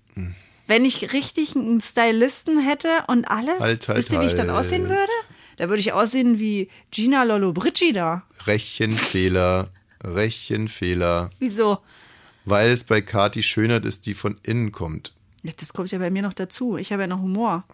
Wenn 0.68 0.84
ich 0.84 1.12
richtig 1.12 1.56
einen 1.56 1.80
Stylisten 1.80 2.60
hätte 2.60 2.88
und 3.08 3.24
alles? 3.28 3.58
Halt, 3.58 3.88
halt, 3.88 3.98
wisst 3.98 4.12
ihr, 4.12 4.20
wie 4.20 4.26
ich 4.26 4.36
dann 4.36 4.48
halt. 4.48 4.60
aussehen 4.60 4.88
würde? 4.88 5.10
Da 5.56 5.68
würde 5.68 5.80
ich 5.80 5.92
aussehen 5.92 6.38
wie 6.38 6.68
Gina 6.92 7.24
Lollobrigida. 7.24 8.22
Rechenfehler, 8.46 9.68
Rechenfehler. 10.04 11.30
Wieso? 11.38 11.78
Weil 12.44 12.70
es 12.70 12.84
bei 12.84 13.00
Kati 13.00 13.42
Schönheit 13.42 13.84
ist, 13.84 14.06
die 14.06 14.14
von 14.14 14.36
innen 14.42 14.72
kommt. 14.72 15.12
Das 15.42 15.72
kommt 15.72 15.90
ja 15.90 15.98
bei 15.98 16.10
mir 16.10 16.22
noch 16.22 16.34
dazu. 16.34 16.76
Ich 16.76 16.92
habe 16.92 17.02
ja 17.02 17.06
noch 17.06 17.20
Humor. 17.20 17.64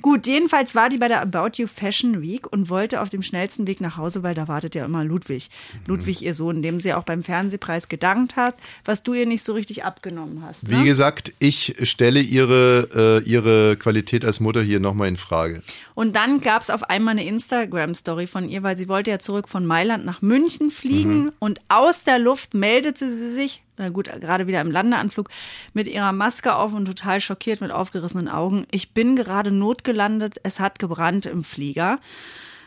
Gut, 0.00 0.26
jedenfalls 0.26 0.74
war 0.74 0.88
die 0.88 0.98
bei 0.98 1.08
der 1.08 1.20
About 1.20 1.50
You 1.56 1.66
Fashion 1.66 2.22
Week 2.22 2.50
und 2.50 2.70
wollte 2.70 3.00
auf 3.02 3.08
dem 3.10 3.22
schnellsten 3.22 3.66
Weg 3.66 3.80
nach 3.80 3.96
Hause, 3.96 4.22
weil 4.22 4.34
da 4.34 4.48
wartet 4.48 4.74
ja 4.74 4.84
immer 4.84 5.04
Ludwig. 5.04 5.50
Ludwig, 5.86 6.22
ihr 6.22 6.34
Sohn, 6.34 6.62
dem 6.62 6.78
sie 6.78 6.94
auch 6.94 7.04
beim 7.04 7.22
Fernsehpreis 7.22 7.88
gedankt 7.88 8.36
hat, 8.36 8.54
was 8.84 9.02
du 9.02 9.14
ihr 9.14 9.26
nicht 9.26 9.42
so 9.42 9.52
richtig 9.52 9.84
abgenommen 9.84 10.42
hast. 10.46 10.70
Wie 10.70 10.76
Ne? 10.76 10.84
gesagt, 10.84 11.32
ich 11.38 11.76
stelle 11.82 12.20
ihre, 12.20 13.22
äh, 13.24 13.28
ihre 13.28 13.76
Qualität 13.76 14.24
als 14.24 14.40
Mutter 14.40 14.62
hier 14.62 14.80
nochmal 14.80 15.08
in 15.08 15.16
Frage. 15.16 15.62
Und 15.94 16.16
dann 16.16 16.40
gab 16.40 16.62
es 16.62 16.70
auf 16.70 16.84
einmal 16.84 17.12
eine 17.12 17.24
Instagram-Story 17.26 18.26
von 18.26 18.48
ihr, 18.48 18.62
weil 18.62 18.76
sie 18.76 18.88
wollte 18.88 19.10
ja 19.10 19.18
zurück 19.18 19.48
von 19.48 19.66
Mailand 19.66 20.04
nach 20.04 20.22
München 20.22 20.70
fliegen 20.70 21.24
Mhm. 21.24 21.32
und 21.38 21.58
aus 21.68 22.04
der 22.04 22.18
Luft 22.18 22.54
meldete 22.54 23.12
sie 23.12 23.30
sich, 23.32 23.62
na 23.82 23.90
gut, 23.90 24.08
gerade 24.20 24.46
wieder 24.46 24.60
im 24.60 24.70
Landeanflug, 24.70 25.28
mit 25.72 25.88
ihrer 25.88 26.12
Maske 26.12 26.54
auf 26.54 26.72
und 26.72 26.84
total 26.84 27.20
schockiert 27.20 27.60
mit 27.60 27.72
aufgerissenen 27.72 28.28
Augen. 28.28 28.66
Ich 28.70 28.94
bin 28.94 29.16
gerade 29.16 29.50
notgelandet, 29.50 30.36
es 30.44 30.60
hat 30.60 30.78
gebrannt 30.78 31.26
im 31.26 31.44
Flieger. 31.44 31.98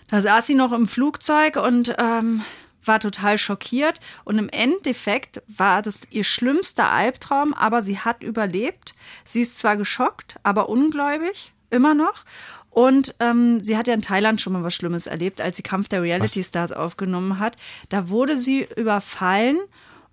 Da 0.08 0.22
saß 0.22 0.46
sie 0.46 0.56
noch 0.56 0.72
im 0.72 0.86
Flugzeug 0.86 1.56
und 1.56 1.96
ähm, 1.98 2.42
war 2.84 3.00
total 3.00 3.38
schockiert. 3.38 4.00
Und 4.24 4.38
im 4.38 4.50
Endeffekt 4.50 5.42
war 5.48 5.82
das 5.82 6.02
ihr 6.12 6.24
schlimmster 6.24 6.92
Albtraum, 6.92 7.54
aber 7.54 7.82
sie 7.82 8.00
hat 8.00 8.22
überlebt. 8.22 8.94
Sie 9.24 9.42
ist 9.42 9.58
zwar 9.58 9.78
geschockt, 9.78 10.36
aber 10.44 10.70
ungläubig, 10.70 11.54
immer 11.70 11.96
noch. 11.96 12.26
Und 12.70 13.16
ähm, 13.22 13.64
sie 13.64 13.78
hat 13.78 13.88
ja 13.88 13.94
in 13.94 14.02
Thailand 14.02 14.42
schon 14.42 14.52
mal 14.52 14.64
was 14.64 14.76
Schlimmes 14.76 15.08
erlebt, 15.08 15.40
als 15.40 15.56
sie 15.56 15.64
Kampf 15.64 15.88
der 15.88 16.02
Reality 16.02 16.44
Stars 16.44 16.74
aufgenommen 16.74 17.40
hat. 17.40 17.56
Da 17.88 18.10
wurde 18.10 18.38
sie 18.38 18.68
überfallen 18.76 19.58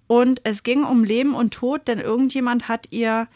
und 0.06 0.40
es 0.44 0.62
ging 0.62 0.84
um 0.84 1.04
Leben 1.04 1.34
und 1.34 1.54
Tod, 1.54 1.88
denn 1.88 1.98
irgendjemand 1.98 2.68
hat 2.68 2.88
ihr 2.90 3.28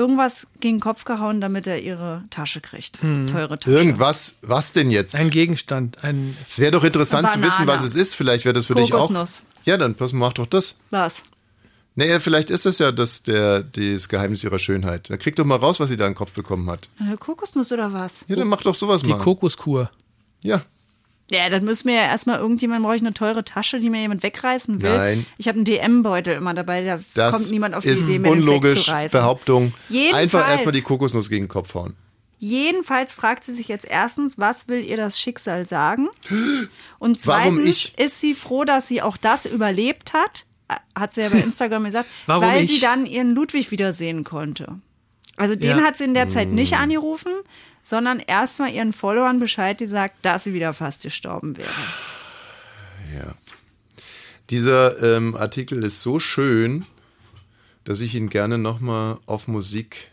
irgendwas 0.00 0.46
gegen 0.60 0.76
den 0.76 0.80
Kopf 0.80 1.04
gehauen, 1.04 1.40
damit 1.40 1.66
er 1.66 1.82
ihre 1.82 2.24
Tasche 2.30 2.60
kriegt. 2.60 3.02
Hm. 3.02 3.26
Teure 3.26 3.58
Tasche. 3.58 3.76
Irgendwas, 3.76 4.36
was 4.40 4.72
denn 4.72 4.90
jetzt? 4.90 5.14
Ein 5.14 5.30
Gegenstand, 5.30 6.02
ein 6.02 6.36
Es 6.48 6.58
wäre 6.58 6.70
doch 6.70 6.84
interessant 6.84 7.30
zu 7.30 7.42
wissen, 7.42 7.66
was 7.66 7.84
es 7.84 7.94
ist. 7.94 8.14
Vielleicht 8.14 8.44
wäre 8.44 8.54
das 8.54 8.66
für 8.66 8.74
dich 8.74 8.92
auch. 8.94 9.08
Kokosnuss. 9.08 9.42
Ja, 9.64 9.76
dann 9.76 9.94
pass, 9.94 10.12
mach 10.12 10.32
doch 10.32 10.46
das. 10.46 10.74
Was? 10.90 11.22
Nee, 11.96 12.18
vielleicht 12.20 12.48
ist 12.48 12.64
das 12.64 12.78
ja 12.78 12.92
das, 12.92 13.24
der, 13.24 13.62
das 13.62 14.08
Geheimnis 14.08 14.42
ihrer 14.42 14.58
Schönheit. 14.58 15.10
Dann 15.10 15.18
krieg 15.18 15.36
doch 15.36 15.44
mal 15.44 15.56
raus, 15.56 15.80
was 15.80 15.90
sie 15.90 15.98
da 15.98 16.06
in 16.06 16.12
den 16.12 16.16
Kopf 16.16 16.32
bekommen 16.32 16.70
hat. 16.70 16.88
Eine 16.98 17.18
Kokosnuss 17.18 17.70
oder 17.72 17.92
was? 17.92 18.24
Ja, 18.26 18.36
dann 18.36 18.48
mach 18.48 18.62
doch 18.62 18.74
sowas 18.74 19.02
die 19.02 19.08
mal. 19.08 19.18
Kokoskur. 19.18 19.90
Ja, 20.40 20.62
Ja, 21.30 21.48
dann 21.48 21.64
müssen 21.64 21.88
wir 21.88 21.94
ja 21.94 22.02
erstmal 22.06 22.38
irgendjemand, 22.38 22.82
brauche 22.82 22.96
ich 22.96 23.02
eine 23.02 23.14
teure 23.14 23.44
Tasche, 23.44 23.78
die 23.80 23.88
mir 23.88 24.00
jemand 24.00 24.22
wegreißen 24.22 24.82
will. 24.82 24.96
Nein. 24.96 25.26
Ich 25.38 25.46
habe 25.48 25.56
einen 25.56 25.64
DM-Beutel 25.64 26.34
immer 26.34 26.54
dabei, 26.54 26.82
da 26.84 26.98
das 27.14 27.34
kommt 27.36 27.50
niemand 27.52 27.74
auf 27.76 27.84
die 27.84 27.90
ist 27.90 28.08
Idee, 28.08 28.18
mir 28.18 28.30
den 28.30 28.40
unlogisch. 28.40 28.78
wegzureißen. 28.78 29.18
Behauptung. 29.18 29.72
Jedenfalls. 29.88 30.22
Einfach 30.34 30.50
erstmal 30.50 30.72
die 30.72 30.82
Kokosnuss 30.82 31.28
gegen 31.30 31.44
den 31.44 31.48
Kopf 31.48 31.74
hauen. 31.74 31.94
Jedenfalls 32.42 33.12
fragt 33.12 33.44
sie 33.44 33.52
sich 33.52 33.68
jetzt 33.68 33.86
erstens, 33.88 34.38
was 34.38 34.66
will 34.66 34.82
ihr 34.82 34.96
das 34.96 35.20
Schicksal 35.20 35.66
sagen? 35.66 36.08
Und 36.98 37.24
Warum 37.26 37.58
zweitens 37.58 37.68
ich? 37.68 37.98
ist 37.98 38.18
sie 38.20 38.34
froh, 38.34 38.64
dass 38.64 38.88
sie 38.88 39.02
auch 39.02 39.16
das 39.18 39.44
überlebt 39.46 40.14
hat, 40.14 40.46
hat 40.98 41.12
sie 41.12 41.20
ja 41.20 41.28
bei 41.28 41.38
Instagram 41.42 41.84
gesagt, 41.84 42.08
Warum 42.26 42.42
weil 42.48 42.64
ich? 42.64 42.70
sie 42.70 42.80
dann 42.80 43.04
ihren 43.06 43.34
Ludwig 43.34 43.70
wiedersehen 43.70 44.24
konnte. 44.24 44.80
Also 45.40 45.54
den 45.56 45.78
Ja. 45.78 45.84
hat 45.84 45.96
sie 45.96 46.04
in 46.04 46.12
der 46.12 46.28
Zeit 46.28 46.48
nicht 46.48 46.74
angerufen, 46.74 47.32
sondern 47.82 48.20
erstmal 48.20 48.70
ihren 48.72 48.92
Followern 48.92 49.40
Bescheid 49.40 49.78
gesagt, 49.78 50.16
dass 50.20 50.44
sie 50.44 50.52
wieder 50.52 50.74
fast 50.74 51.02
gestorben 51.02 51.56
wäre. 51.56 51.70
Ja. 53.16 53.34
Dieser 54.50 55.02
ähm, 55.02 55.34
Artikel 55.34 55.82
ist 55.82 56.02
so 56.02 56.20
schön, 56.20 56.84
dass 57.84 58.02
ich 58.02 58.14
ihn 58.14 58.28
gerne 58.28 58.58
nochmal 58.58 59.16
auf 59.24 59.48
Musik 59.48 60.10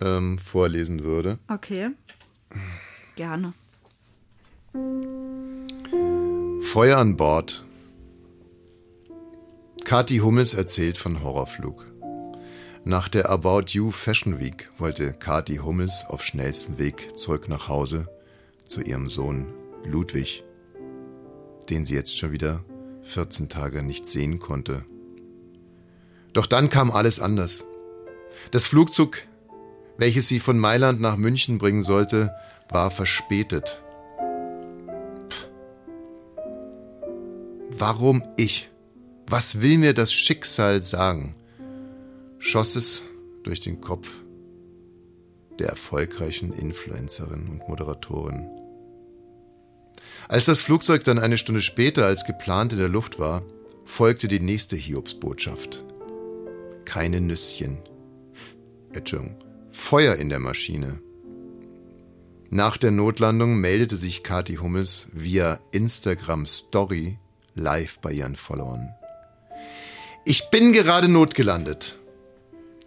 ähm, 0.00 0.38
vorlesen 0.38 1.02
würde. 1.02 1.38
Okay. 1.48 1.90
Gerne. 3.16 3.52
Feuer 6.62 6.98
an 6.98 7.16
Bord. 7.16 7.64
Kathi 9.84 10.18
Hummels 10.18 10.54
erzählt 10.54 10.96
von 10.96 11.24
Horrorflug. 11.24 11.89
Nach 12.90 13.08
der 13.08 13.30
About 13.30 13.66
You 13.68 13.92
Fashion 13.92 14.40
Week 14.40 14.68
wollte 14.76 15.12
Kathi 15.12 15.58
Hummels 15.58 16.04
auf 16.08 16.24
schnellstem 16.24 16.76
Weg 16.78 17.16
zurück 17.16 17.48
nach 17.48 17.68
Hause 17.68 18.08
zu 18.66 18.80
ihrem 18.80 19.08
Sohn 19.08 19.46
Ludwig, 19.84 20.42
den 21.68 21.84
sie 21.84 21.94
jetzt 21.94 22.18
schon 22.18 22.32
wieder 22.32 22.64
14 23.04 23.48
Tage 23.48 23.84
nicht 23.84 24.08
sehen 24.08 24.40
konnte. 24.40 24.84
Doch 26.32 26.46
dann 26.46 26.68
kam 26.68 26.90
alles 26.90 27.20
anders. 27.20 27.64
Das 28.50 28.66
Flugzeug, 28.66 29.24
welches 29.96 30.26
sie 30.26 30.40
von 30.40 30.58
Mailand 30.58 31.00
nach 31.00 31.16
München 31.16 31.58
bringen 31.58 31.82
sollte, 31.82 32.34
war 32.70 32.90
verspätet. 32.90 33.82
Warum 37.70 38.24
ich? 38.36 38.68
Was 39.28 39.62
will 39.62 39.78
mir 39.78 39.94
das 39.94 40.12
Schicksal 40.12 40.82
sagen? 40.82 41.36
Schoss 42.42 42.74
es 42.74 43.02
durch 43.44 43.60
den 43.60 43.82
Kopf 43.82 44.08
der 45.58 45.68
erfolgreichen 45.68 46.54
Influencerin 46.54 47.46
und 47.46 47.68
Moderatorin. 47.68 48.48
Als 50.26 50.46
das 50.46 50.62
Flugzeug 50.62 51.04
dann 51.04 51.18
eine 51.18 51.36
Stunde 51.36 51.60
später 51.60 52.06
als 52.06 52.24
geplant 52.24 52.72
in 52.72 52.78
der 52.78 52.88
Luft 52.88 53.18
war, 53.18 53.42
folgte 53.84 54.26
die 54.26 54.40
nächste 54.40 54.74
Hiobsbotschaft. 54.74 55.84
Keine 56.86 57.20
Nüsschen. 57.20 57.76
Entschuldigung. 58.94 59.36
Feuer 59.70 60.16
in 60.16 60.30
der 60.30 60.40
Maschine. 60.40 60.98
Nach 62.48 62.78
der 62.78 62.90
Notlandung 62.90 63.56
meldete 63.60 63.96
sich 63.96 64.22
Kathi 64.22 64.56
Hummels 64.56 65.08
via 65.12 65.60
Instagram 65.72 66.46
Story 66.46 67.18
live 67.54 67.98
bei 67.98 68.12
ihren 68.12 68.34
Followern. 68.34 68.88
Ich 70.24 70.48
bin 70.50 70.72
gerade 70.72 71.08
notgelandet. 71.08 71.99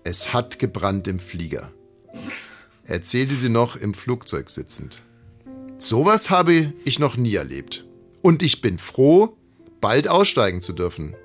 Es 0.03 0.33
hat 0.33 0.59
gebrannt 0.59 1.07
im 1.07 1.19
Flieger. 1.19 1.71
Erzählte 2.85 3.35
sie 3.35 3.49
noch 3.49 3.75
im 3.75 3.93
Flugzeug 3.93 4.49
sitzend. 4.49 5.01
Sowas 5.77 6.29
habe 6.29 6.73
ich 6.83 6.99
noch 6.99 7.15
nie 7.17 7.35
erlebt. 7.35 7.85
Und 8.21 8.43
ich 8.43 8.61
bin 8.61 8.77
froh, 8.77 9.35
bald 9.81 10.07
aussteigen 10.07 10.61
zu 10.61 10.73
dürfen. 10.73 11.15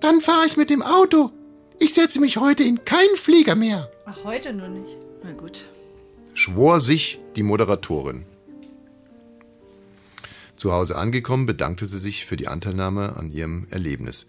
Dann 0.00 0.20
fahre 0.20 0.46
ich 0.46 0.56
mit 0.56 0.70
dem 0.70 0.82
Auto. 0.82 1.30
Ich 1.80 1.94
setze 1.94 2.20
mich 2.20 2.36
heute 2.36 2.64
in 2.64 2.84
keinen 2.84 3.16
Flieger 3.16 3.54
mehr, 3.54 3.90
Ach, 4.06 4.24
heute 4.24 4.52
nur 4.52 4.68
nicht. 4.68 4.96
Na 5.22 5.32
gut. 5.32 5.66
schwor 6.34 6.80
sich 6.80 7.20
die 7.36 7.42
Moderatorin. 7.42 8.24
Zu 10.56 10.72
Hause 10.72 10.96
angekommen, 10.96 11.46
bedankte 11.46 11.86
sie 11.86 11.98
sich 11.98 12.26
für 12.26 12.36
die 12.36 12.48
Anteilnahme 12.48 13.14
an 13.16 13.30
ihrem 13.30 13.68
Erlebnis. 13.70 14.26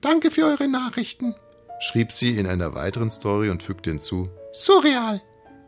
Danke 0.00 0.30
für 0.30 0.44
eure 0.44 0.68
Nachrichten, 0.68 1.34
schrieb 1.80 2.12
sie 2.12 2.36
in 2.36 2.46
einer 2.46 2.74
weiteren 2.74 3.10
Story 3.10 3.50
und 3.50 3.62
fügte 3.62 3.90
hinzu. 3.90 4.28
Surreal, 4.52 5.22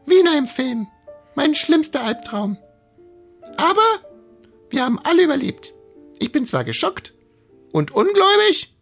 wie 0.07 0.19
in 0.19 0.29
einem 0.29 0.47
Film. 0.47 0.89
Mein 1.35 1.55
schlimmster 1.55 2.05
Albtraum. 2.05 2.57
Aber 3.57 3.83
wir 4.71 4.85
haben 4.85 4.99
alle 5.05 5.23
überlebt. 5.23 5.75
Ich 6.19 6.33
bin 6.33 6.47
zwar 6.47 6.65
geschockt 6.65 7.15
und 7.73 7.93
ungläubig, 7.93 8.75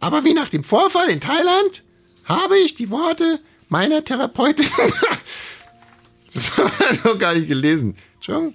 aber 0.00 0.24
wie 0.24 0.34
nach 0.34 0.48
dem 0.48 0.64
Vorfall 0.64 1.08
in 1.08 1.20
Thailand 1.20 1.82
habe 2.24 2.58
ich 2.58 2.74
die 2.74 2.90
Worte 2.90 3.40
meiner 3.68 4.04
Therapeutin. 4.04 4.66
das 6.32 6.56
habe 6.56 6.70
ich 6.92 7.04
noch 7.04 7.18
gar 7.18 7.34
nicht 7.34 7.48
gelesen. 7.48 7.96
Entschuldigung. 8.14 8.54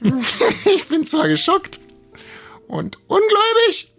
Ich 0.64 0.86
bin 0.86 1.04
zwar 1.06 1.26
geschockt 1.26 1.80
und 2.68 2.98
ungläubig, 3.08 3.92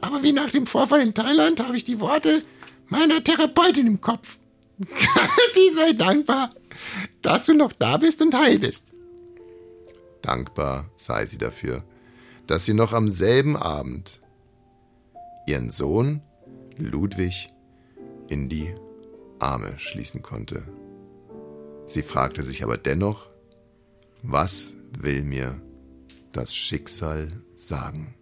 aber 0.00 0.22
wie 0.22 0.32
nach 0.32 0.50
dem 0.50 0.66
Vorfall 0.66 1.00
in 1.00 1.14
Thailand 1.14 1.60
habe 1.60 1.76
ich 1.76 1.84
die 1.84 2.00
Worte 2.00 2.42
meiner 2.88 3.22
Therapeutin 3.22 3.86
im 3.86 4.00
Kopf. 4.00 4.38
Die 4.78 5.74
sei 5.74 5.92
dankbar, 5.92 6.54
dass 7.22 7.46
du 7.46 7.54
noch 7.54 7.72
da 7.72 7.98
bist 7.98 8.22
und 8.22 8.34
heil 8.34 8.58
bist. 8.58 8.92
Dankbar 10.22 10.90
sei 10.96 11.26
sie 11.26 11.38
dafür, 11.38 11.84
dass 12.46 12.64
sie 12.64 12.74
noch 12.74 12.92
am 12.92 13.10
selben 13.10 13.56
Abend 13.56 14.20
ihren 15.46 15.70
Sohn 15.70 16.22
Ludwig 16.76 17.50
in 18.28 18.48
die 18.48 18.74
Arme 19.38 19.78
schließen 19.78 20.22
konnte. 20.22 20.62
Sie 21.86 22.02
fragte 22.02 22.42
sich 22.42 22.62
aber 22.62 22.76
dennoch, 22.76 23.28
was 24.22 24.74
will 24.98 25.22
mir 25.22 25.60
das 26.32 26.54
Schicksal 26.54 27.28
sagen? 27.56 28.14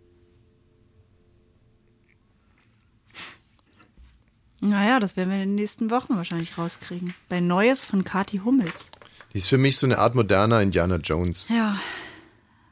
Naja, 4.61 4.99
das 4.99 5.17
werden 5.17 5.31
wir 5.31 5.37
in 5.37 5.51
den 5.51 5.55
nächsten 5.55 5.91
Wochen 5.91 6.17
wahrscheinlich 6.17 6.59
rauskriegen. 6.59 7.15
Bei 7.29 7.41
Neues 7.41 7.85
von 7.85 8.05
Kathi 8.05 8.39
Hummels. 8.39 8.91
Die 9.33 9.39
ist 9.39 9.49
für 9.49 9.59
mich 9.59 9.77
so 9.77 9.87
eine 9.87 9.99
Art 9.99 10.15
moderner 10.15 10.61
Indiana 10.63 10.97
Jones. 10.97 11.47
Ja. 11.49 11.79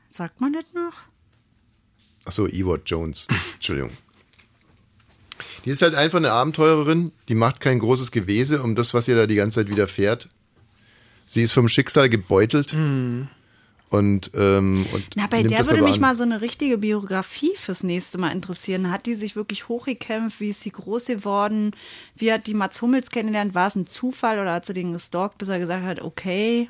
Sagt 0.09 0.41
man 0.41 0.53
das 0.53 0.65
noch? 0.75 0.95
Achso, 2.25 2.47
Ewart 2.49 2.83
Jones. 2.87 3.29
Entschuldigung. 3.55 3.91
Die 5.65 5.71
ist 5.71 5.83
halt 5.83 5.95
einfach 5.95 6.19
eine 6.19 6.33
Abenteurerin, 6.33 7.13
die 7.29 7.35
macht 7.35 7.61
kein 7.61 7.79
großes 7.79 8.11
Gewese 8.11 8.63
um 8.63 8.75
das, 8.75 8.95
was 8.95 9.09
ihr 9.09 9.17
da 9.17 9.27
die 9.27 9.35
ganze 9.35 9.61
Zeit 9.61 9.69
widerfährt. 9.69 10.29
Sie 11.27 11.43
ist 11.43 11.53
vom 11.53 11.69
Schicksal 11.69 12.09
gebeutelt. 12.09 12.73
Und, 13.89 14.33
ähm, 14.35 14.85
und 14.93 15.07
Na, 15.15 15.29
bei 15.29 15.45
der 15.45 15.65
würde 15.67 15.83
mich 15.83 15.97
an. 15.97 16.01
mal 16.01 16.17
so 16.17 16.25
eine 16.25 16.41
richtige 16.41 16.77
Biografie 16.77 17.53
fürs 17.57 17.85
nächste 17.85 18.19
Mal 18.19 18.33
interessieren. 18.33 18.91
Hat 18.91 19.07
die 19.07 19.15
sich 19.15 19.37
wirklich 19.37 19.69
hochgekämpft? 19.69 20.41
Wie 20.41 20.49
ist 20.49 20.63
sie 20.63 20.71
groß 20.73 21.07
geworden? 21.07 21.73
Wie 22.17 22.33
hat 22.33 22.49
die 22.49 22.55
Mats 22.55 22.83
Hummels 22.83 23.11
kennengelernt? 23.11 23.55
War 23.55 23.69
es 23.69 23.77
ein 23.77 23.87
Zufall 23.87 24.41
oder 24.41 24.55
hat 24.55 24.67
sie 24.67 24.75
den 24.75 24.93
gestalkt, 24.93 25.39
bis 25.39 25.49
er 25.49 25.61
gesagt 25.61 25.85
hat, 25.85 26.03
okay? 26.03 26.69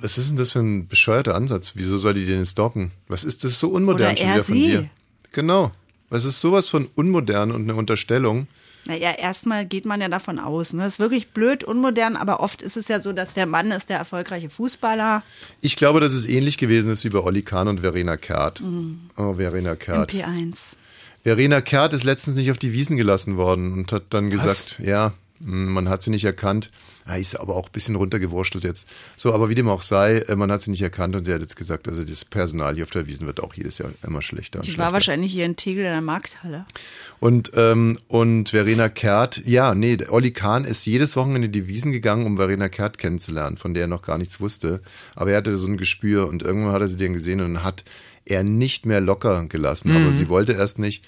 Was 0.00 0.18
ist 0.18 0.30
denn 0.30 0.36
das 0.36 0.52
für 0.52 0.60
ein 0.60 0.88
bescheuerter 0.88 1.34
Ansatz? 1.34 1.72
Wieso 1.74 1.96
soll 1.96 2.14
die 2.14 2.26
den 2.26 2.44
stalken? 2.46 2.92
Was 3.06 3.24
ist 3.24 3.44
das 3.44 3.58
so 3.58 3.68
unmodern 3.68 4.12
Oder 4.12 4.16
schon 4.16 4.26
er 4.26 4.34
wieder 4.34 4.44
von 4.44 4.54
sie. 4.54 4.66
dir? 4.66 4.90
Genau. 5.32 5.72
Was 6.10 6.24
ist 6.24 6.40
sowas 6.40 6.68
von 6.68 6.88
unmodern 6.94 7.50
und 7.50 7.62
eine 7.62 7.74
Unterstellung? 7.74 8.46
Naja, 8.88 9.12
erstmal 9.12 9.66
geht 9.66 9.84
man 9.84 10.00
ja 10.00 10.08
davon 10.08 10.38
aus. 10.38 10.72
Ne? 10.72 10.82
Das 10.82 10.94
ist 10.94 10.98
wirklich 10.98 11.28
blöd, 11.28 11.62
unmodern, 11.62 12.16
aber 12.16 12.40
oft 12.40 12.62
ist 12.62 12.76
es 12.76 12.88
ja 12.88 12.98
so, 12.98 13.12
dass 13.12 13.34
der 13.34 13.46
Mann 13.46 13.70
ist 13.70 13.90
der 13.90 13.98
erfolgreiche 13.98 14.48
Fußballer 14.48 15.22
Ich 15.60 15.76
glaube, 15.76 16.00
dass 16.00 16.14
es 16.14 16.26
ähnlich 16.26 16.56
gewesen 16.56 16.90
ist 16.90 17.04
wie 17.04 17.10
bei 17.10 17.20
Olli 17.20 17.42
Kahn 17.42 17.68
und 17.68 17.80
Verena 17.80 18.16
Kehrt. 18.16 18.62
Mhm. 18.62 19.10
Oh, 19.16 19.34
Verena 19.34 19.76
Kehrt. 19.76 20.12
P1. 20.12 20.74
Verena 21.22 21.60
Kehrt 21.60 21.92
ist 21.92 22.04
letztens 22.04 22.36
nicht 22.36 22.50
auf 22.50 22.58
die 22.58 22.72
Wiesen 22.72 22.96
gelassen 22.96 23.36
worden 23.36 23.74
und 23.74 23.92
hat 23.92 24.04
dann 24.10 24.30
gesagt, 24.30 24.78
ja, 24.82 25.12
man 25.40 25.88
hat 25.88 26.02
sie 26.02 26.10
nicht 26.10 26.24
erkannt. 26.24 26.70
Ja, 27.06 27.16
ist 27.16 27.40
aber 27.40 27.56
auch 27.56 27.66
ein 27.66 27.72
bisschen 27.72 27.96
runtergewurschtelt 27.96 28.64
jetzt. 28.64 28.86
So, 29.16 29.32
aber 29.32 29.48
wie 29.48 29.54
dem 29.54 29.68
auch 29.68 29.80
sei, 29.80 30.18
äh, 30.18 30.36
man 30.36 30.52
hat 30.52 30.60
sie 30.60 30.70
nicht 30.70 30.82
erkannt 30.82 31.16
und 31.16 31.24
sie 31.24 31.32
hat 31.32 31.40
jetzt 31.40 31.56
gesagt, 31.56 31.88
also 31.88 32.04
das 32.04 32.24
Personal 32.26 32.74
hier 32.74 32.84
auf 32.84 32.90
der 32.90 33.06
Wiesen 33.06 33.26
wird 33.26 33.40
auch 33.40 33.54
jedes 33.54 33.78
Jahr 33.78 33.90
immer 34.06 34.20
schlechter 34.20 34.60
Die 34.60 34.66
schlechter. 34.70 34.82
war 34.84 34.92
wahrscheinlich 34.92 35.32
hier 35.32 35.46
in 35.46 35.56
Tegel 35.56 35.84
in 35.86 35.90
der 35.92 36.00
Markthalle. 36.02 36.66
Und, 37.18 37.52
ähm, 37.54 37.98
und 38.08 38.50
Verena 38.50 38.88
Kehrt, 38.90 39.42
ja, 39.46 39.74
nee, 39.74 39.96
Olli 40.08 40.32
Kahn 40.32 40.64
ist 40.64 40.84
jedes 40.84 41.16
Wochenende 41.16 41.46
in 41.46 41.52
die 41.52 41.66
Wiesen 41.66 41.92
gegangen, 41.92 42.26
um 42.26 42.36
Verena 42.36 42.68
Kehrt 42.68 42.98
kennenzulernen, 42.98 43.56
von 43.56 43.72
der 43.72 43.84
er 43.84 43.88
noch 43.88 44.02
gar 44.02 44.18
nichts 44.18 44.40
wusste. 44.40 44.82
Aber 45.14 45.30
er 45.30 45.38
hatte 45.38 45.56
so 45.56 45.66
ein 45.68 45.78
Gespür 45.78 46.28
und 46.28 46.42
irgendwann 46.42 46.72
hat 46.74 46.82
er 46.82 46.88
sie 46.88 46.98
dann 46.98 47.14
gesehen 47.14 47.40
und 47.40 47.64
hat 47.64 47.84
er 48.26 48.42
nicht 48.42 48.84
mehr 48.84 49.00
locker 49.00 49.46
gelassen. 49.46 49.96
Aber 49.96 50.12
sie 50.12 50.28
wollte 50.28 50.52
erst 50.52 50.78
nicht, 50.78 51.02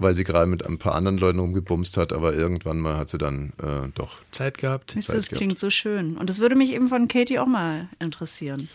weil 0.00 0.14
sie 0.14 0.24
gerade 0.24 0.46
mit 0.46 0.64
ein 0.66 0.78
paar 0.78 0.94
anderen 0.94 1.18
Leuten 1.18 1.38
rumgebumst 1.38 1.96
hat, 1.96 2.12
aber 2.12 2.34
irgendwann 2.34 2.78
mal 2.78 2.96
hat 2.96 3.08
sie 3.10 3.18
dann 3.18 3.52
äh, 3.62 3.88
doch. 3.94 4.16
Zeit 4.30 4.58
gehabt. 4.58 4.90
Zeit 4.92 4.96
Das 5.08 5.26
gehabt. 5.26 5.32
klingt 5.36 5.58
so 5.58 5.70
schön. 5.70 6.16
Und 6.16 6.28
das 6.30 6.40
würde 6.40 6.56
mich 6.56 6.72
eben 6.72 6.88
von 6.88 7.06
Katie 7.06 7.38
auch 7.38 7.46
mal 7.46 7.88
interessieren. 8.00 8.68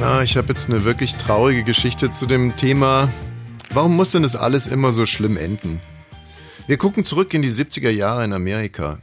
Na, 0.00 0.22
ich 0.22 0.36
habe 0.36 0.48
jetzt 0.48 0.68
eine 0.70 0.84
wirklich 0.84 1.14
traurige 1.16 1.64
Geschichte 1.64 2.10
zu 2.10 2.26
dem 2.26 2.56
Thema. 2.56 3.08
Warum 3.70 3.96
muss 3.96 4.12
denn 4.12 4.22
das 4.22 4.36
alles 4.36 4.66
immer 4.66 4.92
so 4.92 5.06
schlimm 5.06 5.36
enden? 5.36 5.80
Wir 6.66 6.76
gucken 6.76 7.04
zurück 7.04 7.34
in 7.34 7.42
die 7.42 7.50
70er 7.50 7.90
Jahre 7.90 8.24
in 8.24 8.32
Amerika. 8.32 8.98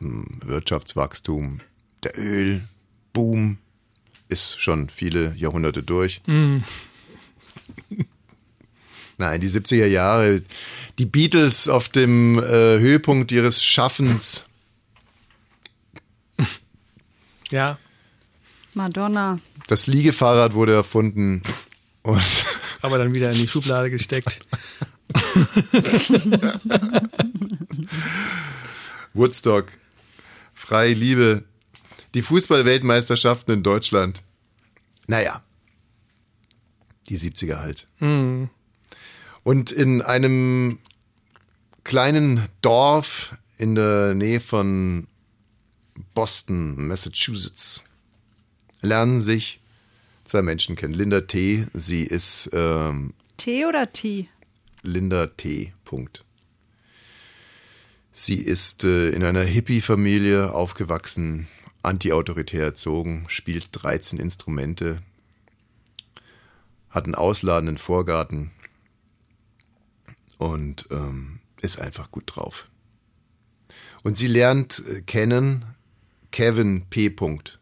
Wirtschaftswachstum, 0.00 1.60
der 2.02 2.18
Ölboom 2.18 3.58
ist 4.28 4.60
schon 4.60 4.88
viele 4.88 5.34
Jahrhunderte 5.36 5.82
durch. 5.82 6.22
Nein, 9.18 9.40
die 9.42 9.50
70er 9.50 9.86
Jahre, 9.86 10.42
die 10.98 11.04
Beatles 11.04 11.68
auf 11.68 11.90
dem 11.90 12.38
äh, 12.38 12.78
Höhepunkt 12.78 13.32
ihres 13.32 13.62
Schaffens. 13.62 14.44
Ja. 17.50 17.78
Madonna. 18.74 19.36
Das 19.66 19.88
Liegefahrrad 19.88 20.54
wurde 20.54 20.72
erfunden. 20.72 21.42
Und 22.02 22.22
Aber 22.80 22.96
dann 22.96 23.12
wieder 23.12 23.30
in 23.32 23.38
die 23.38 23.48
Schublade 23.48 23.90
gesteckt. 23.90 24.38
Woodstock, 29.14 29.72
freie 30.60 30.92
Liebe, 30.92 31.44
die 32.14 32.22
Fußballweltmeisterschaften 32.22 33.54
in 33.54 33.62
Deutschland. 33.62 34.22
Naja, 35.06 35.42
die 37.08 37.18
70er 37.18 37.60
halt. 37.60 37.88
Und 39.42 39.72
in 39.72 40.02
einem 40.02 40.78
kleinen 41.82 42.48
Dorf 42.60 43.36
in 43.56 43.74
der 43.74 44.14
Nähe 44.14 44.40
von 44.40 45.08
Boston, 46.14 46.86
Massachusetts, 46.86 47.82
lernen 48.82 49.20
sich 49.20 49.60
zwei 50.24 50.42
Menschen 50.42 50.76
kennen. 50.76 50.94
Linda 50.94 51.22
T., 51.22 51.66
sie 51.72 52.04
ist 52.04 52.50
ähm, 52.52 53.14
T 53.38 53.64
oder 53.64 53.90
T? 53.92 54.28
Linda 54.82 55.26
T. 55.26 55.72
Punkt. 55.84 56.24
Sie 58.22 58.34
ist 58.34 58.84
äh, 58.84 59.08
in 59.08 59.24
einer 59.24 59.44
Hippie-Familie 59.44 60.52
aufgewachsen, 60.52 61.48
antiautoritär 61.82 62.62
erzogen, 62.64 63.24
spielt 63.28 63.70
13 63.72 64.18
Instrumente, 64.18 65.00
hat 66.90 67.06
einen 67.06 67.14
ausladenden 67.14 67.78
Vorgarten 67.78 68.50
und 70.36 70.86
ähm, 70.90 71.40
ist 71.62 71.80
einfach 71.80 72.10
gut 72.10 72.24
drauf. 72.26 72.68
Und 74.02 74.18
sie 74.18 74.26
lernt 74.26 74.84
äh, 74.86 75.00
kennen 75.00 75.64
Kevin 76.30 76.84
P. 76.90 77.08
Punkt. 77.08 77.58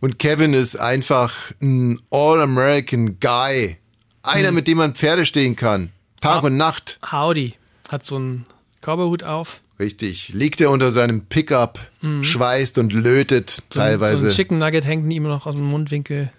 Und 0.00 0.18
Kevin 0.18 0.52
ist 0.52 0.76
einfach 0.76 1.50
ein 1.62 1.98
All-American 2.10 3.20
Guy. 3.20 3.78
Einer, 4.22 4.52
mit 4.52 4.68
dem 4.68 4.76
man 4.76 4.94
Pferde 4.94 5.24
stehen 5.24 5.56
kann. 5.56 5.92
Tag 6.20 6.42
und 6.42 6.58
Nacht. 6.58 6.98
Howdy. 7.10 7.54
Hat 7.88 8.04
so 8.04 8.16
einen 8.16 8.46
Cowboyhut 8.84 9.22
auf. 9.22 9.62
Richtig. 9.78 10.28
Liegt 10.34 10.60
er 10.60 10.70
unter 10.70 10.92
seinem 10.92 11.22
Pickup, 11.26 11.80
schweißt 12.22 12.78
und 12.78 12.92
lötet 12.92 13.50
So, 13.50 13.62
teilweise. 13.80 14.18
So 14.18 14.26
ein 14.26 14.32
Chicken 14.32 14.58
Nugget 14.58 14.84
hängt 14.84 15.10
ihm 15.12 15.24
noch 15.24 15.46
aus 15.46 15.56
dem 15.56 15.66
Mundwinkel. 15.66 16.30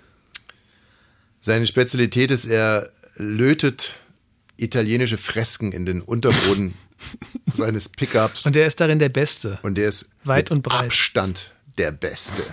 Seine 1.41 1.65
Spezialität 1.65 2.31
ist, 2.31 2.45
er 2.45 2.89
lötet 3.17 3.95
italienische 4.57 5.17
Fresken 5.17 5.71
in 5.71 5.85
den 5.85 6.01
Unterboden 6.01 6.73
seines 7.51 7.89
Pickups. 7.89 8.45
Und 8.45 8.55
der 8.55 8.67
ist 8.67 8.79
darin 8.79 8.99
der 8.99 9.09
Beste. 9.09 9.59
Und 9.61 9.77
der 9.77 9.89
ist 9.89 10.09
Weit 10.23 10.45
mit 10.45 10.51
und 10.51 10.61
breit. 10.63 10.85
Abstand 10.85 11.51
der 11.77 11.91
Beste. 11.91 12.43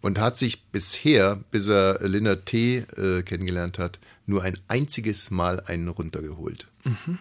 Und 0.00 0.20
hat 0.20 0.36
sich 0.38 0.62
bisher, 0.64 1.40
bis 1.50 1.66
er 1.66 1.98
Linda 2.06 2.36
T. 2.36 2.84
Äh, 2.96 3.22
kennengelernt 3.22 3.78
hat, 3.78 3.98
nur 4.26 4.42
ein 4.42 4.58
einziges 4.68 5.30
Mal 5.30 5.60
einen 5.60 5.88
runtergeholt. 5.88 6.66
Mhm. 6.84 7.18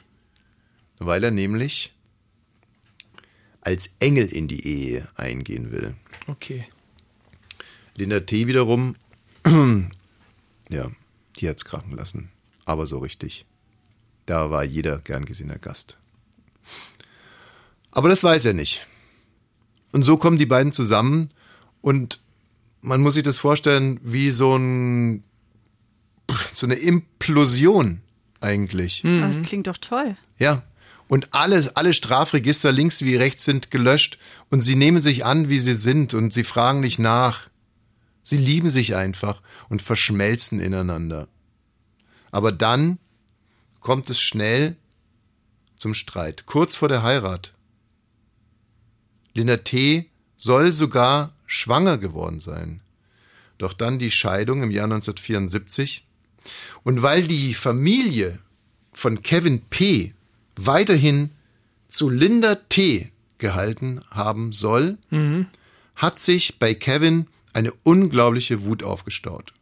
Weil 0.99 1.23
er 1.23 1.31
nämlich 1.31 1.93
als 3.61 3.95
Engel 3.99 4.27
in 4.27 4.47
die 4.47 4.65
Ehe 4.65 5.07
eingehen 5.15 5.71
will. 5.71 5.93
Okay. 6.27 6.65
Linda 7.95 8.19
T. 8.21 8.47
wiederum, 8.47 8.95
ja, 10.69 10.91
die 11.37 11.49
hat's 11.49 11.65
krachen 11.65 11.91
lassen. 11.91 12.29
Aber 12.65 12.85
so 12.85 12.99
richtig. 12.99 13.45
Da 14.25 14.51
war 14.51 14.63
jeder 14.63 14.99
gern 14.99 15.25
gesehener 15.25 15.57
Gast. 15.57 15.97
Aber 17.91 18.09
das 18.09 18.23
weiß 18.23 18.45
er 18.45 18.53
nicht. 18.53 18.85
Und 19.91 20.03
so 20.03 20.17
kommen 20.17 20.37
die 20.37 20.45
beiden 20.45 20.71
zusammen 20.71 21.29
und 21.81 22.19
man 22.81 23.01
muss 23.01 23.15
sich 23.15 23.23
das 23.23 23.37
vorstellen 23.39 23.99
wie 24.03 24.31
so 24.31 24.55
ein, 24.55 25.23
so 26.53 26.67
eine 26.67 26.75
Implosion 26.75 28.01
eigentlich. 28.39 29.03
Aber 29.03 29.27
Das 29.27 29.41
klingt 29.41 29.67
doch 29.67 29.77
toll. 29.77 30.15
Ja. 30.37 30.63
Und 31.07 31.33
alles, 31.33 31.75
alle 31.75 31.93
Strafregister 31.93 32.71
links 32.71 33.01
wie 33.01 33.15
rechts 33.15 33.45
sind 33.45 33.71
gelöscht 33.71 34.17
und 34.49 34.61
sie 34.61 34.75
nehmen 34.75 35.01
sich 35.01 35.25
an, 35.25 35.49
wie 35.49 35.59
sie 35.59 35.73
sind 35.73 36.13
und 36.13 36.33
sie 36.33 36.43
fragen 36.43 36.81
nicht 36.81 36.99
nach. 36.99 37.49
Sie 38.23 38.37
lieben 38.37 38.69
sich 38.69 38.95
einfach 38.95 39.41
und 39.69 39.81
verschmelzen 39.81 40.59
ineinander. 40.59 41.27
Aber 42.31 42.51
dann 42.51 42.97
kommt 43.79 44.09
es 44.09 44.19
schnell 44.19 44.75
zum 45.77 45.93
Streit, 45.93 46.45
kurz 46.45 46.75
vor 46.75 46.89
der 46.89 47.03
Heirat. 47.03 47.53
Linda 49.33 49.57
T. 49.57 50.09
soll 50.35 50.73
sogar 50.73 51.33
schwanger 51.45 51.97
geworden 51.97 52.39
sein. 52.39 52.81
Doch 53.57 53.73
dann 53.73 53.99
die 53.99 54.11
Scheidung 54.11 54.63
im 54.63 54.71
Jahr 54.71 54.85
1974. 54.85 56.05
Und 56.83 57.01
weil 57.01 57.27
die 57.27 57.53
Familie 57.53 58.39
von 58.93 59.21
Kevin 59.21 59.61
P. 59.61 60.13
weiterhin 60.57 61.31
zu 61.87 62.09
Linda 62.09 62.55
T. 62.55 63.11
gehalten 63.37 64.01
haben 64.11 64.51
soll, 64.51 64.97
hat 65.95 66.19
sich 66.19 66.59
bei 66.59 66.73
Kevin 66.73 67.27
eine 67.53 67.71
unglaubliche 67.83 68.63
Wut 68.63 68.83
aufgestaut. 68.83 69.53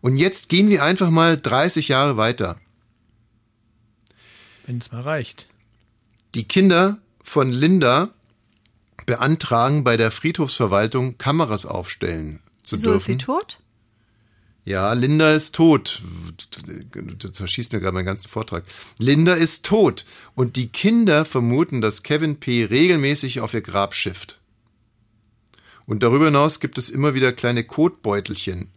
Und 0.00 0.16
jetzt 0.16 0.48
gehen 0.48 0.68
wir 0.68 0.82
einfach 0.84 1.10
mal 1.10 1.36
30 1.40 1.88
Jahre 1.88 2.16
weiter. 2.16 2.58
Wenn 4.66 4.78
es 4.78 4.92
mal 4.92 5.02
reicht. 5.02 5.48
Die 6.34 6.44
Kinder 6.44 6.98
von 7.22 7.50
Linda 7.50 8.10
beantragen 9.06 9.84
bei 9.84 9.96
der 9.96 10.10
Friedhofsverwaltung 10.10 11.18
Kameras 11.18 11.66
aufstellen 11.66 12.40
zu 12.62 12.76
So 12.76 12.92
ist 12.92 13.04
sie 13.04 13.12
dürfen. 13.12 13.18
tot? 13.26 13.58
Ja, 14.66 14.92
Linda 14.94 15.32
ist 15.32 15.54
tot. 15.54 16.02
Du 16.92 17.28
zerschießt 17.28 17.72
mir 17.72 17.78
gerade 17.78 17.94
meinen 17.94 18.04
ganzen 18.04 18.28
Vortrag. 18.28 18.64
Linda 18.98 19.34
ist 19.34 19.64
tot. 19.64 20.04
Und 20.34 20.56
die 20.56 20.66
Kinder 20.66 21.24
vermuten, 21.24 21.80
dass 21.80 22.02
Kevin 22.02 22.40
P. 22.40 22.64
regelmäßig 22.64 23.38
auf 23.40 23.54
ihr 23.54 23.60
Grab 23.60 23.94
schifft. 23.94 24.40
Und 25.86 26.02
darüber 26.02 26.24
hinaus 26.24 26.58
gibt 26.58 26.78
es 26.78 26.90
immer 26.90 27.14
wieder 27.14 27.32
kleine 27.32 27.62
Kotbeutelchen. 27.62 28.72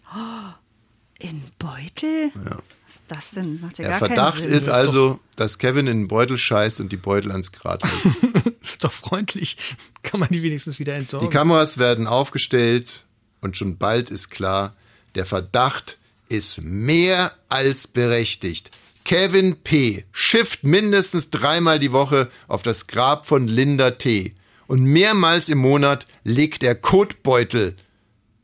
In 1.17 1.41
Beutel? 1.57 2.31
Was 2.35 2.93
ist 2.95 3.03
das 3.07 3.31
denn? 3.31 3.59
Macht 3.59 3.79
ja 3.79 3.85
Der 3.89 3.89
gar 3.99 4.07
Verdacht 4.07 4.33
keinen 4.35 4.43
Sinn. 4.43 4.51
ist 4.51 4.69
also, 4.69 5.19
dass 5.37 5.57
Kevin 5.57 5.87
in 5.87 6.01
den 6.01 6.07
Beutel 6.07 6.37
scheißt 6.37 6.81
und 6.81 6.91
die 6.91 6.97
Beutel 6.97 7.31
ans 7.31 7.51
Grat 7.51 7.83
hält. 7.83 8.55
Ist 8.61 8.83
doch 8.83 8.91
freundlich. 8.91 9.57
Kann 10.03 10.19
man 10.19 10.29
die 10.29 10.43
wenigstens 10.43 10.77
wieder 10.77 10.93
Die 10.93 10.99
entsorgen. 10.99 11.29
Kameras 11.31 11.79
werden 11.79 12.05
aufgestellt 12.05 13.05
und 13.41 13.57
schon 13.57 13.77
bald 13.77 14.11
ist 14.11 14.29
klar, 14.29 14.75
der 15.15 15.25
Verdacht 15.25 15.97
ist 16.27 16.61
mehr 16.61 17.33
als 17.49 17.87
berechtigt. 17.87 18.71
Kevin 19.03 19.55
P. 19.63 20.05
schifft 20.11 20.63
mindestens 20.63 21.31
dreimal 21.31 21.79
die 21.79 21.91
Woche 21.91 22.29
auf 22.47 22.61
das 22.61 22.87
Grab 22.87 23.25
von 23.25 23.47
Linda 23.47 23.91
T. 23.91 24.35
Und 24.67 24.83
mehrmals 24.83 25.49
im 25.49 25.57
Monat 25.57 26.05
legt 26.23 26.61
er 26.61 26.75
Kotbeutel 26.75 27.75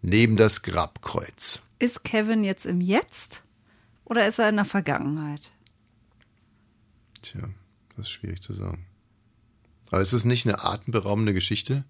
neben 0.01 0.37
das 0.37 0.63
Grabkreuz. 0.63 1.61
Ist 1.77 2.03
Kevin 2.03 2.43
jetzt 2.43 2.65
im 2.65 2.81
Jetzt 2.81 3.43
oder 4.05 4.27
ist 4.27 4.39
er 4.39 4.49
in 4.49 4.55
der 4.55 4.65
Vergangenheit? 4.65 5.51
Tja, 7.21 7.41
das 7.95 8.07
ist 8.07 8.11
schwierig 8.11 8.41
zu 8.41 8.53
sagen. 8.53 8.87
Aber 9.91 10.01
ist 10.01 10.13
es 10.13 10.25
nicht 10.25 10.47
eine 10.47 10.63
atemberaubende 10.63 11.33
Geschichte? 11.33 11.83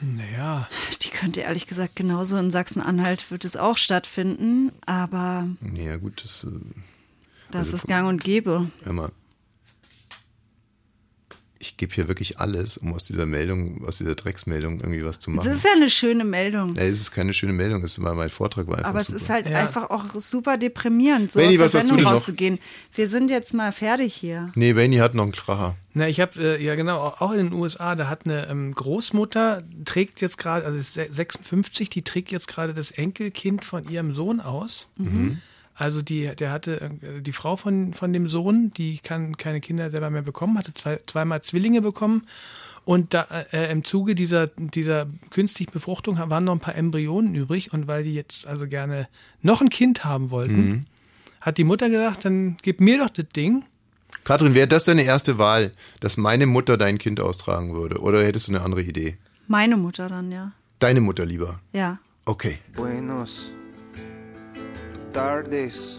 Naja, 0.00 0.68
Die 1.02 1.08
könnte 1.08 1.40
ehrlich 1.40 1.66
gesagt 1.66 1.96
genauso 1.96 2.36
in 2.36 2.50
Sachsen-Anhalt 2.50 3.30
wird 3.30 3.44
es 3.44 3.56
auch 3.56 3.76
stattfinden, 3.78 4.70
aber 4.84 5.48
Ja, 5.74 5.96
gut, 5.96 6.22
das 6.22 6.44
äh, 6.44 6.50
das 7.50 7.66
Also 7.66 7.76
ist 7.76 7.88
gang 7.88 8.06
und 8.08 8.22
gäbe. 8.22 8.70
immer. 8.84 9.10
Ich 11.76 11.78
gebe 11.78 11.92
hier 11.92 12.08
wirklich 12.08 12.40
alles, 12.40 12.78
um 12.78 12.94
aus 12.94 13.04
dieser 13.04 13.26
Meldung, 13.26 13.84
aus 13.86 13.98
dieser 13.98 14.14
Drecksmeldung 14.14 14.80
irgendwie 14.80 15.04
was 15.04 15.20
zu 15.20 15.30
Das 15.30 15.44
machen. 15.44 15.52
ist 15.56 15.62
ja 15.62 15.72
eine 15.76 15.90
schöne 15.90 16.24
Meldung. 16.24 16.74
Ja, 16.74 16.80
es 16.84 17.02
ist 17.02 17.10
keine 17.10 17.34
schöne 17.34 17.52
Meldung, 17.52 17.82
es 17.84 17.90
ist 17.92 17.98
mal 17.98 18.14
mein 18.14 18.30
Vortrag 18.30 18.66
war 18.66 18.78
einfach 18.78 18.88
Aber 18.88 18.98
es 19.00 19.08
super. 19.08 19.18
ist 19.18 19.28
halt 19.28 19.46
Ja. 19.50 19.58
einfach 19.58 19.90
auch 19.90 20.04
super 20.18 20.56
deprimierend, 20.56 21.32
so 21.32 21.38
Benni, 21.38 21.58
aus 21.60 21.72
der 21.72 21.82
Sendung 21.82 22.06
rauszugehen. 22.06 22.58
Wir 22.94 23.10
sind 23.10 23.30
jetzt 23.30 23.52
mal 23.52 23.72
fertig 23.72 24.14
hier. 24.14 24.50
Nee, 24.54 24.72
Benny 24.72 24.96
hat 24.96 25.12
noch 25.14 25.24
einen 25.24 25.32
Kracher. 25.32 25.74
Na, 25.92 26.08
ich 26.08 26.18
habe, 26.20 26.40
äh, 26.58 26.64
ja 26.64 26.76
genau, 26.76 26.96
auch 26.98 27.32
in 27.32 27.50
den 27.50 27.52
USA, 27.52 27.94
da 27.94 28.08
hat 28.08 28.24
eine 28.24 28.48
ähm, 28.48 28.72
Großmutter, 28.72 29.62
trägt 29.84 30.22
jetzt 30.22 30.38
gerade, 30.38 30.64
also 30.64 30.78
ist 30.78 30.94
se- 30.94 31.08
56, 31.12 31.90
die 31.90 32.00
trägt 32.00 32.32
jetzt 32.32 32.48
gerade 32.48 32.72
das 32.72 32.90
Enkelkind 32.90 33.66
von 33.66 33.86
ihrem 33.86 34.14
Sohn 34.14 34.40
aus. 34.40 34.88
Also 35.76 36.00
die, 36.00 36.34
der 36.34 36.50
hatte, 36.50 36.80
äh, 36.80 37.20
die 37.20 37.32
Frau 37.32 37.56
von, 37.56 37.92
von 37.92 38.12
dem 38.12 38.28
Sohn, 38.28 38.70
die 38.76 38.98
kann 38.98 39.36
keine 39.36 39.60
Kinder 39.60 39.90
selber 39.90 40.10
mehr 40.10 40.22
bekommen, 40.22 40.58
hatte 40.58 40.72
zwei, 40.74 41.00
zweimal 41.06 41.42
Zwillinge 41.42 41.82
bekommen. 41.82 42.26
Und 42.84 43.14
da, 43.14 43.26
äh, 43.52 43.70
im 43.70 43.84
Zuge 43.84 44.14
dieser, 44.14 44.46
dieser 44.46 45.06
künstlichen 45.30 45.72
Befruchtung 45.72 46.18
waren 46.18 46.44
noch 46.44 46.52
ein 46.52 46.60
paar 46.60 46.76
Embryonen 46.76 47.34
übrig. 47.34 47.72
Und 47.72 47.88
weil 47.88 48.04
die 48.04 48.14
jetzt 48.14 48.46
also 48.46 48.66
gerne 48.66 49.08
noch 49.42 49.60
ein 49.60 49.68
Kind 49.68 50.04
haben 50.04 50.30
wollten, 50.30 50.86
hat 51.40 51.58
die 51.58 51.64
Mutter 51.64 51.90
gesagt, 51.90 52.24
dann 52.24 52.56
gib 52.62 52.80
mir 52.80 52.98
doch 52.98 53.10
das 53.10 53.28
Ding. 53.34 53.64
Katrin, 54.24 54.54
wäre 54.54 54.68
das 54.68 54.84
deine 54.84 55.02
erste 55.02 55.36
Wahl, 55.36 55.72
dass 56.00 56.16
meine 56.16 56.46
Mutter 56.46 56.76
dein 56.76 56.98
Kind 56.98 57.20
austragen 57.20 57.74
würde? 57.74 58.00
Oder 58.00 58.24
hättest 58.24 58.48
du 58.48 58.52
eine 58.52 58.62
andere 58.62 58.82
Idee? 58.82 59.18
Meine 59.46 59.76
Mutter 59.76 60.06
dann, 60.06 60.32
ja. 60.32 60.52
Deine 60.78 61.00
Mutter 61.00 61.26
lieber. 61.26 61.60
Ja. 61.72 61.98
Okay, 62.24 62.58
Buenos 62.74 63.52
tardes. 65.16 65.98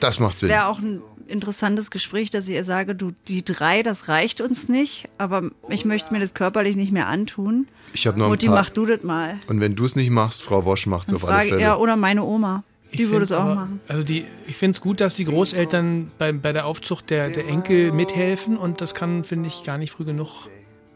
das 0.00 0.20
macht 0.20 0.38
Sinn. 0.38 0.48
Wäre 0.50 0.68
auch 0.68 0.78
ein 0.78 1.00
interessantes 1.26 1.90
Gespräch, 1.90 2.30
dass 2.30 2.46
ich 2.48 2.54
ihr 2.54 2.64
sage, 2.64 2.94
du, 2.94 3.12
die 3.28 3.42
drei, 3.44 3.82
das 3.82 4.08
reicht 4.08 4.40
uns 4.42 4.68
nicht, 4.68 5.06
aber 5.18 5.50
ich 5.70 5.84
möchte 5.86 6.12
mir 6.12 6.20
das 6.20 6.34
körperlich 6.34 6.76
nicht 6.76 6.92
mehr 6.92 7.06
antun. 7.08 7.66
Ich 7.94 8.06
habe 8.06 8.18
noch 8.18 8.26
ein 8.26 8.30
Mutti, 8.30 8.46
paar. 8.46 8.56
mach 8.56 8.70
du 8.70 8.84
das 8.86 9.02
mal. 9.02 9.38
Und 9.48 9.60
wenn 9.60 9.74
du 9.74 9.84
es 9.86 9.96
nicht 9.96 10.10
machst, 10.10 10.42
Frau 10.42 10.64
Wosch 10.66 10.86
macht 10.86 11.08
es 11.08 11.14
auf 11.14 11.24
alle 11.24 11.34
Frage, 11.36 11.48
Fälle. 11.50 11.60
ja, 11.62 11.76
oder 11.76 11.96
meine 11.96 12.22
Oma. 12.24 12.62
Die 12.92 13.08
würde 13.10 13.24
es 13.24 13.32
auch 13.32 13.40
aber- 13.40 13.54
machen. 13.56 13.80
Also 13.88 14.04
die, 14.04 14.24
ich 14.46 14.56
finde 14.56 14.76
es 14.76 14.80
gut, 14.80 15.00
dass 15.00 15.16
die 15.16 15.24
Großeltern 15.24 16.12
bei, 16.18 16.30
bei 16.32 16.52
der 16.52 16.66
Aufzucht 16.66 17.10
der, 17.10 17.28
der 17.30 17.48
Enkel 17.48 17.90
mithelfen 17.90 18.56
und 18.56 18.80
das 18.80 18.94
kann, 18.94 19.24
finde 19.24 19.48
ich, 19.48 19.64
gar 19.64 19.78
nicht 19.78 19.90
früh 19.92 20.04
genug 20.04 20.48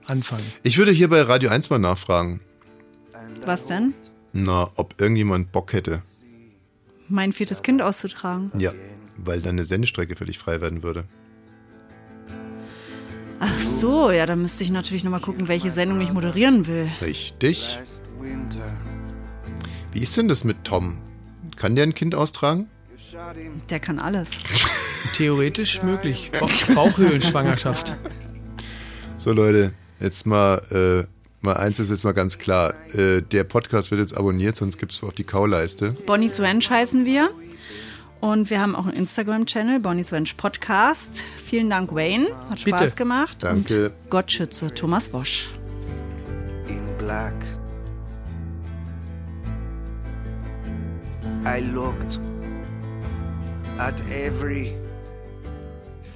anfangen. 0.06 0.44
Ich 0.62 0.78
würde 0.78 0.92
hier 0.92 1.08
bei 1.08 1.22
Radio 1.22 1.50
1 1.50 1.70
mal 1.70 1.78
nachfragen, 1.80 2.40
Was 3.46 3.64
denn? 3.64 3.94
na, 4.32 4.68
ob 4.76 5.00
irgendjemand 5.00 5.50
Bock 5.50 5.72
hätte. 5.72 6.02
Mein 7.08 7.32
viertes 7.32 7.62
Kind 7.62 7.80
auszutragen. 7.82 8.50
Ja, 8.58 8.72
weil 9.16 9.40
dann 9.40 9.52
eine 9.56 9.64
Sendestrecke 9.64 10.14
für 10.16 10.24
dich 10.26 10.38
frei 10.38 10.60
werden 10.60 10.82
würde. 10.82 11.04
Ach 13.40 13.58
so, 13.58 14.10
ja, 14.10 14.26
dann 14.26 14.42
müsste 14.42 14.64
ich 14.64 14.70
natürlich 14.70 15.04
nochmal 15.04 15.20
gucken, 15.20 15.46
welche 15.48 15.70
Sendung 15.70 16.00
ich 16.00 16.12
moderieren 16.12 16.66
will. 16.66 16.90
Richtig. 17.00 17.78
Wie 19.92 20.00
ist 20.00 20.16
denn 20.16 20.28
das 20.28 20.44
mit 20.44 20.64
Tom? 20.64 20.98
Kann 21.56 21.76
der 21.76 21.84
ein 21.84 21.94
Kind 21.94 22.14
austragen? 22.14 22.68
Der 23.70 23.80
kann 23.80 23.98
alles. 23.98 24.32
Theoretisch 25.16 25.82
möglich. 25.82 26.30
Bauch- 26.38 26.74
Bauchhöhlenschwangerschaft. 26.74 27.96
So 29.16 29.32
Leute, 29.32 29.72
jetzt 30.00 30.26
mal, 30.26 31.06
äh, 31.06 31.17
mal 31.40 31.54
eins 31.54 31.78
ist 31.78 31.90
jetzt 31.90 32.04
mal 32.04 32.12
ganz 32.12 32.38
klar. 32.38 32.74
Äh, 32.94 33.22
der 33.22 33.44
Podcast 33.44 33.90
wird 33.90 34.00
jetzt 34.00 34.16
abonniert, 34.16 34.56
sonst 34.56 34.78
gibt 34.78 34.92
es 34.92 35.02
auf 35.02 35.14
die 35.14 35.24
Kauleiste. 35.24 35.92
Bonnie's 36.06 36.40
Ranch 36.40 36.70
heißen 36.70 37.04
wir. 37.04 37.30
Und 38.20 38.50
wir 38.50 38.60
haben 38.60 38.74
auch 38.74 38.86
einen 38.86 38.96
Instagram-Channel, 38.96 39.78
Bonnie's 39.80 40.12
Ranch 40.12 40.36
Podcast. 40.36 41.22
Vielen 41.36 41.70
Dank, 41.70 41.94
Wayne. 41.94 42.26
Hat 42.50 42.58
Spaß 42.60 42.80
Bitte. 42.80 42.96
gemacht. 42.96 43.36
Danke. 43.40 43.90
Und 43.90 44.10
Gott 44.10 44.32
schütze 44.32 44.74
Thomas 44.74 45.12
Wosch. 45.12 45.52
in 46.68 46.82
black. 46.98 47.34
I 51.44 51.60
looked 51.72 52.18
at 53.78 53.94
every 54.10 54.74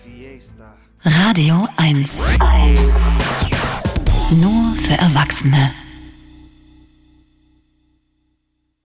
fiesta. 0.02 0.74
Radio 1.04 1.68
1. 1.76 2.24
Nur 4.40 4.74
für 4.76 4.94
Erwachsene. 4.94 5.81